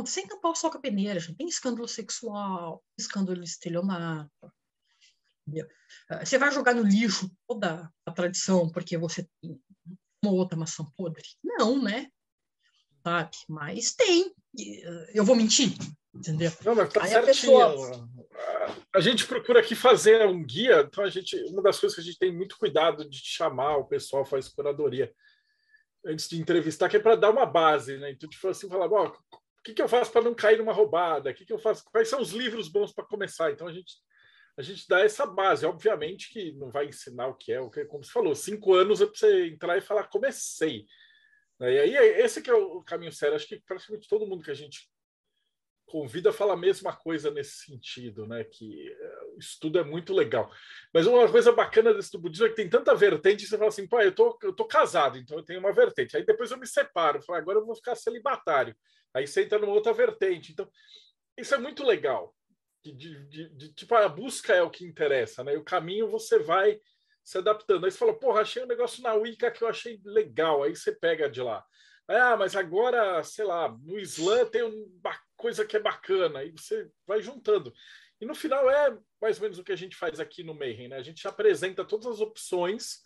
sem 0.06 0.26
tampar 0.26 0.52
o 0.52 0.54
sol 0.54 0.70
com 0.70 0.78
a 0.78 0.80
peneira, 0.80 1.20
gente. 1.20 1.36
tem 1.36 1.46
escândalo 1.46 1.86
sexual, 1.86 2.82
escândalo 2.98 3.40
de 3.42 3.48
estelionato. 3.48 4.52
Entendeu? 5.46 5.68
Você 6.20 6.38
vai 6.38 6.52
jogar 6.52 6.74
no 6.74 6.82
lixo 6.82 7.30
toda 7.46 7.90
a 8.06 8.12
tradição 8.12 8.70
porque 8.70 8.96
você 8.96 9.28
tem 9.40 9.60
uma 10.24 10.32
outra 10.32 10.56
maçã 10.56 10.84
podre? 10.96 11.24
Não, 11.42 11.82
né? 11.82 12.09
Sabe? 13.02 13.36
Mas 13.48 13.94
tem. 13.94 14.32
Eu 15.12 15.24
vou 15.24 15.34
mentir, 15.34 15.74
entendeu? 16.14 16.52
Não, 16.64 16.74
mas 16.74 16.92
tá 16.92 17.02
Aí 17.02 17.10
certinho. 17.10 17.60
A, 17.60 17.70
pessoa... 17.70 18.09
a 18.94 19.00
gente 19.00 19.26
procura 19.26 19.60
aqui 19.60 19.74
fazer 19.74 20.24
um 20.26 20.44
guia, 20.44 20.82
então 20.88 21.02
a 21.02 21.10
gente, 21.10 21.36
uma 21.50 21.60
das 21.60 21.78
coisas 21.80 21.96
que 21.96 22.00
a 22.00 22.04
gente 22.04 22.18
tem 22.18 22.32
muito 22.32 22.56
cuidado 22.56 23.09
de 23.09 23.18
chamar 23.18 23.78
o 23.78 23.86
pessoal 23.86 24.24
faz 24.24 24.48
curadoria 24.48 25.12
antes 26.05 26.29
de 26.29 26.41
entrevistar, 26.41 26.89
que 26.89 26.97
é 26.97 27.01
para 27.01 27.16
dar 27.16 27.31
uma 27.31 27.47
base, 27.47 27.97
né? 27.99 28.11
Então, 28.11 28.29
tipo 28.29 28.49
assim, 28.49 28.69
falar, 28.69 28.91
ó, 28.91 29.09
o 29.09 29.62
que, 29.62 29.74
que 29.74 29.83
eu 29.83 29.89
faço 29.89 30.11
para 30.11 30.23
não 30.23 30.35
cair 30.35 30.59
numa 30.59 30.73
roubada? 30.73 31.31
O 31.31 31.35
que, 31.35 31.45
que 31.45 31.53
eu 31.53 31.59
faço? 31.59 31.85
Quais 31.85 32.09
são 32.09 32.20
os 32.20 32.33
livros 32.33 32.69
bons 32.69 32.93
para 32.93 33.05
começar? 33.05 33.51
Então 33.53 33.69
a 33.69 33.73
gente 33.73 33.95
a 34.57 34.62
gente 34.62 34.87
dá 34.87 35.01
essa 35.01 35.24
base. 35.24 35.65
Obviamente 35.65 36.31
que 36.31 36.53
não 36.53 36.70
vai 36.70 36.87
ensinar 36.87 37.29
o 37.29 37.35
que 37.35 37.53
é, 37.53 37.61
o 37.61 37.70
que, 37.70 37.85
como 37.85 38.05
você 38.05 38.11
falou, 38.11 38.35
cinco 38.35 38.74
anos 38.74 39.01
é 39.01 39.07
para 39.07 39.15
você 39.15 39.47
entrar 39.47 39.79
e 39.79 39.81
falar, 39.81 40.09
comecei. 40.09 40.85
Né? 41.59 41.74
E 41.74 41.79
aí, 41.79 41.95
esse 42.20 42.43
que 42.43 42.51
é 42.51 42.55
o 42.55 42.83
caminho 42.83 43.12
sério. 43.12 43.35
Acho 43.35 43.47
que 43.47 43.61
praticamente 43.61 44.09
todo 44.09 44.27
mundo 44.27 44.45
que 44.45 44.51
a 44.51 44.55
gente 44.55 44.91
convida 45.93 46.32
fala 46.32 46.55
a 46.55 46.56
mesma 46.56 46.97
coisa 46.97 47.31
nesse 47.31 47.66
sentido, 47.66 48.27
né? 48.27 48.43
Que 48.44 48.90
é, 48.90 49.24
o 49.36 49.39
estudo 49.39 49.78
é 49.78 49.85
muito 49.85 50.14
legal. 50.14 50.51
Mas 50.93 51.06
uma 51.06 51.31
coisa 51.31 51.52
bacana 51.52 51.93
desse 51.93 52.10
do 52.10 52.19
budismo 52.19 52.47
é 52.47 52.48
que 52.48 52.56
tem 52.56 52.69
tanta 52.69 52.94
vertente, 52.94 53.47
você 53.47 53.59
fala 53.59 53.69
assim, 53.69 53.86
pô, 53.86 54.01
eu 54.01 54.14
tô, 54.14 54.39
eu 54.43 54.55
tô 54.55 54.64
casado, 54.64 55.19
então 55.19 55.36
eu 55.36 55.44
tenho 55.44 55.60
uma 55.60 55.73
vertente. 55.73 56.16
Aí 56.16 56.24
depois 56.24 56.51
eu 56.51 56.56
me 56.56 56.66
separo, 56.66 57.20
falo, 57.20 57.39
agora 57.39 57.59
eu 57.59 57.66
vou 57.66 57.77
ficar 57.77 57.94
celibatário. 57.94 58.74
Aí 59.12 59.27
você 59.27 59.43
entra 59.43 59.59
numa 59.59 59.74
outra 59.74 59.93
vertente. 59.93 60.52
Então, 60.52 60.66
isso 61.36 61.55
é 61.55 61.59
muito 61.59 61.85
legal 61.85 62.35
de, 62.82 62.93
de, 63.28 63.48
de, 63.51 63.73
tipo, 63.74 63.94
a 63.94 64.09
busca 64.09 64.55
é 64.55 64.62
o 64.62 64.70
que 64.70 64.85
interessa, 64.85 65.44
né? 65.44 65.55
E 65.55 65.56
o 65.56 65.64
caminho 65.64 66.09
você 66.09 66.39
vai 66.39 66.81
se 67.23 67.39
adaptando. 67.39 67.85
Aí 67.85 67.93
você 67.93 67.98
fala, 67.98 68.19
porra, 68.19 68.40
achei 68.40 68.62
um 68.62 68.66
negócio 68.66 69.02
na 69.02 69.14
Wicca 69.14 69.51
que 69.51 69.62
eu 69.62 69.69
achei 69.69 70.01
legal. 70.05 70.62
Aí 70.62 70.74
você 70.74 70.90
pega 70.90 71.31
de 71.31 71.40
lá. 71.40 71.64
Ah, 72.09 72.37
mas 72.37 72.57
agora, 72.57 73.23
sei 73.23 73.45
lá, 73.45 73.69
no 73.83 73.99
Islã 73.99 74.45
tem 74.45 74.62
uma 74.62 75.19
coisa 75.37 75.65
que 75.65 75.77
é 75.77 75.81
bacana. 75.81 76.41
Aí 76.41 76.51
você 76.51 76.91
vai 77.07 77.23
juntando. 77.23 77.73
E 78.20 78.27
no 78.27 78.35
final 78.35 78.70
é 78.70 78.97
mais 79.20 79.37
ou 79.37 79.43
menos 79.43 79.59
o 79.59 79.65
que 79.65 79.73
a 79.73 79.77
gente 79.77 79.97
faz 79.97 80.20
aqui 80.20 80.43
no 80.43 80.55
Mayhem, 80.55 80.89
né? 80.89 80.97
A 80.97 81.03
gente 81.03 81.27
apresenta 81.27 81.85
todas 81.85 82.07
as 82.07 82.20
opções 82.20 83.01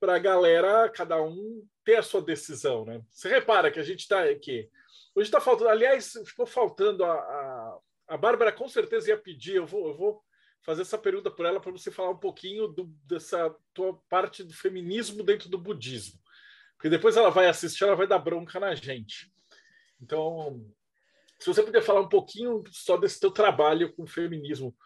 para 0.00 0.16
a 0.16 0.18
galera, 0.18 0.88
cada 0.88 1.22
um 1.22 1.64
ter 1.84 1.96
a 1.96 2.02
sua 2.02 2.20
decisão, 2.20 2.84
né? 2.84 3.00
Você 3.10 3.28
repara 3.28 3.70
que 3.70 3.78
a 3.78 3.84
gente 3.84 4.00
está 4.00 4.24
aqui. 4.24 4.68
Hoje 5.14 5.28
está 5.28 5.40
faltando, 5.40 5.68
aliás, 5.68 6.12
ficou 6.24 6.46
faltando 6.46 7.04
a, 7.04 7.12
a 7.12 7.78
a 8.12 8.16
Bárbara 8.18 8.52
com 8.52 8.68
certeza 8.68 9.08
ia 9.08 9.16
pedir, 9.16 9.54
eu 9.54 9.66
vou, 9.66 9.88
eu 9.88 9.96
vou 9.96 10.22
fazer 10.60 10.82
essa 10.82 10.98
pergunta 10.98 11.30
por 11.30 11.46
ela 11.46 11.58
para 11.58 11.72
você 11.72 11.90
falar 11.90 12.10
um 12.10 12.18
pouquinho 12.18 12.68
do, 12.68 12.84
dessa 13.06 13.54
tua 13.72 13.94
parte 14.08 14.44
do 14.44 14.52
feminismo 14.52 15.22
dentro 15.22 15.48
do 15.48 15.56
budismo. 15.56 16.20
Porque 16.82 16.90
depois 16.90 17.16
ela 17.16 17.30
vai 17.30 17.46
assistir, 17.46 17.84
ela 17.84 17.94
vai 17.94 18.08
dar 18.08 18.18
bronca 18.18 18.58
na 18.58 18.74
gente. 18.74 19.32
Então, 20.00 20.68
se 21.38 21.46
você 21.46 21.62
puder 21.62 21.80
falar 21.80 22.00
um 22.00 22.08
pouquinho 22.08 22.64
só 22.72 22.96
desse 22.96 23.20
teu 23.20 23.30
trabalho 23.30 23.94
com 23.94 24.02
o 24.02 24.08
feminismo. 24.08 24.76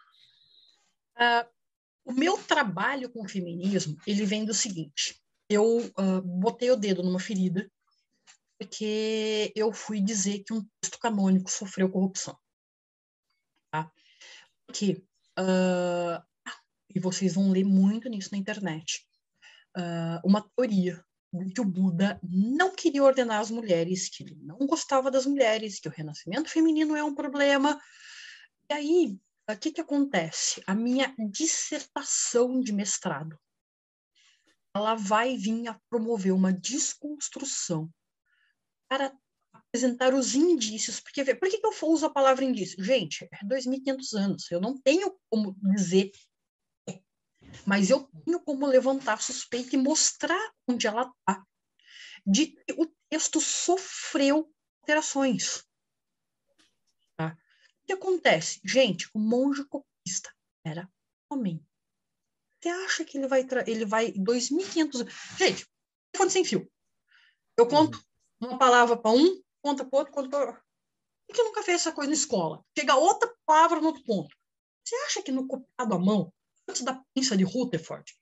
Uh, 1.17 1.49
o 2.05 2.13
meu 2.13 2.37
trabalho 2.37 3.09
com 3.09 3.23
o 3.23 3.27
feminismo, 3.27 3.97
ele 4.05 4.25
vem 4.25 4.45
do 4.45 4.53
seguinte. 4.53 5.19
Eu 5.49 5.79
uh, 5.79 6.21
botei 6.21 6.69
o 6.69 6.75
dedo 6.75 7.01
numa 7.01 7.19
ferida 7.19 7.67
porque 8.59 9.51
eu 9.55 9.73
fui 9.73 9.99
dizer 9.99 10.43
que 10.43 10.53
um 10.53 10.63
texto 10.79 10.99
canônico 10.99 11.49
sofreu 11.49 11.89
corrupção 11.89 12.37
que, 14.71 15.03
uh, 15.39 16.21
e 16.93 16.99
vocês 16.99 17.33
vão 17.33 17.49
ler 17.49 17.63
muito 17.63 18.07
nisso 18.07 18.29
na 18.31 18.37
internet, 18.37 19.07
uma 20.23 20.41
teoria 20.41 21.06
que 21.53 21.61
o 21.61 21.65
Buda 21.65 22.19
não 22.23 22.73
queria 22.75 23.03
ordenar 23.03 23.39
as 23.39 23.51
mulheres, 23.51 24.09
que 24.09 24.23
ele 24.23 24.37
não 24.41 24.57
gostava 24.67 25.11
das 25.11 25.25
mulheres, 25.25 25.79
que 25.79 25.87
o 25.87 25.91
renascimento 25.91 26.49
feminino 26.49 26.95
é 26.95 27.03
um 27.03 27.15
problema. 27.15 27.79
E 28.69 28.73
aí, 28.73 29.19
o 29.49 29.57
que, 29.57 29.71
que 29.71 29.81
acontece? 29.81 30.61
A 30.67 30.75
minha 30.75 31.15
dissertação 31.29 32.59
de 32.59 32.73
mestrado, 32.73 33.39
ela 34.75 34.95
vai 34.95 35.37
vir 35.37 35.67
a 35.67 35.79
promover 35.89 36.33
uma 36.33 36.53
desconstrução 36.53 37.89
para 38.89 39.13
apresentar 39.53 40.13
os 40.13 40.35
indícios, 40.35 40.99
porque 40.99 41.23
por 41.35 41.49
que, 41.49 41.59
que 41.59 41.65
eu 41.65 41.89
uso 41.89 42.05
a 42.05 42.09
palavra 42.09 42.45
indício? 42.45 42.83
Gente, 42.83 43.27
é 43.31 43.45
2.500 43.45 44.13
anos, 44.13 44.51
eu 44.51 44.61
não 44.61 44.77
tenho 44.77 45.17
como 45.29 45.55
dizer, 45.75 46.11
mas 47.65 47.89
eu 47.89 48.09
tenho 48.25 48.39
como 48.39 48.65
levantar 48.65 49.21
suspeita 49.21 49.75
e 49.75 49.79
mostrar 49.79 50.53
onde 50.67 50.87
ela 50.87 51.11
está, 51.19 51.45
de 52.25 52.47
que 52.47 52.73
o 52.73 52.85
texto 53.09 53.39
sofreu 53.39 54.51
alterações. 54.81 55.63
Tá? 57.17 57.33
O 57.33 57.85
que 57.85 57.93
acontece? 57.93 58.61
Gente, 58.63 59.09
o 59.13 59.19
monge 59.19 59.65
copista 59.65 60.33
era 60.65 60.89
homem. 61.29 61.65
Você 62.61 62.69
acha 62.69 63.05
que 63.05 63.17
ele 63.17 63.27
vai, 63.27 63.45
ele 63.67 63.85
vai 63.85 64.11
2.500 64.11 65.37
Gente, 65.37 65.67
telefone 66.11 66.31
sem 66.31 66.45
fio. 66.45 66.71
Eu 67.57 67.67
conto 67.67 68.01
uma 68.39 68.57
palavra 68.57 68.97
para 68.97 69.11
um, 69.11 69.41
conta 69.61 69.85
para 69.85 69.99
outro, 69.99 70.13
conta 70.13 70.29
para 70.29 70.53
Por 71.27 71.35
que 71.35 71.43
nunca 71.43 71.63
fez 71.63 71.81
essa 71.81 71.91
coisa 71.91 72.09
na 72.09 72.15
escola? 72.15 72.63
Chega 72.77 72.95
outra 72.95 73.33
palavra 73.45 73.79
no 73.79 73.87
outro 73.87 74.03
ponto. 74.03 74.35
Você 74.83 74.95
acha 75.07 75.21
que 75.21 75.31
no 75.31 75.47
copiado 75.47 75.95
à 75.95 75.99
mão, 75.99 76.33
antes 76.67 76.81
da 76.83 77.03
pinça 77.13 77.35
de 77.37 77.43
Rutherford, 77.43 78.13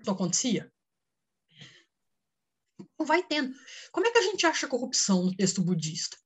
isso 0.00 0.10
acontecia? 0.10 0.72
Não 2.98 3.06
vai 3.06 3.22
tendo. 3.22 3.54
Como 3.92 4.06
é 4.06 4.10
que 4.10 4.18
a 4.18 4.22
gente 4.22 4.46
acha 4.46 4.68
corrupção 4.68 5.24
no 5.24 5.36
texto 5.36 5.62
budista? 5.62 6.16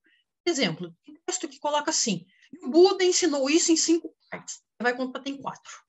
Exemplo, 0.45 0.95
tem 1.05 1.17
texto 1.27 1.49
que 1.49 1.59
coloca 1.59 1.91
assim: 1.91 2.27
o 2.63 2.71
Buda 2.71 3.05
ensinou 3.05 3.49
isso 3.49 3.73
em 3.73 3.77
cinco 3.77 4.15
partes. 4.31 4.63
Vai 4.81 4.97
contar, 4.97 5.21
tem 5.21 5.41
quatro. 5.41 5.83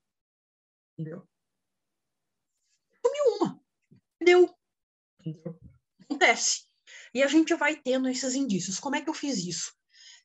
Entendeu? 0.93 1.27
Sumiu 3.05 3.37
uma. 3.37 3.63
Entendeu? 4.15 4.55
Acontece. 6.03 6.65
E 7.13 7.23
a 7.23 7.27
gente 7.27 7.53
vai 7.55 7.75
tendo 7.75 8.07
esses 8.07 8.35
indícios. 8.35 8.79
Como 8.79 8.95
é 8.95 9.01
que 9.01 9.09
eu 9.09 9.13
fiz 9.13 9.37
isso? 9.37 9.73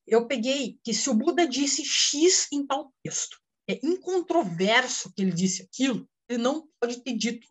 Eu 0.06 0.26
peguei 0.26 0.78
que 0.82 0.94
se 0.94 1.08
o 1.10 1.14
Buda 1.14 1.46
disse 1.46 1.84
X 1.84 2.48
em 2.52 2.66
tal 2.66 2.92
texto, 3.02 3.38
é 3.68 3.78
incontroverso 3.82 5.12
que 5.12 5.22
ele 5.22 5.32
disse 5.32 5.62
aquilo, 5.62 6.08
ele 6.28 6.42
não 6.42 6.68
pode 6.80 7.02
ter 7.02 7.16
dito 7.16 7.46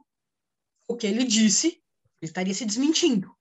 o 0.87 0.95
que 0.95 1.05
ele 1.05 1.23
disse, 1.23 1.67
ele 2.21 2.29
estaria 2.29 2.53
se 2.53 2.65
desmentindo. 2.65 3.35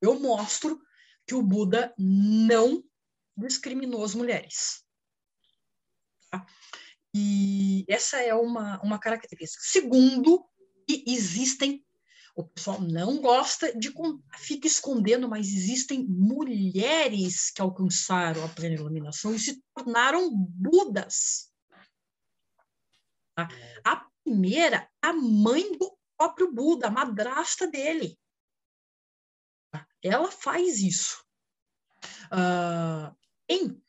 Eu 0.00 0.18
mostro 0.18 0.80
que 1.26 1.34
o 1.34 1.42
Buda 1.42 1.94
não 1.98 2.82
discriminou 3.36 4.04
as 4.04 4.14
mulheres. 4.14 4.84
Tá? 6.30 6.46
E 7.14 7.84
essa 7.88 8.18
é 8.18 8.34
uma, 8.34 8.80
uma 8.82 8.98
característica. 8.98 9.62
Segundo, 9.64 10.44
que 10.86 11.04
existem 11.06 11.84
o 12.36 12.42
pessoal 12.42 12.80
não 12.80 13.20
gosta 13.20 13.72
de 13.78 13.92
fica 14.38 14.66
escondendo, 14.66 15.28
mas 15.28 15.46
existem 15.46 16.04
mulheres 16.04 17.50
que 17.50 17.62
alcançaram 17.62 18.44
a 18.44 18.48
plena 18.48 18.74
iluminação 18.74 19.32
e 19.32 19.38
se 19.38 19.62
tornaram 19.72 20.34
Budas. 20.34 21.53
A 23.36 24.06
primeira, 24.22 24.88
a 25.02 25.12
mãe 25.12 25.76
do 25.76 25.96
próprio 26.16 26.52
Buda, 26.52 26.86
a 26.86 26.90
madrasta 26.90 27.66
dele. 27.66 28.18
Ela 30.02 30.30
faz 30.30 30.80
isso. 30.80 31.24
Uh, 32.26 33.14
em 33.48 33.80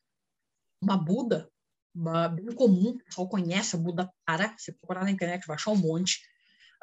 uma 0.82 0.98
Buda, 0.98 1.52
uma, 1.94 2.28
bem 2.28 2.54
comum, 2.54 2.90
o 2.90 2.98
pessoal 2.98 3.30
conhece 3.30 3.76
a 3.76 3.80
Buda 3.80 4.12
Tara, 4.26 4.56
você 4.58 4.72
procurar 4.72 5.04
na 5.04 5.12
internet 5.12 5.46
vai 5.46 5.56
achar 5.56 5.72
um 5.72 5.78
monte. 5.78 6.22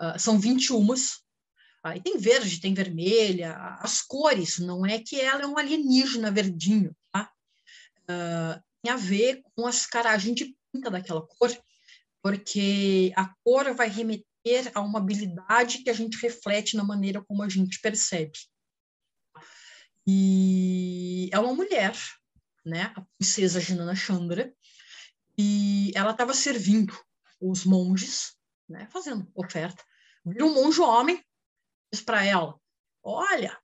Uh, 0.01 0.19
são 0.19 0.39
21 0.39 0.87
Aí 1.85 2.01
tem 2.01 2.17
verde, 2.17 2.61
tem 2.61 2.75
vermelha, 2.75 3.57
as 3.81 4.01
cores, 4.03 4.59
não 4.59 4.87
é 4.87 5.01
que 5.01 5.21
ela 5.21 5.43
é 5.43 5.47
um 5.47 5.59
alienígena 5.59 6.31
verdinho, 6.31 6.97
tá? 7.11 7.29
Uh, 8.05 8.63
tem 8.81 8.93
a 8.93 8.97
ver 8.97 9.43
com 9.57 9.67
as 9.67 9.85
caras, 9.85 10.13
a 10.13 10.19
gente 10.19 10.57
pinta 10.73 10.91
daquela 10.91 11.27
cor, 11.27 11.51
porque 12.23 13.13
a 13.17 13.35
cor 13.45 13.75
vai 13.75 13.89
remeter 13.89 14.71
a 14.75 14.81
uma 14.81 14.99
habilidade 14.99 15.79
que 15.83 15.91
a 15.91 15.93
gente 15.93 16.17
reflete 16.19 16.77
na 16.77 16.85
maneira 16.85 17.23
como 17.23 17.43
a 17.43 17.49
gente 17.49 17.81
percebe. 17.81 18.39
E 20.07 21.29
é 21.33 21.39
uma 21.39 21.55
mulher, 21.55 21.95
né, 22.65 22.93
a 22.97 23.05
princesa 23.19 23.61
Janana 23.61 23.95
Chandra, 23.95 24.55
e 25.37 25.93
ela 25.95 26.13
estava 26.13 26.35
servindo 26.35 26.97
os 27.41 27.65
monges, 27.65 28.37
né, 28.69 28.89
fazendo 28.93 29.31
oferta. 29.35 29.83
Viu 30.25 30.47
um 30.47 30.55
monge 30.55 30.81
homem, 30.81 31.23
para 32.01 32.25
ela: 32.25 32.59
Olha, 33.03 33.59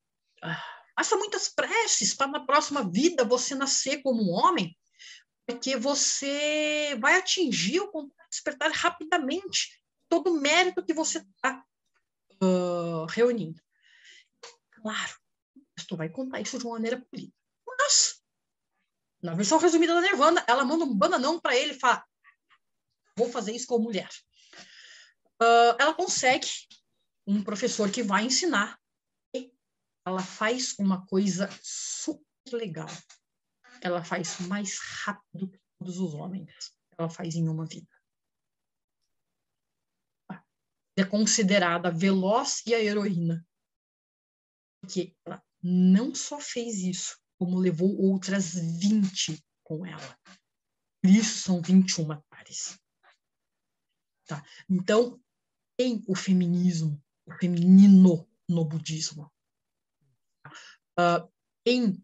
faça 0.97 1.17
muitas 1.17 1.49
preces 1.49 2.15
para 2.15 2.27
na 2.31 2.45
próxima 2.45 2.89
vida 2.89 3.25
você 3.25 3.55
nascer 3.55 4.03
como 4.03 4.23
um 4.23 4.35
homem, 4.35 4.77
porque 5.47 5.77
você 5.77 6.97
vai 7.01 7.17
atingir 7.17 7.81
o 7.81 8.11
despertar 8.31 8.71
rapidamente 8.73 9.83
todo 10.09 10.31
o 10.31 10.41
mérito 10.41 10.85
que 10.85 10.95
você 10.95 11.19
está 11.19 11.65
uh, 12.43 13.07
reunindo. 13.07 13.61
Claro, 14.73 15.17
tu 15.89 15.97
vai 15.97 16.09
contar 16.09 16.41
isso 16.41 16.59
de 16.59 16.65
uma 16.65 16.75
maneira 16.75 17.01
política. 17.01 17.37
Mas, 17.67 18.23
na 19.23 19.35
versão 19.35 19.59
resumida 19.59 19.95
da 19.95 20.01
Nirvana, 20.01 20.45
ela 20.47 20.65
manda 20.65 20.85
um 20.85 20.95
bananão 20.95 21.41
para 21.41 21.57
ele 21.57 21.73
e 21.73 21.81
fala: 21.81 22.05
Vou 23.17 23.31
fazer 23.31 23.53
isso 23.53 23.67
com 23.67 23.79
mulher. 23.79 24.09
Uh, 25.41 25.75
ela 25.79 25.95
consegue 25.95 26.47
um 27.27 27.43
professor 27.43 27.91
que 27.91 28.03
vai 28.03 28.25
ensinar. 28.25 28.79
E 29.35 29.53
ela 30.05 30.23
faz 30.23 30.75
uma 30.79 31.07
coisa 31.07 31.49
super 31.63 32.23
legal. 32.53 32.89
Ela 33.81 34.03
faz 34.03 34.41
mais 34.41 34.79
rápido 34.79 35.49
que 35.51 35.59
todos 35.79 35.99
os 35.99 36.15
homens. 36.15 36.73
Ela 36.97 37.09
faz 37.09 37.35
em 37.37 37.49
uma 37.49 37.67
vida. 37.67 37.98
É 40.99 41.05
considerada 41.05 41.93
veloz 41.93 42.63
e 42.67 42.75
a 42.75 42.83
heroína. 42.83 43.47
Porque 44.81 45.15
ela 45.25 45.41
não 45.63 46.13
só 46.13 46.41
fez 46.41 46.79
isso, 46.79 47.21
como 47.39 47.57
levou 47.57 47.97
outras 48.01 48.55
20 48.55 49.41
com 49.63 49.87
ela. 49.87 50.19
Por 51.01 51.11
isso 51.11 51.39
são 51.39 51.63
21 51.63 52.21
pares. 52.23 52.81
Tá? 54.27 54.45
Então, 54.69 55.23
tem 55.77 56.03
o 56.09 56.17
feminismo 56.17 57.01
feminino 57.39 58.29
no 58.49 58.65
budismo. 58.65 59.33
Uh, 60.99 61.31
tem 61.65 62.03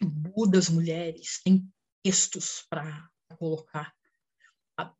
Budas 0.00 0.68
mulheres, 0.68 1.40
tem 1.42 1.72
textos 2.02 2.66
para 2.68 3.08
colocar, 3.38 3.94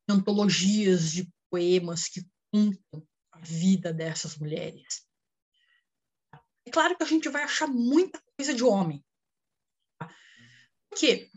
antologias 0.08 1.12
de 1.12 1.28
poemas 1.50 2.08
que 2.08 2.26
contam 2.52 3.06
a 3.36 3.40
vida 3.44 3.92
dessas 3.92 4.36
mulheres. 4.36 5.06
É 6.66 6.70
claro 6.70 6.96
que 6.96 7.02
a 7.02 7.06
gente 7.06 7.28
vai 7.28 7.42
achar 7.42 7.68
muita 7.68 8.20
coisa 8.36 8.52
de 8.52 8.64
homem. 8.64 9.04
Tá? 9.98 10.14
Porque, 10.90 11.30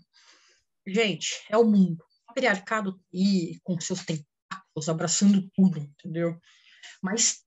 gente, 0.88 1.44
é 1.50 1.58
o 1.58 1.66
mundo. 1.66 2.04
O 2.24 2.28
patriarcado 2.28 3.00
e 3.14 3.60
com 3.64 3.80
seus 3.80 4.04
tentáculos 4.06 4.90
abraçando 4.90 5.50
tudo, 5.56 5.80
entendeu? 5.80 6.40
Mas 7.02 7.44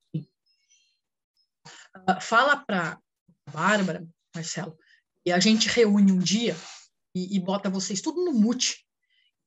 Uh, 1.96 2.20
fala 2.20 2.56
para 2.56 2.98
Bárbara, 3.52 4.06
Marcelo, 4.34 4.76
e 5.26 5.32
a 5.32 5.38
gente 5.38 5.68
reúne 5.68 6.10
um 6.10 6.18
dia 6.18 6.56
e, 7.14 7.36
e 7.36 7.40
bota 7.40 7.68
vocês 7.68 8.00
tudo 8.00 8.24
no 8.24 8.32
mute, 8.32 8.86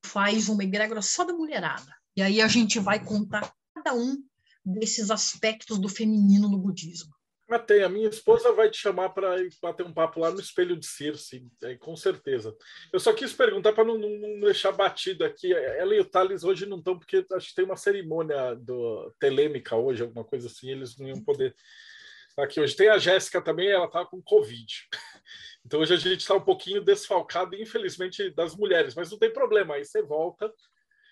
faz 0.06 0.48
uma 0.48 0.64
egrégora 0.64 1.02
só 1.02 1.24
da 1.24 1.34
mulherada. 1.34 1.92
E 2.16 2.22
aí 2.22 2.40
a 2.42 2.48
gente 2.48 2.80
vai 2.80 3.04
contar 3.04 3.54
cada 3.74 3.94
um 3.94 4.24
desses 4.66 5.12
aspectos 5.12 5.78
do 5.80 5.88
feminino 5.88 6.50
no 6.50 6.58
budismo. 6.58 7.14
Matei, 7.48 7.84
a 7.84 7.90
minha 7.90 8.10
esposa 8.10 8.52
vai 8.54 8.72
te 8.72 8.78
chamar 8.78 9.10
para 9.10 9.36
bater 9.62 9.86
um 9.86 9.94
papo 9.94 10.20
lá 10.20 10.32
no 10.32 10.40
Espelho 10.40 10.76
de 10.76 10.86
Circe, 10.88 11.48
é, 11.64 11.76
com 11.76 11.96
certeza. 11.96 12.56
Eu 12.92 13.00
só 13.00 13.14
quis 13.14 13.34
perguntar 13.34 13.74
para 13.74 13.84
não, 13.84 14.00
não, 14.00 14.10
não, 14.10 14.40
deixar 14.40 14.72
batido 14.72 15.24
aqui. 15.24 15.54
Ela 15.54 15.96
e 15.96 16.00
o 16.00 16.06
Thales 16.06 16.44
hoje 16.44 16.66
não 16.66 16.80
estão, 16.80 16.98
porque 16.98 17.24
acho 17.34 17.50
que 17.50 17.56
tem 17.56 17.66
uma 17.66 17.78
cerimônia 17.78 18.56
do 18.56 19.14
telêmica 19.20 19.76
hoje, 19.76 20.02
alguma 20.02 20.26
coisa 20.26 20.48
assim, 20.48 20.72
eles 20.72 20.98
não 20.98 21.08
iam 21.08 21.24
poder 21.24 21.56
aqui 22.36 22.60
hoje. 22.60 22.76
Tem 22.76 22.90
a 22.90 22.98
Jéssica 22.98 23.40
também, 23.40 23.70
ela 23.70 23.86
está 23.86 24.04
com 24.06 24.22
Covid. 24.22 24.66
Então 25.68 25.80
hoje 25.80 25.96
a 25.96 25.98
gente 25.98 26.20
está 26.20 26.36
um 26.36 26.46
pouquinho 26.46 26.80
desfalcado, 26.80 27.56
infelizmente, 27.56 28.30
das 28.36 28.56
mulheres, 28.56 28.94
mas 28.94 29.10
não 29.10 29.18
tem 29.18 29.34
problema, 29.34 29.74
aí 29.74 29.84
você 29.84 30.00
volta. 30.00 30.54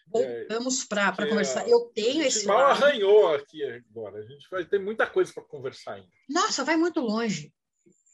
Voltamos 0.07 0.83
é, 0.83 0.87
para 0.87 1.29
conversar. 1.29 1.67
Eu 1.67 1.91
tenho 1.93 2.23
esse. 2.23 2.45
mal 2.45 2.57
lado. 2.57 2.83
arranhou 2.83 3.33
aqui 3.33 3.63
agora. 3.63 4.19
A 4.19 4.25
gente 4.25 4.47
vai 4.49 4.65
ter 4.65 4.79
muita 4.79 5.07
coisa 5.07 5.33
para 5.33 5.43
conversar 5.43 5.93
ainda. 5.93 6.09
Nossa, 6.29 6.63
vai 6.63 6.75
muito 6.75 6.99
longe. 6.99 7.53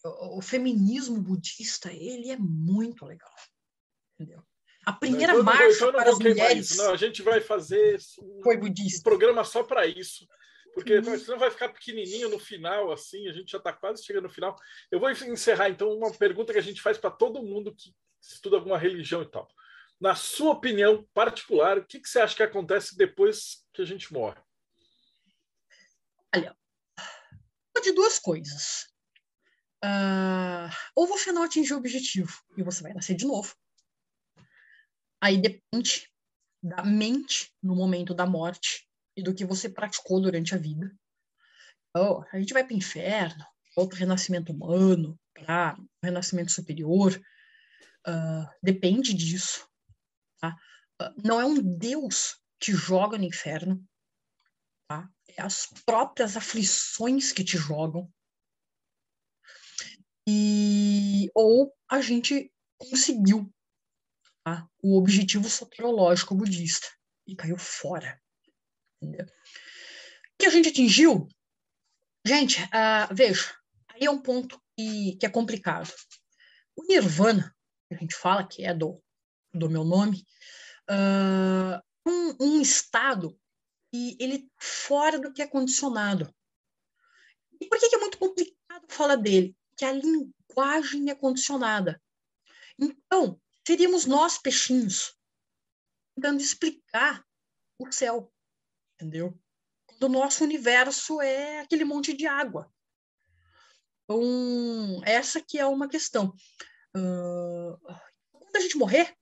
O, 0.03 0.38
o, 0.38 0.41
feminismo 0.41 1.22
budista, 1.22 1.91
ele 1.91 2.30
é 2.32 2.38
muito 2.38 3.06
legal. 3.06 3.34
Entendeu? 4.16 4.41
A 4.86 4.94
primeira 4.94 5.34
então, 5.34 5.44
marcha 5.44 5.76
então 5.76 5.91
para 5.91 6.10
as 6.10 6.20
mulheres. 6.20 6.78
Não, 6.78 6.94
a 6.94 6.98
gente 6.98 7.22
vai 7.22 7.41
fazer 7.41 7.99
um, 8.22 8.41
foi 8.41 8.56
budista. 8.56 8.99
um 8.99 9.03
programa 9.03 9.44
só 9.44 9.64
para 9.64 9.86
isso 9.86 10.26
porque 10.74 11.02
senão 11.18 11.38
vai 11.38 11.52
ficar 11.52 11.70
pequenininho 11.70 12.30
no 12.30 12.40
final, 12.40 12.91
assim, 12.91 13.28
a 13.28 13.34
gente 13.34 13.52
já 13.52 13.57
está 13.57 13.74
quase 13.74 14.03
chegando 14.03 14.24
no 14.24 14.30
final. 14.30 14.56
Eu 14.91 14.99
vou 14.99 15.10
encerrar, 15.10 15.70
então, 15.70 15.91
uma 15.91 16.11
pergunta 16.11 16.53
que 16.53 16.60
a 16.60 16.64
gente 16.64 16.82
faz 16.82 16.98
para 16.98 17.11
todo 17.11 17.44
mundo 17.44 17.74
que 17.76 17.94
estuda 18.22 18.57
alguma 18.57 18.78
religião 18.78 19.22
e 19.22 19.26
tal. 19.30 19.48
Na 19.99 20.15
sua 20.15 20.51
opinião 20.51 21.07
particular, 21.13 21.77
o 21.77 21.85
que, 21.85 21.99
que 21.99 22.07
você 22.07 22.19
acha 22.19 22.35
que 22.35 22.43
acontece 22.43 22.97
depois 22.97 23.65
que 23.73 23.81
a 23.81 23.85
gente 23.85 24.13
morre? 24.13 24.41
Olha, 26.34 26.55
de 27.81 27.91
duas 27.91 28.19
coisas. 28.19 28.88
Uh, 29.84 30.69
ou 30.95 31.07
você 31.07 31.31
não 31.31 31.43
atingiu 31.43 31.77
o 31.77 31.80
objetivo 31.80 32.34
e 32.57 32.63
você 32.63 32.84
vai 32.84 32.93
nascer 32.93 33.15
de 33.15 33.26
novo. 33.26 33.55
Aí 35.21 35.38
depende 35.38 36.09
da 36.61 36.84
mente 36.84 37.53
no 37.63 37.76
momento 37.76 38.13
da 38.13 38.26
morte 38.26 38.88
e 39.15 39.23
do 39.23 39.34
que 39.34 39.45
você 39.45 39.69
praticou 39.69 40.21
durante 40.21 40.53
a 40.53 40.57
vida. 40.57 40.93
Então, 41.89 42.23
a 42.31 42.39
gente 42.39 42.53
vai 42.53 42.63
para 42.63 42.73
o 42.73 42.77
inferno, 42.77 43.45
outro 43.76 43.97
renascimento 43.97 44.51
humano, 44.51 45.19
para 45.34 45.76
um 45.80 45.88
renascimento 46.03 46.51
superior, 46.51 47.19
uh, 48.07 48.49
depende 48.61 49.13
disso. 49.13 49.67
Tá? 50.40 50.56
Uh, 51.02 51.14
não 51.24 51.40
é 51.40 51.45
um 51.45 51.61
Deus 51.61 52.40
que 52.60 52.72
joga 52.74 53.18
no 53.18 53.24
inferno, 53.24 53.84
tá? 54.88 55.10
é 55.38 55.41
as 55.41 55.68
próprias 55.86 56.36
aflições 56.36 57.32
que 57.32 57.44
te 57.44 57.57
jogam. 57.57 58.11
E, 60.28 61.30
ou 61.34 61.74
a 61.90 62.02
gente 62.02 62.52
conseguiu 62.78 63.52
tá? 64.44 64.70
o 64.82 64.98
objetivo 64.98 65.49
soterológico 65.49 66.36
budista 66.36 66.88
e 67.26 67.36
caiu 67.36 67.57
fora. 67.57 68.22
Entendeu? 69.02 69.26
O 69.26 70.38
que 70.40 70.45
a 70.45 70.49
gente 70.49 70.70
atingiu? 70.70 71.28
Gente, 72.26 72.61
uh, 72.64 73.14
veja, 73.14 73.56
aí 73.90 74.06
é 74.06 74.11
um 74.11 74.22
ponto 74.22 74.61
que, 74.78 75.16
que 75.18 75.26
é 75.26 75.30
complicado. 75.30 75.91
O 76.76 76.84
Nirvana, 76.86 77.56
que 77.88 77.95
a 77.95 77.98
gente 77.98 78.16
fala 78.16 78.48
que 78.48 78.64
é 78.64 78.74
do, 78.74 79.02
do 79.53 79.69
meu 79.69 79.84
nome, 79.84 80.26
uh, 80.89 81.81
um, 82.07 82.35
um 82.39 82.61
estado 82.61 83.39
e 83.93 84.15
ele 84.19 84.49
fora 84.57 85.19
do 85.19 85.34
que 85.34 85.41
é 85.41 85.47
condicionado. 85.47 86.34
E 87.59 87.67
por 87.67 87.80
que, 87.80 87.89
que 87.89 87.95
é 87.95 87.99
muito 87.99 88.17
complicado 88.17 88.85
falar 88.88 89.15
dele? 89.15 89.55
Que 89.76 89.85
a 89.85 89.91
linguagem 89.91 91.09
é 91.09 91.15
condicionada. 91.15 92.01
Então, 92.77 93.39
seríamos 93.67 94.05
nós, 94.05 94.38
peixinhos, 94.38 95.15
tentando 96.15 96.41
explicar 96.41 97.26
o 97.77 97.91
céu, 97.91 98.31
entendeu? 98.95 99.38
Quando 99.85 100.03
o 100.03 100.09
nosso 100.09 100.43
universo 100.43 101.21
é 101.21 101.61
aquele 101.61 101.84
monte 101.84 102.13
de 102.13 102.26
água. 102.26 102.71
Então, 104.03 105.01
essa 105.03 105.41
que 105.41 105.59
é 105.59 105.65
uma 105.65 105.88
questão. 105.88 106.34
Uh, 106.95 107.77
quando 108.31 108.55
a 108.55 108.59
gente 108.59 108.77
morrer, 108.77 109.15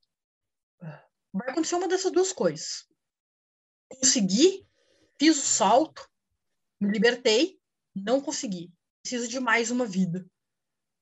vai 1.37 1.49
acontecer 1.49 1.75
uma 1.75 1.87
dessas 1.87 2.11
duas 2.11 2.33
coisas. 2.33 2.87
Consegui, 3.89 4.65
fiz 5.19 5.37
o 5.37 5.45
salto, 5.45 6.09
me 6.81 6.91
libertei, 6.91 7.59
não 7.95 8.21
consegui. 8.21 8.71
Preciso 9.01 9.27
de 9.27 9.39
mais 9.39 9.71
uma 9.71 9.85
vida 9.85 10.25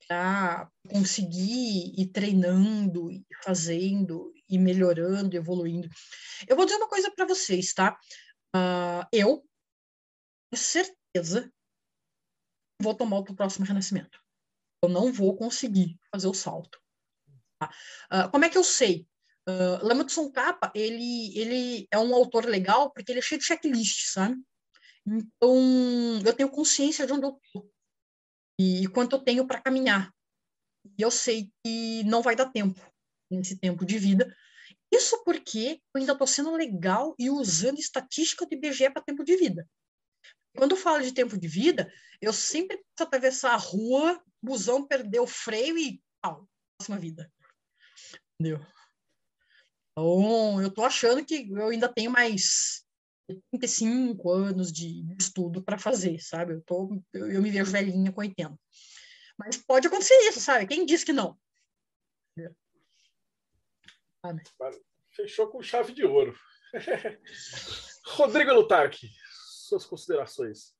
para 0.07 0.71
conseguir 0.87 1.99
ir 1.99 2.07
treinando, 2.11 3.09
fazendo, 3.43 4.31
e 4.49 4.57
melhorando, 4.57 5.35
evoluindo. 5.35 5.89
Eu 6.47 6.55
vou 6.55 6.65
dizer 6.65 6.77
uma 6.77 6.87
coisa 6.87 7.11
para 7.11 7.25
vocês, 7.25 7.73
tá? 7.73 7.99
Uh, 8.55 9.05
eu 9.11 9.43
tenho 10.51 10.61
certeza 10.61 11.51
vou 12.81 12.93
tomar 12.93 13.19
o 13.19 13.35
próximo 13.35 13.65
renascimento. 13.65 14.19
Eu 14.83 14.89
não 14.89 15.11
vou 15.11 15.35
conseguir 15.35 15.97
fazer 16.11 16.27
o 16.27 16.33
salto. 16.33 16.79
Tá? 17.59 17.69
Uh, 18.11 18.31
como 18.31 18.45
é 18.45 18.49
que 18.49 18.57
eu 18.57 18.63
sei? 18.63 19.07
Uh, 19.47 19.85
Lamudson 19.85 20.31
Capa, 20.31 20.71
ele, 20.73 21.37
ele 21.37 21.87
é 21.91 21.99
um 21.99 22.15
autor 22.15 22.45
legal 22.45 22.91
porque 22.91 23.11
ele 23.11 23.19
é 23.19 23.21
cheio 23.21 23.39
de 23.39 23.45
checklist, 23.45 24.07
sabe? 24.07 24.35
Então, 25.05 26.19
eu 26.25 26.33
tenho 26.33 26.49
consciência 26.49 27.05
de 27.05 27.13
onde 27.13 27.27
eu 27.27 27.39
tô 27.53 27.69
e 28.59 28.87
quanto 28.87 29.17
eu 29.17 29.23
tenho 29.23 29.45
para 29.45 29.61
caminhar. 29.61 30.11
E 30.97 31.01
eu 31.01 31.11
sei 31.11 31.51
que 31.63 32.03
não 32.05 32.21
vai 32.21 32.35
dar 32.35 32.51
tempo 32.51 32.79
nesse 33.29 33.57
tempo 33.57 33.85
de 33.85 33.97
vida. 33.97 34.35
Isso 34.91 35.23
porque 35.23 35.81
eu 35.93 35.99
ainda 35.99 36.13
estou 36.13 36.27
sendo 36.27 36.55
legal 36.55 37.15
e 37.19 37.29
usando 37.29 37.79
estatística 37.79 38.45
do 38.45 38.53
IBGE 38.53 38.89
para 38.91 39.03
tempo 39.03 39.23
de 39.23 39.35
vida. 39.35 39.67
Quando 40.55 40.71
eu 40.71 40.77
falo 40.77 41.03
de 41.03 41.13
tempo 41.13 41.37
de 41.37 41.47
vida, 41.47 41.91
eu 42.21 42.31
sempre 42.31 42.77
posso 42.77 43.07
atravessar 43.07 43.53
a 43.53 43.57
rua, 43.57 44.23
busão 44.41 44.87
perdeu 44.87 45.23
o 45.23 45.27
freio 45.27 45.77
e 45.77 46.01
pau, 46.21 46.47
próxima 46.77 46.97
vida. 46.97 47.31
Entendeu? 48.39 48.65
Então, 49.97 50.61
eu 50.61 50.67
estou 50.67 50.83
achando 50.83 51.23
que 51.25 51.49
eu 51.49 51.69
ainda 51.69 51.87
tenho 51.87 52.11
mais 52.11 52.85
35 53.51 54.29
anos 54.29 54.69
de 54.71 55.05
estudo 55.17 55.63
para 55.63 55.77
fazer, 55.77 56.19
sabe? 56.19 56.53
Eu, 56.53 56.61
tô, 56.63 57.01
eu, 57.13 57.31
eu, 57.31 57.41
me 57.41 57.49
vejo 57.49 57.71
velhinha 57.71 58.11
com 58.11 58.19
80. 58.19 58.53
Mas 59.37 59.55
pode 59.55 59.87
acontecer 59.87 60.13
isso, 60.27 60.41
sabe? 60.41 60.67
Quem 60.67 60.85
disse 60.85 61.05
que 61.05 61.13
não? 61.13 61.37
Fechou 65.11 65.47
com 65.47 65.63
chave 65.63 65.93
de 65.93 66.03
ouro. 66.03 66.37
Rodrigo 68.05 68.53
Lutarque, 68.53 69.09
suas 69.65 69.85
considerações. 69.85 70.75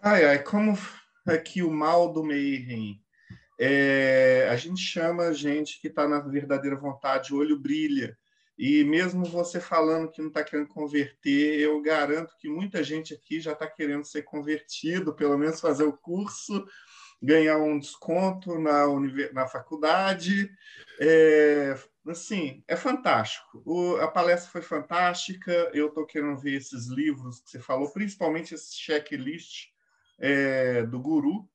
Ai, 0.00 0.24
ai, 0.24 0.44
como 0.44 0.74
aqui 1.26 1.60
o 1.60 1.72
mal 1.72 2.12
do 2.12 2.22
Mayhem. 2.22 3.02
É, 3.58 4.48
a 4.50 4.56
gente 4.56 4.80
chama 4.80 5.34
gente 5.34 5.80
que 5.80 5.88
está 5.88 6.06
na 6.06 6.20
verdadeira 6.20 6.76
vontade, 6.76 7.34
o 7.34 7.38
olho 7.38 7.58
brilha. 7.58 8.16
E 8.56 8.82
mesmo 8.84 9.24
você 9.24 9.60
falando 9.60 10.10
que 10.10 10.20
não 10.20 10.28
está 10.28 10.42
querendo 10.42 10.68
converter, 10.68 11.60
eu 11.60 11.80
garanto 11.80 12.36
que 12.38 12.48
muita 12.48 12.82
gente 12.82 13.14
aqui 13.14 13.40
já 13.40 13.52
está 13.52 13.68
querendo 13.68 14.04
ser 14.04 14.22
convertido, 14.22 15.14
pelo 15.14 15.38
menos 15.38 15.60
fazer 15.60 15.84
o 15.84 15.96
curso, 15.96 16.66
ganhar 17.22 17.58
um 17.58 17.78
desconto 17.78 18.58
na, 18.58 18.84
na 19.32 19.46
faculdade. 19.46 20.50
É, 21.00 21.76
assim, 22.08 22.62
é 22.66 22.74
fantástico. 22.74 23.62
O, 23.64 23.96
a 23.96 24.08
palestra 24.08 24.50
foi 24.50 24.62
fantástica. 24.62 25.52
Eu 25.72 25.88
estou 25.88 26.04
querendo 26.04 26.36
ver 26.36 26.54
esses 26.54 26.86
livros 26.86 27.40
que 27.40 27.50
você 27.50 27.60
falou, 27.60 27.92
principalmente 27.92 28.54
esse 28.54 28.74
checklist 28.74 29.66
é, 30.18 30.84
do 30.84 30.98
Guru. 31.00 31.48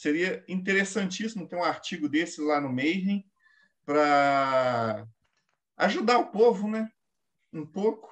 Seria 0.00 0.42
interessantíssimo 0.48 1.46
ter 1.46 1.56
um 1.56 1.62
artigo 1.62 2.08
desse 2.08 2.40
lá 2.40 2.58
no 2.58 2.72
Mayhem 2.72 3.30
para 3.84 5.06
ajudar 5.76 6.16
o 6.16 6.30
povo, 6.30 6.66
né? 6.66 6.90
Um 7.52 7.66
pouco. 7.66 8.08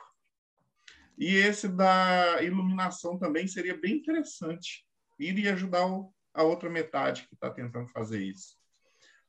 E 1.17 1.35
esse 1.35 1.67
da 1.67 2.43
iluminação 2.43 3.19
também 3.19 3.49
seria 3.49 3.75
bem 3.75 3.95
interessante. 3.97 4.87
Iria 5.19 5.55
ajudar 5.55 5.87
o, 5.87 6.15
a 6.35 6.43
outra 6.43 6.69
metade 6.69 7.27
que 7.27 7.33
está 7.33 7.51
tentando 7.51 7.89
fazer 7.89 8.23
isso. 8.23 8.59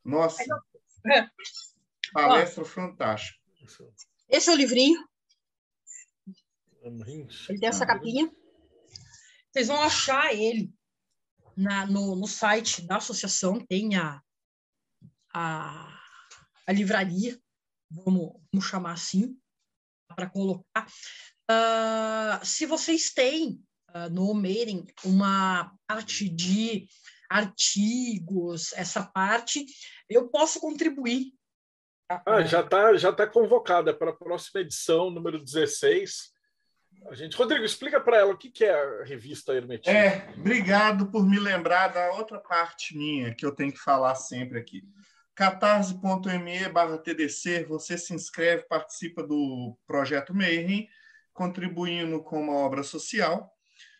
Nossa, 0.04 0.44
palestra 2.12 2.62
fantástica. 2.62 3.40
Esse 4.28 4.50
é 4.50 4.52
o 4.52 4.56
livrinho. 4.56 5.08
Ele 6.82 7.58
tem 7.58 7.70
essa 7.70 7.86
capinha. 7.86 8.30
Vocês 9.50 9.68
vão 9.68 9.80
achar 9.80 10.34
ele 10.34 10.70
na, 11.60 11.86
no, 11.86 12.16
no 12.16 12.26
site 12.26 12.86
da 12.86 12.96
associação, 12.96 13.64
tem 13.66 13.96
a, 13.96 14.20
a, 15.34 16.00
a 16.66 16.72
livraria, 16.72 17.38
vamos, 17.90 18.40
vamos 18.50 18.66
chamar 18.66 18.92
assim, 18.92 19.38
para 20.08 20.28
colocar. 20.28 20.86
Uh, 21.50 22.44
se 22.44 22.64
vocês 22.64 23.12
têm 23.12 23.62
uh, 23.90 24.08
no 24.10 24.32
Meirin 24.34 24.86
uma 25.04 25.72
parte 25.86 26.28
de 26.28 26.88
artigos, 27.28 28.72
essa 28.72 29.04
parte, 29.04 29.64
eu 30.08 30.28
posso 30.28 30.60
contribuir. 30.60 31.32
Ah, 32.08 32.42
já 32.42 32.60
está 32.60 32.96
já 32.96 33.12
tá 33.12 33.24
convocada 33.24 33.94
para 33.94 34.10
a 34.10 34.16
próxima 34.16 34.62
edição, 34.62 35.10
número 35.10 35.38
16. 35.38 36.32
A 37.08 37.14
gente, 37.14 37.36
Rodrigo, 37.36 37.64
explica 37.64 38.00
para 38.00 38.18
ela 38.18 38.32
o 38.32 38.36
que, 38.36 38.64
é 38.64 38.72
a 38.72 39.04
revista 39.04 39.52
Hermetismo. 39.52 39.96
É, 39.96 40.32
obrigado 40.36 41.10
por 41.10 41.26
me 41.26 41.38
lembrar 41.38 41.88
da 41.88 42.12
outra 42.12 42.38
parte 42.38 42.96
minha 42.96 43.34
que 43.34 43.44
eu 43.44 43.54
tenho 43.54 43.72
que 43.72 43.78
falar 43.78 44.14
sempre 44.14 44.58
aqui. 44.58 44.82
catarse.me 45.34 46.68
barra 46.68 46.98
TDC, 46.98 47.64
você 47.64 47.96
se 47.96 48.14
inscreve, 48.14 48.64
participa 48.68 49.22
do 49.22 49.76
projeto 49.86 50.34
Mayhem, 50.34 50.88
contribuindo 51.32 52.22
com 52.22 52.40
uma 52.40 52.54
obra 52.54 52.82
social. 52.82 53.52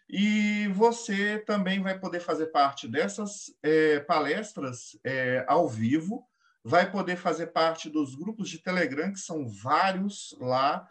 E 0.09 0.66
você 0.68 1.39
também 1.39 1.81
vai 1.81 1.98
poder 1.98 2.20
fazer 2.20 2.47
parte 2.47 2.89
dessas 2.89 3.55
é, 3.62 4.01
palestras 4.01 4.98
é, 5.05 5.44
ao 5.47 5.68
vivo, 5.68 6.27
vai 6.64 6.90
poder 6.90 7.16
fazer 7.16 7.48
parte 7.48 7.89
dos 7.89 8.14
grupos 8.14 8.51
de 8.51 8.59
Telegram, 8.59 9.12
que 9.12 9.20
são 9.20 9.48
vários 9.48 10.36
lá, 10.40 10.86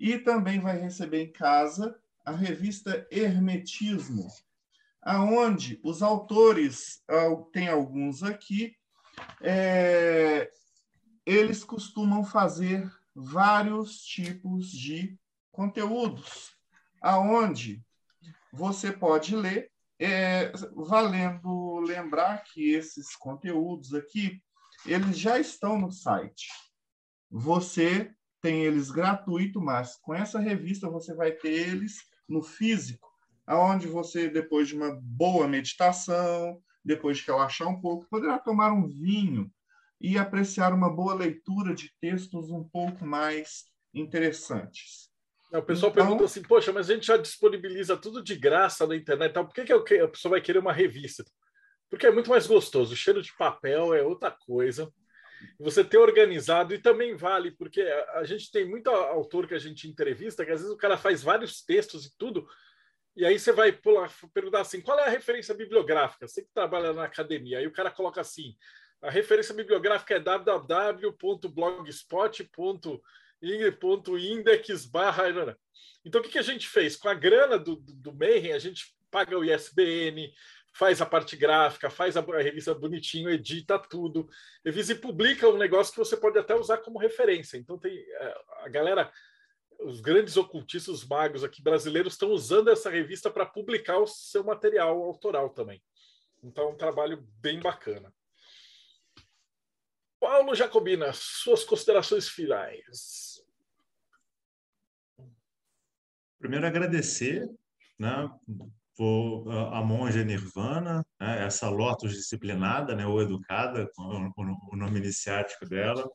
e 0.00 0.18
também 0.18 0.58
vai 0.58 0.78
receber 0.78 1.22
em 1.22 1.30
casa 1.30 1.94
a 2.24 2.32
revista 2.32 3.06
Hermetismo, 3.10 4.26
aonde 5.02 5.78
os 5.84 6.02
autores, 6.02 7.02
tem 7.52 7.68
alguns 7.68 8.22
aqui, 8.22 8.74
é, 9.42 10.50
eles 11.26 11.62
costumam 11.62 12.24
fazer 12.24 12.90
vários 13.14 14.02
tipos 14.02 14.70
de 14.70 15.18
conteúdos, 15.52 16.56
aonde 17.02 17.84
você 18.50 18.90
pode 18.90 19.36
ler, 19.36 19.70
é, 19.98 20.50
valendo 20.74 21.78
lembrar 21.80 22.42
que 22.44 22.70
esses 22.70 23.14
conteúdos 23.16 23.92
aqui, 23.92 24.42
eles 24.86 25.18
já 25.18 25.38
estão 25.38 25.78
no 25.78 25.92
site. 25.92 26.48
Você 27.30 28.14
tem 28.40 28.64
eles 28.64 28.90
gratuito, 28.90 29.60
mas 29.60 29.96
com 29.96 30.14
essa 30.14 30.38
revista 30.38 30.88
você 30.88 31.14
vai 31.14 31.32
ter 31.32 31.52
eles 31.52 31.98
no 32.28 32.42
físico, 32.42 33.08
aonde 33.46 33.86
você, 33.86 34.28
depois 34.28 34.68
de 34.68 34.76
uma 34.76 34.98
boa 35.02 35.46
meditação, 35.48 36.60
depois 36.84 37.18
de 37.18 37.26
relaxar 37.26 37.68
um 37.68 37.80
pouco, 37.80 38.08
poderá 38.08 38.38
tomar 38.38 38.72
um 38.72 38.88
vinho 38.88 39.50
e 40.00 40.16
apreciar 40.16 40.72
uma 40.72 40.88
boa 40.88 41.14
leitura 41.14 41.74
de 41.74 41.92
textos 42.00 42.50
um 42.50 42.64
pouco 42.64 43.04
mais 43.04 43.64
interessantes. 43.92 45.10
O 45.52 45.60
pessoal 45.62 45.90
então, 45.90 46.04
pergunta 46.04 46.24
assim, 46.24 46.42
poxa, 46.42 46.72
mas 46.72 46.88
a 46.88 46.94
gente 46.94 47.06
já 47.06 47.16
disponibiliza 47.16 47.96
tudo 47.96 48.22
de 48.22 48.36
graça 48.36 48.86
na 48.86 48.94
internet, 48.94 49.30
então 49.30 49.44
por 49.44 49.52
que, 49.52 49.64
que 49.64 49.98
a 49.98 50.08
pessoa 50.08 50.30
vai 50.30 50.40
querer 50.40 50.60
uma 50.60 50.72
revista? 50.72 51.24
Porque 51.90 52.06
é 52.06 52.12
muito 52.12 52.30
mais 52.30 52.46
gostoso, 52.46 52.94
o 52.94 52.96
cheiro 52.96 53.20
de 53.20 53.36
papel 53.36 53.92
é 53.92 54.02
outra 54.02 54.30
coisa. 54.30 54.90
Você 55.58 55.84
ter 55.84 55.98
organizado, 55.98 56.74
e 56.74 56.78
também 56.78 57.14
vale, 57.14 57.50
porque 57.50 57.82
a 58.14 58.24
gente 58.24 58.50
tem 58.50 58.64
muito 58.64 58.88
autor 58.90 59.46
que 59.46 59.54
a 59.54 59.58
gente 59.58 59.88
entrevista, 59.88 60.44
que 60.44 60.52
às 60.52 60.60
vezes 60.60 60.74
o 60.74 60.78
cara 60.78 60.96
faz 60.96 61.22
vários 61.22 61.62
textos 61.62 62.06
e 62.06 62.16
tudo, 62.16 62.48
e 63.16 63.24
aí 63.24 63.38
você 63.38 63.52
vai 63.52 63.72
pular, 63.72 64.10
perguntar 64.32 64.60
assim, 64.60 64.80
qual 64.80 64.98
é 64.98 65.06
a 65.06 65.10
referência 65.10 65.54
bibliográfica? 65.54 66.26
Você 66.26 66.42
que 66.42 66.48
trabalha 66.54 66.92
na 66.92 67.04
academia, 67.04 67.58
aí 67.58 67.66
o 67.66 67.72
cara 67.72 67.90
coloca 67.90 68.20
assim, 68.20 68.56
a 69.02 69.10
referência 69.10 69.54
bibliográfica 69.54 70.14
é 70.14 70.20
www.blogspot.com 70.20 73.00
index 73.42 74.86
barra. 74.86 75.56
Então, 76.04 76.20
o 76.20 76.24
que, 76.24 76.30
que 76.30 76.38
a 76.38 76.42
gente 76.42 76.68
fez? 76.68 76.96
Com 76.96 77.08
a 77.08 77.14
grana 77.14 77.58
do, 77.58 77.76
do, 77.76 77.92
do 77.94 78.14
Mayhem, 78.14 78.52
a 78.52 78.58
gente 78.58 78.94
paga 79.10 79.36
o 79.36 79.44
ISBN, 79.44 80.32
faz 80.80 81.02
a 81.02 81.04
parte 81.04 81.36
gráfica, 81.36 81.90
faz 81.90 82.16
a, 82.16 82.20
a 82.20 82.42
revista 82.42 82.74
bonitinho, 82.74 83.28
edita 83.28 83.78
tudo, 83.78 84.26
revisa 84.64 84.92
e 84.92 84.98
publica 84.98 85.46
um 85.46 85.58
negócio 85.58 85.92
que 85.92 85.98
você 85.98 86.16
pode 86.16 86.38
até 86.38 86.54
usar 86.54 86.78
como 86.78 86.98
referência. 86.98 87.58
Então 87.58 87.76
tem 87.76 87.94
é, 87.98 88.44
a 88.62 88.68
galera, 88.70 89.12
os 89.80 90.00
grandes 90.00 90.38
ocultistas, 90.38 90.94
os 90.94 91.06
magos 91.06 91.44
aqui 91.44 91.60
brasileiros 91.60 92.14
estão 92.14 92.30
usando 92.30 92.70
essa 92.70 92.88
revista 92.88 93.30
para 93.30 93.44
publicar 93.44 93.98
o 93.98 94.06
seu 94.06 94.42
material 94.42 95.02
autoral 95.02 95.50
também. 95.50 95.82
Então 96.42 96.64
é 96.64 96.68
um 96.68 96.76
trabalho 96.78 97.28
bem 97.42 97.60
bacana. 97.60 98.10
Paulo 100.18 100.54
Jacobina, 100.54 101.12
suas 101.12 101.62
considerações 101.62 102.26
finais. 102.26 103.44
Primeiro 106.38 106.66
agradecer, 106.66 107.50
né, 107.98 108.30
por 109.00 109.50
a 109.72 109.82
monja 109.82 110.22
Nirvana, 110.22 111.02
né, 111.18 111.46
essa 111.46 111.70
Lotus 111.70 112.12
disciplinada, 112.12 112.94
né, 112.94 113.06
ou 113.06 113.22
educada, 113.22 113.88
o, 113.96 114.74
o 114.74 114.76
nome 114.76 114.98
iniciático 114.98 115.64
dela. 115.64 116.06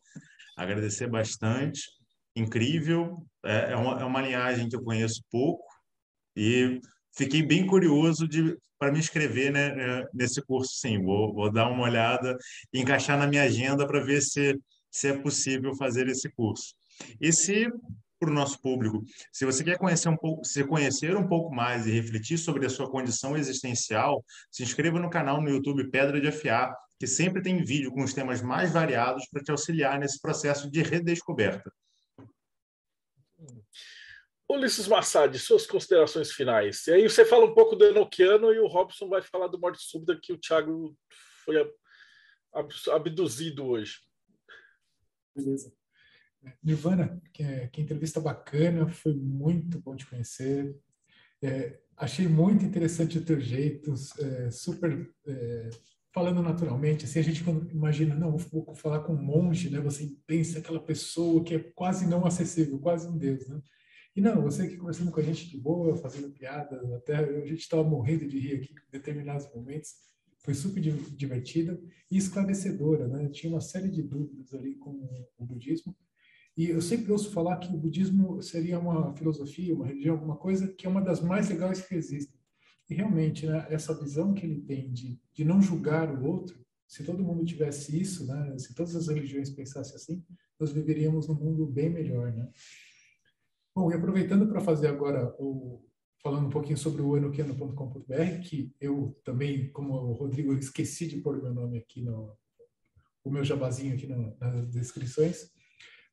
Agradecer 0.55 1.07
bastante, 1.07 1.81
incrível. 2.35 3.25
É, 3.43 3.71
é, 3.71 3.75
uma, 3.75 3.99
é 3.99 4.05
uma 4.05 4.21
linhagem 4.21 4.69
que 4.69 4.75
eu 4.75 4.83
conheço 4.83 5.23
pouco 5.31 5.65
e 6.37 6.79
fiquei 7.17 7.41
bem 7.41 7.65
curioso 7.65 8.27
de 8.27 8.55
para 8.77 8.91
me 8.91 8.99
inscrever 8.99 9.51
né, 9.51 9.69
é, 9.69 10.05
nesse 10.13 10.39
curso, 10.43 10.73
sim. 10.75 11.01
Vou, 11.01 11.33
vou 11.33 11.51
dar 11.51 11.67
uma 11.71 11.85
olhada 11.85 12.37
encaixar 12.71 13.17
na 13.17 13.25
minha 13.25 13.41
agenda 13.41 13.87
para 13.87 14.03
ver 14.03 14.21
se, 14.21 14.59
se 14.91 15.07
é 15.07 15.17
possível 15.17 15.75
fazer 15.75 16.07
esse 16.07 16.29
curso. 16.33 16.75
E 17.19 17.33
se 17.33 17.67
para 18.25 18.31
o 18.31 18.33
nosso 18.35 18.59
público. 18.59 19.03
Se 19.31 19.45
você 19.45 19.63
quer 19.63 19.77
conhecer 19.77 20.09
um 20.09 20.17
pouco, 20.17 20.43
se 20.43 20.63
conhecer 20.63 21.15
um 21.15 21.27
pouco 21.27 21.53
mais 21.53 21.85
e 21.85 21.91
refletir 21.91 22.37
sobre 22.37 22.65
a 22.65 22.69
sua 22.69 22.89
condição 22.89 23.37
existencial, 23.37 24.25
se 24.51 24.63
inscreva 24.63 24.99
no 24.99 25.09
canal 25.09 25.41
no 25.41 25.49
YouTube 25.49 25.89
Pedra 25.91 26.19
de 26.19 26.27
Afiar, 26.27 26.75
que 26.99 27.05
sempre 27.05 27.41
tem 27.41 27.63
vídeo 27.63 27.91
com 27.91 28.03
os 28.03 28.13
temas 28.13 28.41
mais 28.41 28.73
variados 28.73 29.27
para 29.29 29.43
te 29.43 29.51
auxiliar 29.51 29.99
nesse 29.99 30.19
processo 30.19 30.69
de 30.69 30.81
redescoberta. 30.81 31.71
Ulisses 34.49 34.87
Massad, 34.87 35.37
suas 35.37 35.67
considerações 35.67 36.31
finais. 36.31 36.87
E 36.87 36.93
aí 36.93 37.03
você 37.03 37.25
fala 37.25 37.45
um 37.45 37.53
pouco 37.53 37.75
do 37.75 37.85
Enochiano 37.85 38.51
e 38.51 38.59
o 38.59 38.67
Robson 38.67 39.07
vai 39.07 39.21
falar 39.21 39.47
do 39.47 39.59
Morte 39.59 39.83
Súbita 39.83 40.19
que 40.21 40.33
o 40.33 40.37
Thiago 40.37 40.95
foi 41.43 41.55
abduzido 42.91 43.67
hoje. 43.67 43.99
Beleza. 45.35 45.71
Nirvana, 46.63 47.21
que, 47.33 47.43
é, 47.43 47.67
que 47.67 47.81
entrevista 47.81 48.19
bacana, 48.19 48.87
foi 48.87 49.13
muito 49.13 49.79
bom 49.79 49.95
te 49.95 50.05
conhecer. 50.05 50.75
É, 51.41 51.79
achei 51.97 52.27
muito 52.27 52.65
interessante 52.65 53.17
o 53.17 53.25
teu 53.25 53.39
jeito, 53.39 53.93
é, 54.19 54.49
super 54.51 55.09
é, 55.27 55.69
falando 56.13 56.41
naturalmente. 56.41 57.05
Assim, 57.05 57.19
a 57.19 57.23
gente 57.23 57.43
imagina, 57.71 58.15
não, 58.15 58.37
vou 58.37 58.73
falar 58.75 59.01
com 59.01 59.13
um 59.13 59.21
monge, 59.21 59.69
né? 59.69 59.79
Você 59.81 60.15
pensa 60.25 60.59
aquela 60.59 60.79
pessoa 60.79 61.43
que 61.43 61.55
é 61.55 61.59
quase 61.59 62.07
não 62.07 62.25
acessível, 62.25 62.79
quase 62.79 63.07
um 63.07 63.17
deus, 63.17 63.47
né? 63.47 63.61
E 64.15 64.21
não, 64.21 64.41
você 64.41 64.63
aqui 64.63 64.77
conversando 64.77 65.11
com 65.11 65.19
a 65.19 65.23
gente 65.23 65.49
de 65.49 65.57
boa, 65.57 65.97
fazendo 65.97 66.31
piadas, 66.31 66.89
até 66.93 67.17
a 67.17 67.45
gente 67.45 67.59
estava 67.59 67.83
morrendo 67.83 68.25
de 68.25 68.39
rir 68.39 68.55
aqui 68.55 68.71
em 68.71 68.91
determinados 68.91 69.53
momentos. 69.53 69.93
Foi 70.39 70.53
super 70.53 70.79
divertida 70.81 71.77
e 72.09 72.17
esclarecedora, 72.17 73.09
né? 73.09 73.27
Tinha 73.29 73.51
uma 73.51 73.59
série 73.59 73.89
de 73.89 74.01
dúvidas 74.01 74.53
ali 74.53 74.75
com 74.75 74.91
o 75.37 75.45
budismo 75.45 75.93
e 76.57 76.69
eu 76.69 76.81
sempre 76.81 77.11
ouço 77.11 77.31
falar 77.31 77.57
que 77.57 77.73
o 77.73 77.77
budismo 77.77 78.41
seria 78.41 78.79
uma 78.79 79.13
filosofia, 79.15 79.75
uma 79.75 79.87
religião, 79.87 80.15
alguma 80.15 80.37
coisa 80.37 80.67
que 80.67 80.85
é 80.85 80.89
uma 80.89 81.01
das 81.01 81.21
mais 81.21 81.49
legais 81.49 81.81
que 81.81 81.95
existem. 81.95 82.39
E 82.89 82.95
realmente, 82.95 83.45
né, 83.45 83.65
essa 83.69 83.93
visão 83.99 84.33
que 84.33 84.45
ele 84.45 84.61
tem 84.61 84.91
de, 84.91 85.19
de 85.33 85.43
não 85.43 85.61
julgar 85.61 86.09
o 86.09 86.23
outro, 86.25 86.57
se 86.87 87.03
todo 87.03 87.23
mundo 87.23 87.43
tivesse 87.43 87.99
isso, 87.99 88.25
né, 88.27 88.57
se 88.57 88.73
todas 88.73 88.95
as 88.95 89.07
religiões 89.07 89.49
pensassem 89.49 89.95
assim, 89.95 90.23
nós 90.59 90.71
viveríamos 90.71 91.27
num 91.27 91.35
mundo 91.35 91.65
bem 91.65 91.89
melhor, 91.89 92.31
né? 92.31 92.49
Bom, 93.75 93.91
e 93.91 93.93
aproveitando 93.93 94.47
para 94.47 94.61
fazer 94.61 94.87
agora 94.87 95.35
o 95.37 95.83
falando 96.23 96.47
um 96.47 96.49
pouquinho 96.49 96.77
sobre 96.77 97.03
o 97.03 97.15
enoquiano.com.br, 97.15 98.39
que 98.41 98.73
eu 98.81 99.15
também, 99.23 99.71
como 99.71 99.93
o 99.93 100.13
Rodrigo, 100.13 100.53
esqueci 100.57 101.07
de 101.07 101.17
pôr 101.17 101.39
meu 101.39 101.53
nome 101.53 101.77
aqui 101.77 102.01
no 102.01 102.35
o 103.23 103.29
meu 103.29 103.43
jabazinho 103.43 103.95
aqui 103.95 104.07
no, 104.07 104.35
nas 104.39 104.67
descrições. 104.67 105.51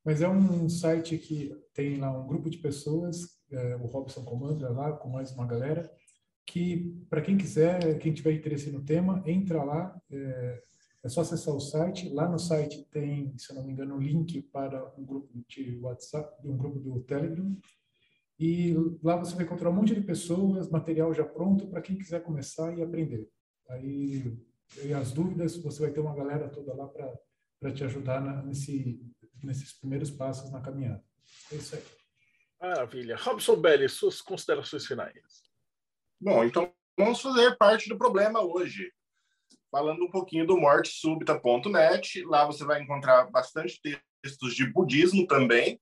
Mas 0.04 0.20
é 0.20 0.28
um 0.28 0.68
site 0.68 1.16
que 1.16 1.54
tem 1.72 1.96
lá 1.96 2.10
um 2.10 2.26
grupo 2.26 2.50
de 2.50 2.58
pessoas, 2.58 3.38
é, 3.50 3.76
o 3.76 3.86
Robson 3.86 4.24
comanda 4.24 4.68
lá 4.68 4.92
com 4.92 5.08
mais 5.08 5.30
uma 5.32 5.46
galera, 5.46 5.90
que 6.44 7.04
para 7.08 7.22
quem 7.22 7.36
quiser, 7.36 7.98
quem 7.98 8.12
tiver 8.12 8.32
interesse 8.32 8.70
no 8.70 8.84
tema, 8.84 9.22
entra 9.26 9.62
lá, 9.62 9.96
é, 10.10 10.62
é, 11.04 11.08
só 11.08 11.20
acessar 11.20 11.54
o 11.54 11.60
site. 11.60 12.08
Lá 12.08 12.28
no 12.28 12.38
site 12.38 12.84
tem, 12.90 13.32
se 13.38 13.52
eu 13.52 13.56
não 13.56 13.64
me 13.64 13.72
engano, 13.72 13.94
um 13.94 14.00
link 14.00 14.42
para 14.42 14.92
um 14.98 15.04
grupo 15.04 15.28
de 15.48 15.78
WhatsApp, 15.78 16.36
um 16.44 16.56
grupo 16.56 16.80
do 16.80 17.00
Telegram. 17.02 17.56
E 18.40 18.74
lá 19.02 19.16
você 19.16 19.36
vai 19.36 19.44
encontrar 19.44 19.70
um 19.70 19.74
monte 19.74 19.94
de 19.94 20.00
pessoas, 20.00 20.68
material 20.68 21.14
já 21.14 21.24
pronto 21.24 21.68
para 21.68 21.80
quem 21.80 21.96
quiser 21.96 22.22
começar 22.24 22.76
e 22.76 22.82
aprender. 22.82 23.28
Aí, 23.68 24.36
e 24.84 24.92
as 24.92 25.12
dúvidas, 25.12 25.56
você 25.56 25.82
vai 25.82 25.92
ter 25.92 26.00
uma 26.00 26.14
galera 26.14 26.48
toda 26.48 26.74
lá 26.74 26.88
para 26.88 27.72
te 27.72 27.84
ajudar 27.84 28.20
na, 28.20 28.42
nesse 28.42 29.00
nesses 29.43 29.73
primeiros 29.73 30.10
passos 30.10 30.51
na 30.51 30.60
caminhada. 30.60 31.05
É 31.51 31.56
isso 31.56 31.74
aí. 31.74 31.85
Maravilha. 32.60 33.16
Robson 33.16 33.56
Belli, 33.56 33.89
suas 33.89 34.20
considerações 34.20 34.86
finais. 34.86 35.43
Bom, 36.20 36.44
então 36.44 36.73
vamos 36.97 37.20
fazer 37.20 37.56
parte 37.56 37.89
do 37.89 37.98
problema 37.98 38.40
hoje. 38.40 38.93
Falando 39.70 40.05
um 40.05 40.10
pouquinho 40.10 40.47
do 40.47 40.56
mortesúbita.net. 40.56 42.23
Lá 42.24 42.47
você 42.47 42.64
vai 42.64 42.81
encontrar 42.81 43.31
bastante 43.31 43.81
textos 44.23 44.55
de 44.55 44.70
budismo 44.70 45.27
também. 45.27 45.81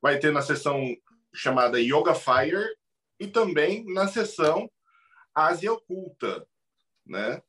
Vai 0.00 0.18
ter 0.18 0.32
na 0.32 0.42
seção 0.42 0.94
chamada 1.34 1.80
Yoga 1.80 2.14
Fire 2.14 2.76
e 3.18 3.26
também 3.26 3.84
na 3.92 4.06
seção 4.06 4.70
Ásia 5.34 5.72
Oculta, 5.72 6.46
né? 7.04 7.42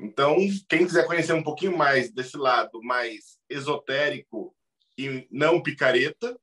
Então, 0.00 0.36
quem 0.68 0.86
quiser 0.86 1.06
conhecer 1.06 1.32
um 1.32 1.42
pouquinho 1.42 1.76
mais 1.76 2.12
desse 2.12 2.36
lado 2.36 2.82
mais 2.82 3.38
esotérico 3.48 4.53
e 4.96 5.26
não 5.30 5.62
picareta, 5.62 6.38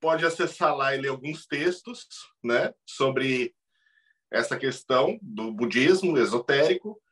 pode 0.00 0.24
acessar 0.24 0.76
lá 0.76 0.94
e 0.94 1.00
ler 1.00 1.08
alguns 1.08 1.44
textos 1.46 2.06
né, 2.42 2.72
sobre 2.86 3.54
essa 4.30 4.56
questão 4.56 5.18
do 5.22 5.52
budismo 5.52 6.16
esotérico 6.18 7.02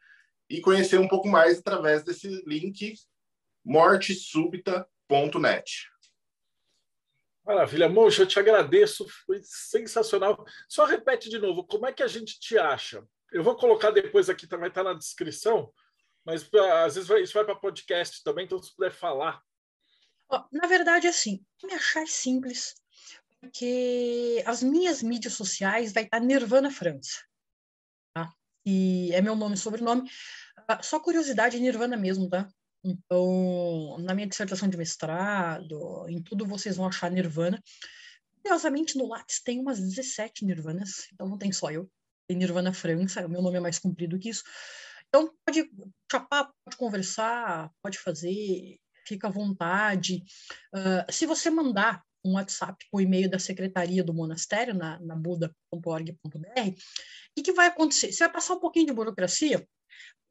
e 0.48 0.61
conhecer 0.61 1.01
um 1.01 1.09
pouco 1.09 1.27
mais 1.28 1.59
através 1.59 2.05
desse 2.05 2.28
link 2.47 2.94
mortesúbita.net. 3.65 5.90
Maravilha, 7.44 7.89
Monja, 7.89 8.23
eu 8.23 8.27
te 8.27 8.39
agradeço, 8.39 9.07
foi 9.24 9.40
sensacional. 9.43 10.44
Só 10.69 10.85
repete 10.85 11.31
de 11.31 11.39
novo, 11.39 11.65
como 11.65 11.86
é 11.86 11.93
que 11.93 12.03
a 12.03 12.09
gente 12.09 12.40
te 12.40 12.59
acha? 12.59 13.07
Eu 13.32 13.43
vou 13.43 13.57
colocar 13.57 13.90
depois 13.90 14.28
aqui, 14.28 14.47
vai 14.47 14.69
estar 14.69 14.82
na 14.82 14.93
descrição, 14.94 15.73
mas 16.24 16.48
às 16.85 16.97
vezes 16.97 17.09
isso 17.09 17.35
vai 17.35 17.44
para 17.44 17.55
podcast 17.55 18.23
também, 18.24 18.44
então 18.44 18.61
se 18.61 18.74
puder 18.74 18.93
falar 18.93 19.40
na 20.53 20.66
verdade, 20.66 21.07
assim, 21.07 21.44
me 21.62 21.74
achar 21.74 22.07
simples, 22.07 22.74
porque 23.40 24.43
as 24.47 24.62
minhas 24.62 25.03
mídias 25.03 25.35
sociais 25.35 25.93
vai 25.93 26.05
estar 26.05 26.20
Nirvana 26.20 26.70
França. 26.70 27.23
Tá? 28.15 28.32
E 28.65 29.12
é 29.12 29.20
meu 29.20 29.36
nome 29.36 29.55
e 29.55 29.59
sobrenome. 29.59 30.09
Ah, 30.69 30.82
só 30.82 30.98
curiosidade, 30.98 31.61
Nirvana 31.61 31.97
mesmo, 31.97 32.28
tá? 32.28 32.48
Então, 32.82 33.98
na 34.01 34.15
minha 34.15 34.27
dissertação 34.27 34.69
de 34.69 34.77
mestrado, 34.77 36.07
em 36.09 36.23
tudo 36.23 36.47
vocês 36.47 36.77
vão 36.77 36.86
achar 36.86 37.11
Nirvana. 37.11 37.62
Curiosamente, 38.43 38.97
no 38.97 39.09
Lattes 39.09 39.43
tem 39.43 39.61
umas 39.61 39.81
17 39.81 40.44
Nirvanas, 40.44 41.09
então 41.12 41.28
não 41.28 41.39
tem 41.39 41.53
só 41.53 41.70
eu. 41.70 41.90
Tem 42.28 42.36
Nirvana 42.36 42.73
França, 42.73 43.27
o 43.27 43.28
meu 43.28 43.43
nome 43.43 43.57
é 43.59 43.61
mais 43.61 43.78
comprido 43.78 44.19
que 44.19 44.31
isso. 44.31 44.44
Então, 45.09 45.32
pode 45.44 45.70
chapar, 46.11 46.53
pode 46.65 46.77
conversar, 46.77 47.70
pode 47.82 47.98
fazer 47.98 48.78
fica 49.07 49.28
à 49.28 49.31
vontade. 49.31 50.24
Uh, 50.74 51.12
se 51.12 51.27
você 51.27 51.51
mandar 51.51 52.03
um 52.24 52.35
WhatsApp 52.35 52.85
o 52.93 53.01
e-mail 53.01 53.31
da 53.31 53.39
secretaria 53.39 54.03
do 54.03 54.12
monastério, 54.12 54.74
na, 54.74 54.99
na 55.01 55.15
buda.org.br, 55.15 56.16
o 57.39 57.43
que 57.43 57.53
vai 57.53 57.69
acontecer? 57.69 58.12
Você 58.12 58.24
vai 58.24 58.33
passar 58.33 58.55
um 58.55 58.61
pouquinho 58.61 58.87
de 58.87 58.93
burocracia, 58.93 59.66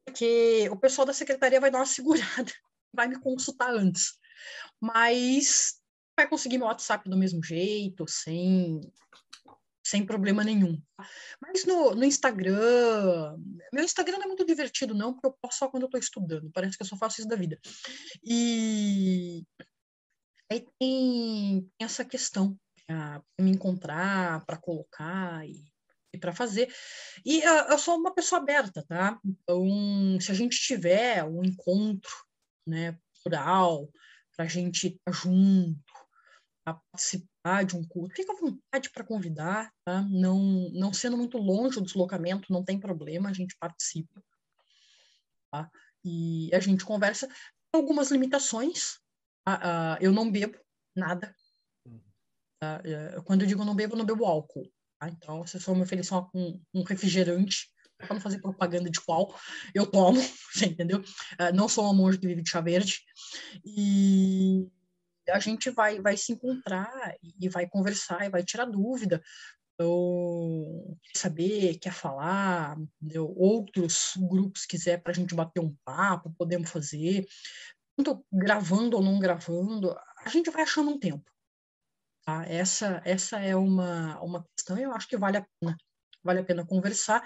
porque 0.04 0.68
o 0.70 0.76
pessoal 0.76 1.06
da 1.06 1.12
secretaria 1.12 1.60
vai 1.60 1.70
dar 1.70 1.78
uma 1.78 1.86
segurada, 1.86 2.52
vai 2.92 3.08
me 3.08 3.18
consultar 3.18 3.70
antes. 3.74 4.12
Mas 4.80 5.76
vai 6.16 6.28
conseguir 6.28 6.58
meu 6.58 6.66
WhatsApp 6.66 7.08
do 7.08 7.16
mesmo 7.16 7.42
jeito, 7.42 8.04
sem 8.08 8.80
sem 9.86 10.04
problema 10.04 10.42
nenhum. 10.42 10.82
Mas 11.40 11.64
no, 11.64 11.94
no 11.94 12.04
Instagram, 12.04 13.36
meu 13.72 13.84
Instagram 13.84 14.18
não 14.18 14.24
é 14.24 14.26
muito 14.26 14.44
divertido, 14.44 14.94
não, 14.94 15.12
porque 15.12 15.28
eu 15.28 15.36
posto 15.40 15.58
só 15.58 15.68
quando 15.68 15.84
eu 15.84 15.86
estou 15.86 16.00
estudando, 16.00 16.50
parece 16.52 16.76
que 16.76 16.82
eu 16.82 16.86
só 16.86 16.96
faço 16.96 17.20
isso 17.20 17.28
da 17.28 17.36
vida. 17.36 17.58
E 18.24 19.44
aí 20.50 20.66
tem, 20.78 21.70
essa 21.78 22.04
questão 22.04 22.58
para 22.86 23.22
me 23.40 23.50
encontrar, 23.50 24.44
para 24.44 24.56
colocar 24.56 25.46
e, 25.48 25.64
para 26.18 26.32
fazer. 26.32 26.72
E 27.24 27.38
uh, 27.40 27.70
eu 27.70 27.78
sou 27.78 27.96
uma 27.96 28.14
pessoa 28.14 28.40
aberta, 28.40 28.84
tá? 28.88 29.20
Então, 29.24 30.18
se 30.20 30.32
a 30.32 30.34
gente 30.34 30.58
tiver 30.58 31.22
um 31.24 31.44
encontro, 31.44 32.10
né, 32.66 32.98
plural, 33.22 33.88
para 34.34 34.46
a 34.46 34.48
gente 34.48 34.88
estar 34.88 35.12
junto, 35.12 35.78
participar 36.64 37.35
de 37.64 37.76
um 37.76 37.86
culto, 37.86 38.14
fica 38.14 38.32
à 38.32 38.36
vontade 38.36 38.90
para 38.90 39.04
convidar, 39.04 39.72
tá? 39.84 40.02
Não, 40.02 40.70
não 40.72 40.92
sendo 40.92 41.16
muito 41.16 41.38
longe 41.38 41.78
o 41.78 41.82
deslocamento, 41.82 42.52
não 42.52 42.64
tem 42.64 42.78
problema, 42.78 43.28
a 43.28 43.32
gente 43.32 43.56
participa, 43.58 44.22
tá? 45.50 45.70
E 46.04 46.50
a 46.54 46.60
gente 46.60 46.84
conversa. 46.84 47.28
Algumas 47.72 48.10
limitações, 48.10 48.98
tá? 49.44 49.96
uh, 50.00 50.02
eu 50.02 50.12
não 50.12 50.30
bebo 50.30 50.58
nada. 50.94 51.34
Tá? 52.58 52.80
Uh, 53.18 53.22
quando 53.22 53.42
eu 53.42 53.46
digo 53.46 53.64
não 53.64 53.74
bebo, 53.74 53.94
eu 53.94 53.98
não 53.98 54.06
bebo 54.06 54.24
álcool. 54.24 54.70
Tá? 54.98 55.08
Então, 55.08 55.46
se 55.46 55.60
for 55.60 55.74
me 55.76 55.82
oferecer 55.82 56.14
um, 56.34 56.60
um 56.72 56.82
refrigerante, 56.82 57.68
para 57.98 58.14
não 58.14 58.20
fazer 58.20 58.40
propaganda 58.40 58.90
de 58.90 59.00
qual, 59.00 59.34
eu 59.74 59.86
tomo, 59.86 60.20
você 60.52 60.66
entendeu? 60.66 61.00
Uh, 61.00 61.54
não 61.54 61.68
sou 61.68 61.84
uma 61.84 61.94
monja 61.94 62.18
que 62.18 62.26
vive 62.26 62.42
de 62.42 62.50
chá 62.50 62.60
verde. 62.60 63.00
E 63.64 64.68
a 65.28 65.38
gente 65.38 65.70
vai, 65.70 66.00
vai 66.00 66.16
se 66.16 66.32
encontrar 66.32 66.90
e 67.40 67.48
vai 67.48 67.68
conversar 67.68 68.24
e 68.24 68.30
vai 68.30 68.42
tirar 68.42 68.64
dúvida. 68.66 69.22
Então, 69.74 70.96
saber, 71.14 71.78
quer 71.78 71.92
falar, 71.92 72.78
entendeu? 73.02 73.32
outros 73.36 74.14
grupos 74.16 74.64
quiser 74.64 75.02
para 75.02 75.12
a 75.12 75.14
gente 75.14 75.34
bater 75.34 75.60
um 75.60 75.76
papo, 75.84 76.34
podemos 76.38 76.70
fazer. 76.70 77.26
Tanto 77.96 78.24
gravando 78.32 78.96
ou 78.96 79.02
não 79.02 79.18
gravando, 79.18 79.94
a 80.18 80.28
gente 80.30 80.50
vai 80.50 80.62
achando 80.62 80.90
um 80.90 80.98
tempo. 80.98 81.30
Tá? 82.24 82.44
Essa, 82.46 83.02
essa 83.04 83.38
é 83.38 83.54
uma, 83.54 84.20
uma 84.20 84.46
questão, 84.56 84.78
eu 84.78 84.92
acho 84.92 85.06
que 85.08 85.16
vale 85.16 85.38
a 85.38 85.46
pena, 85.60 85.76
vale 86.24 86.40
a 86.40 86.44
pena 86.44 86.66
conversar. 86.66 87.22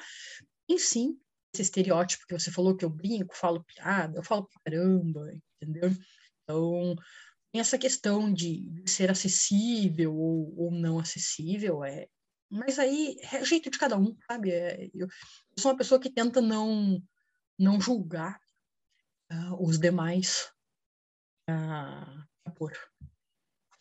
E 0.69 0.79
sim, 0.79 1.19
esse 1.55 1.63
estereótipo 1.63 2.27
que 2.27 2.39
você 2.39 2.51
falou 2.51 2.77
que 2.77 2.85
eu 2.85 2.91
brinco, 2.91 3.37
falo 3.37 3.65
piada, 3.65 4.19
eu 4.19 4.23
falo 4.23 4.49
caramba, 4.65 5.33
entendeu? 5.61 5.91
Então, 6.43 6.97
essa 7.59 7.79
questão 7.79 8.33
de 8.33 8.83
ser 8.87 9.11
acessível 9.11 10.15
ou, 10.15 10.55
ou 10.57 10.71
não 10.71 10.99
acessível, 10.99 11.83
é, 11.85 12.07
mas 12.49 12.79
aí 12.79 13.17
é 13.33 13.45
jeito 13.45 13.71
de 13.71 13.79
cada 13.79 13.97
um, 13.97 14.17
sabe? 14.27 14.51
É, 14.51 14.87
eu, 14.95 15.07
eu, 15.07 15.09
sou 15.57 15.71
uma 15.71 15.79
pessoa 15.79 16.01
que 16.01 16.11
tenta 16.11 16.41
não, 16.41 17.03
não 17.59 17.81
julgar 17.81 18.41
uh, 19.33 19.65
os 19.65 19.79
demais 19.79 20.53
uh, 21.49 22.53
por 22.57 22.73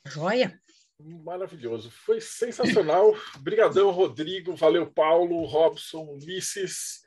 joia. 0.05 0.59
Maravilhoso. 0.99 1.89
Foi 1.89 2.19
sensacional. 2.19 3.15
Obrigadão, 3.37 3.89
Rodrigo. 3.89 4.55
Valeu, 4.55 4.91
Paulo, 4.91 5.45
Robson, 5.45 6.03
Ulisses. 6.03 7.01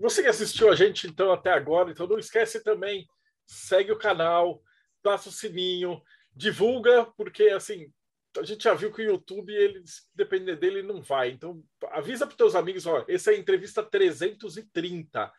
Você 0.00 0.22
que 0.22 0.28
assistiu 0.28 0.70
a 0.70 0.74
gente, 0.74 1.06
então, 1.06 1.30
até 1.30 1.52
agora, 1.52 1.90
então 1.90 2.06
não 2.06 2.18
esquece 2.18 2.62
também, 2.64 3.06
segue 3.46 3.92
o 3.92 3.98
canal, 3.98 4.62
passa 5.04 5.28
o 5.28 5.32
sininho, 5.32 6.02
divulga, 6.34 7.04
porque, 7.16 7.44
assim, 7.44 7.92
a 8.38 8.42
gente 8.42 8.64
já 8.64 8.74
viu 8.74 8.92
que 8.92 9.02
o 9.02 9.04
YouTube, 9.04 9.52
ele, 9.54 9.84
depender 10.14 10.56
dele, 10.56 10.82
não 10.82 11.02
vai. 11.02 11.30
Então, 11.30 11.62
avisa 11.90 12.26
para 12.26 12.36
teus 12.36 12.54
amigos, 12.54 12.86
ó, 12.86 13.04
essa 13.06 13.30
é 13.30 13.36
a 13.36 13.38
entrevista 13.38 13.82
330. 13.82 15.32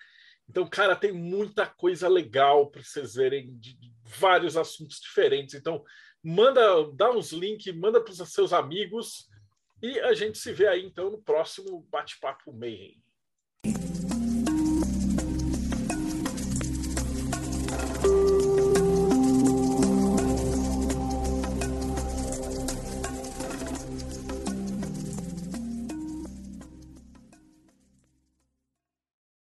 Então, 0.48 0.70
cara, 0.70 0.96
tem 0.96 1.12
muita 1.12 1.66
coisa 1.66 2.08
legal 2.08 2.70
para 2.70 2.84
vocês 2.84 3.16
verem 3.16 3.58
de 3.58 3.78
vários 4.04 4.56
assuntos 4.56 5.00
diferentes. 5.00 5.56
Então, 5.56 5.84
manda, 6.24 6.62
dá 6.94 7.12
uns 7.12 7.32
links, 7.32 7.76
manda 7.76 8.00
para 8.00 8.12
os 8.12 8.32
seus 8.32 8.54
amigos 8.54 9.28
e 9.82 10.00
a 10.00 10.14
gente 10.14 10.38
se 10.38 10.54
vê 10.54 10.68
aí 10.68 10.86
então 10.86 11.10
no 11.10 11.22
próximo 11.22 11.82
bate-papo 11.92 12.54
Mayhem. 12.54 13.04